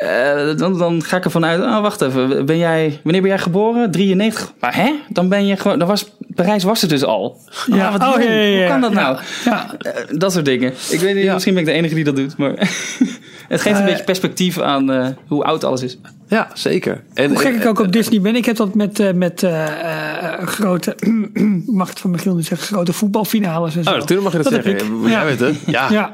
Eh, 0.00 0.56
dan, 0.56 0.78
dan 0.78 1.02
ga 1.02 1.16
ik 1.16 1.24
ervan 1.24 1.44
uit, 1.44 1.60
oh, 1.60 1.80
wacht 1.80 2.00
even, 2.00 2.46
ben 2.46 2.58
jij, 2.58 3.00
wanneer 3.02 3.20
ben 3.22 3.30
jij 3.30 3.38
geboren? 3.38 3.90
93. 3.90 4.52
Maar 4.60 4.74
hè? 4.76 4.92
Dan 5.08 5.28
ben 5.28 5.46
je 5.46 5.56
gewoon, 5.56 5.78
dan 5.78 5.88
was, 5.88 6.10
Parijs 6.34 6.64
was 6.64 6.82
er 6.82 6.88
dus 6.88 7.04
al. 7.04 7.38
Ja. 7.66 7.76
Ja, 7.76 7.92
wat 7.98 8.14
Oh, 8.14 8.22
ja, 8.22 8.30
ja, 8.30 8.40
ja. 8.40 8.58
Hoe 8.58 8.66
kan 8.68 8.80
dat 8.80 8.92
nou? 8.92 9.18
Ja. 9.44 9.74
Eh, 9.78 9.92
dat 10.18 10.32
soort 10.32 10.44
dingen. 10.44 10.72
Ik 10.90 11.00
weet 11.00 11.14
niet, 11.14 11.24
Ja. 11.24 11.32
misschien 11.32 11.54
ben 11.54 11.62
ik 11.62 11.68
de 11.68 11.74
enige 11.74 11.94
die 11.94 12.04
dat 12.04 12.16
doet, 12.16 12.36
maar 12.36 12.50
het 13.48 13.60
geeft 13.60 13.66
een 13.66 13.74
Eh, 13.82 13.84
beetje 13.84 14.04
perspectief 14.04 14.58
aan 14.60 14.90
eh, 14.92 15.06
hoe 15.26 15.44
oud 15.44 15.64
alles 15.64 15.82
is. 15.82 15.98
Ja, 16.28 16.48
zeker. 16.54 17.02
En, 17.14 17.28
Hoe 17.30 17.38
gek 17.38 17.54
ik 17.54 17.66
ook 17.66 17.78
op 17.80 17.92
Disney 17.92 18.20
ben, 18.20 18.36
ik 18.36 18.44
heb 18.44 18.56
dat 18.56 18.74
met, 18.74 19.00
eh, 19.00 19.12
met 19.12 19.42
eh, 19.42 19.66
eh, 19.66 20.46
grote, 20.46 20.96
mag 21.66 21.88
het 21.88 22.00
van 22.00 22.10
Michiel 22.10 22.34
niet 22.34 22.46
zeggen, 22.46 22.66
grote 22.66 22.92
voetbalfinales 22.92 23.76
en 23.76 23.82
zo. 23.84 23.90
Oh, 23.90 23.96
natuurlijk 23.96 24.22
mag 24.22 24.32
je 24.32 24.42
dat, 24.42 24.52
Dat 24.52 24.64
heb 24.64 24.78
zeggen. 24.78 24.96
ik. 25.02 25.08
Jij 25.08 25.10
Ja. 25.18 25.24
weet 25.24 25.40
het. 25.40 25.56
Ja. 25.66 26.12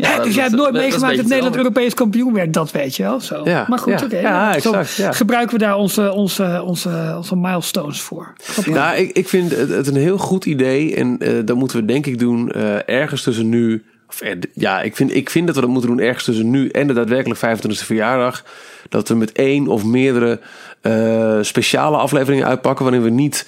Ja. 0.00 0.22
Dus 0.22 0.34
jij 0.34 0.42
hebt 0.42 0.56
nooit 0.56 0.72
meegemaakt 0.72 1.16
dat 1.16 1.26
Nederland 1.26 1.56
Europees 1.56 1.94
kampioen 1.94 2.32
werd, 2.32 2.52
dat 2.52 2.70
weet 2.70 2.96
je 2.96 3.02
wel. 3.02 3.20
Zo. 3.20 3.44
Maar 3.44 3.78
goed, 3.78 4.02
oké. 4.02 4.18
Ja, 4.18 4.52
gebruiken 5.10 5.58
we 5.58 5.64
daar 5.64 5.76
onze, 5.76 6.12
onze, 6.12 6.62
onze, 6.66 7.14
onze 7.16 7.36
milestones 7.36 8.00
voor. 8.00 8.32
Nou, 8.66 8.96
ik, 8.96 9.10
ik 9.12 9.28
vind 9.28 9.50
het, 9.50 9.86
een 9.86 9.96
heel 9.96 10.18
goed 10.18 10.44
idee. 10.44 10.94
En 10.94 11.18
eh 11.18 11.32
dat 11.44 11.56
moeten 11.56 11.78
we 11.78 11.84
denk 11.84 12.06
ik 12.06 12.18
doen 12.18 12.50
eh, 12.50 12.88
ergens 12.88 13.22
tussen 13.22 13.48
nu... 13.48 13.84
Of, 14.08 14.20
eh, 14.20 14.36
ja, 14.54 14.82
ik 14.82 14.96
vind, 14.96 15.14
ik 15.14 15.30
vind 15.30 15.46
dat 15.46 15.54
we 15.54 15.60
dat 15.60 15.70
moeten 15.70 15.90
doen 15.90 16.00
ergens 16.00 16.24
tussen 16.24 16.50
nu 16.50 16.68
en 16.68 16.86
de 16.86 16.92
daadwerkelijk 16.92 17.40
25e 17.40 17.70
verjaardag. 17.70 18.44
Dat 18.88 19.08
we 19.08 19.14
met 19.14 19.32
één 19.32 19.66
of 19.66 19.84
meerdere 19.84 20.40
speciale 21.40 21.96
afleveringen 21.96 22.46
uitpakken... 22.46 22.84
waarin 22.84 23.02
we 23.02 23.10
niet 23.10 23.46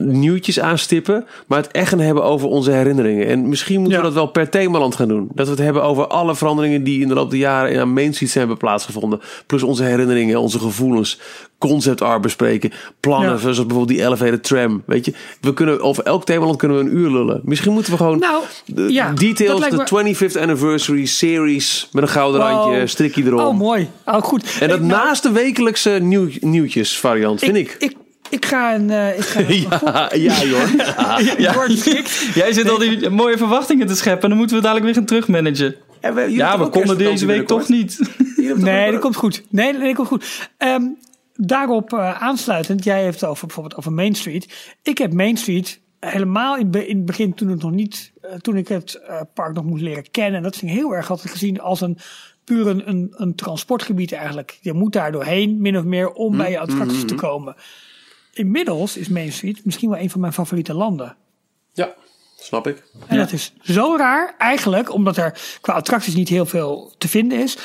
nieuwtjes 0.00 0.60
aanstippen, 0.60 1.26
maar 1.46 1.58
het 1.62 1.70
echt 1.70 1.88
gaan 1.88 1.98
hebben 2.00 2.24
over 2.24 2.48
onze 2.48 2.70
herinneringen. 2.70 3.26
En 3.26 3.48
misschien 3.48 3.80
moeten 3.80 3.92
Ja. 3.98 3.98
we 3.98 4.04
dat 4.06 4.14
wel 4.16 4.26
per 4.26 4.48
themaland 4.50 4.94
gaan 4.94 5.08
doen. 5.08 5.28
Dat 5.34 5.46
we 5.46 5.52
het 5.52 5.62
hebben 5.62 5.82
over 5.82 6.06
alle 6.06 6.34
veranderingen 6.34 6.82
die 6.84 7.00
in 7.00 7.08
de 7.08 7.14
loop 7.14 7.30
der 7.30 7.38
jaren 7.38 7.72
in 7.72 7.80
aan 7.80 7.92
Main 7.92 8.14
Street 8.14 8.34
hebben 8.34 8.56
plaatsgevonden. 8.56 9.20
Plus 9.46 9.62
onze 9.62 9.82
herinneringen, 9.84 10.40
onze 10.40 10.58
gevoelens, 10.58 11.18
concept 11.58 12.02
art 12.02 12.20
bespreken, 12.20 12.72
plannen, 13.00 13.30
Ja. 13.30 13.36
zoals 13.38 13.56
bijvoorbeeld 13.66 13.88
die 13.98 14.06
elevated 14.06 14.42
tram. 14.44 14.82
Weet 14.86 15.04
je, 15.04 15.12
we 15.40 15.54
kunnen 15.54 15.80
over 15.80 16.04
elk 16.04 16.24
themaland 16.24 16.56
kunnen 16.58 16.76
we 16.78 16.82
een 16.90 16.96
uur 16.96 17.10
lullen. 17.10 17.40
Misschien 17.44 17.72
moeten 17.72 17.92
we 17.92 17.98
gewoon 17.98 18.18
Nou, 18.18 18.42
de 18.66 18.92
ja, 18.92 19.12
details, 19.12 19.68
de 19.68 19.86
25th 19.86 20.36
anniversary 20.40 21.04
series 21.06 21.88
met 21.92 22.02
een 22.02 22.08
gouden 22.08 22.40
Wow. 22.40 22.50
randje, 22.50 22.86
strikje 22.86 23.22
erom. 23.24 23.40
Oh, 23.40 23.58
mooi. 23.58 23.88
Oh, 24.04 24.22
goed. 24.22 24.56
en 24.60 24.68
dat 24.68 24.78
Ik- 24.78 24.84
nou, 24.84 25.04
naast 25.04 25.22
de 25.22 25.30
wekelijkse 25.32 25.90
nieuw, 26.02 26.28
nieuwtjes 26.40 26.98
variant, 26.98 27.40
vind 27.40 27.56
ik. 27.56 27.76
Ik, 27.78 27.90
ik 27.90 27.96
ga 28.44 28.74
een... 28.74 28.90
eh, 28.90 29.18
ik 29.18 29.24
ga 29.24 29.40
ja, 30.14 30.42
ja. 30.42 31.66
Jij 32.40 32.52
zit 32.52 32.70
al 32.70 32.78
die 32.78 33.08
mooie 33.10 33.36
verwachtingen 33.38 33.86
te 33.86 33.94
scheppen 33.96 34.22
en 34.22 34.28
dan 34.28 34.38
moeten 34.38 34.56
we 34.56 34.62
dadelijk 34.62 34.86
weer 34.86 34.94
gaan 34.94 35.04
terugmanagen. 35.04 35.74
En 36.00 36.14
we, 36.14 36.20
jullie 36.20 36.36
Ja, 36.36 36.58
we 36.58 36.68
konden 36.68 36.98
deze 36.98 37.26
week 37.26 37.46
toch 37.46 37.68
niet. 37.68 38.00
Nee, 38.56 38.90
dat 38.92 39.00
komt 39.00 39.16
goed. 39.16 39.42
Nee, 39.48 39.78
dat 39.78 39.94
komt 39.94 40.08
goed. 40.08 40.50
Ehm, 40.56 40.82
daarop 41.34 41.92
eh, 41.92 42.22
aansluitend, 42.22 42.84
jij 42.84 43.02
heeft 43.02 43.20
het 43.20 43.30
over 43.30 43.46
bijvoorbeeld 43.46 43.76
over 43.76 43.92
Main 43.92 44.14
Street. 44.14 44.74
Ik 44.82 44.98
heb 44.98 45.12
Main 45.12 45.36
Street 45.36 45.80
helemaal 46.00 46.56
in, 46.56 46.70
be- 46.70 46.86
in 46.86 46.96
het 46.96 47.06
begin, 47.06 47.34
toen 47.34 47.48
het 47.48 47.62
nog 47.62 47.70
niet, 47.70 48.12
eh, 48.22 48.32
toen 48.34 48.56
ik 48.56 48.68
het 48.68 49.00
park 49.34 49.54
nog 49.54 49.64
moest 49.64 49.82
leren 49.82 50.10
kennen. 50.10 50.34
En 50.34 50.42
dat 50.42 50.56
vind 50.56 50.70
ik 50.70 50.76
heel 50.76 50.94
erg 50.94 51.10
altijd 51.10 51.30
gezien 51.30 51.60
als 51.60 51.80
een 51.80 51.98
puur 52.44 52.66
een, 52.66 52.88
een, 52.88 53.14
een 53.16 53.34
transportgebied 53.34 54.12
eigenlijk. 54.12 54.58
Je 54.60 54.72
moet 54.72 54.92
daar 54.92 55.12
doorheen, 55.12 55.60
min 55.60 55.78
of 55.78 55.84
meer, 55.84 56.10
om 56.12 56.36
bij 56.36 56.50
je 56.50 56.58
attracties 56.58 57.04
te 57.04 57.14
komen. 57.14 57.54
Inmiddels 58.40 58.96
is 58.96 59.08
Main 59.08 59.32
Street 59.32 59.64
misschien 59.64 59.90
wel 59.90 59.98
een 59.98 60.10
van 60.10 60.20
mijn 60.20 60.32
favoriete 60.32 60.74
landen. 60.74 61.16
Ja, 61.72 61.94
snap 62.38 62.66
ik. 62.66 62.82
En 63.06 63.16
dat 63.16 63.32
is 63.32 63.52
zo 63.62 63.96
raar 63.96 64.34
eigenlijk, 64.38 64.92
omdat 64.92 65.16
er 65.16 65.40
qua 65.60 65.72
attracties 65.72 66.14
niet 66.14 66.28
heel 66.28 66.46
veel 66.46 66.94
te 66.98 67.08
vinden 67.08 67.38
is. 67.38 67.56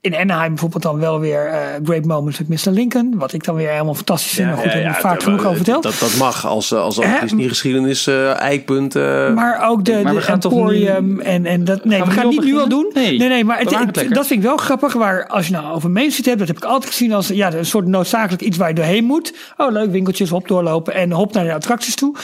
In 0.00 0.14
Anaheim 0.14 0.48
bijvoorbeeld 0.48 0.82
dan 0.82 0.98
wel 0.98 1.20
weer 1.20 1.46
eh, 1.46 1.58
Great 1.84 2.04
Moments 2.04 2.38
met 2.38 2.48
Mr. 2.64 2.70
Lincoln. 2.72 3.14
Wat 3.16 3.32
ik 3.32 3.44
dan 3.44 3.54
weer 3.54 3.70
helemaal 3.70 3.94
fantastisch 3.94 4.32
vind. 4.32 4.48
maar 4.48 4.56
goed, 4.58 4.72
heb 4.72 4.84
ik 4.86 4.94
vaak 4.94 5.22
genoeg 5.22 5.44
over 5.44 5.56
verteld. 5.56 5.82
Dat, 5.82 5.98
dat 6.00 6.16
mag 6.16 6.46
als, 6.46 6.72
als, 6.74 6.96
als 6.96 7.06
Hè? 7.06 7.20
Disney-geschiedenis 7.20 8.06
eh 8.06 8.40
eikpunt. 8.40 8.96
eh, 8.96 9.34
maar 9.34 9.68
ook 9.68 9.84
de, 9.84 10.00
Maar 10.02 10.14
de 10.14 10.26
Emporium 10.26 11.06
niet- 11.16 11.20
en, 11.20 11.46
en 11.46 11.64
dat. 11.64 11.84
Nee, 11.84 11.98
Gaan 11.98 12.08
we 12.08 12.14
we 12.14 12.20
gaan 12.20 12.28
niet 12.28 12.44
nu 12.44 12.58
al 12.58 12.68
doen. 12.68 12.90
Nee, 12.94 13.18
nee, 13.18 13.28
nee 13.28 13.44
maar 13.44 13.58
het, 13.58 13.70
dat 14.08 14.26
vind 14.26 14.30
ik 14.30 14.42
wel 14.42 14.56
grappig. 14.56 14.92
Waar 14.92 15.26
als 15.26 15.46
je 15.46 15.52
nou 15.52 15.74
over 15.74 15.90
Main 15.90 16.10
Street 16.10 16.26
hebt, 16.26 16.38
dat 16.38 16.48
heb 16.48 16.56
ik 16.56 16.64
altijd 16.64 16.90
gezien 16.92 17.12
als 17.12 17.28
ja, 17.28 17.52
een 17.52 17.66
soort 17.66 17.86
noodzakelijk 17.86 18.42
iets 18.42 18.56
waar 18.56 18.68
je 18.68 18.74
doorheen 18.74 19.04
moet. 19.04 19.34
Oh, 19.56 19.72
leuk, 19.72 19.90
winkeltjes, 19.90 20.30
hop 20.30 20.48
doorlopen 20.48 20.94
en 20.94 21.12
hop 21.12 21.32
naar 21.32 21.44
de 21.44 21.54
attracties 21.54 21.94
toe. 21.94 22.14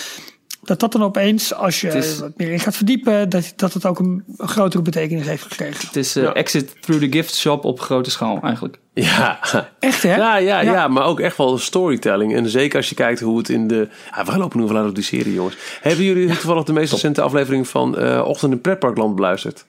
Dat 0.65 0.81
dat 0.81 0.93
dan 0.93 1.03
opeens, 1.03 1.55
als 1.55 1.81
je 1.81 1.89
is- 1.89 2.19
wat 2.19 2.33
meer 2.37 2.51
in 2.53 2.61
gaat 2.61 2.77
verdiepen, 2.77 3.29
dat, 3.29 3.53
dat 3.57 3.73
het 3.73 3.87
ook 3.87 3.99
een, 3.99 4.25
een 4.37 4.49
grotere 4.49 4.83
betekenis 4.83 5.27
heeft 5.27 5.43
gekregen. 5.43 5.87
Het 5.87 5.97
is 5.97 6.17
eh, 6.17 6.23
Ja. 6.23 6.33
exit 6.35 6.77
through 6.83 7.05
the 7.05 7.13
gift 7.13 7.35
shop 7.37 7.65
op 7.65 7.81
grote 7.81 8.11
schaal 8.11 8.39
eigenlijk. 8.43 8.79
ja. 8.95 9.39
Echt 9.79 10.03
hè? 10.03 10.17
Ja, 10.17 10.37
ja, 10.37 10.61
ja. 10.61 10.73
Ja. 10.73 10.89
maar 10.89 11.05
ook 11.05 11.21
echt 11.21 11.37
wel 11.37 11.59
storytelling. 11.59 12.35
En 12.35 12.49
zeker 12.49 12.77
als 12.77 12.89
je 12.89 12.95
kijkt 12.95 13.21
hoe 13.21 13.39
het 13.39 13.49
in 13.49 13.69
de... 13.69 13.89
Ja, 14.17 14.25
we 14.25 14.39
lopen 14.39 14.61
nu 14.61 14.67
wel 14.67 14.77
uit 14.77 14.89
op 14.89 14.95
die 14.95 15.05
serie, 15.05 15.35
jongens. 15.35 15.57
Hebben 15.81 16.05
jullie 16.05 16.27
toevallig 16.29 16.65
de 16.65 16.73
meest 16.73 16.93
recente 16.93 17.21
aflevering 17.23 17.69
van 17.69 17.99
eh 17.99 18.25
Ochtend 18.27 18.53
in 18.53 18.61
Pretparkland 18.61 19.15
beluisterd? 19.15 19.65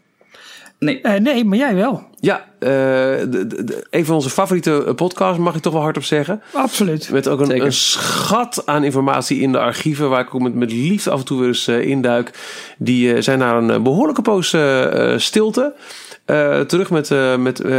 Nee, 0.86 1.01
Eh, 1.01 1.19
nee, 1.21 1.45
maar 1.45 1.57
jij 1.57 1.75
wel. 1.75 2.03
Ja, 2.19 2.45
eh, 2.59 2.67
de, 2.69 3.45
de- 3.47 3.63
de- 3.63 3.88
een 3.89 4.05
van 4.05 4.15
onze 4.15 4.29
favoriete 4.29 4.83
eh, 4.88 4.93
podcasts, 4.93 5.39
mag 5.39 5.55
ik 5.55 5.61
toch 5.61 5.73
wel 5.73 5.81
hardop 5.81 6.03
zeggen. 6.03 6.41
Absoluut. 6.53 7.09
Met 7.11 7.27
ook 7.27 7.39
een, 7.39 7.73
schat 7.73 8.61
aan 8.65 8.83
informatie 8.83 9.39
in 9.39 9.51
de 9.51 9.59
archieven, 9.59 10.09
waar 10.09 10.19
ik 10.21 10.36
ook 10.36 10.41
met, 10.41 10.53
met 10.55 10.71
liefde 10.71 11.09
af 11.09 11.19
en 11.19 11.25
toe 11.25 11.39
weer 11.39 11.47
eens 11.47 11.67
eh, 11.67 11.88
induik. 11.88 12.31
Die 12.77 13.13
eh, 13.13 13.21
zijn 13.21 13.39
naar 13.39 13.57
een 13.57 13.69
eh, 13.71 13.81
behoorlijke 13.81 14.21
poos 14.21 14.55
stilte. 15.17 15.73
Eh, 16.25 16.59
terug 16.59 16.89
met, 16.89 17.11
eh, 17.11 17.36
met 17.38 17.59
eh, 17.61 17.71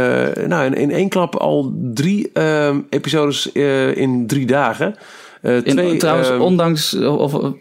nou, 0.47 0.65
in, 0.65 0.73
in 0.73 0.91
één 0.91 1.09
klap 1.09 1.35
al 1.35 1.73
drie 1.93 2.31
episodes 2.89 3.51
eh, 3.51 3.97
in 3.97 4.27
drie 4.27 4.45
dagen. 4.45 4.95
Eh, 5.41 5.55
in, 5.55 5.63
twee, 5.63 5.97
trouwens, 5.97 6.29
eh, 6.29 6.41
ondanks... 6.41 6.93
Of, 6.95 7.33
of- 7.33 7.51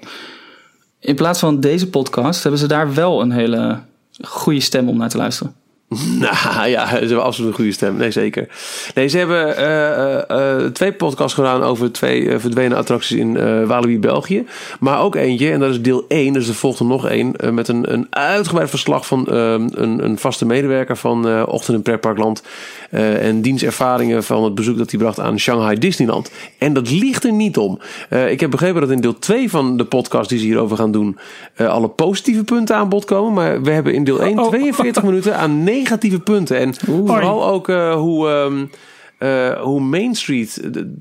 in 1.01 1.15
plaats 1.15 1.39
van 1.39 1.61
deze 1.61 1.91
podcast 1.91 2.43
hebben 2.43 2.61
ze 2.61 2.67
daar 2.69 2.95
wel 2.95 3.21
een 3.21 3.31
hele 3.31 3.81
goede 4.21 4.61
stem 4.61 4.89
om 4.89 4.97
naar 4.97 5.09
te 5.09 5.17
luisteren. 5.17 5.55
Nou 6.19 6.69
ja, 6.69 6.89
ze 6.89 6.95
hebben 6.97 7.23
absoluut 7.23 7.51
een 7.51 7.57
goede 7.57 7.73
stem. 7.73 7.97
Nee, 7.97 8.11
zeker. 8.11 8.49
Nee, 8.95 9.09
ze 9.09 9.19
hebben 9.19 9.57
eh, 9.57 10.21
eh, 10.21 10.65
eh, 10.65 10.73
twee 10.73 10.93
podcasts 10.93 11.35
gedaan 11.35 11.63
over 11.63 11.93
twee 11.93 12.39
verdwenen 12.39 12.79
attracties 12.79 13.19
in 13.19 13.37
eh 13.37 13.65
Walibi, 13.65 13.99
België. 13.99 14.45
Maar 14.81 15.01
ook 15.01 15.15
eentje, 15.15 15.51
en 15.51 15.61
dat 15.61 15.71
is 15.71 15.83
deel 15.83 16.05
1, 16.09 16.33
dus 16.33 16.49
er 16.49 16.55
volgt 16.55 16.79
er 16.79 16.87
nog 16.87 17.09
één, 17.09 17.35
met 17.51 17.69
een, 17.69 17.93
een 17.93 18.07
uitgebreid 18.11 18.71
verslag 18.71 19.07
van 19.07 19.27
eh, 19.27 19.53
een, 19.53 20.05
een 20.05 20.19
vaste 20.19 20.47
medewerker 20.47 20.97
van 20.97 21.47
Ochtend 21.47 21.77
in 21.77 21.83
Pretparkland. 21.83 22.43
en 22.91 23.43
diens 23.43 23.63
ervaringen 23.63 24.25
van 24.25 24.45
het 24.45 24.55
bezoek 24.55 24.79
dat 24.79 24.91
hij 24.91 25.01
bracht 25.01 25.21
aan 25.21 25.39
Shanghai 25.39 25.79
Disneyland. 25.79 26.31
En 26.59 26.73
dat 26.73 26.91
ligt 26.91 27.25
er 27.25 27.33
niet 27.33 27.57
om. 27.57 27.81
Ik 28.29 28.41
heb 28.41 28.51
begrepen 28.51 28.81
dat 28.81 28.91
in 28.91 29.01
deel 29.01 29.19
2 29.19 29.51
van 29.51 29.77
de 29.77 29.85
podcast 29.85 30.29
die 30.29 30.39
ze 30.39 30.45
hierover 30.45 30.77
gaan 30.77 30.93
doen, 30.93 31.19
alle 31.57 31.89
positieve 31.89 32.45
punten 32.45 32.77
aan 32.77 32.89
bod 32.89 33.05
komen. 33.05 33.33
Maar 33.33 33.63
we 33.63 33.71
hebben 33.71 33.95
in 33.95 34.05
deel 34.05 34.23
1 34.23 34.39
Oh. 34.39 34.49
42 34.49 35.03
minuten 35.03 35.37
aan 35.37 35.65
negatieve 35.77 36.21
punten. 36.21 36.59
En 36.59 36.75
vooral 37.05 37.47
ook 37.47 37.69
eh, 37.69 37.95
hoe, 37.95 38.29
ehm, 38.29 38.65
eh, 39.19 39.61
hoe 39.63 39.81
Main 39.81 40.15
Street, 40.15 40.73
de- 40.75 40.97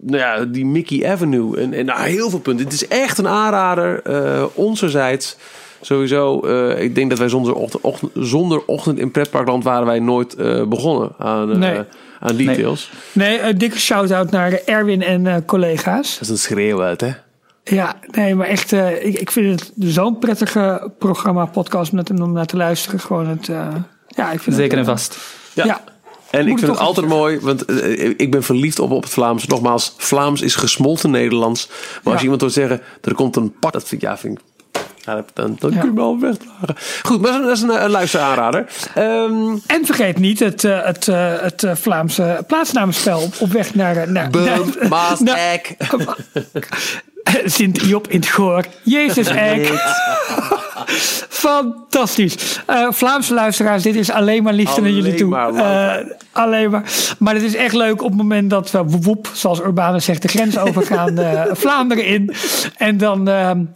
nou 0.00 0.18
ja, 0.18 0.44
die 0.44 0.66
Mickey 0.66 1.10
Avenue 1.10 1.60
en, 1.60 1.72
en 1.72 1.84
nou, 1.84 2.00
heel 2.08 2.30
veel 2.30 2.38
punten. 2.40 2.64
Het 2.64 2.74
is 2.74 2.88
echt 2.88 3.18
een 3.18 3.28
aanrader, 3.28 4.02
eh 4.02 4.44
onzerzijds. 4.54 5.36
Sowieso, 5.80 6.40
eh, 6.40 6.82
ik 6.82 6.94
denk 6.94 7.10
dat 7.10 7.18
wij 7.18 7.28
zonder 7.28 7.54
ochtend, 7.54 7.82
ochtend, 7.82 8.10
zonder 8.14 8.62
ochtend 8.66 8.98
in 8.98 9.10
pretparkland 9.10 9.64
waren 9.64 9.86
wij 9.86 9.98
nooit 9.98 10.34
eh, 10.34 10.64
begonnen 10.66 11.12
aan, 11.18 11.50
eh, 11.52 11.58
Nee. 11.58 11.80
aan 12.20 12.36
details. 12.36 12.90
Nee, 13.12 13.40
een 13.40 13.58
dikke 13.58 13.78
shout-out 13.78 14.30
naar 14.30 14.52
Erwin 14.64 15.02
en 15.02 15.26
eh, 15.26 15.34
collega's. 15.46 16.12
Dat 16.12 16.20
is 16.22 16.28
een 16.28 16.38
schreeuw 16.38 16.82
uit, 16.82 17.00
hè? 17.00 17.10
Ja, 17.64 17.94
nee, 18.10 18.34
maar 18.34 18.46
echt, 18.46 18.72
eh, 18.72 19.04
ik, 19.06 19.18
ik 19.18 19.30
vind 19.30 19.60
het 19.60 19.72
zo'n 19.78 20.18
prettige 20.18 20.92
programma, 20.98 21.44
podcast 21.44 21.92
om 21.92 21.96
naar, 21.96 22.22
om 22.26 22.32
naar 22.32 22.46
te 22.46 22.56
luisteren. 22.56 23.00
Gewoon 23.00 23.26
het, 23.28 23.48
eh, 23.48 23.74
ja, 24.16 24.30
ik 24.32 24.40
vind 24.40 24.56
Zeker 24.56 24.78
en 24.78 24.84
eh, 24.84 24.90
vast. 24.90 25.16
Ja. 25.52 25.80
En 26.30 26.48
ik 26.48 26.58
vind 26.58 26.70
het 26.70 26.80
altijd 26.80 27.06
mooi, 27.06 27.38
want 27.40 27.64
eh, 27.64 28.08
ik 28.16 28.30
ben 28.30 28.42
verliefd 28.42 28.78
op, 28.78 28.90
op 28.90 29.02
het 29.02 29.12
Vlaams. 29.12 29.46
Nogmaals, 29.46 29.94
Vlaams 29.96 30.40
is 30.40 30.54
gesmolten 30.54 31.10
Nederlands. 31.10 31.68
Maar 32.02 32.12
als 32.12 32.22
iemand 32.22 32.40
hoort 32.40 32.52
zeggen, 32.52 32.80
er 33.02 33.14
komt 33.14 33.36
een 33.36 33.52
pak, 33.60 33.72
dat 33.72 33.88
vind 33.88 34.02
ik, 34.02 34.08
ja, 34.08 34.18
vind 34.18 34.38
ik, 34.38 34.44
ja, 35.04 35.14
dan, 35.14 35.24
dan, 35.34 35.56
dan 35.58 35.70
Ja. 35.70 35.78
kun 35.78 35.88
je 35.88 35.94
me 35.94 36.00
al 36.00 36.18
wegdragen. 36.20 36.76
Goed, 37.02 37.20
maar 37.20 37.40
dat 37.42 37.50
is 37.50 37.62
een, 37.62 37.82
een 37.84 37.90
luisteraanrader. 37.90 38.66
Ehm 38.94 39.56
En 39.66 39.84
vergeet 39.86 40.18
niet 40.18 40.38
het, 40.38 40.64
eh, 40.64 40.84
het, 40.84 41.08
eh, 41.08 41.32
het 41.40 41.62
eh, 41.62 41.74
Vlaamse 41.74 42.44
plaatsnamenspel 42.46 43.20
op, 43.20 43.34
op 43.38 43.52
weg 43.52 43.74
naar... 43.74 43.96
eh, 43.96 44.06
naar, 44.08 44.30
Boom, 44.30 44.44
naar- 44.44 44.88
Maas, 44.88 45.20
naar- 45.30 45.60
Eck. 47.34 47.42
Sint-Job 47.44 48.08
in 48.08 48.18
het 48.20 48.28
Goor. 48.28 48.64
Jezus 48.82 49.26
Eck. 49.26 49.72
Fantastisch. 51.28 52.60
Eh, 52.66 52.86
Vlaamse 52.90 53.34
luisteraars, 53.34 53.82
dit 53.82 53.94
is 53.94 54.10
alleen 54.10 54.42
maar 54.42 54.52
liefde 54.52 54.80
naar 54.80 54.90
jullie 54.90 55.14
toe. 55.14 55.28
maar. 55.28 55.54
Eh, 55.54 56.06
alleen 56.32 56.70
maar. 56.70 56.82
Maar 57.18 57.34
het 57.34 57.42
is 57.42 57.54
echt 57.54 57.74
leuk 57.74 58.02
op 58.02 58.08
het 58.08 58.16
moment 58.16 58.50
dat 58.50 58.70
we 58.70 58.84
woep, 58.84 59.30
zoals 59.32 59.60
Urbanus 59.60 60.04
zegt, 60.04 60.22
de 60.22 60.28
grens 60.28 60.58
overgaan, 60.58 61.18
eh, 61.18 61.42
Vlaanderen 61.52 62.04
in. 62.04 62.34
En 62.76 62.96
dan 62.96 63.28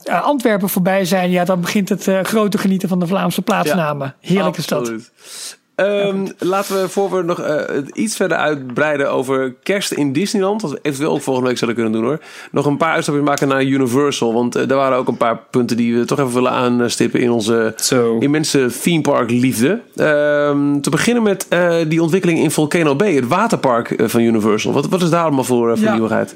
Antwerpen 0.04 0.68
voorbij 0.68 1.04
zijn. 1.04 1.30
Ja, 1.30 1.44
dan 1.44 1.60
begint 1.60 1.88
het 1.88 2.08
grote 2.22 2.58
genieten 2.58 2.88
van 2.88 2.98
de 2.98 3.06
Vlaamse 3.06 3.42
plaatsnamen. 3.42 4.14
Heerlijke 4.20 4.62
stad. 4.62 4.78
Absoluut. 4.78 5.58
Ehm, 5.86 6.26
laten 6.38 6.80
we, 6.82 6.88
voor 6.88 7.10
we 7.10 7.22
nog 7.22 7.40
eh, 7.40 7.78
iets 7.92 8.16
verder 8.16 8.36
uitbreiden 8.36 9.10
over 9.10 9.54
kerst 9.62 9.92
in 9.92 10.12
Disneyland, 10.12 10.62
wat 10.62 10.70
we 10.70 10.78
eventueel 10.82 11.12
ook 11.12 11.22
volgende 11.22 11.48
week 11.48 11.58
zouden 11.58 11.82
kunnen 11.82 12.00
doen 12.00 12.10
hoor, 12.10 12.20
nog 12.50 12.66
een 12.66 12.76
paar 12.76 12.92
uitstapjes 12.94 13.24
maken 13.24 13.48
naar 13.48 13.64
Universal. 13.64 14.32
Want 14.32 14.56
eh, 14.56 14.68
daar 14.68 14.76
waren 14.78 14.98
ook 14.98 15.08
een 15.08 15.16
paar 15.16 15.38
punten 15.50 15.76
die 15.76 15.96
we 15.98 16.04
toch 16.04 16.18
even 16.18 16.32
willen 16.32 16.50
aanstippen 16.50 17.20
in 17.20 17.30
onze 17.30 17.74
immense 18.20 18.70
theme 18.82 19.00
park 19.00 19.30
liefde. 19.30 19.80
Ehm, 19.96 20.80
te 20.80 20.90
beginnen 20.90 21.22
met 21.22 21.46
eh, 21.48 21.74
die 21.88 22.02
ontwikkeling 22.02 22.38
in 22.38 22.50
Volcano 22.50 22.96
Bay, 22.96 23.14
het 23.14 23.28
waterpark 23.28 23.94
van 23.98 24.20
Universal. 24.20 24.72
Wat, 24.72 24.88
wat 24.88 25.02
is 25.02 25.10
daar 25.10 25.22
allemaal 25.22 25.44
voor, 25.44 25.76
voor 25.76 25.86
Ja. 25.86 25.92
nieuwigheid? 25.92 26.34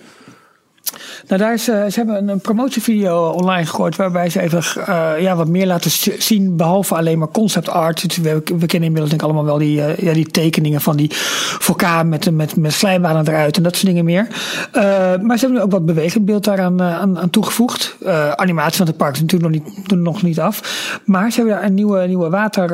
Nou, 1.27 1.41
daar 1.41 1.53
is, 1.53 1.69
eh, 1.69 1.85
ze 1.85 1.93
hebben 1.95 2.17
een, 2.17 2.29
een 2.29 2.41
promotievideo 2.41 3.29
online 3.29 3.67
gegooid 3.67 3.97
waarbij 3.97 4.31
ze 4.31 4.41
even 4.41 4.63
eh, 4.87 5.11
ja, 5.19 5.37
wat 5.37 5.49
meer 5.49 5.67
laten 5.67 5.91
zien, 6.23 6.57
behalve 6.57 6.95
alleen 6.95 7.19
maar 7.19 7.29
concept 7.29 7.69
art. 7.69 8.17
We, 8.17 8.43
we 8.45 8.67
kennen 8.67 8.89
inmiddels 8.89 9.09
denk 9.09 9.13
ik 9.13 9.23
allemaal 9.23 9.45
wel 9.45 9.59
die, 9.59 9.83
eh, 9.83 9.99
ja, 9.99 10.13
die 10.13 10.27
tekeningen 10.27 10.81
van 10.81 10.97
die 10.97 11.09
vulkaan 11.59 12.09
met, 12.09 12.31
met, 12.31 12.57
met 12.57 12.75
glijbanen 12.75 13.29
eruit 13.29 13.57
en 13.57 13.63
dat 13.63 13.75
soort 13.75 13.87
dingen 13.87 14.05
meer. 14.05 14.27
Maar 15.23 15.39
ze 15.39 15.47
hebben 15.47 15.53
nu 15.53 15.61
ook 15.61 15.71
wat 15.71 15.87
bewegend 15.87 16.25
beeld 16.25 16.45
daaraan 16.45 16.83
aan, 16.83 17.19
aan 17.19 17.31
toegevoegd. 17.31 17.97
Animatie 18.37 18.77
van 18.77 18.87
het 18.87 18.97
park 18.97 19.15
is 19.15 19.21
natuurlijk 19.21 19.53
nog 19.53 19.63
niet, 19.63 20.01
nog 20.01 20.23
niet 20.23 20.41
af. 20.41 20.61
Maar 21.05 21.31
ze 21.31 21.37
hebben 21.37 21.55
daar 21.55 21.65
een 21.65 21.75
nieuwe, 21.75 22.07
nieuwe 22.07 22.29
water, 22.29 22.73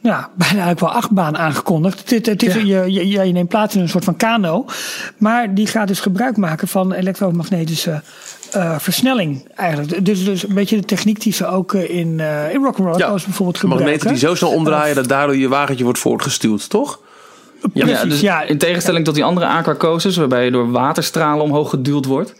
ja, 0.00 0.30
bijna 0.34 0.64
eigenlijk 0.64 0.80
wel 0.80 0.92
achtbaan 0.92 1.36
aangekondigd. 1.36 2.10
Het, 2.10 2.26
het 2.26 2.42
is, 2.42 2.54
je, 2.54 2.92
je, 2.92 3.08
je 3.08 3.32
neemt 3.32 3.48
plaats 3.48 3.74
in 3.74 3.80
een 3.80 3.88
soort 3.88 4.04
van 4.04 4.16
kano. 4.16 4.64
Maar 5.16 5.54
die 5.54 5.66
gaat 5.66 5.88
dus 5.88 6.00
gebruik 6.00 6.36
maken 6.36 6.68
van 6.68 6.92
elektromagnetische 6.92 7.85
eh, 7.86 8.78
versnelling 8.78 9.48
eigenlijk. 9.54 10.04
Dus, 10.04 10.24
dus 10.24 10.48
een 10.48 10.54
beetje 10.54 10.76
de 10.76 10.84
techniek 10.84 11.20
die 11.20 11.32
ze 11.32 11.46
ook 11.46 11.74
eh, 11.74 11.90
in, 11.90 12.20
eh 12.20 12.54
in 12.54 12.62
Rock'n'Roll 12.62 12.98
Ja, 12.98 13.08
bijvoorbeeld 13.08 13.58
gebruiken. 13.58 13.86
Magneten 13.86 14.08
die 14.08 14.18
zo 14.18 14.34
snel 14.34 14.50
omdraaien 14.50 14.94
dat 14.94 15.08
daardoor 15.08 15.36
je 15.36 15.48
wagentje 15.48 15.84
wordt 15.84 15.98
voortgestuwd, 15.98 16.68
toch? 16.68 17.00
Ja, 17.72 17.84
Precies, 17.84 18.10
dus 18.10 18.20
ja. 18.20 18.42
in 18.42 18.58
tegenstelling 18.58 19.04
tot 19.04 19.14
die 19.14 19.24
andere 19.24 19.46
aqua 19.46 19.74
coasters, 19.74 20.16
waarbij 20.16 20.44
je 20.44 20.50
door 20.50 20.70
waterstralen 20.70 21.44
omhoog 21.44 21.70
geduwd 21.70 22.04
wordt, 22.04 22.34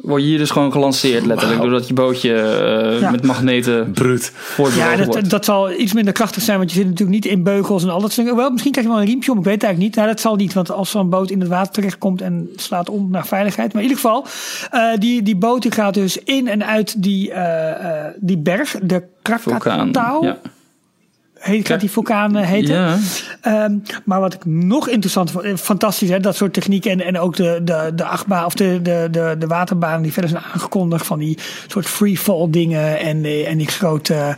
word 0.00 0.22
je 0.22 0.28
hier 0.28 0.38
dus 0.38 0.50
gewoon 0.50 0.72
gelanceerd 0.72 1.26
letterlijk, 1.26 1.60
doordat 1.60 1.88
je 1.88 1.94
bootje 1.94 2.34
eh, 2.34 3.00
Ja. 3.00 3.10
met 3.10 3.24
magneten 3.24 3.90
Brut. 3.92 4.32
Ja, 4.76 4.96
wordt. 4.96 5.12
dat, 5.12 5.30
dat 5.30 5.44
zal 5.44 5.72
iets 5.72 5.92
minder 5.92 6.12
krachtig 6.12 6.42
zijn, 6.42 6.58
want 6.58 6.70
je 6.70 6.76
zit 6.76 6.86
natuurlijk 6.86 7.24
niet 7.24 7.32
in 7.32 7.42
beugels 7.42 7.82
en 7.82 7.88
al 7.88 8.00
dat 8.00 8.12
soort 8.12 8.26
dingen. 8.26 8.42
Wel, 8.42 8.50
misschien 8.50 8.72
krijg 8.72 8.86
je 8.86 8.92
wel 8.92 9.02
een 9.02 9.08
riempje 9.08 9.32
om, 9.32 9.38
ik 9.38 9.44
weet 9.44 9.54
het 9.54 9.62
eigenlijk 9.62 9.90
niet. 9.90 10.02
Nou, 10.02 10.14
dat 10.14 10.22
zal 10.22 10.36
niet, 10.36 10.52
want 10.52 10.70
als 10.70 10.90
zo'n 10.90 11.10
boot 11.10 11.30
in 11.30 11.40
het 11.40 11.48
water 11.48 11.72
terechtkomt 11.72 12.20
en 12.20 12.48
slaat 12.56 12.88
om 12.90 13.10
naar 13.10 13.26
veiligheid. 13.26 13.72
Maar 13.72 13.82
in 13.82 13.88
ieder 13.88 14.02
geval, 14.02 14.26
eh, 14.70 14.98
die, 14.98 15.22
die 15.22 15.36
boot 15.36 15.62
die 15.62 15.72
gaat 15.72 15.94
dus 15.94 16.18
in 16.18 16.48
en 16.48 16.66
uit 16.66 17.02
die, 17.02 17.32
eh, 17.32 18.06
eh, 18.06 18.12
die 18.16 18.38
berg, 18.38 18.76
de 18.82 19.02
Vulkaan. 19.22 19.58
Krakatau. 19.58 20.26
Ja. 20.26 20.38
Heet, 21.48 21.66
gaat 21.66 21.80
die 21.80 21.90
vulkaan 21.90 22.36
eh, 22.36 22.46
heten. 22.46 22.74
Ja. 22.74 22.96
Ehm, 23.40 23.76
maar 24.04 24.20
wat 24.20 24.34
ik 24.34 24.44
nog 24.44 24.88
interessant 24.88 25.30
vond, 25.30 25.44
eh, 25.44 25.56
fantastisch 25.56 26.08
hè, 26.08 26.20
dat 26.20 26.36
soort 26.36 26.52
technieken 26.52 26.90
en, 26.90 27.00
en 27.00 27.18
ook 27.18 27.36
de, 27.36 27.60
de, 27.64 27.92
de 27.94 28.04
achtbaan 28.04 28.44
of 28.44 28.54
de, 28.54 28.82
de, 28.82 29.08
de, 29.10 29.36
de 29.38 29.46
waterbaan 29.46 30.02
die 30.02 30.12
verder 30.12 30.30
zijn 30.30 30.42
aangekondigd 30.52 31.06
van 31.06 31.18
die 31.18 31.38
soort 31.66 31.86
freefall 31.86 32.46
dingen 32.50 32.98
en, 32.98 33.24
eh, 33.24 33.48
en 33.48 33.58
die 33.58 33.68
grote 33.68 34.36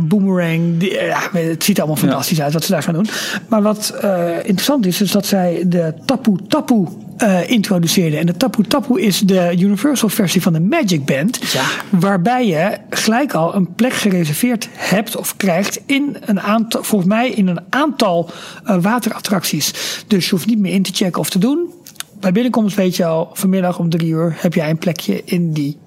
boomerang. 0.00 0.78
Die, 0.78 0.92
ja, 0.92 1.20
het 1.32 1.64
ziet 1.64 1.78
allemaal 1.78 1.96
fantastisch 1.96 2.40
uit 2.40 2.52
wat 2.52 2.64
ze 2.64 2.72
daar 2.72 2.82
gaan 2.82 2.94
doen. 2.94 3.08
Maar 3.48 3.62
wat 3.62 3.94
interessant 4.42 4.86
is, 4.86 5.00
is 5.00 5.10
dat 5.10 5.26
zij 5.26 5.64
de 5.66 5.94
Tapu 6.04 6.36
Tapu 6.48 6.86
eh 7.16 7.50
introduceerden. 7.50 8.18
En 8.18 8.26
de 8.26 8.36
Tapu 8.36 8.62
Tapu 8.62 9.00
is 9.00 9.20
de 9.20 9.54
Universal 9.58 10.08
versie 10.08 10.42
van 10.42 10.52
de 10.52 10.60
Magic 10.60 11.04
Band. 11.04 11.38
Ja. 11.52 11.64
Waarbij 11.90 12.46
je 12.46 12.78
gelijk 12.90 13.34
al 13.34 13.54
een 13.54 13.74
plek 13.74 13.92
gereserveerd 13.92 14.68
hebt 14.72 15.16
of 15.16 15.36
krijgt 15.36 15.80
in 15.86 16.16
een 16.20 16.40
aantal, 16.40 16.82
volgens 16.82 17.10
mij 17.10 17.30
in 17.30 17.48
een 17.48 17.60
aantal 17.70 18.30
eh, 18.64 18.76
waterattracties. 18.82 19.74
Dus 20.06 20.24
je 20.24 20.30
hoeft 20.30 20.46
niet 20.46 20.58
meer 20.58 20.72
in 20.72 20.82
te 20.82 20.92
checken 20.94 21.20
of 21.20 21.30
te 21.30 21.38
doen. 21.38 21.72
Bij 22.20 22.32
binnenkomst 22.32 22.76
weet 22.76 22.96
je 22.96 23.04
al, 23.04 23.30
vanmiddag 23.32 23.78
om 23.78 23.90
drie 23.90 24.08
uur 24.08 24.36
heb 24.38 24.54
jij 24.54 24.70
een 24.70 24.78
plekje 24.78 25.22
in 25.24 25.52
die 25.52 25.78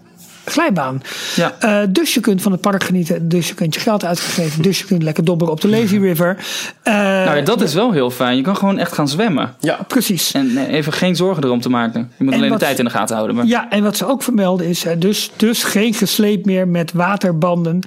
glijbaan. 0.51 1.01
Ja. 1.35 1.55
Eh, 1.59 1.79
dus 1.89 2.13
je 2.13 2.19
kunt 2.19 2.41
van 2.41 2.51
het 2.51 2.61
park 2.61 2.83
genieten. 2.83 3.29
Dus 3.29 3.47
je 3.47 3.53
kunt 3.53 3.73
je 3.73 3.79
geld 3.79 4.05
uitgegeven. 4.05 4.61
Dus 4.61 4.79
je 4.79 4.85
kunt 4.85 5.03
lekker 5.03 5.23
dobberen 5.23 5.53
op 5.53 5.61
de 5.61 5.67
Lazy 5.69 5.97
River. 5.97 6.37
Eh, 6.83 6.93
Nou 6.93 7.35
ja, 7.37 7.41
dat 7.41 7.61
is 7.61 7.73
wel 7.73 7.91
heel 7.91 8.09
fijn. 8.09 8.35
Je 8.37 8.41
kan 8.43 8.55
gewoon 8.57 8.77
echt 8.77 8.91
gaan 8.93 9.07
zwemmen. 9.07 9.53
Ja. 9.59 9.79
Precies. 9.87 10.31
En 10.31 10.53
nee, 10.53 10.67
even 10.67 10.93
geen 10.93 11.15
zorgen 11.15 11.43
erom 11.43 11.61
te 11.61 11.69
maken. 11.69 12.11
Je 12.17 12.23
moet 12.23 12.33
alleen 12.33 12.49
wat- 12.49 12.59
de 12.59 12.65
tijd 12.65 12.79
in 12.79 12.85
de 12.85 12.91
gaten 12.91 13.15
houden. 13.15 13.35
Maar... 13.35 13.45
Ja, 13.45 13.69
en 13.69 13.83
wat 13.83 13.97
ze 13.97 14.07
ook 14.07 14.23
vermelden 14.23 14.67
is 14.67 14.83
hè, 14.83 14.97
dus, 14.97 15.31
dus 15.35 15.63
geen 15.63 15.93
gesleep 15.93 16.45
meer 16.45 16.67
met 16.67 16.91
waterbanden. 16.93 17.79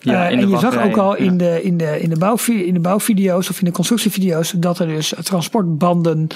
Ja, 0.00 0.24
Eh, 0.24 0.30
in 0.30 0.36
de 0.36 0.42
en 0.44 0.50
je 0.50 0.58
zag 0.58 0.84
ook 0.84 0.96
al 0.96 1.14
in, 1.16 1.36
de, 1.38 1.62
in, 1.62 1.76
de, 1.76 2.00
in, 2.00 2.10
de 2.10 2.18
bouwvi- 2.18 2.64
in 2.66 2.74
de 2.74 2.80
bouwvideo's 2.80 3.48
of 3.50 3.58
in 3.58 3.64
de 3.64 3.70
constructievideo's 3.72 4.52
dat 4.56 4.78
er 4.78 4.86
dus 4.86 5.12
transportbanden 5.22 6.26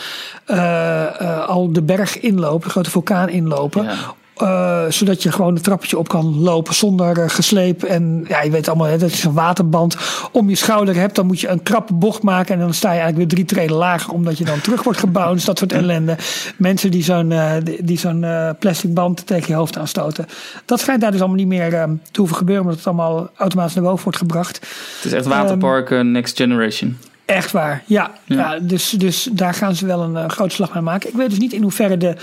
eh, 0.45 1.03
eh, 1.21 1.49
al 1.49 1.73
de 1.73 1.83
berg 1.83 2.21
inlopen, 2.21 2.65
de 2.65 2.71
grote 2.71 2.91
vulkaan 2.91 3.29
inlopen. 3.29 3.85
Ja. 3.85 3.95
Eh, 4.43 4.85
zodat 4.89 5.23
je 5.23 5.33
gewoon 5.33 5.57
een 5.57 5.63
trappetje 5.63 5.99
op 5.99 6.09
kan 6.09 6.41
lopen 6.41 6.75
zonder 6.75 7.19
eh, 7.19 7.29
gesleep. 7.29 7.83
En 7.83 8.25
ja, 8.29 8.43
je 8.43 8.51
weet 8.51 8.69
allemaal, 8.69 8.87
hè, 8.87 8.99
dat 8.99 9.19
je 9.19 9.29
een 9.29 9.35
waterband 9.35 9.97
om 10.33 10.49
je 10.49 10.57
schouder 10.57 10.95
hebt. 10.95 11.15
Dan 11.15 11.27
moet 11.27 11.41
je 11.41 11.49
een 11.49 11.63
krappe 11.63 11.95
bocht 11.95 12.23
maken. 12.23 12.55
En 12.55 12.61
dan 12.61 12.75
sta 12.75 12.93
je 12.93 13.01
eigenlijk 13.01 13.19
weer 13.19 13.29
drie 13.39 13.57
treden 13.57 13.77
lager. 13.77 14.13
Omdat 14.13 14.39
je 14.39 14.45
dan 14.45 14.61
terug 14.61 14.83
wordt 14.83 14.99
gebounced. 14.99 15.47
Dat 15.47 15.59
soort 15.59 15.73
ellende. 15.73 16.17
Mensen 16.57 16.91
die 16.91 17.05
zo'n 17.05 17.33
eh, 17.33 17.53
die, 17.81 17.99
zo'n 17.99 18.27
plastic 18.59 18.95
band 18.95 19.27
tegen 19.27 19.49
je 19.49 19.55
hoofd 19.55 19.79
aanstoten. 19.79 20.27
Dat 20.65 20.81
schijnt 20.81 21.01
daar 21.01 21.11
dus 21.11 21.21
allemaal 21.21 21.39
niet 21.39 21.47
meer 21.47 21.75
eh, 21.75 21.85
te 22.11 22.21
hoeven 22.21 22.37
gebeuren. 22.37 22.65
Omdat 22.65 22.79
het 22.79 22.87
allemaal 22.87 23.31
automatisch 23.37 23.75
naar 23.75 23.85
boven 23.85 24.03
wordt 24.05 24.19
gebracht. 24.19 24.57
Het 24.57 25.05
is 25.05 25.13
echt 25.13 25.27
waterpark 25.27 25.91
eh, 25.91 26.01
Next 26.01 26.37
Generation. 26.37 26.97
Echt 27.25 27.53
waar, 27.53 27.83
ja. 27.87 28.13
ja. 28.25 28.37
Ja. 28.37 28.59
dus, 28.59 28.91
dus 28.91 29.29
daar 29.33 29.55
gaan 29.55 29.75
ze 29.75 29.87
wel 29.87 30.01
een 30.03 30.17
eh, 30.17 30.29
grote 30.29 30.55
slag 30.55 30.75
mee 30.75 30.83
maken. 30.83 31.09
Ik 31.09 31.15
weet 31.15 31.31
dus 31.31 31.39
niet 31.39 31.53
in 31.53 31.63
hoeverre 31.63 31.97
de, 31.97 32.17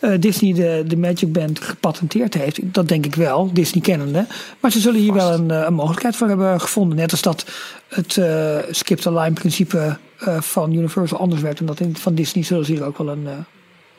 eh, 0.00 0.10
Disney 0.20 0.52
de, 0.52 0.84
de 0.86 0.96
Magic 0.96 1.32
Band 1.32 1.60
gepatenteerd 1.60 2.34
heeft. 2.34 2.58
Dat 2.62 2.88
denk 2.88 3.06
ik 3.06 3.14
wel, 3.14 3.52
Disney 3.52 3.82
kennende. 3.82 4.26
Maar 4.60 4.70
ze 4.70 4.80
zullen 4.80 5.00
hier 5.00 5.12
wel 5.12 5.32
een, 5.32 5.50
eh, 5.50 5.62
een 5.66 5.74
mogelijkheid 5.74 6.16
voor 6.16 6.28
hebben 6.28 6.60
gevonden. 6.60 6.96
Net 6.96 7.10
als 7.10 7.22
dat 7.22 7.46
het 7.88 8.20
skip 8.70 8.98
the 8.98 9.12
line 9.12 9.32
principe 9.32 9.96
van 10.40 10.72
Universal 10.72 11.18
anders 11.18 11.42
werd. 11.42 11.60
En 11.60 11.66
dat 11.66 11.80
in, 11.80 11.96
van 11.96 12.14
Disney 12.14 12.44
zullen 12.44 12.64
ze 12.64 12.72
hier 12.72 12.84
ook 12.84 12.98
wel 12.98 13.08
een, 13.08 13.28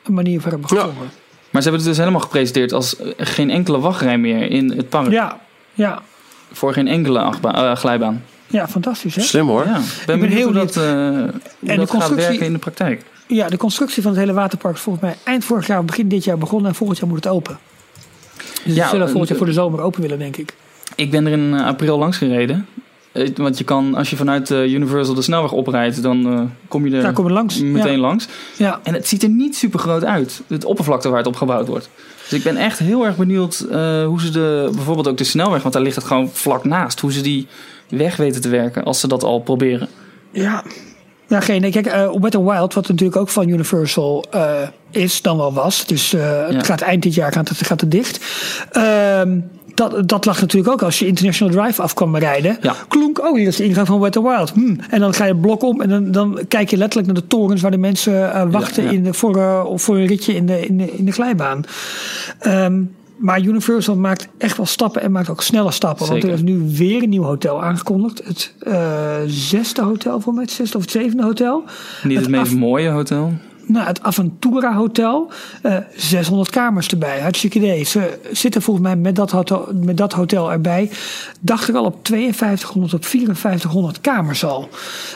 een 0.04 0.14
manier 0.14 0.40
voor 0.40 0.50
hebben 0.50 0.68
Ja. 0.76 0.80
gevonden. 0.80 1.10
Maar 1.50 1.62
ze 1.62 1.68
hebben 1.68 1.80
het 1.80 1.84
dus 1.84 1.96
helemaal 1.98 2.20
gepresenteerd 2.20 2.72
als 2.72 2.96
geen 3.16 3.50
enkele 3.50 3.78
wachtrij 3.78 4.18
meer 4.18 4.50
in 4.50 4.70
het 4.76 4.88
park. 4.88 5.10
Ja, 5.10 5.38
ja, 5.74 6.02
Voor 6.52 6.72
geen 6.72 6.88
enkele 6.88 7.18
achtbaan, 7.18 7.76
glijbaan. 7.76 8.22
Ja, 8.48 8.68
fantastisch 8.68 9.14
hè? 9.14 9.22
Slim 9.22 9.46
hoor. 9.48 9.64
Ja, 9.64 9.76
ik 9.76 9.82
ben, 10.06 10.18
ben 10.18 10.28
benieuwd 10.28 10.38
heel 10.38 10.44
hoe 10.46 10.54
dat, 10.54 10.76
eh, 10.76 10.82
de 11.58 11.76
dat 11.76 11.76
gaat 11.76 11.88
constructie- 11.88 12.28
werken 12.28 12.46
in 12.46 12.52
de 12.52 12.58
praktijk. 12.58 13.02
Ja, 13.26 13.48
de 13.48 13.56
constructie 13.56 14.02
van 14.02 14.10
het 14.10 14.20
hele 14.20 14.32
waterpark 14.32 14.74
is 14.74 14.80
volgens 14.80 15.04
mij 15.04 15.16
eind 15.24 15.44
vorig 15.44 15.66
jaar, 15.66 15.84
begin 15.84 16.08
dit 16.08 16.24
jaar 16.24 16.38
begonnen. 16.38 16.68
En 16.70 16.74
volgend 16.76 16.98
jaar 16.98 17.08
moet 17.08 17.24
het 17.24 17.32
open. 17.32 17.58
Dus 18.64 18.74
Ja, 18.74 18.84
ze 18.84 18.90
zullen 18.90 19.08
volgend 19.08 19.28
jaar 19.28 19.28
eh, 19.30 19.36
voor 19.36 19.46
de 19.46 19.52
zomer 19.52 19.80
open 19.80 20.00
willen, 20.00 20.18
denk 20.18 20.36
ik. 20.36 20.54
Ik 20.94 21.10
ben 21.10 21.26
er 21.26 21.32
in 21.32 21.54
eh, 21.54 21.66
april 21.66 21.98
langs 21.98 22.16
gereden. 22.16 22.66
Want 23.36 23.58
je 23.58 23.64
kan, 23.64 23.94
als 23.94 24.10
je 24.10 24.16
vanuit 24.16 24.50
eh, 24.50 24.72
Universal 24.72 25.14
de 25.14 25.22
snelweg 25.22 25.52
oprijdt, 25.52 26.02
dan 26.02 26.32
eh, 26.32 26.40
kom 26.68 26.86
je 26.86 26.96
er 26.96 27.02
Daar 27.02 27.12
komen 27.12 27.30
we 27.32 27.38
langs. 27.38 27.60
meteen 27.60 27.92
ja. 27.92 27.98
langs. 27.98 28.28
Ja. 28.56 28.80
En 28.82 28.94
het 28.94 29.08
ziet 29.08 29.22
er 29.22 29.28
niet 29.28 29.56
super 29.56 29.78
groot 29.78 30.04
uit, 30.04 30.42
het 30.46 30.64
oppervlakte 30.64 31.08
waar 31.08 31.18
het 31.18 31.26
op 31.26 31.36
gebouwd 31.36 31.68
wordt. 31.68 31.88
Dus 32.28 32.38
ik 32.38 32.44
ben 32.44 32.56
echt 32.56 32.78
heel 32.78 33.06
erg 33.06 33.16
benieuwd 33.16 33.66
eh, 33.70 34.04
hoe 34.04 34.20
ze 34.20 34.30
de, 34.30 34.70
bijvoorbeeld 34.74 35.08
ook 35.08 35.16
de 35.16 35.24
snelweg, 35.24 35.62
want 35.62 35.74
daar 35.74 35.82
ligt 35.82 35.96
het 35.96 36.04
gewoon 36.04 36.30
vlak 36.32 36.64
naast, 36.64 37.00
hoe 37.00 37.12
ze 37.12 37.20
die 37.20 37.46
weg 37.88 38.16
weten 38.16 38.40
te 38.40 38.48
werken 38.48 38.84
als 38.84 39.00
ze 39.00 39.08
dat 39.08 39.22
al 39.24 39.40
proberen. 39.40 39.88
Ja. 40.30 40.62
Ja, 41.26 41.40
geen. 41.40 41.70
Kijk, 41.70 41.86
eh 41.86 42.10
Wet 42.20 42.34
n 42.38 42.44
Wild, 42.44 42.74
wat 42.74 42.88
natuurlijk 42.88 43.18
ook 43.20 43.28
van 43.28 43.48
Universal 43.48 44.24
eh, 44.30 44.52
is, 44.90 45.22
dan 45.22 45.36
wel 45.36 45.52
was. 45.52 45.86
Dus 45.86 46.12
eh, 46.12 46.46
het 46.46 46.52
Ja. 46.54 46.62
gaat 46.62 46.80
eind 46.80 47.02
dit 47.02 47.14
jaar 47.14 47.32
gaat 47.32 47.48
het, 47.48 47.66
gaat 47.66 47.80
het 47.80 47.90
dicht. 47.90 48.20
Ehm, 48.72 49.38
dat, 49.74 50.08
dat 50.08 50.24
lag 50.24 50.40
natuurlijk 50.40 50.72
ook 50.72 50.82
als 50.82 50.98
je 50.98 51.06
International 51.06 51.54
Drive 51.54 51.82
af 51.82 51.94
kwam 51.94 52.16
rijden. 52.16 52.58
Ja. 52.60 52.74
Klonk, 52.88 53.18
oh, 53.20 53.36
hier 53.36 53.46
is 53.46 53.56
de 53.56 53.64
ingang 53.64 53.86
van 53.86 54.00
Wet 54.00 54.14
n 54.14 54.22
Wild. 54.22 54.50
Hm. 54.50 54.76
En 54.90 55.00
dan 55.00 55.14
ga 55.14 55.24
je 55.24 55.32
het 55.32 55.40
blok 55.40 55.62
om 55.62 55.80
en 55.80 55.88
dan, 55.88 56.10
dan 56.10 56.40
kijk 56.48 56.70
je 56.70 56.76
letterlijk 56.76 57.12
naar 57.12 57.22
de 57.22 57.28
torens 57.28 57.60
waar 57.62 57.70
de 57.70 57.78
mensen 57.78 58.32
eh, 58.32 58.42
wachten 58.50 58.82
Ja, 58.82 58.90
ja. 58.90 58.96
In 58.96 59.02
de, 59.02 59.14
voor, 59.14 59.36
eh, 59.36 59.64
voor 59.74 59.96
een 59.96 60.06
ritje 60.06 60.34
in 60.34 60.46
de, 60.46 60.66
in 60.66 60.76
de, 60.78 60.90
in 60.96 61.04
de 61.04 61.12
glijbaan. 61.12 61.64
Ehm, 62.38 62.82
maar 63.18 63.40
Universal 63.40 63.96
maakt 63.96 64.28
echt 64.38 64.56
wel 64.56 64.66
stappen 64.66 65.02
en 65.02 65.12
maakt 65.12 65.28
ook 65.28 65.42
snelle 65.42 65.70
stappen. 65.70 66.06
Want 66.08 66.24
er 66.24 66.30
is 66.30 66.42
nu 66.42 66.62
weer 66.76 67.02
een 67.02 67.08
nieuw 67.08 67.22
hotel 67.22 67.62
aangekondigd. 67.62 68.22
Het 68.24 68.54
eh, 68.58 69.16
zesde 69.26 69.82
hotel 69.82 70.20
voor 70.20 70.34
mij, 70.34 70.42
het 70.42 70.52
zesde 70.52 70.76
of 70.76 70.82
het 70.82 70.90
zevende 70.90 71.22
hotel. 71.22 71.64
Niet 72.02 72.18
het, 72.18 72.28
meest 72.28 72.54
mooie 72.54 72.88
hotel. 72.88 73.32
Nou, 73.68 73.86
het 73.86 74.02
Aventura 74.02 74.74
Hotel. 74.74 75.30
eh 75.62 75.76
600 75.96 76.50
kamers 76.50 76.88
erbij. 76.88 77.20
Hartstikke 77.20 77.58
idee. 77.58 77.84
Ze 77.84 78.18
zitten 78.32 78.62
volgens 78.62 78.86
mij 78.86 78.96
met 78.96 79.16
dat 79.16 79.30
hotel, 79.30 79.68
met 79.74 79.96
dat 79.96 80.12
hotel 80.12 80.52
erbij. 80.52 80.90
Dacht 81.40 81.68
ik 81.68 81.74
al 81.74 81.84
op 81.84 81.96
5200 82.02 82.94
op 82.94 83.04
5400 83.04 84.00
kamers 84.00 84.44
al. 84.44 84.68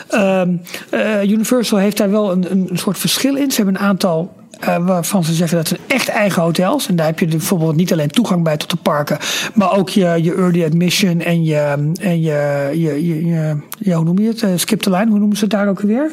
Ehm, 0.07 0.55
eh, 0.89 1.23
Universal 1.23 1.77
heeft 1.77 1.97
daar 1.97 2.11
wel 2.11 2.31
een, 2.31 2.51
een 2.51 2.77
soort 2.77 2.97
verschil 2.97 3.35
in. 3.35 3.51
Ze 3.51 3.55
hebben 3.55 3.75
een 3.75 3.87
aantal. 3.87 4.33
Eh, 4.59 4.77
waarvan 4.85 5.23
ze 5.23 5.33
zeggen 5.33 5.57
dat 5.57 5.67
zijn 5.67 5.79
echt 5.87 6.07
eigen 6.07 6.41
hotels. 6.41 6.87
En 6.87 6.95
daar 6.95 7.05
heb 7.05 7.19
je 7.19 7.25
bijvoorbeeld 7.25 7.75
niet 7.75 7.91
alleen 7.91 8.09
toegang 8.09 8.43
bij 8.43 8.57
tot 8.57 8.69
de 8.69 8.75
parken. 8.75 9.17
Maar 9.53 9.77
ook 9.77 9.89
je, 9.89 10.19
je 10.21 10.35
early 10.35 10.63
admission 10.63 11.21
en 11.21 11.43
je, 11.43 11.91
en 12.01 12.21
je, 12.21 12.69
je, 12.73 13.05
je, 13.07 13.25
je- 13.25 13.57
ja, 13.79 13.95
hoe 13.95 14.05
noem 14.05 14.19
je 14.19 14.27
het? 14.27 14.41
Eh, 14.43 14.49
skip 14.55 14.81
the 14.81 14.89
line, 14.89 15.09
hoe 15.09 15.19
noemen 15.19 15.37
ze 15.37 15.43
het 15.43 15.53
daar 15.53 15.67
ook 15.69 15.79
weer? 15.81 16.11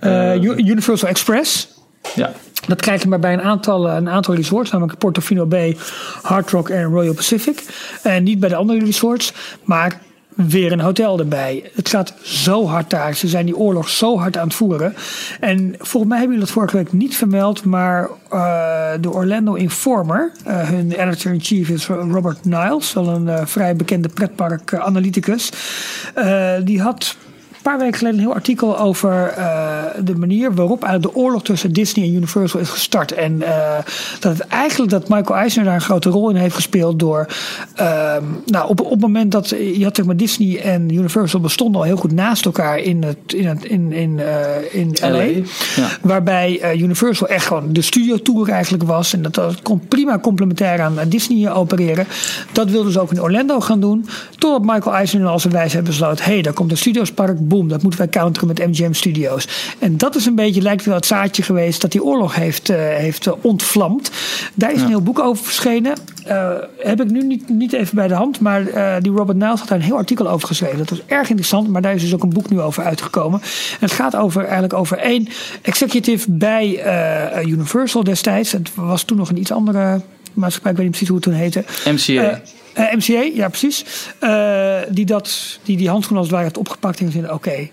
Eh, 0.00 0.42
Universal 0.42 1.08
Express. 1.08 1.68
Ja. 2.14 2.32
Dat 2.66 2.80
krijg 2.80 3.02
je 3.02 3.08
maar 3.08 3.18
bij 3.20 3.32
een 3.32 3.42
aantal, 3.42 3.88
een 3.90 4.08
aantal 4.08 4.34
resorts, 4.34 4.70
namelijk 4.70 4.98
Portofino 4.98 5.46
Bay, 5.46 5.76
Hard 6.22 6.50
Rock 6.50 6.68
en 6.68 6.82
Royal 6.84 7.14
Pacific. 7.14 7.62
En 8.02 8.22
niet 8.22 8.40
bij 8.40 8.48
de 8.48 8.54
andere 8.56 8.84
resorts, 8.84 9.32
maar 9.64 10.00
weer 10.46 10.72
een 10.72 10.80
hotel 10.80 11.18
erbij. 11.18 11.70
Het 11.74 11.88
gaat 11.88 12.14
zo 12.22 12.66
hard 12.66 12.90
daar. 12.90 13.14
Ze 13.14 13.28
zijn 13.28 13.46
die 13.46 13.56
oorlog 13.56 13.88
zo 13.88 14.18
hard 14.18 14.36
aan 14.36 14.46
het 14.46 14.56
voeren. 14.56 14.94
En 15.40 15.74
volgens 15.78 16.10
mij 16.10 16.18
hebben 16.18 16.36
jullie 16.36 16.38
dat 16.38 16.50
vorige 16.50 16.76
week 16.76 16.92
niet 16.92 17.16
vermeld, 17.16 17.64
maar 17.64 18.08
eh, 18.30 18.90
de 19.00 19.10
Orlando 19.10 19.54
Informer, 19.54 20.32
eh, 20.44 20.68
hun 20.68 20.92
editor-in-chief 20.92 21.68
is 21.68 21.86
Robert 21.86 22.44
Niles, 22.44 22.92
wel 22.92 23.08
een 23.08 23.28
eh, 23.28 23.46
vrij 23.46 23.76
bekende 23.76 24.08
pretpark-analyticus. 24.08 25.50
Die 26.64 26.80
had 26.80 27.16
paar 27.62 27.78
weken 27.78 27.98
geleden 27.98 28.18
een 28.18 28.24
heel 28.24 28.34
artikel 28.34 28.78
over 28.78 29.28
eh, 29.28 29.84
de 30.04 30.16
manier 30.16 30.54
waarop 30.54 30.96
de 31.00 31.14
oorlog 31.14 31.42
tussen 31.42 31.72
Disney 31.72 32.06
en 32.06 32.14
Universal 32.14 32.60
is 32.60 32.68
gestart. 32.68 33.12
En 33.12 33.42
eh, 33.42 33.84
dat 34.20 34.32
het 34.32 34.46
eigenlijk 34.46 34.90
dat 34.90 35.08
Michael 35.08 35.38
Eisner 35.38 35.64
daar 35.64 35.74
een 35.74 35.80
grote 35.80 36.10
rol 36.10 36.30
in 36.30 36.36
heeft 36.36 36.54
gespeeld 36.54 36.98
door. 36.98 37.26
ehm, 37.74 38.24
nou, 38.46 38.68
op, 38.68 38.80
op 38.80 38.90
het 38.90 39.00
moment 39.00 39.32
dat 39.32 39.48
je 39.48 39.84
had 39.84 39.96
zeg 39.96 40.06
maar 40.06 40.16
Disney 40.16 40.60
en 40.60 40.94
Universal 40.94 41.40
bestonden 41.40 41.80
al 41.80 41.86
heel 41.86 41.96
goed 41.96 42.12
naast 42.12 42.44
elkaar 42.44 42.78
in 42.78 43.02
het 43.02 43.32
in 43.32 43.46
het 43.46 43.64
in 43.64 43.92
in, 43.92 44.20
eh, 44.20 44.74
in 44.74 44.96
LA. 45.00 45.08
LA, 45.08 45.22
ja. 45.76 45.88
Waarbij 46.02 46.60
eh, 46.60 46.80
Universal 46.80 47.28
echt 47.28 47.46
gewoon 47.46 47.72
de 47.72 47.82
studio 47.82 48.16
tour 48.16 48.48
eigenlijk 48.48 48.82
was. 48.82 49.12
En 49.12 49.22
dat, 49.22 49.34
dat 49.34 49.62
kon 49.62 49.80
prima 49.88 50.18
complementair 50.18 50.80
aan, 50.80 50.98
Disney 51.08 51.52
opereren. 51.52 52.06
Dat 52.52 52.70
wilden 52.70 52.92
ze 52.92 53.00
ook 53.00 53.10
in 53.10 53.22
Orlando 53.22 53.60
gaan 53.60 53.80
doen. 53.80 54.06
Totdat 54.38 54.74
Michael 54.74 54.96
Eisner 54.96 55.26
als 55.26 55.44
een 55.44 55.50
wijze 55.50 55.74
hebben 55.74 55.92
besloten. 55.92 56.24
Hé, 56.24 56.32
hey, 56.32 56.42
daar 56.42 56.52
komt 56.52 56.70
een 56.70 56.76
studiospark. 56.76 57.47
Boom, 57.48 57.68
dat 57.68 57.82
moeten 57.82 58.00
wij 58.00 58.08
counteren 58.08 58.48
met 58.48 58.58
MGM 58.58 58.92
Studios. 58.92 59.48
En 59.78 59.96
dat 59.96 60.14
is 60.14 60.26
een 60.26 60.34
beetje, 60.34 60.62
lijkt 60.62 60.84
wel 60.84 60.94
het 60.94 61.06
zaadje 61.06 61.42
geweest 61.42 61.80
dat 61.80 61.92
die 61.92 62.04
oorlog 62.04 62.34
heeft, 62.34 62.68
eh, 62.68 62.76
heeft 62.78 63.26
eh, 63.26 63.32
ontvlamd. 63.40 64.10
Daar 64.54 64.72
is 64.72 64.80
een 64.80 64.88
heel 64.88 65.02
boek 65.02 65.18
over 65.18 65.44
verschenen. 65.44 65.96
Eh, 66.24 66.52
heb 66.78 67.00
ik 67.00 67.10
nu 67.10 67.22
niet, 67.22 67.48
niet 67.48 67.72
even 67.72 67.94
bij 67.94 68.08
de 68.08 68.14
hand. 68.14 68.40
Maar 68.40 68.64
die 69.02 69.12
Robert 69.12 69.38
Niles 69.38 69.58
had 69.58 69.68
daar 69.68 69.78
een 69.78 69.84
heel 69.84 69.96
artikel 69.96 70.28
over 70.28 70.48
geschreven. 70.48 70.78
Dat 70.78 70.90
was 70.90 71.02
erg 71.06 71.28
interessant. 71.28 71.68
Maar 71.68 71.82
daar 71.82 71.94
is 71.94 72.02
dus 72.02 72.14
ook 72.14 72.22
een 72.22 72.28
boek 72.28 72.50
nu 72.50 72.60
over 72.60 72.84
uitgekomen. 72.84 73.40
En 73.40 73.78
het 73.78 73.92
gaat 73.92 74.16
over, 74.16 74.42
eigenlijk 74.42 74.72
over 74.72 74.98
één 74.98 75.28
executive 75.62 76.30
bij 76.30 76.82
Universal 77.44 78.04
destijds. 78.04 78.52
Het 78.52 78.70
was 78.74 79.02
toen 79.02 79.16
nog 79.16 79.28
een 79.28 79.38
iets 79.38 79.52
andere 79.52 80.00
maatschappij. 80.32 80.70
Ik 80.70 80.76
weet 80.76 80.86
niet 80.86 80.96
precies 80.96 81.08
hoe 81.08 81.16
het 81.16 81.26
toen 81.26 81.34
heette. 81.34 81.64
MCA. 81.84 82.40
Eh, 82.78 82.94
MCA, 82.96 83.30
ja 83.34 83.48
precies. 83.48 83.84
Eh, 84.18 84.76
die, 84.88 85.06
dat, 85.06 85.58
die 85.62 85.76
die 85.76 85.88
handschoen 85.88 86.16
als 86.16 86.24
het 86.26 86.34
ware 86.34 86.46
heeft 86.46 86.58
opgepakt 86.58 87.00
en 87.00 87.06
gezegd: 87.06 87.30
oké, 87.32 87.68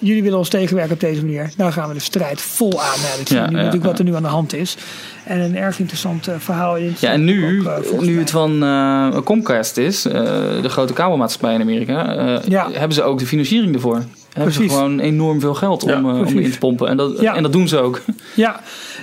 jullie 0.00 0.22
willen 0.22 0.38
ons 0.38 0.48
tegenwerken 0.48 0.94
op 0.94 1.00
deze 1.00 1.24
manier. 1.24 1.50
Nou 1.56 1.72
gaan 1.72 1.88
we 1.88 1.94
de 1.94 2.00
strijd 2.00 2.40
vol 2.40 2.82
aan. 2.82 3.00
Nou, 3.00 3.20
is 3.24 3.30
Ja, 3.30 3.40
nu 3.50 3.56
ja, 3.56 3.62
natuurlijk 3.62 3.84
wat 3.84 3.98
er 3.98 4.04
nu 4.04 4.14
aan 4.14 4.22
de 4.22 4.28
hand 4.28 4.54
is. 4.54 4.76
En 5.24 5.40
een 5.40 5.56
erg 5.56 5.78
interessant 5.78 6.28
eh, 6.28 6.34
verhaal. 6.38 6.76
Ja, 6.76 6.92
en 7.00 7.24
nu, 7.24 7.68
Ook, 7.68 8.00
nu 8.00 8.10
mij. 8.10 8.20
het 8.20 8.30
van 8.30 8.62
eh, 8.62 9.16
Comcast 9.24 9.76
is, 9.76 10.04
eh, 10.06 10.12
de 10.62 10.68
grote 10.68 10.92
kabelmaatschappij 10.92 11.54
in 11.54 11.60
Amerika, 11.60 12.16
eh, 12.16 12.48
Ja. 12.48 12.70
hebben 12.72 12.92
ze 12.92 13.02
ook 13.02 13.18
de 13.18 13.26
financiering 13.26 13.74
ervoor. 13.74 14.04
Hebben 14.32 14.52
ze 14.52 14.58
Precies. 14.58 14.76
gewoon 14.76 15.00
enorm 15.00 15.40
veel 15.40 15.54
geld 15.54 15.82
om, 15.82 15.90
Ja, 15.90 16.00
om 16.20 16.38
in 16.38 16.50
te 16.50 16.58
pompen. 16.58 16.88
En 16.88 16.96
dat, 16.96 17.20
Ja. 17.20 17.34
en 17.34 17.42
dat 17.42 17.52
doen 17.52 17.68
ze 17.68 17.78
ook. 17.78 18.00
Ja, 18.34 18.60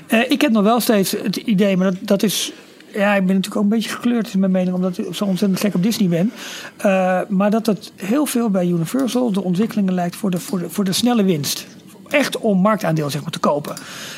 eh, 0.08 0.32
ik 0.32 0.42
heb 0.42 0.52
nog 0.52 0.64
wel 0.64 0.80
steeds 0.80 1.12
het 1.24 1.36
idee, 1.36 1.78
maar 1.78 1.92
dat, 1.92 2.00
dat 2.02 2.24
is. 2.24 2.52
Ja, 2.94 3.16
ik 3.16 3.26
ben 3.26 3.36
natuurlijk 3.36 3.56
ook 3.56 3.64
een 3.64 3.70
beetje 3.70 3.90
gekleurd 3.90 4.34
in 4.34 4.40
mijn 4.40 4.52
mening, 4.52 4.76
omdat 4.76 4.98
ik 4.98 5.16
zo 5.16 5.26
ontzettend 5.26 5.60
gek 5.60 5.76
op 5.76 5.84
Disney 5.84 6.08
ben. 6.08 6.32
Eh, 6.78 7.20
maar 7.28 7.52
dat 7.52 7.66
het 7.66 7.92
heel 7.96 8.26
veel 8.26 8.50
bij 8.50 8.68
Universal 8.68 9.32
de 9.32 9.44
ontwikkelingen 9.44 9.94
lijkt 9.94 10.16
voor 10.16 10.32
de, 10.32 10.40
voor 10.40 10.60
de, 10.60 10.70
voor 10.70 10.84
de 10.84 10.94
snelle 10.94 11.24
winst. 11.24 11.68
Echt 12.08 12.38
om 12.38 12.60
marktaandeel 12.60 13.10
zeg 13.10 13.22
maar, 13.22 13.32
te 13.32 13.40
kopen. 13.40 13.76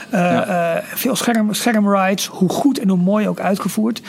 Eh, 0.10 0.76
eh, 0.76 0.84
veel 0.84 1.16
scherm, 1.16 1.54
schermrides, 1.54 2.26
hoe 2.26 2.50
goed 2.50 2.80
en 2.80 2.90
hoe 2.90 2.98
mooi 2.98 3.28
ook 3.28 3.40
uitgevoerd. 3.40 4.02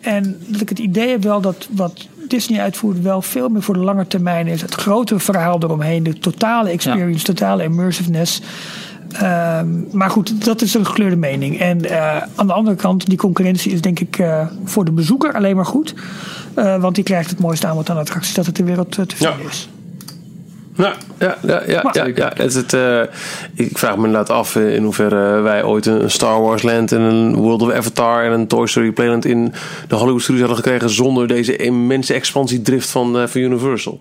En 0.00 0.40
dat 0.46 0.60
ik 0.60 0.68
het 0.68 0.78
idee 0.78 1.08
heb 1.08 1.22
wel 1.22 1.40
dat 1.40 1.68
wat 1.70 2.06
Disney 2.28 2.60
uitvoert 2.60 3.02
wel 3.02 3.22
veel 3.22 3.48
meer 3.48 3.62
voor 3.62 3.74
de 3.74 3.80
lange 3.80 4.06
termijn 4.06 4.46
is. 4.46 4.60
Het 4.60 4.74
grotere 4.74 5.20
verhaal 5.20 5.62
eromheen, 5.62 6.02
de 6.02 6.18
totale 6.18 6.70
experience, 6.70 7.24
totale 7.24 7.62
immersiveness. 7.62 8.40
Ehm, 9.12 9.66
maar 9.92 10.10
goed, 10.10 10.44
dat 10.44 10.62
is 10.62 10.74
een 10.74 10.86
gekleurde 10.86 11.16
mening. 11.16 11.60
En 11.60 11.84
eh, 11.84 12.16
aan 12.34 12.46
de 12.46 12.52
andere 12.52 12.76
kant, 12.76 13.06
die 13.08 13.18
concurrentie 13.18 13.72
is 13.72 13.80
denk 13.80 14.00
ik 14.00 14.18
eh, 14.18 14.46
voor 14.64 14.84
de 14.84 14.92
bezoeker 14.92 15.32
alleen 15.32 15.56
maar 15.56 15.66
goed. 15.66 15.94
Eh, 16.54 16.80
want 16.80 16.94
die 16.94 17.04
krijgt 17.04 17.30
het 17.30 17.38
mooiste 17.38 17.66
aanbod 17.66 17.90
aan 17.90 17.96
attracties 17.96 18.34
dat 18.34 18.46
het 18.46 18.54
ter 18.54 18.64
wereld 18.64 18.90
te 18.90 19.04
vinden 19.06 19.38
Ja. 19.42 19.48
is. 19.48 19.68
Ja, 20.76 20.92
ja, 21.18 21.36
ja, 21.42 21.62
ja, 21.66 21.80
Maar- 21.82 21.96
ja, 21.96 22.04
ja. 22.14 22.32
Het, 22.34 22.46
is 22.46 22.54
het, 22.54 22.76
ik 23.54 23.78
vraag 23.78 23.96
me 23.96 24.06
inderdaad 24.06 24.30
af 24.30 24.56
in 24.56 24.82
hoeverre 24.82 25.40
wij 25.40 25.64
ooit 25.64 25.86
een 25.86 26.10
Star 26.10 26.40
Wars 26.42 26.62
Land 26.62 26.92
en 26.92 27.00
een 27.00 27.34
World 27.36 27.62
of 27.62 27.70
Avatar 27.72 28.24
en 28.24 28.32
een 28.32 28.46
Toy 28.46 28.66
Story 28.66 28.90
Playland 28.92 29.24
in 29.24 29.52
de 29.88 29.94
Hollywood 29.94 30.22
Studios 30.22 30.46
hadden 30.46 30.64
gekregen 30.64 30.90
zonder 30.90 31.26
deze 31.28 31.56
immense 31.56 32.14
expansiedrift 32.14 32.90
van, 32.90 33.28
van 33.28 33.40
Universal. 33.40 34.00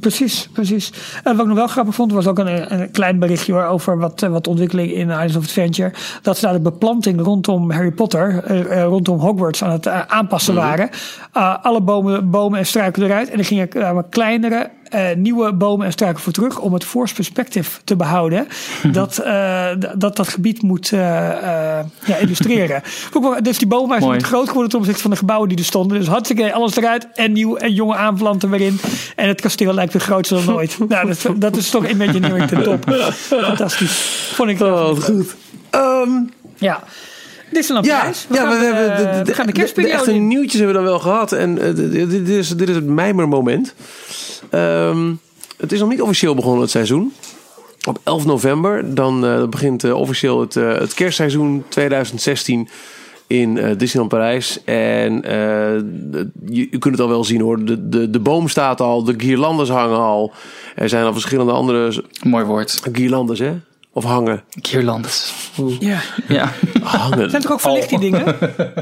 Precies, 0.00 0.48
precies. 0.52 0.92
En 1.24 1.32
wat 1.32 1.40
ik 1.40 1.46
nog 1.46 1.56
wel 1.56 1.66
grappig 1.66 1.94
vond, 1.94 2.12
was 2.12 2.26
ook 2.26 2.38
een, 2.38 2.80
een 2.80 2.90
klein 2.90 3.18
berichtje 3.18 3.52
hoor, 3.52 3.64
over 3.64 3.98
wat, 3.98 4.22
eh, 4.22 4.30
wat 4.30 4.46
ontwikkeling 4.46 4.92
in 4.92 5.08
Islands 5.08 5.36
of 5.36 5.42
Adventure. 5.42 5.92
Dat 6.22 6.38
ze 6.38 6.44
daar 6.44 6.54
de 6.54 6.60
beplanting 6.60 7.20
rondom 7.20 7.70
Harry 7.70 7.90
Potter, 7.90 8.44
eh, 8.44 8.80
eh, 8.80 8.84
rondom 8.84 9.18
Hogwarts 9.18 9.64
aan 9.64 9.70
het 9.70 9.88
aanpassen 9.88 10.54
waren. 10.54 10.90
Uh, 11.36 11.64
alle 11.64 11.80
bomen, 11.80 12.30
bomen 12.30 12.58
en 12.58 12.66
struiken 12.66 13.02
eruit. 13.02 13.30
En 13.30 13.38
er 13.38 13.44
gingen 13.44 13.68
uh, 13.76 13.98
kleinere, 14.10 14.70
uh, 14.94 15.00
nieuwe 15.16 15.52
bomen 15.52 15.86
en 15.86 15.92
struiken 15.92 16.22
voor 16.22 16.32
terug. 16.32 16.58
Om 16.58 16.72
het 16.72 16.84
force 16.84 17.14
perspective 17.14 17.80
te 17.84 17.96
behouden. 17.96 18.48
dat, 18.92 19.20
uh, 19.24 19.68
dat 19.96 20.16
dat 20.16 20.28
gebied 20.28 20.62
moet 20.62 20.90
uh, 20.90 21.00
ja, 21.00 22.16
illustreren. 22.20 22.82
dus 23.42 23.58
die 23.58 23.66
bomen 23.66 24.02
zijn 24.02 24.24
groot 24.24 24.46
geworden 24.46 24.70
ten 24.70 24.78
opzichte 24.78 25.02
van 25.02 25.10
de 25.10 25.16
gebouwen 25.16 25.48
die 25.48 25.58
er 25.58 25.64
stonden. 25.64 25.98
Dus 25.98 26.08
hartstikke 26.08 26.52
alles 26.52 26.76
eruit. 26.76 27.08
En 27.14 27.32
nieuw 27.32 27.56
en 27.56 27.72
jonge 27.72 27.94
aanplanten 27.94 28.50
weer 28.50 28.60
in. 28.60 28.80
En 29.16 29.28
het 29.28 29.40
kasteel 29.40 29.74
lijkt 29.74 29.92
weer 29.92 30.02
groter 30.02 30.44
dan 30.44 30.54
ooit. 30.54 30.78
nou, 30.88 31.06
dat, 31.06 31.40
dat 31.40 31.56
is 31.56 31.70
toch 31.70 31.88
Imagineering 31.88 32.48
ten 32.48 32.62
top. 32.62 32.84
Fantastisch. 33.12 34.30
Vond 34.34 34.50
ik 34.50 34.60
Oh, 34.60 35.00
goed. 35.00 35.36
Um, 35.70 36.30
ja. 36.56 36.82
Disneyland 37.50 37.86
ja, 37.86 37.98
Parijs. 37.98 38.26
We, 38.28 38.34
ja, 38.34 38.40
gaan, 38.40 38.58
we, 38.58 38.64
hebben 38.64 38.90
uh, 38.90 38.96
de, 38.96 39.02
de, 39.02 39.24
we 39.24 39.34
gaan 39.34 39.46
de 39.46 39.52
de 39.52 39.58
kerstperiode 39.58 39.96
echte 39.96 40.14
in. 40.14 40.26
nieuwtjes 40.26 40.60
hebben 40.60 40.76
we 40.76 40.82
dan 40.82 40.90
wel 40.90 40.98
gehad. 40.98 41.32
En 41.32 41.58
uh, 41.58 41.74
dit, 41.74 42.10
dit, 42.10 42.28
is, 42.28 42.48
dit 42.48 42.68
is 42.68 42.74
het 42.74 42.86
mijmermoment. 42.86 43.74
Um, 44.50 45.20
het 45.56 45.72
is 45.72 45.80
nog 45.80 45.88
niet 45.88 46.02
officieel 46.02 46.34
begonnen 46.34 46.60
het 46.60 46.70
seizoen. 46.70 47.12
Op 47.88 47.98
11 48.04 48.24
november 48.24 48.94
dan 48.94 49.24
uh, 49.24 49.46
begint 49.46 49.84
uh, 49.84 49.94
officieel 49.94 50.40
het, 50.40 50.54
uh, 50.56 50.78
het 50.78 50.94
kerstseizoen 50.94 51.64
2016 51.68 52.68
in 53.26 53.56
uh, 53.56 53.70
Disneyland 53.76 54.08
Parijs. 54.08 54.64
En 54.64 55.12
uh, 55.12 55.30
je, 56.50 56.68
je 56.70 56.78
kunt 56.78 56.94
het 56.94 57.00
al 57.00 57.08
wel 57.08 57.24
zien 57.24 57.40
hoor. 57.40 57.64
De, 57.64 57.88
de, 57.88 58.10
de 58.10 58.20
boom 58.20 58.48
staat 58.48 58.80
al, 58.80 59.04
de 59.04 59.14
guirlandes 59.16 59.68
hangen 59.68 59.98
al. 59.98 60.32
Er 60.74 60.88
zijn 60.88 61.04
al 61.04 61.12
verschillende 61.12 61.52
andere 61.52 62.04
Mooi 62.22 62.44
woord. 62.44 62.80
guirlandes, 62.92 63.38
hè? 63.38 63.52
Of 63.98 64.04
hangen. 64.04 64.42
Guirlandes. 64.62 65.34
Ja. 65.78 66.00
Ja. 66.28 66.52
Hangen. 66.82 67.30
Zijn 67.30 67.42
toch 67.42 67.52
ook 67.52 67.60
verlicht 67.60 67.88
die 67.88 67.98
dingen? 67.98 68.36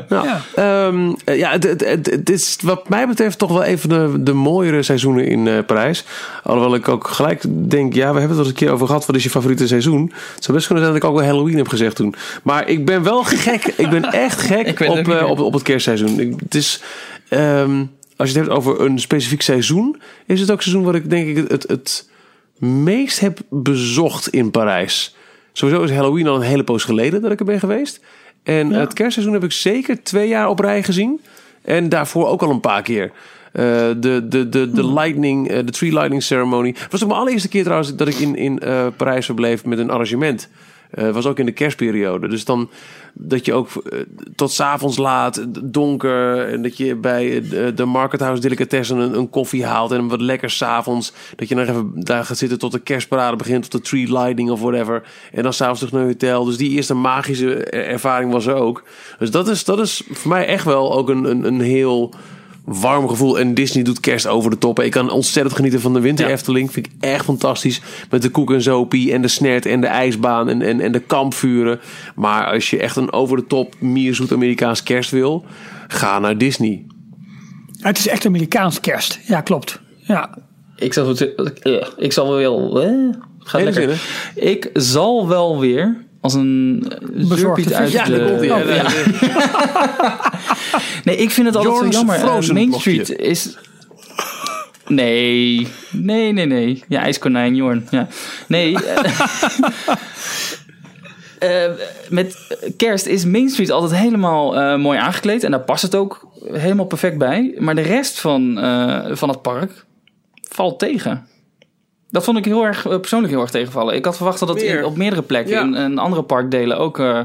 Nou, 0.08 0.26
ja, 0.26 0.86
um, 0.86 1.16
ja 1.24 1.50
het, 1.50 1.62
het, 1.62 1.84
het, 1.84 2.06
het, 2.06 2.30
is 2.30 2.56
wat 2.62 2.88
mij 2.88 3.08
betreft 3.08 3.38
toch 3.38 3.50
wel 3.50 3.66
een 3.66 3.78
van 3.78 3.90
de, 3.90 4.22
de 4.22 4.32
mooiere 4.32 4.82
seizoenen 4.82 5.26
in 5.26 5.46
uh, 5.46 5.58
Parijs. 5.66 6.04
Alhoewel 6.42 6.74
ik 6.74 6.88
ook 6.88 7.08
gelijk 7.08 7.42
denk, 7.48 7.94
ja, 7.94 8.12
we 8.12 8.18
hebben 8.18 8.22
het 8.22 8.30
wel 8.30 8.38
eens 8.38 8.48
een 8.48 8.54
keer 8.54 8.70
over 8.70 8.86
gehad. 8.86 9.06
Wat 9.06 9.16
is 9.16 9.22
je 9.22 9.30
favoriete 9.30 9.66
seizoen? 9.66 10.12
Het 10.34 10.44
zou 10.44 10.56
best 10.56 10.66
kunnen 10.66 10.84
zijn 10.84 10.96
dat 10.96 11.04
ik 11.04 11.04
ook 11.10 11.18
wel 11.18 11.28
Halloween 11.28 11.56
heb 11.56 11.68
gezegd 11.68 11.96
toen. 11.96 12.14
Maar 12.42 12.68
ik 12.68 12.86
ben 12.86 13.02
wel 13.02 13.24
gek. 13.24 13.64
ik 13.76 13.90
ben 13.90 14.04
echt 14.04 14.40
gek 14.40 14.80
op, 14.88 15.08
uh, 15.08 15.30
op, 15.30 15.38
op 15.40 15.52
het 15.52 15.62
kerstseizoen. 15.62 16.20
Ik, 16.20 16.34
het 16.38 16.54
is... 16.54 16.82
Um, 17.30 17.90
als 18.16 18.30
je 18.30 18.38
het 18.38 18.46
hebt 18.46 18.58
over 18.58 18.80
een 18.80 18.98
specifiek 19.00 19.42
seizoen, 19.42 20.00
is 20.26 20.40
het 20.40 20.50
ook 20.50 20.62
seizoen 20.62 20.84
wat 20.84 20.94
ik 20.94 21.10
denk 21.10 21.28
ik 21.28 21.36
het, 21.36 21.50
het, 21.50 21.62
het 21.68 22.08
meest 22.58 23.20
heb 23.20 23.38
bezocht 23.50 24.28
in 24.28 24.50
Parijs. 24.50 25.16
Sowieso 25.52 25.82
is 25.82 25.90
Halloween 25.90 26.26
al 26.26 26.36
een 26.36 26.40
hele 26.42 26.64
poos 26.64 26.84
geleden 26.84 27.22
dat 27.22 27.32
ik 27.32 27.38
er 27.38 27.44
ben 27.44 27.58
geweest. 27.58 28.00
En 28.42 28.70
ja. 28.70 28.78
het 28.78 28.92
kerstseizoen 28.92 29.34
heb 29.34 29.44
ik 29.44 29.52
zeker 29.52 30.02
twee 30.02 30.28
jaar 30.28 30.48
op 30.48 30.58
rij 30.58 30.82
gezien. 30.82 31.20
En 31.62 31.88
daarvoor 31.88 32.26
ook 32.26 32.42
al 32.42 32.50
een 32.50 32.60
paar 32.60 32.82
keer. 32.82 33.12
Uh, 33.52 33.62
de, 33.96 34.26
de, 34.28 34.48
de, 34.48 34.70
de 34.70 34.92
lightning, 34.92 35.50
uh, 35.50 35.56
de 35.56 35.72
tree 35.72 35.92
lightning 35.92 36.22
ceremony. 36.22 36.74
Het 36.78 36.92
was 36.92 37.02
ook 37.02 37.08
mijn 37.08 37.20
allereerste 37.20 37.48
keer 37.48 37.62
trouwens 37.62 37.96
dat 37.96 38.08
ik 38.08 38.18
in, 38.18 38.36
in 38.36 38.60
uh, 38.64 38.86
Parijs 38.96 39.24
verbleef 39.24 39.64
met 39.64 39.78
een 39.78 39.90
arrangement. 39.90 40.48
Uh, 40.94 41.10
was 41.10 41.26
ook 41.26 41.38
in 41.38 41.46
de 41.46 41.52
kerstperiode. 41.52 42.28
Dus 42.28 42.44
dan 42.44 42.70
dat 43.12 43.44
je 43.44 43.52
ook 43.52 43.68
uh, 43.74 44.00
tot 44.34 44.52
s'avonds 44.52 44.96
laat, 44.96 45.46
donker. 45.64 46.48
En 46.48 46.62
dat 46.62 46.76
je 46.76 46.94
bij 46.94 47.48
de, 47.48 47.72
de 47.74 47.84
Market 47.84 48.20
House 48.20 48.40
Delicatessen 48.40 48.98
een, 48.98 49.18
een 49.18 49.30
koffie 49.30 49.64
haalt. 49.64 49.92
En 49.92 50.08
wat 50.08 50.20
lekker 50.20 50.50
s'avonds. 50.50 51.12
Dat 51.36 51.48
je 51.48 51.54
nog 51.54 51.68
even 51.68 51.90
daar 51.94 52.24
gaat 52.24 52.38
zitten 52.38 52.58
tot 52.58 52.72
de 52.72 52.80
kerstparade 52.80 53.36
begint. 53.36 53.70
Tot 53.70 53.82
de 53.82 53.88
tree 53.88 54.12
lighting 54.12 54.50
of 54.50 54.60
whatever. 54.60 55.02
En 55.32 55.42
dan 55.42 55.52
s'avonds 55.52 55.78
terug 55.78 55.94
naar 55.94 56.04
je 56.04 56.12
hotel. 56.12 56.44
Dus 56.44 56.56
die 56.56 56.70
eerste 56.70 56.94
magische 56.94 57.64
ervaring 57.64 58.32
was 58.32 58.46
er 58.46 58.54
ook. 58.54 58.82
Dus 59.18 59.30
dat 59.30 59.48
is, 59.48 59.64
dat 59.64 59.78
is 59.78 60.02
voor 60.10 60.30
mij 60.30 60.46
echt 60.46 60.64
wel 60.64 60.92
ook 60.92 61.08
een, 61.08 61.24
een, 61.24 61.44
een 61.44 61.60
heel 61.60 62.14
warm 62.66 63.08
gevoel. 63.08 63.38
En 63.38 63.54
Disney 63.54 63.84
doet 63.84 64.00
kerst 64.00 64.26
over 64.26 64.50
de 64.50 64.58
top. 64.58 64.80
Ik 64.80 64.90
kan 64.90 65.10
ontzettend 65.10 65.56
genieten 65.56 65.80
van 65.80 65.92
de 65.92 66.00
Winter 66.00 66.26
ja. 66.26 66.32
Efteling. 66.32 66.72
Vind 66.72 66.86
ik 66.86 66.92
echt 67.00 67.24
fantastisch. 67.24 67.80
Met 68.10 68.22
de 68.22 68.28
koek 68.28 68.52
en 68.52 68.62
zopie 68.62 69.12
en 69.12 69.22
de 69.22 69.28
snert 69.28 69.66
en 69.66 69.80
de 69.80 69.86
ijsbaan 69.86 70.48
en, 70.48 70.62
en, 70.62 70.80
en 70.80 70.92
de 70.92 71.00
kampvuren. 71.00 71.80
Maar 72.14 72.46
als 72.46 72.70
je 72.70 72.78
echt 72.78 72.96
een 72.96 73.12
over 73.12 73.36
de 73.36 73.46
top 73.46 73.74
mierzoet 73.80 74.32
Amerikaans 74.32 74.82
kerst 74.82 75.10
wil, 75.10 75.44
ga 75.88 76.18
naar 76.18 76.38
Disney. 76.38 76.84
Het 77.80 77.98
is 77.98 78.08
echt 78.08 78.26
Amerikaans 78.26 78.80
kerst. 78.80 79.20
Ja, 79.26 79.40
klopt. 79.40 79.80
Ja. 79.96 80.38
Ik 80.76 80.92
zal, 80.92 81.16
ik 81.96 82.12
zal 82.12 82.34
wel... 82.34 82.84
Uh, 82.84 83.14
gaat 83.38 83.62
lekker. 83.62 83.96
Zin, 84.34 84.48
ik 84.48 84.70
zal 84.72 85.28
wel 85.28 85.60
weer 85.60 86.05
als 86.20 86.34
een 86.34 86.86
zurpiet 87.16 87.72
uit 87.72 87.92
ja, 87.92 88.04
de... 88.04 88.36
Oh, 88.38 88.44
ja, 88.44 88.58
ja. 88.58 88.86
nee, 91.04 91.16
ik 91.16 91.30
vind 91.30 91.46
het 91.46 91.56
altijd 91.56 91.74
Jorn's 91.74 91.94
zo 91.94 91.98
jammer. 91.98 92.18
Frozen 92.18 92.54
Main 92.54 92.68
blokje. 92.68 93.04
Street 93.04 93.18
is... 93.20 93.58
Nee, 94.86 95.68
nee, 95.90 96.32
nee, 96.32 96.46
nee. 96.46 96.82
Ja, 96.88 97.00
ijskonijn, 97.00 97.54
Jorn. 97.54 97.86
Ja. 97.90 98.08
Nee. 98.48 98.72
uh, 101.42 101.70
met 102.08 102.56
kerst 102.76 103.06
is 103.06 103.24
Main 103.24 103.48
Street 103.48 103.70
altijd 103.70 104.00
helemaal 104.00 104.58
uh, 104.58 104.76
mooi 104.76 104.98
aangekleed. 104.98 105.44
En 105.44 105.50
daar 105.50 105.60
past 105.60 105.82
het 105.82 105.94
ook 105.94 106.28
helemaal 106.52 106.86
perfect 106.86 107.18
bij. 107.18 107.54
Maar 107.58 107.74
de 107.74 107.80
rest 107.80 108.20
van, 108.20 108.64
uh, 108.64 109.06
van 109.10 109.28
het 109.28 109.42
park 109.42 109.84
valt 110.48 110.78
tegen. 110.78 111.26
Dat 112.10 112.24
vond 112.24 112.38
ik 112.38 112.44
heel 112.44 112.64
erg 112.64 112.82
persoonlijk 113.00 113.32
heel 113.32 113.40
erg 113.42 113.50
tegenvallen. 113.50 113.94
Ik 113.94 114.04
had 114.04 114.16
verwacht 114.16 114.38
dat 114.38 114.48
het 114.48 114.58
Meer. 114.60 114.78
in, 114.78 114.84
op 114.84 114.96
meerdere 114.96 115.22
plekken 115.22 115.54
Ja. 115.54 115.60
in, 115.62 115.74
in 115.74 115.98
andere 115.98 116.22
parkdelen 116.22 116.78
ook 116.78 116.98
uh, 116.98 117.20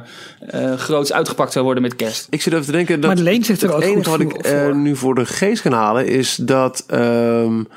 uh, 0.56 0.74
groots 0.74 1.14
uitgepakt 1.14 1.52
zou 1.52 1.66
worden 1.66 1.84
met 1.84 1.96
kerst. 1.96 2.28
Ik 2.30 2.42
zit 2.42 2.54
even 2.54 2.66
te 2.66 2.72
denken 2.72 2.96
dat 3.02 3.10
Maar 3.10 3.20
het 3.20 3.26
leent 3.30 3.46
zich 3.46 3.62
er 3.62 3.68
het 3.68 3.76
ook 3.76 3.82
enige 3.84 3.98
goed 4.10 4.18
wat 4.18 4.22
voor- 4.32 4.40
ik 4.40 4.48
uh, 4.54 4.64
voor. 4.64 4.76
nu 4.76 4.96
voor 4.96 5.16
de 5.16 5.26
geest 5.26 5.62
kan 5.62 5.72
halen 5.72 6.08
is 6.08 6.36
dat 6.36 6.86
um, 6.94 7.68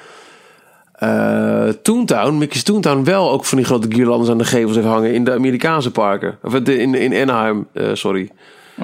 uh, 1.02 1.68
Toontown, 1.82 2.39
Mickey's 2.39 2.62
Toontown, 2.62 3.05
wel 3.05 3.31
ook 3.31 3.44
van 3.44 3.59
die 3.59 3.66
grote 3.66 3.89
guirlandes 3.90 4.28
aan 4.28 4.39
de 4.39 4.44
gevels 4.44 4.74
heeft 4.74 4.86
hangen 4.89 5.12
in 5.14 5.24
de 5.24 5.32
Amerikaanse 5.32 5.90
parken. 5.90 6.39
Of 6.43 6.55
in, 6.55 6.94
in 6.94 7.14
Anaheim, 7.28 7.66
uh, 7.72 7.89
sorry. 7.93 8.31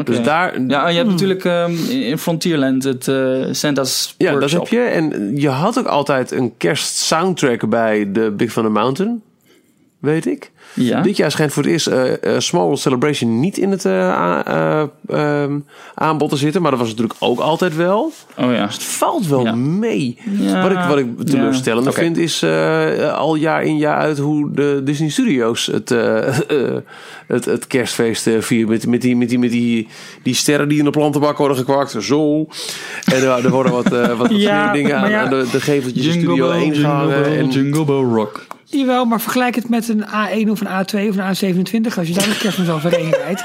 Dus 0.05 0.23
daar, 0.23 0.61
Ja, 0.67 0.87
en 0.87 0.93
je 0.93 0.99
hebt 0.99 1.11
natuurlijk 1.11 1.45
um, 1.45 1.77
in 1.89 2.19
Frontierland 2.19 2.85
het 2.85 3.07
uh, 3.07 3.47
Santa's 3.51 4.15
Ja, 4.19 4.35
dat 4.39 4.51
heb 4.51 4.69
je. 4.69 4.81
En 4.81 5.37
je 5.37 5.49
had 5.49 5.79
ook 5.79 5.87
altijd 5.87 6.31
een 6.31 6.57
kerstsoundtrack 6.57 7.69
bij 7.69 8.13
de 8.13 8.31
Big 8.31 8.53
Thunder 8.53 8.73
Mountain. 8.73 9.23
Weet 10.01 10.27
ik. 10.27 10.51
Ja. 10.75 11.01
Dit 11.01 11.17
jaar 11.17 11.31
schijnt 11.31 11.53
voor 11.53 11.63
het 11.63 11.73
eerst 11.73 11.87
eh, 11.87 12.35
eh, 12.35 12.41
Small 12.41 12.63
World 12.63 12.79
Celebration 12.79 13.41
niet 13.41 13.59
in 13.59 13.71
het 13.71 13.85
eh, 13.85 14.39
eh, 14.47 14.83
ehm, 15.09 15.59
aanbod 15.95 16.31
te 16.31 16.37
zitten. 16.37 16.63
Maar 16.63 16.71
dat 16.71 16.81
was 16.81 16.89
natuurlijk 16.89 17.17
ook 17.19 17.39
altijd 17.39 17.77
wel. 17.77 18.13
Oh 18.39 18.53
ja. 18.53 18.67
Dus 18.67 18.75
het 18.75 18.85
valt 18.85 19.27
wel 19.27 19.45
Ja. 19.45 19.55
mee. 19.55 20.19
Ja. 20.39 20.63
Wat 20.63 20.71
ik, 20.71 20.79
wat 20.79 20.99
ik 20.99 21.27
teleurstellend. 21.27 21.87
Oké. 21.87 22.01
vind 22.01 22.17
is 22.17 22.45
al 23.15 23.35
jaar 23.35 23.63
in 23.63 23.77
jaar 23.77 23.97
uit 23.97 24.19
hoe 24.19 24.51
de 24.53 24.81
Disney 24.85 25.09
Studios 25.09 25.67
het, 25.67 25.89
het, 27.27 27.45
het 27.45 27.67
kerstfeest 27.67 28.29
vieren. 28.39 28.69
Met, 28.69 28.87
met, 28.87 29.01
die, 29.01 29.17
met, 29.17 29.29
die, 29.29 29.39
met 29.39 29.51
die, 29.51 29.89
die 30.23 30.35
sterren 30.35 30.69
die 30.69 30.79
in 30.79 30.85
de 30.85 30.91
plantenbak 30.91 31.37
worden 31.37 31.57
gekwakt. 31.57 31.97
Zo. 32.01 32.47
En 33.05 33.23
er 33.23 33.51
worden 33.51 33.73
wat, 33.73 33.89
wat, 33.89 34.17
wat 34.19 34.29
dingen 34.73 34.97
aan, 34.97 35.13
aan 35.13 35.31
de, 35.31 35.47
de 35.53 35.61
geveltjes 35.61 36.13
Studio 36.13 36.51
1 36.51 36.75
gehangen. 36.75 37.25
En, 37.25 37.49
Jingle 37.49 37.85
Bell 37.85 38.03
Rock. 38.03 38.47
Jawel, 38.71 39.05
maar 39.05 39.21
vergelijk 39.21 39.55
het 39.55 39.69
met 39.69 39.89
een 39.89 40.05
A1 40.05 40.51
of 40.51 40.61
een 40.61 40.67
A2 40.67 41.09
of 41.09 41.17
een 41.17 41.55
A27. 41.57 41.97
Als 41.99 42.09
je 42.09 42.15
daar 42.15 42.29
met 42.29 42.39
kerstmis 42.39 42.69
overheen 42.69 43.11
rijdt, 43.25 43.45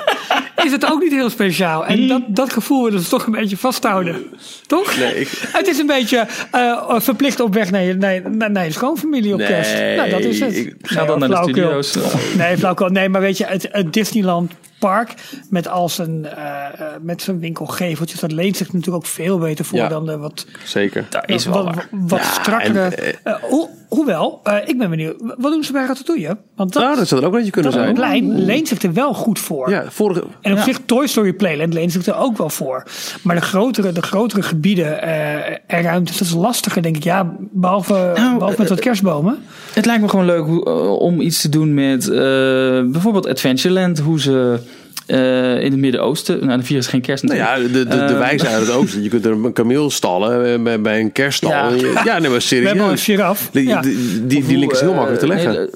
is 0.63 0.71
het 0.71 0.91
ook 0.91 1.01
niet 1.01 1.11
heel 1.11 1.29
speciaal. 1.29 1.85
En 1.85 2.07
dat, 2.07 2.21
dat 2.27 2.53
gevoel 2.53 2.83
willen 2.83 2.99
ze 3.01 3.09
toch 3.09 3.25
een 3.25 3.31
beetje 3.31 3.57
vasthouden. 3.57 4.23
Toch? 4.67 4.97
Nee, 4.97 5.19
ik- 5.19 5.41
Het 5.51 5.67
is 5.67 5.77
een 5.77 5.87
beetje 5.87 6.27
eh, 6.51 6.99
verplicht 6.99 7.39
op 7.39 7.53
weg 7.53 7.71
naar 7.71 7.81
je, 7.81 7.93
naar, 7.93 8.13
je- 8.13 8.21
naar, 8.29 8.51
naar 8.51 8.65
je 8.65 8.71
schoonfamilie 8.71 9.33
op 9.33 9.39
Nee, 9.39 9.47
kerst. 9.47 9.73
Nou, 9.73 10.09
dat 10.09 10.19
is 10.19 10.39
het. 10.39 10.55
ik- 10.55 10.75
Ga 10.81 11.05
dan 11.05 11.19
naar 11.19 11.29
de 11.29 11.35
studio's. 11.41 11.95
Nee, 12.37 12.57
flauwekul. 12.57 12.89
Nee, 12.89 13.09
maar 13.09 13.21
weet 13.21 13.37
je, 13.37 13.45
het, 13.45 13.67
het 13.71 13.93
Disneyland 13.93 14.51
Park 14.79 15.13
met 15.49 15.67
al 15.67 15.89
zijn, 15.89 16.25
eh, 16.25 16.65
eh, 16.65 16.71
met 17.01 17.21
zijn 17.21 17.39
winkelgeveltjes, 17.39 18.19
dat 18.19 18.31
leent 18.31 18.57
zich 18.57 18.73
natuurlijk 18.73 18.95
ook 19.05 19.11
veel 19.11 19.37
beter 19.37 19.65
voor 19.65 19.77
Ja. 19.79 19.87
dan 19.87 20.05
de 20.05 20.17
wat, 20.17 20.45
Zeker. 20.63 21.05
Dat 21.09 21.23
is 21.29 21.45
wel 21.45 21.63
wat, 21.63 21.75
wat 21.91 22.19
Ja, 22.19 22.25
strakkere. 22.41 22.79
en, 22.79 23.15
eh, 23.23 23.33
ho- 23.41 23.69
hoewel, 23.89 24.39
eh, 24.43 24.55
ik 24.65 24.77
ben 24.77 24.89
benieuwd, 24.89 25.15
wat 25.37 25.51
doen 25.51 25.63
ze 25.63 25.71
bij 25.71 25.85
Ratatouille? 25.85 26.37
Want 26.55 26.73
dat, 26.73 26.83
Nou, 26.83 26.95
dat 26.95 27.07
zou 27.07 27.21
er 27.21 27.27
ook 27.27 27.33
een 27.33 27.37
beetje 27.39 27.53
kunnen 27.53 27.71
dat 27.71 27.81
zijn. 27.81 27.93
plein 27.93 28.45
leent 28.45 28.67
zich 28.67 28.81
er 28.81 28.93
wel 28.93 29.13
goed 29.13 29.39
voor. 29.39 29.69
Ja, 29.69 29.83
vorige, 29.89 30.23
En 30.41 30.51
op 30.51 30.57
Ja. 30.57 30.63
zich, 30.63 30.79
Toy 30.85 31.07
Story 31.07 31.33
Playland 31.33 31.73
leent 31.73 31.91
zich 31.91 32.05
er 32.05 32.15
ook 32.17 32.37
wel 32.37 32.49
voor. 32.49 32.83
Maar 33.21 33.35
de 33.35 33.41
grotere, 33.41 33.91
de 33.91 34.01
grotere 34.01 34.41
gebieden 34.41 35.01
eh 35.01 35.53
en 35.67 35.81
ruimtes, 35.81 36.17
dat 36.17 36.27
is 36.27 36.33
lastiger, 36.33 36.81
denk 36.81 36.95
ik. 36.95 37.03
Ja, 37.03 37.35
behalve, 37.51 37.93
Nou, 38.15 38.37
behalve 38.37 38.59
met 38.61 38.69
wat 38.69 38.79
kerstbomen. 38.79 39.37
Het 39.73 39.85
lijkt 39.85 40.01
me 40.01 40.09
gewoon 40.09 40.25
leuk 40.25 40.67
om 40.99 41.21
iets 41.21 41.41
te 41.41 41.49
doen 41.49 41.73
met 41.73 42.09
eh, 42.09 42.17
bijvoorbeeld 42.91 43.27
Adventureland. 43.27 43.99
Hoe 43.99 44.19
ze 44.21 44.59
eh, 45.05 45.63
in 45.63 45.71
het 45.71 45.79
Midden-Oosten... 45.79 46.45
Nou, 46.45 46.59
de 46.59 46.65
vier 46.65 46.77
is 46.77 46.87
geen 46.87 47.01
kerst 47.01 47.23
Nou 47.23 47.37
ja, 47.37 47.55
de, 47.57 47.71
de, 47.71 47.87
de 47.87 47.95
Eh, 47.95 48.17
wijze 48.17 48.47
uit 48.47 48.59
het 48.67 48.75
oosten. 48.75 49.03
Je 49.03 49.09
kunt 49.09 49.25
er 49.25 49.31
een 49.31 49.53
kameel 49.53 49.89
stallen 49.89 50.53
eh, 50.53 50.63
bij, 50.63 50.81
bij 50.81 50.99
een 50.99 51.11
kerststal. 51.11 51.49
Ja. 51.51 51.69
Ja, 52.05 52.19
nee, 52.19 52.29
maar 52.29 52.39
We 52.49 52.55
hebben 52.55 52.83
al 52.83 52.91
een 52.91 52.97
serieus. 52.97 53.03
giraf. 53.03 53.49
Die, 53.51 53.67
Ja. 53.67 53.81
die, 53.81 54.25
die, 54.27 54.57
link 54.57 54.71
is 54.71 54.79
heel 54.79 54.89
eh, 54.89 54.95
makkelijk 54.95 55.21
te 55.21 55.27
leggen. 55.27 55.51
nee, 55.53 55.67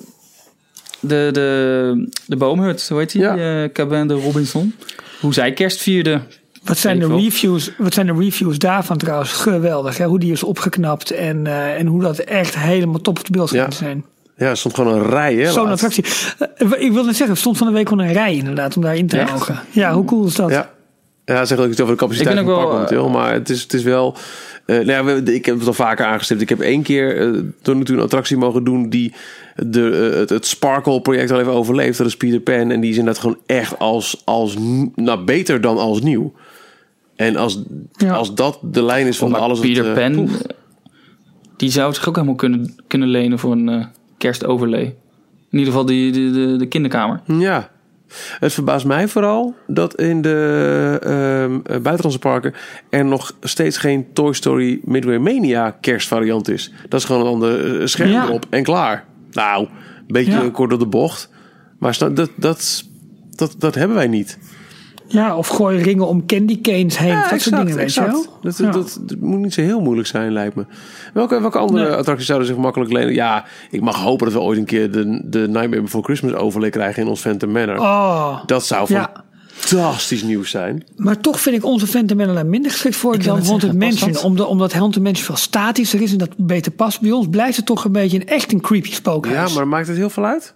de, 1.00 1.30
de, 1.32 2.10
de 2.28 2.36
boomhut, 2.36 2.88
hoe 2.90 3.00
heet 3.00 3.12
die? 3.12 3.22
Ja. 3.22 3.38
Eh, 3.64 3.70
Cabin 3.74 4.08
de 4.08 4.14
Robinson. 4.14 4.76
Hoe 5.20 5.34
zij 5.34 5.54
kerst 5.54 5.82
vierden. 5.82 6.24
Wat 6.64 6.78
zijn, 6.78 7.00
de 7.00 7.08
reviews, 7.08 7.72
wat 7.78 7.94
zijn 7.94 8.06
de 8.06 8.14
reviews 8.20 8.58
daarvan 8.58 8.98
trouwens? 8.98 9.32
Geweldig, 9.32 9.98
hè? 9.98 10.06
hoe 10.06 10.20
die 10.20 10.32
is 10.32 10.44
opgeknapt 10.44 11.12
en, 11.12 11.48
eh, 11.48 11.80
en 11.80 11.86
hoe 11.86 12.02
dat 12.02 12.18
echt 12.20 12.58
helemaal 12.58 13.02
top 13.02 13.18
of 13.18 13.24
de 13.24 13.32
beeld 13.32 13.50
Ja. 13.50 13.72
zijn. 13.72 14.06
Ja, 14.40 14.46
er 14.50 14.58
stond 14.58 14.76
gewoon 14.76 14.94
een 14.94 15.06
rij. 15.10 15.36
Hè, 15.36 15.52
Zo'n 15.52 15.68
attractie. 15.70 16.06
Eh, 16.38 16.68
ik 16.78 16.92
wil 16.92 17.04
net 17.04 17.16
zeggen, 17.16 17.30
er 17.36 17.38
stond 17.42 17.58
van 17.58 17.68
de 17.68 17.74
week 17.74 17.90
gewoon 17.90 18.06
een 18.06 18.14
rij 18.14 18.36
inderdaad 18.36 18.76
om 18.76 18.82
daarin 18.82 19.08
te 19.08 19.26
mogen. 19.32 19.60
Ja, 19.72 19.94
hoe 19.94 20.06
cool 20.06 20.26
is 20.26 20.36
dat? 20.36 20.50
Ja. 20.50 20.70
Ja, 21.26 21.46
zeg 21.46 21.58
ook 21.58 21.70
iets 21.70 21.82
over 21.82 21.94
de 21.94 22.00
capaciteit 22.00 22.38
Ik 22.38 22.44
van 22.46 22.54
wel, 22.56 22.72
momenteel. 22.72 23.10
Maar 23.10 23.34
het 23.34 23.50
is, 23.50 23.62
het 23.62 23.74
is 23.74 23.84
wel... 23.84 24.16
eh, 24.66 24.76
nou 24.76 24.88
ja, 24.92 25.04
we- 25.04 25.34
ik 25.34 25.46
heb 25.46 25.58
het 25.58 25.68
al 25.68 25.74
vaker 25.74 26.06
aangestipt. 26.06 26.42
Ik 26.42 26.50
heb 26.50 26.60
één 26.60 26.82
keer 26.82 27.18
eh, 27.18 27.24
toen 27.32 27.44
natuurlijk 27.62 27.90
een 27.90 28.00
attractie 28.00 28.38
mogen 28.38 28.64
doen... 28.64 28.90
die 28.90 29.14
de, 29.56 30.10
eh, 30.14 30.20
het, 30.20 30.30
het 30.30 30.46
Sparkle-project 30.48 31.32
al 31.32 31.40
even 31.40 31.52
overleefd. 31.52 31.98
Dat 31.98 32.08
is 32.08 32.18
Peter 32.18 32.40
Pan. 32.40 32.72
En 32.72 32.80
die 32.80 32.90
is 32.92 32.98
inderdaad 32.98 33.22
gewoon 33.22 33.38
echt 33.46 33.80
als, 33.80 34.22
als... 34.26 34.56
Nou, 34.96 35.24
beter 35.24 35.62
dan 35.62 35.78
als 35.78 36.02
nieuw. 36.02 36.34
En 37.16 37.36
als, 37.36 37.64
Ja. 37.92 38.14
als 38.14 38.36
dat 38.36 38.60
de 38.62 38.84
lijn 38.84 39.08
is 39.08 39.18
van 39.18 39.32
Maar 39.32 39.40
alles... 39.42 39.60
Peter 39.60 39.84
wat, 39.88 39.98
eh, 39.98 40.04
Pan, 40.04 40.16
poef. 40.26 40.42
die 41.58 41.72
zou 41.72 41.94
zich 41.94 42.08
ook 42.08 42.16
helemaal 42.16 42.36
kunnen, 42.36 42.76
kunnen 42.88 43.08
lenen 43.08 43.40
voor 43.40 43.52
een 43.52 43.70
eh, 43.70 43.86
kerstoverlay. 44.20 44.96
In 45.52 45.58
ieder 45.58 45.68
geval 45.74 45.86
die, 45.86 46.12
de, 46.12 46.32
de, 46.32 46.56
de 46.58 46.68
kinderkamer. 46.68 47.22
Ja. 47.26 47.70
Het 48.40 48.54
verbaast 48.54 48.86
mij 48.86 49.08
vooral 49.08 49.56
dat 49.68 49.96
in 49.96 50.22
de 50.22 50.98
eh, 51.64 51.78
buitenlandse 51.78 52.20
parken 52.20 52.54
er 52.90 53.06
nog 53.06 53.36
steeds 53.42 53.78
geen 53.78 54.06
Toy 54.14 54.34
Story 54.34 54.80
Midway 54.84 55.18
Mania 55.18 55.72
kerstvariant 55.82 56.50
is. 56.50 56.74
Dat 56.90 57.00
is 57.00 57.06
gewoon 57.06 57.22
een 57.22 57.32
ander 57.34 57.80
eh, 57.82 57.86
scherm 57.88 58.10
Ja. 58.10 58.26
erop 58.26 58.46
en 58.50 58.64
klaar. 58.64 59.06
Nou, 59.32 59.64
een 59.64 60.04
beetje 60.08 60.32
Ja. 60.32 60.50
kort 60.50 60.74
op 60.74 60.80
de 60.80 60.86
bocht. 60.88 61.30
Maar 61.80 61.98
dat, 62.00 62.16
dat, 62.36 62.84
dat, 63.36 63.56
dat 63.58 63.76
hebben 63.76 63.98
wij 63.98 64.08
niet. 64.08 64.38
Ja, 65.12 65.38
of 65.38 65.48
gooi 65.48 65.82
ringen 65.82 66.08
om 66.08 66.26
candy 66.26 66.62
canes 66.62 66.98
heen. 66.98 67.08
Ja, 67.08 67.30
dat 67.30 67.42
soort 67.42 67.56
dingen, 67.56 67.76
weet 67.76 67.94
je 67.94 68.02
wel. 68.06 68.26
Dat, 68.42 68.58
Ja. 68.58 68.72
dat, 68.72 69.00
dat 69.02 69.20
moet 69.20 69.40
niet 69.40 69.54
zo 69.54 69.62
heel 69.62 69.82
moeilijk 69.82 70.08
zijn, 70.08 70.32
lijkt 70.32 70.56
me. 70.56 70.66
Welke, 71.14 71.42
welke 71.42 71.58
andere 71.58 71.88
Nee. 71.88 71.96
attracties 71.96 72.26
zouden 72.28 72.48
zich 72.48 72.58
makkelijk 72.58 72.92
lenen? 72.92 73.14
Ja, 73.14 73.46
ik 73.72 73.82
mag 73.82 73.96
hopen 74.04 74.26
dat 74.26 74.34
we 74.36 74.42
ooit 74.42 74.58
een 74.60 74.66
keer 74.66 74.92
de, 74.92 75.22
de 75.26 75.40
Nightmare 75.48 75.82
Before 75.82 76.04
Christmas 76.04 76.34
overlay 76.34 76.70
krijgen 76.70 77.02
in 77.04 77.08
ons 77.10 77.22
Phantom 77.22 77.52
Manor. 77.52 77.80
Oh, 77.80 78.38
Dat 78.46 78.66
zou 78.66 78.94
Ja. 78.94 79.12
fantastisch 79.48 80.24
nieuws 80.24 80.50
zijn. 80.50 80.84
maar 80.96 81.20
toch 81.20 81.40
vind 81.40 81.56
ik 81.56 81.66
onze 81.66 81.88
Phantom 81.88 82.18
Manor 82.18 82.46
minder 82.46 82.72
geschikt 82.72 82.96
voor 82.96 83.12
wil 83.18 83.36
dan 83.36 83.46
Haunted 83.46 83.74
Mansion. 83.74 84.12
dat? 84.12 84.24
Omdat, 84.24 84.48
omdat 84.48 84.74
Haunted 84.74 85.04
Mansion 85.04 85.26
veel 85.26 85.36
statischer 85.36 86.02
is 86.02 86.12
en 86.12 86.18
dat 86.18 86.30
beter 86.38 86.72
past 86.72 87.02
bij 87.02 87.12
ons, 87.12 87.28
blijft 87.30 87.58
het 87.58 87.66
toch 87.66 87.86
een 87.86 87.92
beetje 87.92 88.18
een 88.20 88.28
echt 88.28 88.52
een 88.54 88.62
creepy 88.62 88.90
Ja, 88.90 88.96
spookhuis. 88.96 89.54
maar 89.54 89.68
maakt 89.68 89.88
het 89.88 89.98
heel 89.98 90.10
veel 90.10 90.26
uit? 90.26 90.54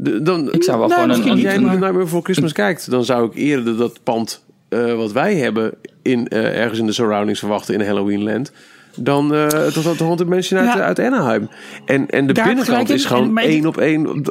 De, 0.00 0.22
dan, 0.22 0.52
Ik 0.52 0.62
zou 0.64 0.78
wel 0.78 0.88
Nou, 0.88 1.00
gewoon 1.00 1.16
als 1.16 1.18
een... 1.18 1.24
misschien 1.24 1.48
jij 1.48 1.54
een, 1.54 1.62
naar 1.62 1.70
Nightmare 1.70 2.04
Before 2.04 2.22
Christmas 2.22 2.52
kijkt, 2.52 2.90
dan 2.90 3.04
zou 3.04 3.26
ik 3.26 3.34
eerder 3.34 3.76
dat 3.76 4.02
pand 4.02 4.44
eh, 4.68 4.94
wat 4.94 5.12
wij 5.12 5.34
hebben 5.34 5.72
in, 6.02 6.28
eh, 6.28 6.60
ergens 6.60 6.78
in 6.78 6.86
de 6.86 6.92
surroundings 6.92 7.38
verwachten 7.38 7.74
in 7.74 7.86
Halloween 7.86 8.22
Land. 8.22 8.52
Dan 8.96 9.34
eh 9.34 9.48
dat, 9.48 9.74
dat 9.82 9.98
Haunted 9.98 10.28
Mansion 10.28 10.60
uit, 10.60 10.74
Ja. 10.74 10.80
uit 10.84 10.98
Anaheim. 11.00 11.48
En, 11.86 12.10
en 12.10 12.26
de 12.26 12.32
Daar 12.32 12.46
binnenkant 12.46 12.90
is 12.90 13.04
gewoon 13.04 13.38
één 13.38 13.66
op 13.66 13.76
één. 13.76 14.24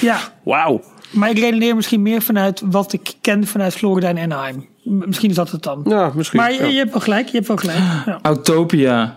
Ja, 0.00 0.18
Wauw. 0.42 0.82
maar 1.10 1.30
ik 1.30 1.38
redeneer 1.38 1.74
misschien 1.76 2.02
meer 2.02 2.22
vanuit 2.22 2.62
wat 2.70 2.92
ik 2.92 3.12
ken 3.20 3.46
vanuit 3.46 3.74
Florida 3.74 4.08
en 4.08 4.18
Anaheim. 4.18 4.66
Misschien 4.82 5.30
is 5.30 5.36
dat 5.36 5.50
het 5.50 5.62
dan. 5.62 5.82
Ja, 5.88 6.12
misschien. 6.14 6.40
Maar 6.40 6.52
je, 6.52 6.58
ja. 6.58 6.66
je 6.66 6.76
hebt 6.78 6.90
wel 6.90 7.00
gelijk, 7.00 7.26
je 7.26 7.34
hebt 7.36 7.48
wel 7.48 7.56
gelijk. 7.56 7.78
Ja. 8.06 8.18
Autopia. 8.22 9.16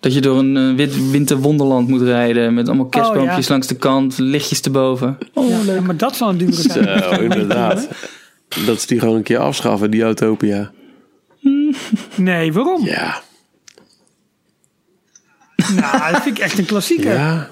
Dat 0.00 0.14
je 0.14 0.20
door 0.20 0.38
een 0.38 0.56
eh, 0.56 0.74
wit 0.74 1.10
winterwonderland 1.10 1.88
moet 1.88 2.02
rijden. 2.02 2.54
Met 2.54 2.66
allemaal 2.66 2.86
kerstboompjes 2.86 3.46
ja. 3.46 3.52
langs 3.52 3.66
de 3.66 3.76
kant. 3.76 4.18
Lichtjes 4.18 4.60
erboven. 4.60 5.18
Ja, 5.34 5.80
maar 5.80 5.96
dat 5.96 6.16
zal 6.16 6.28
een 6.28 6.38
dure 6.38 6.52
zijn. 6.52 7.02
Zo, 7.02 7.10
inderdaad. 7.10 7.88
Dat 8.66 8.80
ze 8.80 8.86
die 8.86 8.98
gewoon 8.98 9.16
een 9.16 9.22
keer 9.22 9.38
afschaffen, 9.38 9.90
die 9.90 10.02
Autopia. 10.02 10.70
Nee, 12.14 12.52
waarom? 12.52 12.84
Ja. 12.84 13.20
Nou, 15.56 16.12
dat 16.12 16.22
vind 16.22 16.36
ik 16.36 16.42
echt 16.42 16.58
een 16.58 16.64
klassieker. 16.64 17.12
Ja, 17.12 17.48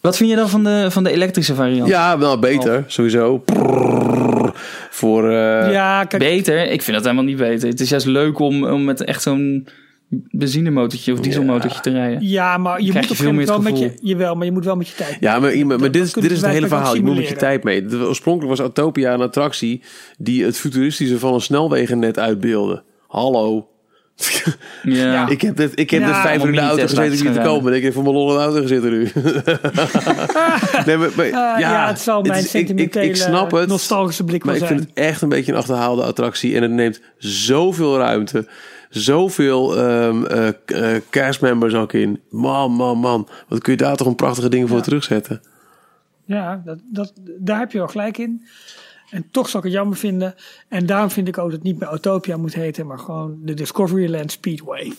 Wat 0.00 0.16
vind 0.16 0.30
je 0.30 0.36
dan 0.36 0.48
van 0.48 0.64
de, 0.64 0.86
van 0.90 1.04
de 1.04 1.10
elektrische 1.10 1.54
variant? 1.54 1.88
ja 1.88 2.16
nou 2.16 2.38
beter, 2.38 2.84
sowieso. 2.86 3.38
Prrrr. 3.38 4.52
Voor, 4.90 5.30
eh, 5.30 5.72
Ja, 5.72 6.04
kijk, 6.04 6.22
Beter? 6.22 6.70
Ik 6.70 6.82
vind 6.82 6.96
dat 6.96 7.04
helemaal 7.04 7.24
niet 7.24 7.36
beter. 7.36 7.68
Het 7.68 7.80
is 7.80 7.88
juist 7.88 8.06
leuk 8.06 8.38
om, 8.38 8.64
om 8.64 8.84
met 8.84 9.04
echt 9.04 9.22
zo'n 9.22 9.68
benzinemotortje 10.30 11.12
of 11.12 11.20
dieselmotortje 11.20 11.80
te 11.80 11.90
rijden. 11.90 12.28
Ja, 12.28 12.56
maar 12.56 12.80
je 12.82 12.92
moet 12.92 12.94
je 12.94 12.98
op 13.02 13.10
een 13.10 13.16
veel 13.16 13.16
gegeven 13.16 13.34
meer 13.36 13.46
wel 13.46 13.60
met 13.60 13.78
je, 13.78 14.08
jawel, 14.08 14.34
maar 14.34 14.44
je 14.46 14.52
moet 14.52 14.64
wel 14.64 14.76
met 14.76 14.88
je 14.88 14.94
tijd. 14.94 15.16
Ja, 15.20 15.38
maar, 15.38 15.56
maar, 15.56 15.66
maar 15.66 15.78
Dat- 15.78 15.92
dit, 15.92 16.02
is, 16.02 16.12
dit 16.12 16.30
is 16.30 16.40
het 16.40 16.50
hele 16.50 16.68
verhaal. 16.68 16.94
Je 16.94 17.02
moet 17.02 17.16
met 17.16 17.28
je 17.28 17.36
tijd 17.36 17.64
mee. 17.64 17.84
De- 17.86 17.96
Oorspronkelijk 18.06 18.50
was 18.50 18.60
Autopia 18.60 19.12
een 19.14 19.20
attractie 19.20 19.82
die 20.18 20.44
het 20.44 20.56
futuristische 20.56 21.18
van 21.18 21.34
een 21.34 21.40
snelwegennet 21.40 22.18
uitbeelde. 22.18 22.82
Hallo. 23.08 23.66
Ja. 24.82 25.28
Ik 25.28 25.40
heb 25.42 25.56
net, 25.56 25.72
ik 25.74 25.90
heb 25.90 26.00
Ja, 26.00 26.06
net 26.06 26.16
vijf 26.16 26.40
uur 26.42 26.46
in 26.48 26.52
de 26.52 26.58
om 26.60 26.64
auto 26.66 26.82
gezeten 26.86 27.26
om 27.26 27.32
hier 27.32 27.42
te 27.42 27.48
komen. 27.48 27.72
Ik 27.74 27.82
heb 27.82 27.92
voor 27.92 28.02
mijn 28.02 28.14
lol 28.14 28.28
in 28.30 28.36
de 28.36 28.42
auto 28.42 28.60
gezeten 28.60 28.90
nu. 28.90 29.02
nee, 30.86 30.96
maar, 30.96 31.10
maar- 31.16 31.32
Ah, 31.32 31.58
ja, 31.58 31.86
het 31.88 32.00
zal 32.00 32.22
mijn 32.22 32.38
is- 32.38 32.44
ik, 32.44 32.50
sentimentele, 32.50 33.04
ik 33.04 33.16
snap 33.16 33.50
het. 33.50 33.68
nostalgische 33.68 34.24
blik 34.24 34.44
Maar 34.44 34.54
wel 34.54 34.62
ik 34.62 34.68
zijn. 34.68 34.78
vind 34.80 34.90
het 34.94 35.04
echt 35.06 35.22
een 35.22 35.28
beetje 35.28 35.52
een 35.52 35.58
achterhaalde 35.58 36.02
attractie. 36.02 36.56
En 36.56 36.62
het 36.62 36.70
neemt 36.70 37.00
zoveel 37.18 37.98
ruimte. 37.98 38.46
Zoveel 38.92 39.76
eh, 39.76 40.96
castmembers 41.10 41.74
ook 41.74 41.92
in. 41.92 42.20
Man, 42.30 42.72
man, 42.72 42.98
man. 42.98 43.28
Wat 43.48 43.62
kun 43.62 43.72
je 43.72 43.78
daar 43.78 43.96
toch 43.96 44.06
een 44.06 44.14
prachtige 44.14 44.48
dingen 44.48 44.68
voor 44.68 44.80
terugzetten. 44.80 45.40
Ja, 46.24 46.62
dat, 46.64 46.78
dat, 46.92 47.12
daar 47.38 47.58
heb 47.58 47.72
je 47.72 47.78
wel 47.78 47.88
gelijk 47.88 48.18
in. 48.18 48.46
En 49.10 49.24
toch 49.30 49.48
zou 49.48 49.58
ik 49.58 49.70
het 49.70 49.78
jammer 49.78 49.96
vinden. 49.96 50.34
En 50.68 50.86
daarom 50.86 51.10
vind 51.10 51.28
ik 51.28 51.38
ook 51.38 51.44
dat 51.44 51.54
het 51.54 51.62
niet 51.62 51.78
meer 51.78 51.88
Autopia 51.88 52.36
moet 52.36 52.54
heten, 52.54 52.86
maar 52.86 52.98
gewoon 52.98 53.38
de 53.42 53.54
Discoveryland 53.54 54.32
Speedway. 54.32 54.92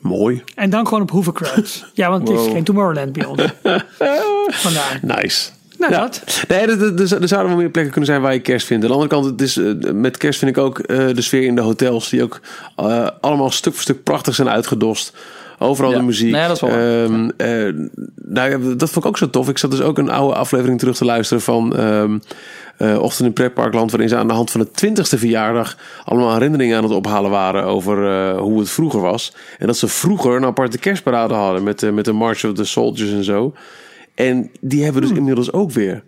Mooi. 0.00 0.42
En 0.54 0.70
dan 0.70 0.86
gewoon 0.86 1.02
op 1.02 1.10
Hoovercrowds. 1.10 1.84
ja, 1.94 2.10
want 2.10 2.28
het 2.28 2.38
is 2.38 2.46
geen 2.46 2.64
Tomorrowland 2.64 3.12
bij 3.12 3.24
ons. 3.24 3.42
Vandaar. 4.64 5.00
Nice. 5.02 5.50
Nou, 5.90 5.92
Ja. 5.92 6.00
dat. 6.00 6.44
Nee, 6.48 6.58
er, 6.60 7.00
er, 7.00 7.28
zouden 7.28 7.50
wel 7.50 7.56
meer 7.60 7.70
plekken 7.70 7.92
kunnen 7.92 8.10
zijn 8.10 8.20
waar 8.22 8.32
je 8.32 8.40
kerst 8.40 8.66
vindt. 8.66 8.82
Aan 8.84 8.88
de 8.90 8.94
andere 8.96 9.14
kant, 9.14 9.24
het 9.24 9.40
is, 9.40 9.56
eh, 9.56 9.92
met 9.92 10.16
kerst 10.16 10.38
vind 10.38 10.56
ik 10.56 10.62
ook 10.62 10.78
eh, 10.78 11.06
de 11.14 11.22
sfeer 11.22 11.42
in 11.42 11.54
de 11.54 11.60
hotels. 11.60 12.08
Die 12.08 12.22
ook 12.22 12.40
eh, 12.76 13.08
allemaal 13.20 13.50
stuk 13.50 13.72
voor 13.72 13.82
stuk 13.82 14.02
prachtig 14.02 14.34
zijn 14.34 14.48
uitgedost. 14.48 15.12
Overal 15.58 15.90
Ja. 15.90 15.96
de 15.96 16.02
muziek. 16.02 16.32
Dat. 16.32 16.62
Ehm, 16.62 17.30
eh, 17.36 17.72
nou 18.24 18.76
dat 18.76 18.90
vond 18.90 19.04
ik 19.04 19.10
ook 19.10 19.18
zo 19.18 19.30
tof. 19.30 19.48
Ik 19.48 19.58
zat 19.58 19.70
dus 19.70 19.80
ook 19.80 19.98
een 19.98 20.10
oude 20.10 20.34
aflevering 20.34 20.78
terug 20.78 20.96
te 20.96 21.04
luisteren 21.04 21.42
van 21.42 21.76
ehm 21.76 22.18
eh, 22.76 22.98
Ochtend 23.02 23.26
in 23.28 23.32
Pretparkland. 23.32 23.90
Waarin 23.90 24.08
ze 24.08 24.16
aan 24.16 24.28
de 24.28 24.34
hand 24.34 24.50
van 24.50 24.60
de 24.60 24.70
twintigste 24.70 25.18
verjaardag 25.18 25.76
allemaal 26.04 26.32
herinneringen 26.32 26.76
aan 26.76 26.82
het 26.82 26.92
ophalen 26.92 27.30
waren 27.30 27.64
over 27.64 28.30
hoe 28.38 28.58
het 28.58 28.70
vroeger 28.70 29.00
was. 29.00 29.32
En 29.58 29.66
dat 29.66 29.76
ze 29.76 29.88
vroeger 29.88 30.36
een 30.36 30.44
aparte 30.44 30.78
kerstparade 30.78 31.34
hadden 31.34 31.62
met, 31.62 31.92
met 31.92 32.04
de 32.04 32.12
March 32.12 32.44
of 32.44 32.52
the 32.52 32.64
Soldiers 32.64 33.10
en 33.12 33.24
zo. 33.24 33.54
En 34.14 34.50
die 34.60 34.84
hebben 34.84 35.02
we 35.02 35.08
dus 35.08 35.16
inmiddels 35.18 35.52
ook 35.52 35.70
weer. 35.70 36.02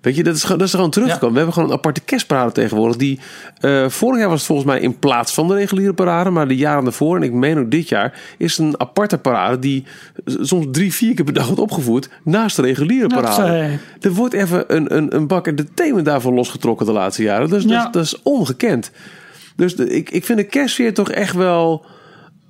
Weet 0.00 0.16
je, 0.16 0.22
dat 0.22 0.36
is, 0.36 0.42
gewoon- 0.42 0.58
dat 0.58 0.66
is 0.66 0.74
gewoon 0.74 0.90
teruggekomen. 0.90 1.30
We 1.30 1.36
hebben 1.36 1.54
gewoon 1.54 1.68
een 1.70 1.76
aparte 1.76 2.00
kerstparade 2.00 2.52
tegenwoordig. 2.52 2.96
Die, 2.96 3.18
eh, 3.60 3.88
vorig 3.88 4.18
jaar 4.18 4.28
was 4.28 4.38
het 4.38 4.46
volgens 4.46 4.66
mij 4.68 4.80
in 4.80 4.98
plaats 4.98 5.34
van 5.34 5.48
de 5.48 5.54
reguliere 5.54 5.92
parade. 5.94 6.30
Maar 6.30 6.48
de 6.48 6.56
jaren 6.56 6.84
daarvoor, 6.84 7.16
en 7.16 7.22
ik 7.22 7.32
meen 7.32 7.58
ook 7.58 7.70
dit 7.70 7.88
jaar, 7.88 8.20
is 8.38 8.58
een 8.58 8.80
aparte 8.80 9.18
parade 9.18 9.58
die 9.58 9.84
soms 10.24 10.66
drie, 10.70 10.92
vier 10.94 11.14
keer 11.14 11.24
per 11.24 11.34
dag 11.34 11.46
wordt 11.46 11.60
opgevoerd. 11.60 12.08
Naast 12.24 12.56
de 12.56 12.62
reguliere 12.62 13.06
parade. 13.08 13.78
Er 14.00 14.12
wordt 14.12 14.34
even 14.34 14.64
een, 14.76 14.96
een, 14.96 15.16
een 15.16 15.26
bak 15.26 15.46
entertainment 15.46 16.06
daarvan 16.06 16.34
losgetrokken 16.34 16.86
de 16.86 16.92
laatste 16.92 17.22
jaren. 17.22 17.48
Dus 17.48 17.64
Ja. 17.64 17.82
dat, 17.82 17.92
dat 17.92 18.04
is 18.04 18.22
ongekend. 18.22 18.90
Dus 19.56 19.76
de, 19.76 19.88
ik, 19.88 20.10
ik 20.10 20.24
vind 20.24 20.38
de 20.38 20.44
kerstsfeer 20.44 20.94
toch 20.94 21.10
echt 21.10 21.34
wel... 21.34 21.86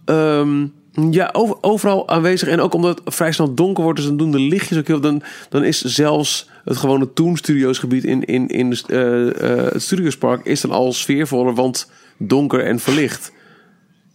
ehm, 0.04 0.66
ja, 1.10 1.28
over- 1.32 1.56
overal 1.60 2.08
aanwezig. 2.08 2.48
En 2.48 2.60
ook 2.60 2.74
omdat 2.74 3.00
het 3.04 3.14
vrij 3.14 3.32
snel 3.32 3.54
donker 3.54 3.82
wordt, 3.84 3.98
dus 3.98 4.08
dan 4.08 4.16
doen 4.16 4.30
de 4.30 4.40
lichtjes 4.40 4.78
ook 4.78 4.86
heel... 4.86 5.00
Dan, 5.00 5.22
dan 5.48 5.64
is 5.64 5.80
zelfs 5.80 6.48
het 6.64 6.76
gewone 6.76 7.12
Toon 7.12 7.36
Studios 7.36 7.78
gebied 7.78 8.04
in, 8.04 8.24
in, 8.24 8.48
in 8.48 8.70
de, 8.70 8.82
eh, 8.86 9.50
eh, 9.66 9.72
het 9.72 9.82
Studiospark... 9.82 10.44
is 10.46 10.60
dan 10.60 10.70
al 10.70 10.92
sfeervoller, 10.92 11.54
want 11.54 11.90
donker 12.16 12.64
en 12.64 12.78
verlicht. 12.80 13.32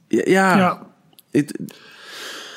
Ja, 0.08 0.22
ja, 0.26 0.58
ja. 0.58 0.88
het- 1.32 1.60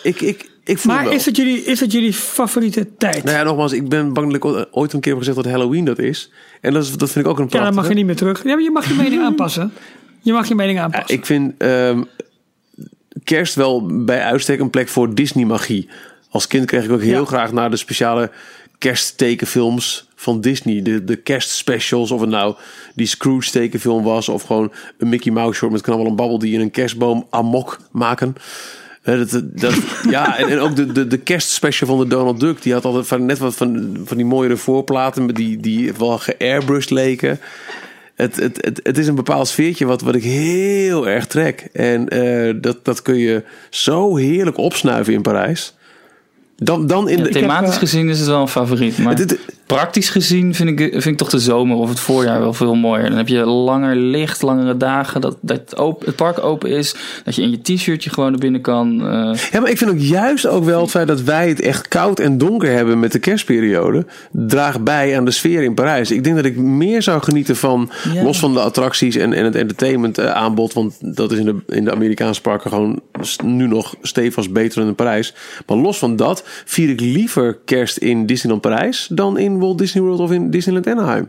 ik, 0.03 0.21
ik, 0.21 0.51
ik 0.65 0.79
voel 0.79 0.95
Maar 0.95 1.13
is 1.13 1.25
het, 1.27 1.37
jullie, 1.37 1.65
is 1.65 1.81
het 1.81 1.93
jullie 1.93 2.13
favoriete 2.13 2.97
tijd? 2.97 3.25
Nou 3.25 3.37
ja, 3.37 3.43
nogmaals, 3.43 3.73
ik 3.73 3.89
ben 3.89 4.13
bang 4.13 4.27
dat 4.27 4.37
ik 4.37 4.67
ooit 4.71 4.93
een 4.93 5.01
keer 5.01 5.13
heb 5.13 5.21
gezegd 5.25 5.37
dat 5.37 5.53
Halloween 5.53 5.85
dat 5.85 5.99
is. 5.99 6.33
En 6.61 6.73
dat, 6.73 6.83
is, 6.83 6.97
dat 6.97 7.11
vind 7.11 7.25
ik 7.25 7.31
ook 7.31 7.39
een 7.39 7.45
ja, 7.45 7.49
prachtige. 7.51 7.75
dan 7.75 7.83
mag 7.83 7.89
je 7.93 7.97
niet 7.99 8.07
meer 8.07 8.17
terug. 8.17 8.45
Ja, 8.45 8.55
maar 8.55 8.63
je 8.63 8.71
mag 8.71 8.89
je 8.89 8.95
mening 8.95 9.23
aanpassen. 9.23 9.73
Je 10.21 10.33
mag 10.33 10.49
je 10.49 10.55
mening 10.55 10.79
Ja, 10.79 10.85
aanpassen. 10.85 11.15
ik 11.17 11.27
vind 11.27 11.55
ehm, 11.59 12.03
kerst 13.25 13.55
wel 13.55 14.05
bij 14.05 14.21
uitstek 14.23 14.61
een 14.61 14.71
plek 14.71 14.89
voor 14.89 15.15
Disney-magie. 15.15 15.89
Als 16.31 16.47
kind 16.47 16.65
kreeg 16.67 16.85
ik 16.85 16.91
ook 16.91 17.03
heel 17.03 17.21
Ja. 17.21 17.25
graag 17.27 17.53
naar 17.53 17.71
de 17.71 17.77
speciale 17.77 18.31
kersttekenfilms 18.79 20.09
van 20.17 20.41
Disney. 20.41 20.83
De, 20.83 21.05
de 21.05 21.17
kerstspecials, 21.17 22.11
of 22.11 22.21
het 22.21 22.31
nou 22.31 22.55
die 22.95 23.07
Scrooge 23.07 23.51
tekenfilm 23.51 24.03
was... 24.05 24.29
of 24.29 24.43
gewoon 24.43 24.73
een 24.99 25.09
Mickey 25.09 25.33
Mouse 25.33 25.59
short 25.59 25.73
met 25.73 25.81
knabbel 25.81 26.07
en 26.07 26.17
babbel... 26.17 26.39
die 26.39 26.55
in 26.55 26.61
een 26.61 26.71
kerstboom 26.71 27.27
amok 27.31 27.79
maken... 27.91 28.35
Eh, 29.03 29.19
dat, 29.19 29.31
dat, 29.31 29.61
dat- 29.61 29.75
ja, 30.11 30.39
en, 30.39 30.49
en 30.49 30.59
ook 30.59 30.77
de, 30.77 30.93
de, 30.93 31.07
de 31.07 31.19
kerstspecial 31.19 31.89
van 31.89 31.99
de 31.99 32.07
Donald 32.07 32.41
Duck. 32.41 32.63
Die 32.63 32.73
had 32.73 32.85
altijd 32.85 33.07
van, 33.07 33.27
net 33.27 33.39
wat 33.39 33.55
van, 33.55 33.97
van 34.05 34.17
die 34.17 34.27
mooiere 34.27 34.57
voorplaten... 34.57 35.27
die, 35.35 35.57
die 35.57 35.93
wel 35.93 36.19
geairbrushed 36.19 36.91
leken. 36.91 37.41
Het, 38.15 38.37
het, 38.37 38.59
het, 38.61 38.81
het 38.83 38.99
is 38.99 39.07
een 39.07 39.15
bepaald 39.15 39.49
sfeertje 39.49 39.87
wat, 39.87 40.01
wat 40.01 40.15
ik 40.15 40.23
heel 40.23 41.09
erg 41.09 41.27
trek. 41.27 41.69
En 41.73 42.09
eh, 42.09 42.55
dat, 42.61 42.85
dat 42.85 43.03
kun 43.03 43.17
je 43.17 43.43
zo 43.71 44.17
heerlijk 44.17 44.57
opsnuiven 44.57 45.13
in 45.13 45.23
Parijs. 45.23 45.75
Dan, 46.57 46.87
dan 46.87 47.09
in 47.09 47.23
de... 47.23 47.29
Thematisch 47.29 47.73
eh, 47.75 47.79
gezien 47.79 48.09
is 48.09 48.19
het 48.19 48.29
wel 48.29 48.41
een 48.41 48.49
favoriet. 48.49 48.99
Maar 48.99 49.17
Het- 49.17 49.31
het- 49.31 49.41
praktisch 49.67 50.11
gezien 50.11 50.55
vind 50.55 50.69
ik, 50.81 50.91
vind 50.93 51.05
ik 51.07 51.17
toch 51.17 51.29
de 51.31 51.39
zomer 51.39 51.77
of 51.77 51.89
het 51.89 52.01
voorjaar 52.01 52.41
wel 52.41 52.53
veel 52.53 52.75
mooier. 52.75 53.09
Dan 53.09 53.17
heb 53.19 53.29
je 53.29 53.45
langer 53.45 53.97
licht, 53.97 54.43
langere 54.43 54.77
dagen. 54.77 55.21
Dat, 55.21 55.37
dat 55.41 55.57
het, 55.57 55.77
open, 55.77 56.07
het 56.07 56.17
park 56.17 56.45
open 56.45 56.71
is. 56.71 56.95
Dat 57.25 57.35
je 57.35 57.43
in 57.43 57.51
je 57.51 57.61
t-shirtje 57.63 58.11
gewoon 58.11 58.31
naar 58.31 58.39
binnen 58.41 58.61
kan. 58.61 59.01
eh, 59.01 59.39
Ja, 59.53 59.61
maar 59.61 59.71
ik 59.71 59.79
vind 59.79 59.91
ook 59.91 59.99
juist 59.99 60.47
ook 60.47 60.65
wel 60.65 60.81
het 60.81 60.91
feit 60.91 61.09
dat 61.09 61.23
wij 61.23 61.49
het 61.49 61.61
echt 61.61 61.89
koud 61.89 62.19
en 62.21 62.39
donker 62.39 62.71
hebben 62.73 62.99
met 63.01 63.13
de 63.13 63.19
kerstperiode, 63.19 64.07
draagt 64.33 64.85
bij 64.85 65.17
aan 65.17 65.25
de 65.25 65.31
sfeer 65.31 65.63
in 65.63 65.75
Parijs. 65.75 66.11
Ik 66.11 66.25
denk 66.25 66.37
dat 66.37 66.45
ik 66.45 66.57
meer 66.57 67.03
zou 67.03 67.23
genieten 67.23 67.57
van, 67.57 67.91
Ja. 68.13 68.23
los 68.23 68.39
van 68.39 68.53
de 68.55 68.61
attracties 68.61 69.17
en, 69.17 69.33
en 69.33 69.45
het 69.45 69.55
entertainment 69.55 70.19
eh, 70.19 70.31
aanbod, 70.31 70.73
want 70.73 71.17
dat 71.17 71.33
is 71.33 71.39
in 71.39 71.45
de, 71.45 71.57
in 71.69 71.85
de 71.85 71.93
Amerikaanse 71.93 72.41
parken 72.41 72.71
gewoon 72.71 73.01
nu 73.45 73.67
nog 73.67 73.95
stevig 74.03 74.51
beter 74.51 74.79
dan 74.79 74.89
in 74.89 74.95
Parijs. 74.95 75.35
Maar 75.67 75.77
los 75.77 75.99
van 75.99 76.17
dat 76.17 76.45
vier 76.65 76.89
ik 76.89 77.01
liever 77.01 77.59
kerst 77.65 77.97
in 77.97 78.27
Disneyland 78.27 78.63
Parijs 78.63 79.09
dan 79.11 79.39
in 79.39 79.54
Walt 79.59 79.79
Disney 79.79 80.03
World 80.03 80.21
of 80.21 80.33
in 80.33 80.51
Disneyland 80.51 80.87
Anaheim 80.87 81.29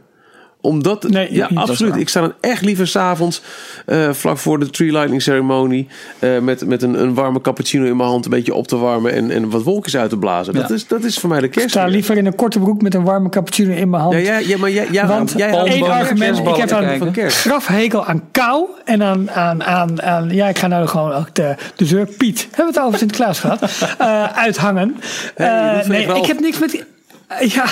omdat, 0.65 1.10
Nee, 1.10 1.27
ik 1.27 1.35
ja, 1.35 1.47
niet, 1.49 1.60
absoluut. 1.60 1.95
Ik 1.95 2.10
sta 2.10 2.22
dan 2.22 2.34
echt 2.41 2.61
liever 2.61 2.88
s'avonds, 2.88 3.41
eh 3.85 4.10
vlak 4.11 4.38
voor 4.38 4.60
de 4.60 4.69
tree 4.69 4.91
lighting 4.91 5.22
ceremonie, 5.22 5.88
eh, 6.19 6.39
met, 6.39 6.65
met 6.65 6.84
een, 6.84 7.02
een 7.02 7.14
warme 7.14 7.41
cappuccino 7.41 7.85
in 7.85 7.97
mijn 7.97 8.10
hand, 8.10 8.26
een 8.26 8.31
beetje 8.31 8.53
op 8.53 8.68
te 8.68 8.77
warmen 8.77 9.14
en, 9.14 9.31
en 9.31 9.49
wat 9.49 9.64
wolkjes 9.64 9.97
uit 9.97 10.10
te 10.10 10.18
blazen. 10.18 10.53
Dat, 10.53 10.69
is, 10.69 10.88
dat 10.88 11.03
is 11.03 11.18
voor 11.18 11.30
mij 11.30 11.39
de 11.39 11.45
Ik 11.45 11.52
kerst. 11.52 11.69
sta 11.69 11.85
liever 11.85 12.18
in 12.18 12.26
een 12.26 12.35
korte 12.35 12.60
broek 12.60 12.81
met 12.81 12.93
een 12.93 13.03
warme 13.03 13.30
cappuccino 13.30 13.73
in 13.73 13.89
mijn 13.89 14.02
hand. 14.02 14.14
Ja, 14.14 14.19
ja, 14.19 14.38
ja, 14.38 14.57
maar 14.57 14.72
jij, 14.72 14.88
jij, 14.91 15.07
Want 15.07 15.34
jij 15.38 15.49
één 15.49 15.91
argument, 15.91 16.38
ik 16.38 16.56
heb 16.56 16.72
een 16.72 17.31
grafhekel 17.31 18.06
aan 18.06 18.23
kou 18.31 18.65
en 18.85 19.03
aan, 19.03 19.31
aan, 19.31 19.64
aan, 19.64 20.02
aan 20.02 20.30
ja, 20.30 20.47
ik 20.47 20.57
ga 20.57 20.68
nou 20.68 20.88
gewoon 20.88 21.11
ook 21.11 21.35
de, 21.35 21.56
de 21.76 21.85
zeur 21.85 22.07
Piet, 22.18 22.47
hebben 22.52 22.73
we 22.73 22.80
het 22.80 22.88
over 22.88 22.99
Sinterklaas 22.99 23.39
gehad, 23.39 23.61
eh, 23.97 24.23
uithangen. 24.23 24.95
Hey, 25.35 25.84
nee, 25.88 26.07
ik 26.07 26.26
heb 26.26 26.39
niks 26.39 26.60
met... 26.60 26.85
eh, 27.27 27.49
Ja, 27.49 27.65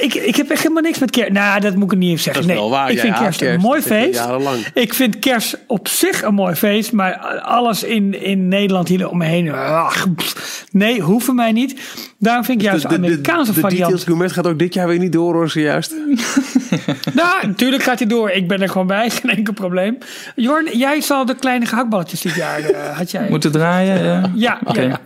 ik, 0.00 0.14
ik 0.14 0.36
heb 0.36 0.50
echt 0.50 0.62
helemaal 0.62 0.82
niks 0.82 0.98
met 0.98 1.10
kerst. 1.10 1.32
Nou, 1.32 1.60
dat 1.60 1.74
moet 1.74 1.92
ik 1.92 1.98
niet 1.98 2.10
even 2.10 2.22
zeggen. 2.22 2.42
Dat 2.42 2.50
is 2.50 2.56
nee, 2.58 2.68
wel 2.68 2.78
waar, 2.78 2.90
ik 2.90 2.98
vind 2.98 3.18
kerst, 3.18 3.40
een 3.40 3.60
mooi 3.60 3.82
feest. 3.82 4.18
jarenlang. 4.18 4.66
Ik 4.74 4.94
vind 4.94 5.18
kerst 5.18 5.58
op 5.66 5.88
zich 5.88 6.22
een 6.22 6.34
mooi 6.34 6.54
feest, 6.54 6.92
maar 6.92 7.16
alles 7.40 7.82
in, 7.82 8.22
in 8.22 8.48
Nederland 8.48 8.88
hier 8.88 9.08
om 9.08 9.18
me 9.18 9.24
heen. 9.24 9.52
ach, 9.52 10.06
nee, 10.70 11.00
hoeven 11.00 11.34
mij 11.34 11.52
niet. 11.52 11.80
Daarom 12.18 12.44
vind 12.44 12.58
ik 12.58 12.64
juist 12.64 12.82
de, 12.82 12.88
de, 12.88 12.94
de, 12.94 13.06
Amerikaanse 13.06 13.52
de 13.52 13.60
variant. 13.60 13.82
Details 13.82 14.04
Gourmet 14.04 14.32
gaat 14.32 14.46
ook 14.46 14.58
dit 14.58 14.74
jaar 14.74 14.88
weer 14.88 14.98
niet 14.98 15.12
door, 15.12 15.34
hoor, 15.34 15.50
zojuist. 15.50 15.94
Nou, 17.14 17.46
natuurlijk 17.46 17.82
gaat 17.82 17.98
hij 17.98 18.08
door. 18.08 18.30
Ik 18.30 18.48
ben 18.48 18.62
er 18.62 18.68
gewoon 18.68 18.86
bij, 18.86 19.10
geen 19.20 19.30
enkel 19.30 19.52
probleem. 19.52 19.98
Jorn, 20.36 20.78
jij 20.78 21.00
zal 21.00 21.24
de 21.24 21.34
kleine 21.34 21.66
gehaktballetjes 21.66 22.20
dit 22.20 22.34
jaar, 22.34 22.60
eh, 22.60 22.96
had 22.96 23.10
jij. 23.10 23.26
moeten 23.30 23.52
draaien. 23.52 24.04
ja. 24.04 24.30
Ja, 24.34 24.60
ja. 24.72 25.00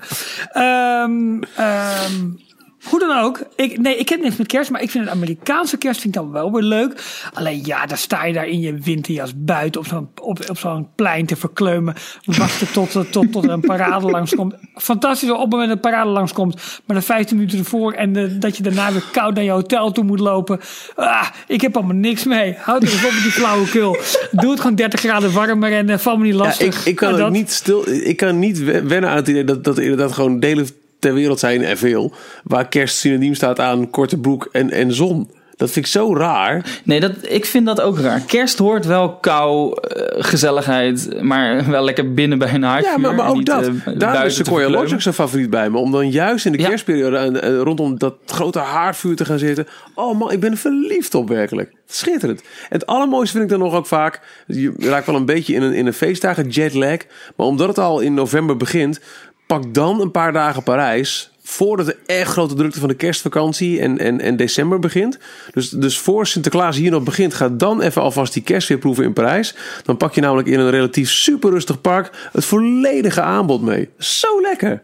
Ehm, 0.53 1.43
ehm, 1.57 2.46
hoe 2.91 2.99
dan 3.01 3.19
ook. 3.19 3.41
Ik, 3.57 3.79
nee, 3.79 3.97
ik 3.97 4.09
heb 4.09 4.21
niks 4.21 4.37
met 4.37 4.47
kerst, 4.47 4.71
maar 4.71 4.83
ik 4.83 4.91
vind 4.91 5.05
het 5.05 5.13
Amerikaanse 5.15 5.77
kerst 5.77 6.01
vind 6.01 6.15
ik 6.17 6.21
dan 6.23 6.33
wel 6.33 6.53
weer 6.53 6.63
leuk. 6.63 7.03
Alleen 7.33 7.61
ja, 7.65 7.87
dan 7.87 7.97
sta 7.97 8.25
je 8.25 8.33
daar 8.33 8.47
in 8.47 8.61
je 8.61 8.75
winterjas 8.79 9.33
buiten 9.37 9.81
op 9.81 9.87
zo'n, 9.87 10.09
op, 10.23 10.49
op 10.51 10.59
zo'n 10.59 10.89
plein 10.95 11.27
te 11.27 11.37
verkleumen. 11.37 11.95
Wachten 12.25 12.73
tot, 12.73 12.91
tot, 12.91 13.13
tot, 13.13 13.33
tot 13.33 13.45
er 13.45 13.51
een 13.51 13.61
parade 13.61 14.07
langskomt. 14.11 14.55
Fantastisch 14.75 15.31
op 15.31 15.41
het 15.41 15.51
moment 15.51 15.69
dat 15.69 15.77
een 15.85 15.91
parade 15.91 16.11
langskomt. 16.11 16.81
Maar 16.85 16.97
de 16.97 17.03
15 17.03 17.37
minuten 17.37 17.59
ervoor 17.59 17.93
en 17.93 18.13
de, 18.13 18.39
dat 18.39 18.57
je 18.57 18.63
daarna 18.63 18.93
weer 18.93 19.05
koud 19.13 19.35
naar 19.35 19.45
je 19.45 19.51
hotel 19.51 19.93
toe 19.93 20.05
moet 20.05 20.21
lopen. 20.21 20.61
Ah, 20.95 21.27
ik 21.47 21.61
heb 21.61 21.77
allemaal 21.77 21.97
niks 21.97 22.25
mee. 22.25 22.55
Houd 22.59 22.83
er 22.83 22.89
eens 22.93 23.05
op 23.05 23.13
met 23.13 23.23
die 23.23 23.31
flauwekul. 23.33 23.97
Doe 24.31 24.51
het 24.51 24.61
gewoon 24.61 24.75
30 24.77 25.01
graden 25.01 25.33
warmer 25.33 25.73
en 25.73 25.89
uh, 25.89 25.99
val 25.99 26.17
me 26.17 26.25
niet 26.25 26.35
Ja, 26.35 26.39
lastig. 26.39 26.79
ik, 26.81 26.85
ik 26.85 26.97
kan 26.97 27.13
ook 27.13 27.19
dat- 27.19 27.31
niet 27.31 27.51
stil. 27.53 27.89
Ik 27.89 28.17
kan 28.17 28.39
niet 28.39 28.59
we- 28.59 28.83
wennen 28.83 29.11
aan 29.11 29.17
het 29.17 29.29
idee 29.29 29.45
dat, 29.45 29.65
dat 29.65 29.77
er 29.77 29.83
inderdaad 29.83 30.13
gewoon 30.13 30.41
delen 30.41 30.69
ter 30.99 31.15
wereld 31.15 31.39
zijn 31.39 31.63
en 31.65 31.79
veel. 31.79 32.13
Waar 32.45 32.69
kerst 32.69 32.97
synoniem 32.97 33.35
staat 33.35 33.61
aan 33.61 33.91
korte 33.91 34.19
broek 34.19 34.49
en, 34.53 34.71
en 34.71 34.93
zon. 34.95 35.31
Dat 35.57 35.71
vind 35.71 35.87
ik 35.87 35.93
zo 35.93 36.15
raar. 36.17 36.81
Nee, 36.85 37.01
dat, 37.01 37.13
ik 37.23 37.45
vind 37.45 37.67
dat 37.67 37.81
ook 37.81 37.99
raar. 37.99 38.21
Kerst 38.21 38.59
hoort 38.59 38.85
wel 38.87 39.17
kou, 39.17 39.77
eh, 39.81 40.25
gezelligheid, 40.25 41.23
maar 41.23 41.71
wel 41.71 41.85
lekker 41.85 42.15
binnen 42.15 42.39
bij 42.39 42.55
een 42.55 42.63
haardvuur. 42.63 42.93
Ja, 42.93 42.99
maar, 42.99 43.15
maar 43.15 43.25
en 43.25 43.31
ook 43.31 43.37
niet, 43.37 43.47
dat. 43.47 43.67
eh, 43.67 43.97
buiten 43.99 44.25
is 44.25 44.35
Sequoia. 44.37 44.69
Lodge 44.69 44.95
ook 44.95 45.01
zo'n 45.01 45.13
favoriet 45.13 45.51
bij 45.51 45.71
me. 45.71 45.79
Om 45.79 45.93
dan 45.93 46.11
juist 46.11 46.47
in 46.47 46.53
de 46.53 46.59
Ja. 46.59 46.69
kerstperiode 46.69 47.19
aan- 47.19 47.41
eh, 47.41 47.59
rondom 47.61 47.99
dat 47.99 48.15
grote 48.27 48.59
haardvuur 48.59 49.17
te 49.17 49.25
gaan 49.25 49.39
zitten. 49.39 49.67
Oh 49.95 50.19
man, 50.19 50.33
ik 50.33 50.41
ben 50.41 50.51
er 50.51 50.57
verliefd 50.57 51.15
op 51.15 51.29
werkelijk. 51.29 51.73
Schitterend. 51.87 52.41
En 52.41 52.47
het 52.69 52.87
allermooiste 52.87 53.33
vind 53.39 53.51
ik 53.53 53.59
dan 53.59 53.67
nog 53.69 53.75
ook 53.79 53.87
vaak. 53.87 54.21
Je 54.47 54.73
raakt 54.79 55.07
wel 55.07 55.17
een 55.17 55.25
beetje 55.27 55.55
in 55.55 55.63
een, 55.63 55.73
in 55.75 55.87
een 55.87 55.93
feestdagen 55.93 56.49
jetlag. 56.49 56.97
Maar 57.37 57.47
omdat 57.47 57.69
het 57.69 57.79
al 57.79 58.01
in 58.01 58.15
november 58.15 58.57
begint. 58.57 59.01
Pak 59.47 59.75
dan 59.75 60.01
een 60.01 60.11
paar 60.11 60.33
dagen 60.33 60.63
Parijs. 60.63 61.31
Voordat 61.43 61.87
de 61.87 61.97
echt 62.07 62.31
grote 62.31 62.55
drukte 62.55 62.79
van 62.81 62.89
de 62.89 62.95
kerstvakantie 62.95 63.81
en, 63.81 63.99
en, 63.99 64.21
en 64.21 64.37
december 64.37 64.79
begint. 64.79 65.19
Dus, 65.53 65.69
dus 65.71 65.99
voor 65.99 66.27
Sinterklaas 66.27 66.77
hier 66.77 66.91
nog 66.91 67.03
begint, 67.03 67.35
ga 67.35 67.49
dan 67.49 67.81
even 67.81 68.03
alvast 68.03 68.33
die 68.33 68.43
kerst 68.43 68.69
weer 68.69 68.79
proeven 68.79 69.05
in 69.05 69.13
Parijs. 69.13 69.55
Dan 69.85 69.97
pak 69.97 70.15
je 70.15 70.21
namelijk 70.21 70.49
in 70.49 70.59
een 70.61 70.71
relatief 70.71 71.11
super 71.11 71.51
rustig 71.51 71.81
park 71.81 72.29
het 72.33 72.45
volledige 72.45 73.21
aanbod 73.21 73.63
mee. 73.63 73.89
Zo 73.99 74.41
lekker. 74.41 74.83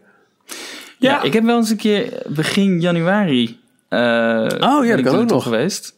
Ja, 0.98 1.22
ik 1.22 1.32
heb 1.32 1.44
wel 1.44 1.56
eens 1.56 1.70
een 1.70 1.76
keer 1.76 2.22
begin 2.28 2.80
januari. 2.80 3.60
eh 3.89 3.98
dat 4.48 4.59
ben 4.59 4.59
kan 4.60 4.98
ik 4.98 5.06
er 5.06 5.18
ook 5.18 5.28
nog. 5.28 5.43
geweest. 5.43 5.94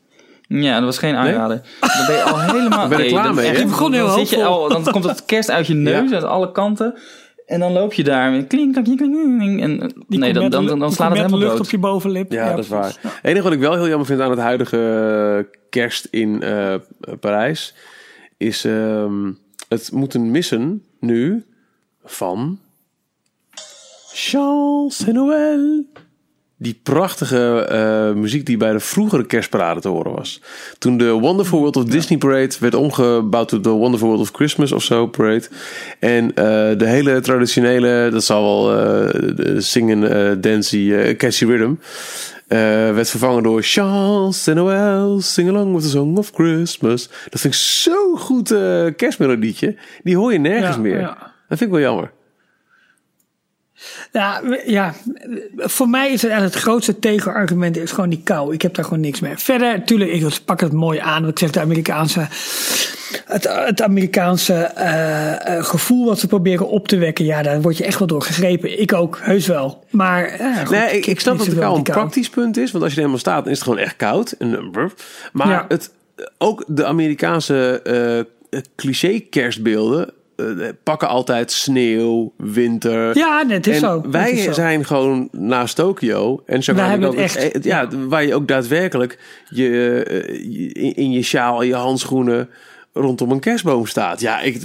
Ja, 0.48 0.74
dat 0.74 0.84
was 0.84 0.98
geen 0.98 1.14
aanrader. 1.14 1.60
Dan 1.80 2.06
ben 2.06 2.16
je 2.16 2.22
al 2.22 2.40
helemaal. 2.52 2.88
ben 2.88 3.02
je 3.02 3.08
klaar 3.08 3.24
dan- 3.24 3.34
mee, 3.34 3.46
echt, 3.48 3.58
Je 3.58 3.66
begon 3.66 3.92
heel 3.92 4.06
dan, 4.06 4.18
zit 4.18 4.28
je 4.28 4.36
hoopvol. 4.36 4.62
al, 4.62 4.68
dan 4.82 4.92
komt 4.92 5.04
het 5.04 5.24
kerst 5.24 5.50
uit 5.50 5.66
je 5.66 5.74
neus, 5.90 6.08
Ja. 6.10 6.14
uit 6.14 6.24
alle 6.24 6.52
kanten. 6.52 6.94
En 7.54 7.60
dan 7.60 7.72
loop 7.72 7.92
je 7.92 8.04
daar 8.04 8.30
met 8.30 8.46
klink, 8.46 8.72
klink, 8.72 8.98
klink, 8.98 9.38
klink. 9.38 9.60
En 9.60 9.80
eh, 9.80 9.88
Die 10.08 10.18
nee, 10.18 10.32
dan, 10.32 10.42
met 10.42 10.52
dan, 10.52 10.66
dan, 10.66 10.92
slaat 10.92 11.08
het 11.08 11.08
met 11.08 11.16
helemaal 11.18 11.38
lucht 11.38 11.50
dood. 11.50 11.60
op 11.60 11.70
je 11.70 11.78
bovenlip. 11.78 12.32
Ja, 12.32 12.50
dat 12.50 12.58
is 12.58 12.68
waar. 12.68 12.98
Ja. 13.02 13.08
Het 13.08 13.18
enige 13.22 13.42
wat 13.42 13.52
ik 13.52 13.58
wel 13.58 13.74
heel 13.74 13.88
jammer 13.88 14.06
vind 14.06 14.20
aan 14.20 14.30
het 14.30 14.38
huidige 14.38 15.44
eh, 15.46 15.58
kerst 15.70 16.04
in 16.10 16.42
eh, 16.42 16.74
Parijs... 17.20 17.74
is 18.36 18.64
ehm, 18.64 19.32
het 19.68 19.92
moeten 19.92 20.30
missen 20.30 20.84
nu 21.00 21.44
van 22.04 22.58
Chance 24.12 25.12
Noël. 25.12 25.84
Die 26.64 26.80
prachtige 26.82 27.66
eh, 27.68 28.12
muziek 28.20 28.46
die 28.46 28.56
bij 28.56 28.72
de 28.72 28.80
vroegere 28.80 29.26
kerstparade 29.26 29.80
te 29.80 29.88
horen 29.88 30.12
was. 30.14 30.40
Toen 30.78 30.96
de 30.96 31.10
Wonderful 31.10 31.58
World 31.58 31.76
of 31.76 31.84
Disney 31.84 32.18
Parade 32.18 32.54
werd 32.60 32.74
omgebouwd 32.74 33.48
tot 33.48 33.64
de 33.64 33.70
Wonderful 33.70 34.08
World 34.08 34.22
of 34.22 34.30
Christmas 34.32 34.72
of 34.72 34.82
zo 34.82 35.06
parade. 35.06 35.48
En 35.98 36.28
eh, 36.34 36.44
de 36.78 36.86
hele 36.86 37.20
traditionele, 37.20 38.08
dat 38.12 38.24
zal 38.24 38.42
wel 38.66 38.76
de 39.34 39.54
zingen, 39.60 40.10
eh, 40.42 41.16
catchy 41.16 41.44
rhythm. 41.44 41.74
werd 42.94 43.10
vervangen 43.10 43.42
door 43.42 43.62
Chance 43.62 44.52
Noël, 44.54 45.20
sing 45.20 45.48
along 45.48 45.72
with 45.74 45.82
the 45.82 45.88
song 45.88 46.16
of 46.16 46.30
Christmas. 46.34 47.08
Dat 47.30 47.40
vind 47.40 47.54
ik 47.54 47.60
zo'n 47.60 48.18
goed 48.18 48.54
kerstmelodietje. 48.96 49.76
Die 50.02 50.16
hoor 50.16 50.32
je 50.32 50.38
nergens 50.38 50.76
Ja, 50.76 50.82
meer. 50.82 51.00
ja. 51.00 51.16
Dat 51.48 51.58
vind 51.58 51.60
ik 51.60 51.76
wel 51.76 51.80
jammer. 51.80 52.10
Ja, 54.12 54.40
ja, 54.66 54.94
voor 55.56 55.88
mij 55.88 56.06
is 56.12 56.22
het 56.22 56.30
eigenlijk 56.30 56.54
het 56.54 56.62
grootste 56.62 56.98
tegenargument 56.98 57.76
is 57.76 57.90
gewoon 57.90 58.10
die 58.10 58.20
kou. 58.24 58.54
Ik 58.54 58.62
heb 58.62 58.74
daar 58.74 58.84
gewoon 58.84 59.00
niks 59.00 59.20
mee. 59.20 59.36
Verder, 59.36 59.78
natuurlijk, 59.78 60.10
ik 60.10 60.40
pak 60.44 60.60
het 60.60 60.72
mooi 60.72 60.98
aan. 60.98 61.20
Wat 61.20 61.30
ik 61.30 61.38
zeg, 61.38 61.50
de 61.50 61.60
Amerikaanse, 61.60 62.26
het, 63.24 63.48
het 63.48 63.82
Amerikaanse 63.82 64.54
eh, 64.54 65.56
eh, 65.56 65.64
gevoel 65.64 66.04
wat 66.06 66.18
ze 66.18 66.26
proberen 66.26 66.68
op 66.68 66.88
te 66.88 66.96
wekken. 66.96 67.24
Ja, 67.24 67.42
daar 67.42 67.60
word 67.60 67.76
je 67.76 67.84
echt 67.84 67.98
wel 67.98 68.08
door 68.08 68.22
gegrepen. 68.22 68.80
Ik 68.80 68.92
ook, 68.92 69.18
heus 69.22 69.46
wel. 69.46 69.84
Maar 69.90 70.24
eh, 70.24 70.58
goed, 70.58 70.70
Nee, 70.70 70.96
ik, 70.96 71.06
ik 71.06 71.20
snap 71.20 71.38
dat 71.38 71.46
het 71.46 71.60
aan 71.60 71.74
een 71.74 71.82
praktisch 71.82 72.30
punt 72.30 72.56
is. 72.56 72.70
Want 72.70 72.84
als 72.84 72.92
je 72.92 72.98
er 72.98 73.04
helemaal 73.04 73.24
staat, 73.24 73.42
dan 73.42 73.52
is 73.52 73.58
het 73.58 73.68
gewoon 73.68 73.84
echt 73.84 73.96
koud. 73.96 74.32
En, 74.32 74.70
Maar 75.32 75.48
Ja. 75.48 75.64
het, 75.68 75.90
ook 76.38 76.64
de 76.66 76.84
Amerikaanse 76.84 77.80
eh, 78.50 78.60
cliché 78.76 79.20
kerstbeelden 79.30 80.12
eh, 80.36 80.46
pakken 80.82 81.08
altijd 81.08 81.52
sneeuw, 81.52 82.32
winter. 82.36 83.16
Ja, 83.18 83.42
nee, 83.42 83.56
het 83.56 83.66
is 83.66 83.74
en 83.74 83.80
zo. 83.80 84.02
Wij 84.10 84.30
is 84.30 84.42
zo. 84.44 84.52
zijn 84.52 84.84
gewoon 84.84 85.28
naast 85.32 85.76
Tokio. 85.76 86.42
En 86.46 86.62
zo 86.62 86.74
Wij 86.74 86.88
hebben 86.88 87.08
ook 87.08 87.16
het 87.16 87.36
echt. 87.36 87.52
eh, 87.52 87.62
ja, 87.62 87.88
waar 88.08 88.24
je 88.24 88.34
ook 88.34 88.48
daadwerkelijk 88.48 89.18
je, 89.48 90.02
eh, 90.08 90.28
je- 90.52 90.72
in, 90.72 90.94
in 90.94 91.10
je 91.12 91.22
sjaal, 91.22 91.60
in 91.62 91.68
je 91.68 91.74
handschoenen 91.74 92.48
rondom 92.92 93.30
een 93.30 93.40
kerstboom 93.40 93.86
staat. 93.86 94.20
Ja, 94.20 94.40
ik, 94.40 94.60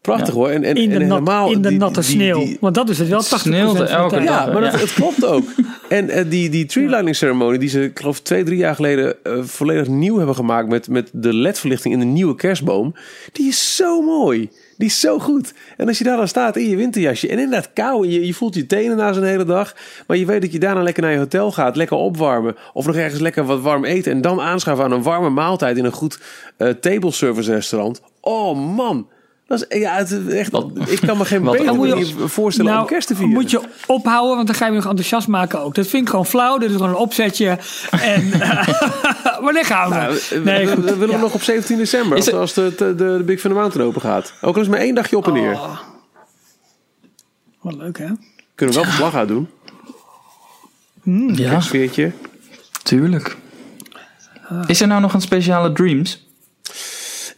prachtig 0.00 0.34
hoor. 0.34 0.48
En, 0.48 0.64
en, 0.64 0.74
In 0.76 0.88
de, 0.88 0.94
en 0.94 1.00
nat, 1.06 1.18
helemaal 1.18 1.50
in 1.50 1.62
de 1.62 1.68
die- 1.68 1.78
natte 1.78 2.00
die- 2.00 2.08
sneeuw. 2.10 2.38
die- 2.44 2.56
Want 2.60 2.74
dat 2.74 2.88
is 2.88 2.98
het 2.98 3.08
wel 3.08 3.22
80% 3.22 3.24
sneeuwt 3.40 3.76
van 3.76 3.86
de 3.86 3.92
elke 3.92 4.14
dag. 4.14 4.24
ja, 4.24 4.52
maar 4.52 4.60
dat, 4.62 4.80
het 4.80 4.92
klopt 4.92 5.24
ook. 5.26 5.44
En 5.88 6.08
eh, 6.10 6.24
die, 6.28 6.48
die 6.50 6.66
tree 6.66 6.88
lighting 6.88 7.16
ceremonie, 7.16 7.58
die 7.58 7.68
ze, 7.68 7.84
ik 7.84 7.98
geloof, 7.98 8.20
twee, 8.20 8.44
drie 8.44 8.58
jaar 8.58 8.74
geleden 8.74 9.24
eh, 9.24 9.32
volledig 9.42 9.88
nieuw 9.88 10.16
hebben 10.16 10.34
gemaakt 10.34 10.68
met, 10.68 10.88
met 10.88 11.10
de 11.12 11.34
LED-verlichting 11.34 11.94
in 11.94 12.00
de 12.00 12.06
nieuwe 12.06 12.34
kerstboom, 12.34 12.94
die 13.32 13.48
is 13.48 13.76
zo 13.76 14.02
mooi. 14.02 14.48
Die 14.76 14.86
is 14.88 15.00
zo 15.00 15.18
goed. 15.18 15.52
En 15.76 15.88
als 15.88 15.98
je 15.98 16.04
daar 16.04 16.16
dan 16.16 16.28
staat 16.28 16.56
in 16.56 16.68
je 16.68 16.76
winterjasje 16.76 17.28
en 17.28 17.38
inderdaad 17.38 17.70
kou 17.72 18.04
en 18.04 18.10
je, 18.12 18.26
je 18.26 18.34
voelt 18.34 18.54
je 18.54 18.66
tenen 18.66 18.96
na 18.96 19.12
zo'n 19.12 19.22
hele 19.24 19.44
dag, 19.44 19.74
maar 20.06 20.16
je 20.16 20.26
weet 20.26 20.40
dat 20.40 20.52
je 20.52 20.58
daarna 20.58 20.82
lekker 20.82 21.02
naar 21.02 21.12
je 21.12 21.18
hotel 21.18 21.52
gaat, 21.52 21.76
lekker 21.76 21.96
opwarmen 21.96 22.56
of 22.72 22.86
nog 22.86 22.96
ergens 22.96 23.20
lekker 23.20 23.44
wat 23.44 23.60
warm 23.60 23.84
eten 23.84 24.12
en 24.12 24.20
dan 24.20 24.40
aanschaffen 24.40 24.84
aan 24.84 24.92
een 24.92 25.02
warme 25.02 25.30
maaltijd 25.30 25.76
in 25.76 25.84
een 25.84 25.92
goed 25.92 26.18
eh 26.56 26.68
table 26.68 27.10
service 27.12 27.52
restaurant. 27.52 28.00
Oh 28.20 28.74
man. 28.76 29.08
Dat 29.48 29.66
is, 29.68 29.78
ja, 29.78 29.92
het 29.96 30.10
is 30.10 30.34
echt, 30.34 30.52
ik 30.86 31.00
kan 31.06 31.16
me 31.18 31.24
geen 31.24 31.42
wat- 31.44 31.56
betere 31.56 31.76
manier 31.76 32.06
voorstellen 32.28 32.78
om 32.80 32.86
kerst 32.86 33.06
te 33.08 33.14
vieren. 33.14 33.32
Nou, 33.34 33.42
Moet 33.42 33.50
je 33.50 33.60
ophouden, 33.86 34.34
want 34.36 34.46
dan 34.46 34.56
ga 34.56 34.64
je 34.64 34.70
me 34.70 34.76
nog 34.76 34.86
enthousiast 34.86 35.28
maken 35.28 35.60
ook. 35.60 35.74
Dat 35.74 35.86
vind 35.86 36.02
ik 36.02 36.08
gewoon 36.08 36.26
flauw. 36.26 36.58
Dit 36.58 36.70
is 36.70 36.74
gewoon 36.76 36.90
een 36.90 36.96
opzetje. 36.96 37.58
En 37.90 38.32
eh, 38.40 38.68
wanneer 39.40 39.64
gaan 39.64 39.88
we? 39.90 39.94
Nou, 39.96 40.12
we- 40.30 40.40
nee, 40.44 40.66
we- 40.68 40.96
willen 40.96 41.14
Ja. 41.14 41.20
nog 41.20 41.34
op 41.34 41.42
17 41.42 41.76
december, 41.76 42.18
Is 42.18 42.32
als, 42.32 42.54
het- 42.54 42.64
als 42.64 42.76
de, 42.76 42.94
de, 42.94 43.16
de 43.18 43.22
Big 43.24 43.40
Fun 43.40 43.52
Mountain 43.52 43.86
open 43.88 44.00
gaat. 44.00 44.32
Ook 44.40 44.54
al 44.56 44.62
is 44.62 44.68
maar 44.68 44.78
één 44.78 44.94
dagje 44.94 45.16
op 45.16 45.26
en 45.26 45.32
neer. 45.32 45.52
Oh. 45.52 45.78
Wat 47.60 47.74
leuk, 47.74 47.98
hè? 47.98 48.06
Kunnen 48.54 48.74
we 48.74 48.80
wel 48.80 48.90
verslag 48.90 49.14
uit 49.14 49.28
doen. 49.28 49.48
Ja, 51.36 51.52
Een 51.52 51.62
sfeertje. 51.62 52.12
tuurlijk. 52.82 53.36
Is 54.66 54.80
er 54.80 54.86
nou 54.86 55.00
nog 55.00 55.14
een 55.14 55.20
speciale 55.20 55.72
Dreams? 55.72 56.27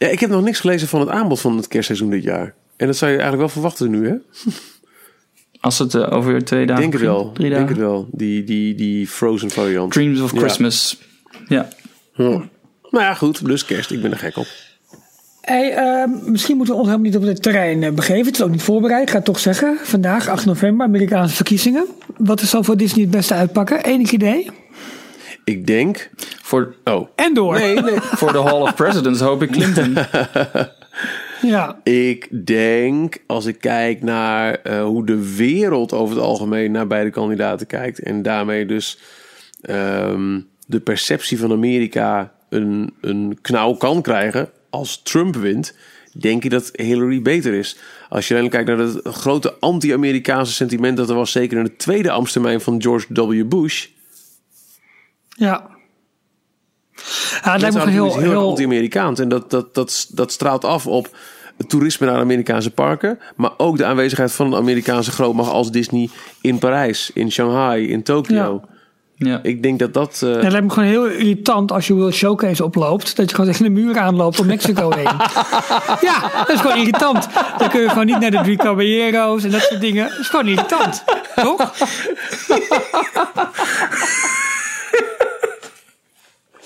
Ja, 0.01 0.07
ik 0.07 0.19
heb 0.19 0.29
nog 0.29 0.43
niks 0.43 0.59
gelezen 0.59 0.87
van 0.87 0.99
het 0.99 1.09
aanbod 1.09 1.39
van 1.39 1.57
het 1.57 1.67
kerstseizoen 1.67 2.09
dit 2.09 2.23
jaar. 2.23 2.53
En 2.77 2.87
dat 2.87 2.97
zou 2.97 3.11
je 3.11 3.17
eigenlijk 3.17 3.53
wel 3.53 3.61
verwachten 3.61 3.89
nu, 3.89 4.07
hè? 4.07 4.15
Als 5.67 5.79
het 5.79 5.93
eh, 5.95 6.13
over 6.13 6.43
twee 6.43 6.65
dagen 6.65 6.81
denk 6.81 6.93
het 6.93 7.01
wel. 7.01 7.31
Drie 7.31 7.49
Ik 7.49 7.55
denk 7.55 7.69
het 7.69 7.77
wel. 7.77 8.09
Die, 8.11 8.43
die, 8.43 8.75
die 8.75 9.07
Frozen 9.07 9.49
variant. 9.49 9.91
Dreams 9.91 10.19
of. 10.19 10.31
Christmas. 10.31 11.01
Ja. 11.47 11.67
Ja. 12.13 12.23
Nou 12.25 12.49
ja, 12.91 13.13
goed. 13.13 13.45
Dus 13.45 13.65
kerst. 13.65 13.91
Ik 13.91 14.01
ben 14.01 14.11
er 14.11 14.17
gek 14.17 14.37
op. 14.37 14.47
Hey, 15.41 15.73
ehm, 15.73 16.31
misschien 16.31 16.57
moeten 16.57 16.73
we 16.73 16.79
ons 16.79 16.89
helemaal 16.89 17.11
niet 17.11 17.21
op 17.21 17.27
het 17.27 17.41
terrein 17.41 17.83
eh, 17.83 17.91
begeven. 17.91 18.25
Het 18.25 18.35
is 18.35 18.41
ook 18.41 18.51
niet 18.51 18.63
voorbereid. 18.63 19.01
Ik 19.01 19.09
ga 19.09 19.15
het 19.15 19.25
toch 19.25 19.39
zeggen. 19.39 19.77
Vandaag, 19.83 20.27
8 20.27 20.45
november, 20.45 20.85
Amerikaanse 20.85 21.35
verkiezingen. 21.35 21.85
Wat 22.17 22.41
is 22.41 22.49
zo 22.49 22.61
voor 22.61 22.77
Disney 22.77 23.01
het 23.01 23.11
beste 23.11 23.33
uitpakken? 23.33 23.83
Enig 23.83 24.11
idee? 24.11 24.49
Ik 25.43 25.67
denk... 25.67 26.09
Voor, 26.41 26.75
Oh. 26.83 27.07
En 27.15 27.33
door. 27.33 27.59
Nee, 27.59 27.81
nee. 27.81 27.99
voor 28.01 28.31
de 28.31 28.41
Hall 28.41 28.61
of 28.61 28.75
Presidents 28.75 29.19
hoop 29.19 29.41
ik 29.41 29.51
Clinton. 29.51 29.97
Ja. 31.41 31.79
Ik 31.83 32.45
denk, 32.45 33.17
als 33.27 33.45
ik 33.45 33.59
kijk 33.59 34.01
naar 34.01 34.53
eh, 34.53 34.83
hoe 34.83 35.05
de 35.05 35.35
wereld 35.35 35.93
over 35.93 36.15
het 36.15 36.25
algemeen 36.25 36.71
naar 36.71 36.87
beide 36.87 37.09
kandidaten 37.09 37.67
kijkt. 37.67 37.99
En 37.99 38.21
daarmee 38.21 38.65
dus 38.65 38.99
ehm, 39.61 40.39
de 40.65 40.79
perceptie 40.79 41.39
van 41.39 41.51
Amerika 41.51 42.31
een, 42.49 42.93
een 43.01 43.37
knauw 43.41 43.73
kan 43.73 44.01
krijgen 44.01 44.49
als 44.69 45.01
Trump 45.01 45.35
wint. 45.35 45.75
Denk 46.13 46.43
ik 46.43 46.51
dat 46.51 46.69
Hillary 46.73 47.21
beter 47.21 47.53
is. 47.53 47.77
Als 48.09 48.27
je 48.27 48.35
alleen 48.35 48.49
kijkt 48.49 48.67
naar 48.67 48.77
het 48.77 48.99
grote 49.03 49.53
anti-Amerikaanse 49.59 50.53
sentiment 50.53 50.97
dat 50.97 51.09
er 51.09 51.15
was, 51.15 51.31
zeker 51.31 51.57
in 51.57 51.63
de 51.63 51.75
tweede 51.75 52.11
ambtstermijn 52.11 52.61
van 52.61 52.81
George 52.81 53.07
W. 53.13 53.47
Bush. 53.47 53.87
Ja. 55.37 55.69
Ja, 57.43 57.51
het 57.51 57.61
lijkt 57.61 57.75
me 57.75 57.89
heel, 57.89 58.17
heel, 58.17 58.29
heel, 58.31 58.49
anti-Amerikaans. 58.49 59.19
En 59.19 59.29
dat, 59.29 59.49
dat, 59.49 59.73
dat, 59.75 60.07
dat 60.11 60.31
straalt 60.31 60.65
af 60.65 60.87
op 60.87 61.17
het 61.57 61.69
toerisme 61.69 62.07
naar 62.07 62.19
Amerikaanse 62.19 62.71
parken. 62.71 63.19
Maar 63.35 63.51
ook 63.57 63.77
de 63.77 63.85
aanwezigheid 63.85 64.31
van 64.31 64.47
een 64.47 64.55
Amerikaanse 64.59 65.11
grootmacht 65.11 65.51
als 65.51 65.71
Disney 65.71 66.09
in 66.41 66.57
Parijs, 66.59 67.11
in 67.13 67.31
Shanghai, 67.31 67.87
in 67.87 68.03
Tokio. 68.03 68.61
Ja. 69.15 69.39
Ik 69.43 69.63
denk 69.63 69.79
dat 69.79 69.93
dat... 69.93 70.19
eh, 70.23 70.29
Ja, 70.29 70.35
het 70.39 70.51
lijkt 70.51 70.67
me 70.67 70.73
gewoon 70.73 70.89
heel 70.89 71.05
irritant 71.05 71.71
als 71.71 71.87
je 71.87 71.93
World 71.93 72.13
Showcase 72.13 72.63
oploopt. 72.63 73.15
Dat 73.15 73.29
je 73.29 73.35
gewoon 73.35 73.51
tegen 73.51 73.65
de 73.65 73.71
muur 73.81 73.97
aanloopt 73.99 74.39
om 74.39 74.45
Mexico 74.45 74.91
heen. 74.95 75.03
ja, 76.09 76.29
dat 76.37 76.49
is 76.49 76.59
gewoon 76.59 76.77
irritant. 76.77 77.27
Dan 77.57 77.69
kun 77.69 77.81
je 77.81 77.89
gewoon 77.89 78.05
niet 78.05 78.19
naar 78.19 78.31
de 78.31 78.39
Drie 78.43 78.57
Caballeros 78.57 79.43
en 79.43 79.51
dat 79.51 79.61
soort 79.61 79.81
dingen. 79.81 80.09
Dat 80.09 80.19
is 80.19 80.27
gewoon 80.29 80.47
irritant. 80.47 81.03
Toch? 81.35 81.73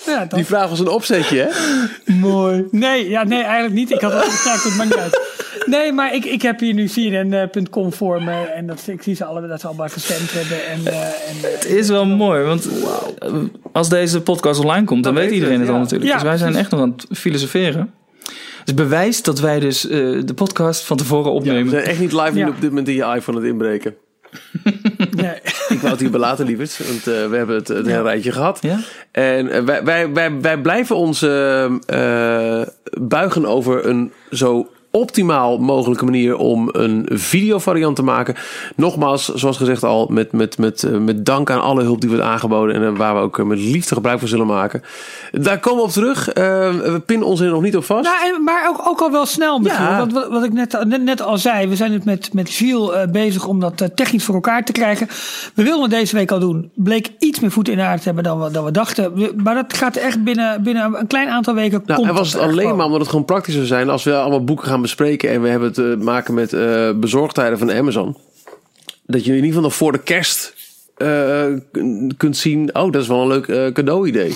Ja, 0.06 0.26
die 0.26 0.46
vraag 0.46 0.70
was 0.70 0.80
een 0.80 0.88
opzetje, 0.88 1.38
hè? 1.38 1.50
Mooi. 2.14 2.64
Nee, 2.72 3.10
ja, 3.10 3.24
nee, 3.24 3.42
eigenlijk 3.44 3.74
niet. 3.74 3.92
Ik 3.92 4.02
had 4.02 4.14
het 4.14 4.42
ja, 4.46 4.56
goed, 4.58 4.76
maakt 4.78 4.90
niet 4.90 5.00
uit. 5.00 5.22
Nee, 5.66 5.92
maar 5.92 6.14
ik, 6.16 6.26
ik 6.26 6.42
heb 6.42 6.60
hier 6.60 6.74
nu 6.74 6.88
CNN.com 6.88 7.94
voor 7.94 8.24
me. 8.24 8.32
En 8.32 8.68
dat, 8.68 8.84
ik 8.88 9.02
zie 9.02 9.16
ze 9.16 9.26
allemaal, 9.26 9.50
dat 9.50 9.62
ze 9.62 9.68
allemaal 9.68 9.88
gestemd 9.90 10.32
hebben. 10.34 10.68
En, 10.68 10.94
eh, 10.94 11.00
en, 11.06 11.36
eh, 11.44 11.52
Het 11.52 11.66
is 11.66 11.90
wel 11.90 12.06
mooi, 12.06 12.44
want 12.44 12.68
eh, 13.20 13.34
als 13.72 13.90
deze 13.90 14.22
podcast 14.22 14.60
online 14.60 14.86
komt, 14.86 15.04
dan 15.04 15.14
Dan 15.14 15.24
weet 15.24 15.32
iedereen 15.34 15.60
het, 15.60 15.62
het 15.62 15.70
al 15.70 15.76
ja. 15.76 15.82
natuurlijk. 15.82 16.10
Ja, 16.12 16.16
dus 16.18 16.24
wij 16.28 16.38
zijn 16.38 16.52
precies. 16.52 16.68
echt 16.72 16.78
nog 16.80 16.88
aan 16.88 16.94
het 17.08 17.18
filosoferen. 17.18 17.94
Dus 18.64 18.74
bewijs 18.74 19.22
dat 19.22 19.40
wij 19.40 19.60
dus 19.60 19.88
eh, 19.88 20.00
de 20.26 20.34
podcast 20.36 20.82
van 20.86 20.98
tevoren 20.98 21.24
We 21.32 21.38
opnemen. 21.38 21.70
zijn 21.70 21.84
echt 21.84 22.00
niet 22.00 22.12
live 22.14 22.38
Ja. 22.38 22.48
op 22.48 22.62
dit 22.62 22.70
moment 22.70 22.88
in 22.88 22.94
je 22.96 23.04
iPhone 23.16 23.38
aan 23.38 23.44
het 23.44 23.52
inbreken. 23.52 23.96
nee. 25.16 25.40
Ik 25.70 25.80
wou 25.80 25.92
het 25.92 26.00
hier 26.00 26.12
belaten, 26.12 26.46
lieverd. 26.46 26.78
Want 26.88 27.08
eh, 27.08 27.30
we 27.30 27.36
hebben 27.36 27.56
het, 27.56 27.68
het 27.68 27.86
hele 27.86 28.02
rijtje 28.02 28.32
gehad. 28.32 28.58
Ja? 28.62 28.80
En 29.12 29.50
eh, 29.50 29.64
wij, 29.64 29.84
wij, 29.84 30.14
wij, 30.14 30.42
wij 30.42 30.58
blijven 30.58 30.96
ons 30.96 31.22
eh, 31.22 32.62
buigen 33.00 33.46
over 33.46 33.86
een 33.86 34.12
zo 34.32 34.70
optimaal 34.96 35.58
mogelijke 35.58 36.06
manier 36.06 36.36
om 36.38 36.70
een 36.72 37.06
videovariant 37.12 37.96
te 37.96 38.04
maken. 38.04 38.36
Nogmaals, 38.76 39.34
zoals 39.34 39.58
gezegd 39.58 39.84
al, 39.84 40.08
met, 40.10 40.32
met, 40.32 40.58
met, 40.58 40.84
eh, 40.84 40.98
met 40.98 41.26
dank 41.26 41.50
aan 41.50 41.62
alle 41.62 41.84
hulp 41.84 42.02
die 42.02 42.10
wordt 42.10 42.26
aangeboden 42.26 42.76
en 42.76 42.84
eh, 42.86 42.98
waar 42.98 43.16
we 43.16 43.22
ook 43.22 43.40
eh, 43.40 43.46
met 43.46 43.60
liefde 43.60 43.96
gebruik 43.96 44.20
van 44.20 44.28
zullen 44.28 44.48
maken. 44.48 44.82
Daar 45.32 45.60
komen 45.60 45.80
we 45.80 45.86
op 45.86 45.92
terug. 45.92 46.26
We 46.34 47.02
pinnen 47.06 47.28
ons 47.28 47.40
er 47.40 47.50
nog 47.50 47.62
niet 47.62 47.76
op 47.76 47.84
vast. 47.84 48.04
Nou, 48.04 48.42
maar 48.44 48.70
ook, 48.70 48.88
ook 48.88 49.02
al 49.02 49.12
wel 49.12 49.26
snel 49.26 49.60
misschien. 49.60 49.86
Ja. 49.86 49.98
Want 49.98 50.14
wat, 50.14 50.28
wat 50.28 50.44
ik 50.44 50.54
net, 50.54 50.86
net, 50.88 51.04
net 51.04 51.22
al 51.22 51.38
zei, 51.38 51.68
we 51.68 51.76
zijn 51.76 51.92
het 51.92 52.06
met, 52.06 52.34
met 52.34 52.50
Gilles 52.50 53.10
bezig 53.12 53.48
om 53.48 53.60
dat 53.60 53.90
technisch 53.96 54.24
voor 54.24 54.36
elkaar 54.36 54.64
te 54.64 54.72
krijgen. 54.72 55.08
We 55.54 55.64
wilden 55.64 55.82
het 55.82 55.92
deze 55.92 56.16
week 56.16 56.32
al 56.32 56.40
doen. 56.40 56.72
Bleek 56.76 57.10
iets 57.20 57.40
meer 57.40 57.52
voet 57.52 57.70
in 57.70 57.78
de 57.78 57.84
aarde 57.84 57.98
te 57.98 58.06
hebben 58.06 58.24
dan 58.24 58.42
we, 58.42 58.52
dan 58.52 58.66
we 58.66 58.72
dachten. 58.72 59.14
We- 59.16 59.34
maar 59.44 59.56
dat 59.56 59.74
gaat 59.74 59.96
echt 59.96 60.24
binnen, 60.24 60.64
binnen 60.64 61.00
een 61.00 61.08
klein 61.08 61.30
aantal 61.30 61.54
weken. 61.54 61.82
Nou, 61.86 62.08
en 62.08 62.14
was 62.14 62.34
het 62.34 62.42
alleen 62.42 62.76
maar 62.76 62.86
omdat 62.86 63.00
het 63.00 63.10
gewoon 63.10 63.26
praktisch 63.26 63.54
zou 63.54 63.66
zijn 63.66 63.90
als 63.90 64.04
we 64.04 64.18
allemaal 64.18 64.44
boeken 64.44 64.68
gaan 64.68 64.82
bespreken 64.86 65.30
en 65.30 65.42
we 65.42 65.48
hebben 65.50 65.74
te 65.74 65.98
maken 66.00 66.34
met 66.34 66.54
eh, 66.54 66.92
bezorgtijden 66.96 67.58
van 67.58 67.72
Amazon. 67.72 68.18
Dat 69.06 69.22
je 69.24 69.30
in 69.30 69.36
ieder 69.36 69.48
geval 69.48 69.64
nog 69.64 69.76
voor 69.76 69.92
de 69.92 70.04
kerst 70.04 70.54
eh, 70.98 71.46
kun- 71.72 72.14
kunt 72.18 72.38
zien, 72.38 72.76
oh, 72.76 72.92
dat 72.92 73.02
is 73.02 73.08
wel 73.08 73.22
een 73.22 73.28
leuk 73.28 73.48
eh, 73.48 73.68
cadeau-idee. 73.72 74.36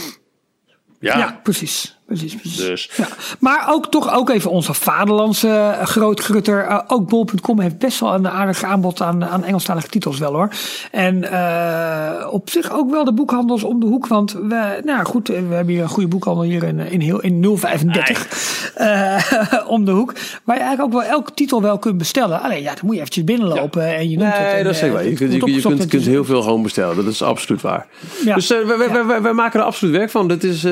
Ja, 1.00 1.18
Ja, 1.18 1.40
precies. 1.44 1.99
Precies, 2.10 2.36
precies. 2.36 2.58
Dus. 2.58 2.90
Ja. 2.96 3.08
Maar 3.40 3.66
ook 3.70 3.88
toch 3.88 4.14
ook 4.14 4.30
even 4.30 4.52
onze 4.52 4.74
vaderlandse 4.74 5.48
uh, 5.48 5.82
grootgrutter. 5.82 6.66
Uh, 6.66 6.80
ook 6.88 7.10
bol.com 7.10 7.60
heeft 7.60 7.78
best 7.78 8.00
wel 8.00 8.14
een 8.14 8.28
aardig 8.28 8.64
aanbod 8.64 9.02
aan, 9.02 9.26
aan 9.26 9.44
Engelstalige 9.44 9.88
titels 9.88 10.20
wel 10.20 10.34
hoor. 10.34 10.50
En 10.92 11.24
uh, 11.24 12.28
op 12.32 12.50
zich 12.50 12.72
ook 12.72 12.92
wel 12.92 13.04
de 13.04 13.14
boekhandels 13.14 13.64
om 13.64 13.80
de 13.80 13.86
hoek. 13.86 14.08
Want 14.08 14.32
we, 14.32 14.82
nou 14.86 15.06
goed, 15.06 15.28
we 15.28 15.34
hebben 15.34 15.74
hier 15.74 15.82
een 15.82 15.90
goede 15.90 16.08
boekhandel 16.08 16.44
hier 16.44 16.64
in, 16.64 16.80
in, 16.80 17.02
heel, 17.02 17.20
in 17.20 17.58
035 17.58 18.74
om 19.68 19.86
de 19.86 19.92
hoek. 19.92 20.14
Waar 20.44 20.56
je 20.56 20.62
eigenlijk 20.62 20.96
ook 20.96 21.02
wel 21.02 21.12
elke 21.12 21.34
titel 21.34 21.62
wel 21.62 21.80
kunt 21.80 21.98
bestellen. 21.98 22.42
Alleen 22.42 22.62
ja, 22.62 22.74
dan 22.74 22.86
moet 22.86 22.94
je 22.94 23.00
eventjes 23.00 23.24
binnenlopen 23.24 23.86
ja. 23.86 23.94
en 23.94 24.10
je 24.10 24.18
noemt 24.18 24.38
nee, 24.38 24.48
het. 24.48 24.64
Dat 24.64 24.74
is 24.74 24.80
zeker 24.80 24.94
waar. 24.94 25.04
Je 25.04 25.14
kunt, 25.14 25.34
je, 25.34 25.54
je 25.54 25.62
kunt, 25.62 25.86
kunt 25.86 26.06
heel 26.06 26.26
veel 26.26 26.42
gewoon 26.42 26.64
bestellen. 26.64 26.96
Dat 26.96 27.08
is 27.08 27.22
absoluut 27.22 27.62
waar. 27.62 27.88
Ja. 28.26 28.36
Dus 28.36 28.48
wij, 28.48 28.66
wij, 28.66 29.06
wij, 29.06 29.22
wij, 29.22 29.34
maken 29.34 29.60
er 29.60 29.66
absoluut 29.66 29.96
werk 29.96 30.10
van. 30.10 30.28
Dat 30.28 30.44
is 30.44 30.68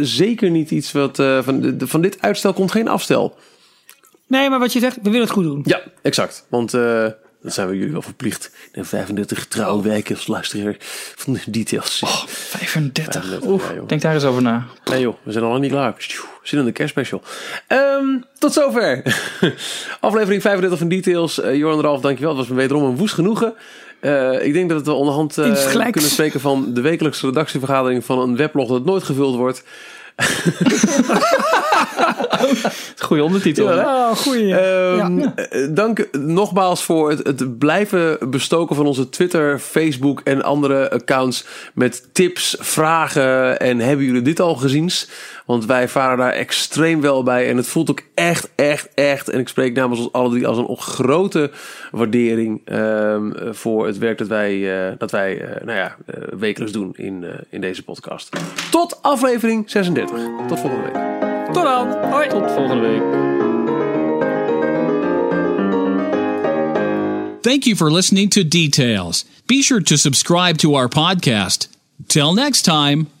zeker 0.00 0.50
niet 0.50 0.69
iets 0.70 0.92
wat 0.92 1.16
van, 1.16 1.74
van 1.78 2.00
dit 2.00 2.20
uitstel 2.20 2.52
komt 2.52 2.70
geen 2.70 2.88
afstel. 2.88 3.36
Nee, 4.30 4.50
maar 4.50 4.58
wat 4.58 4.72
je 4.72 4.80
zegt, 4.80 4.96
we 4.96 5.10
willen 5.10 5.20
het 5.20 5.30
goed 5.30 5.44
doen. 5.44 5.60
Ja, 5.64 5.80
exact. 6.02 6.46
Want 6.48 6.74
uh, 6.74 7.06
dan 7.42 7.52
zijn 7.52 7.68
we 7.68 7.76
jullie 7.76 7.92
wel 7.92 8.02
verplicht. 8.02 8.50
In 8.72 8.84
35 8.84 9.46
trouwe 9.46 10.02
luisteraar 10.26 10.76
van 11.16 11.32
de 11.32 11.40
details. 11.46 12.02
Oh, 12.02 12.26
35. 12.26 13.24
35 13.24 13.50
Oef, 13.50 13.72
ja, 13.74 13.80
denk 13.86 14.00
daar 14.00 14.14
eens 14.14 14.24
over 14.24 14.42
na. 14.42 14.66
Nee 14.84 15.00
joh, 15.00 15.14
we 15.22 15.32
zijn 15.32 15.44
al 15.44 15.50
lang 15.50 15.62
niet 15.62 15.70
klaar. 15.70 15.94
Zitten 15.98 16.58
in 16.58 16.64
de 16.64 16.72
kerstspecial. 16.72 17.22
Um, 17.68 18.24
tot 18.38 18.52
zover. 18.52 19.02
Aflevering 20.00 20.42
35 20.42 20.78
van 20.78 20.88
Details. 20.88 21.38
Uh, 21.38 21.54
Joran 21.54 21.80
Ralf, 21.80 22.00
dankjewel. 22.00 22.30
Het 22.30 22.38
was 22.38 22.48
me 22.48 22.54
wederom 22.54 22.82
een 22.82 22.96
woest 22.96 23.14
genoegen. 23.14 23.54
Uh, 24.00 24.44
ik 24.44 24.52
denk 24.52 24.70
dat 24.70 24.86
we 24.86 24.92
onderhand 24.92 25.38
uh, 25.38 25.90
kunnen 25.90 26.10
spreken 26.10 26.40
van 26.40 26.74
de 26.74 26.80
wekelijkse 26.80 27.26
redactievergadering 27.26 28.04
van 28.04 28.18
een 28.18 28.36
weblog 28.36 28.68
dat 28.68 28.84
nooit 28.84 29.02
gevuld 29.02 29.36
wordt. 29.36 29.64
Goeie 33.06 33.24
ondertitel. 33.24 33.74
Ja, 33.74 34.10
oh, 34.10 34.16
goeie. 34.16 34.52
Um, 34.52 35.18
ja. 35.18 35.34
Dank 35.70 36.08
nogmaals 36.12 36.84
voor 36.84 37.10
het, 37.10 37.26
het, 37.26 37.58
blijven 37.58 38.30
bestoken 38.30 38.76
van 38.76 38.86
onze 38.86 39.08
Twitter, 39.08 39.58
Facebook 39.58 40.20
en 40.24 40.42
andere 40.42 40.90
accounts 40.90 41.44
met 41.74 42.08
tips, 42.12 42.56
vragen 42.58 43.60
en 43.60 43.78
hebben 43.78 44.04
jullie 44.04 44.22
dit 44.22 44.40
al 44.40 44.54
gezien? 44.54 44.90
Want 45.50 45.66
wij 45.66 45.88
varen 45.88 46.18
daar 46.18 46.32
extreem 46.32 47.00
wel 47.00 47.22
bij 47.22 47.48
en 47.48 47.56
het 47.56 47.66
voelt 47.66 47.90
ook 47.90 48.02
echt, 48.14 48.50
echt, 48.54 48.88
echt 48.94 49.28
en 49.28 49.38
ik 49.38 49.48
spreek 49.48 49.74
namens 49.74 50.00
ons 50.00 50.12
alle 50.12 50.30
drie 50.30 50.46
als 50.46 50.58
een 50.58 50.76
grote 50.76 51.50
waardering 51.90 52.60
um, 52.72 53.34
voor 53.54 53.86
het 53.86 53.98
werk 53.98 54.18
dat 54.18 54.28
wij, 54.28 54.54
uh, 54.88 54.92
dat 54.98 55.10
wij 55.10 55.42
uh, 55.42 55.64
nou 55.64 55.78
ja, 55.78 55.96
uh, 56.06 56.22
wekelijks 56.38 56.72
doen 56.72 56.92
in, 56.96 57.24
in 57.48 57.60
deze 57.60 57.82
podcast. 57.82 58.28
Tot 58.70 59.02
aflevering 59.02 59.70
36. 59.70 60.18
Tot 60.48 60.60
volgende 60.60 60.84
week. 60.84 60.94
Tot 61.52 61.62
dan. 61.62 62.10
Hoi. 62.10 62.28
Tot 62.28 62.50
volgende 62.50 62.88
week. 62.88 63.02
Thank 67.40 67.62
you 67.62 67.76
for 67.76 67.92
listening 67.92 68.30
to 68.30 68.48
Details. 68.48 69.24
Be 69.46 69.62
sure 69.62 69.82
to 69.82 69.96
subscribe 69.96 70.56
to 70.56 70.74
our 70.74 70.88
podcast. 70.88 71.68
Till 72.06 72.34
next 72.34 72.62
time. 72.62 73.19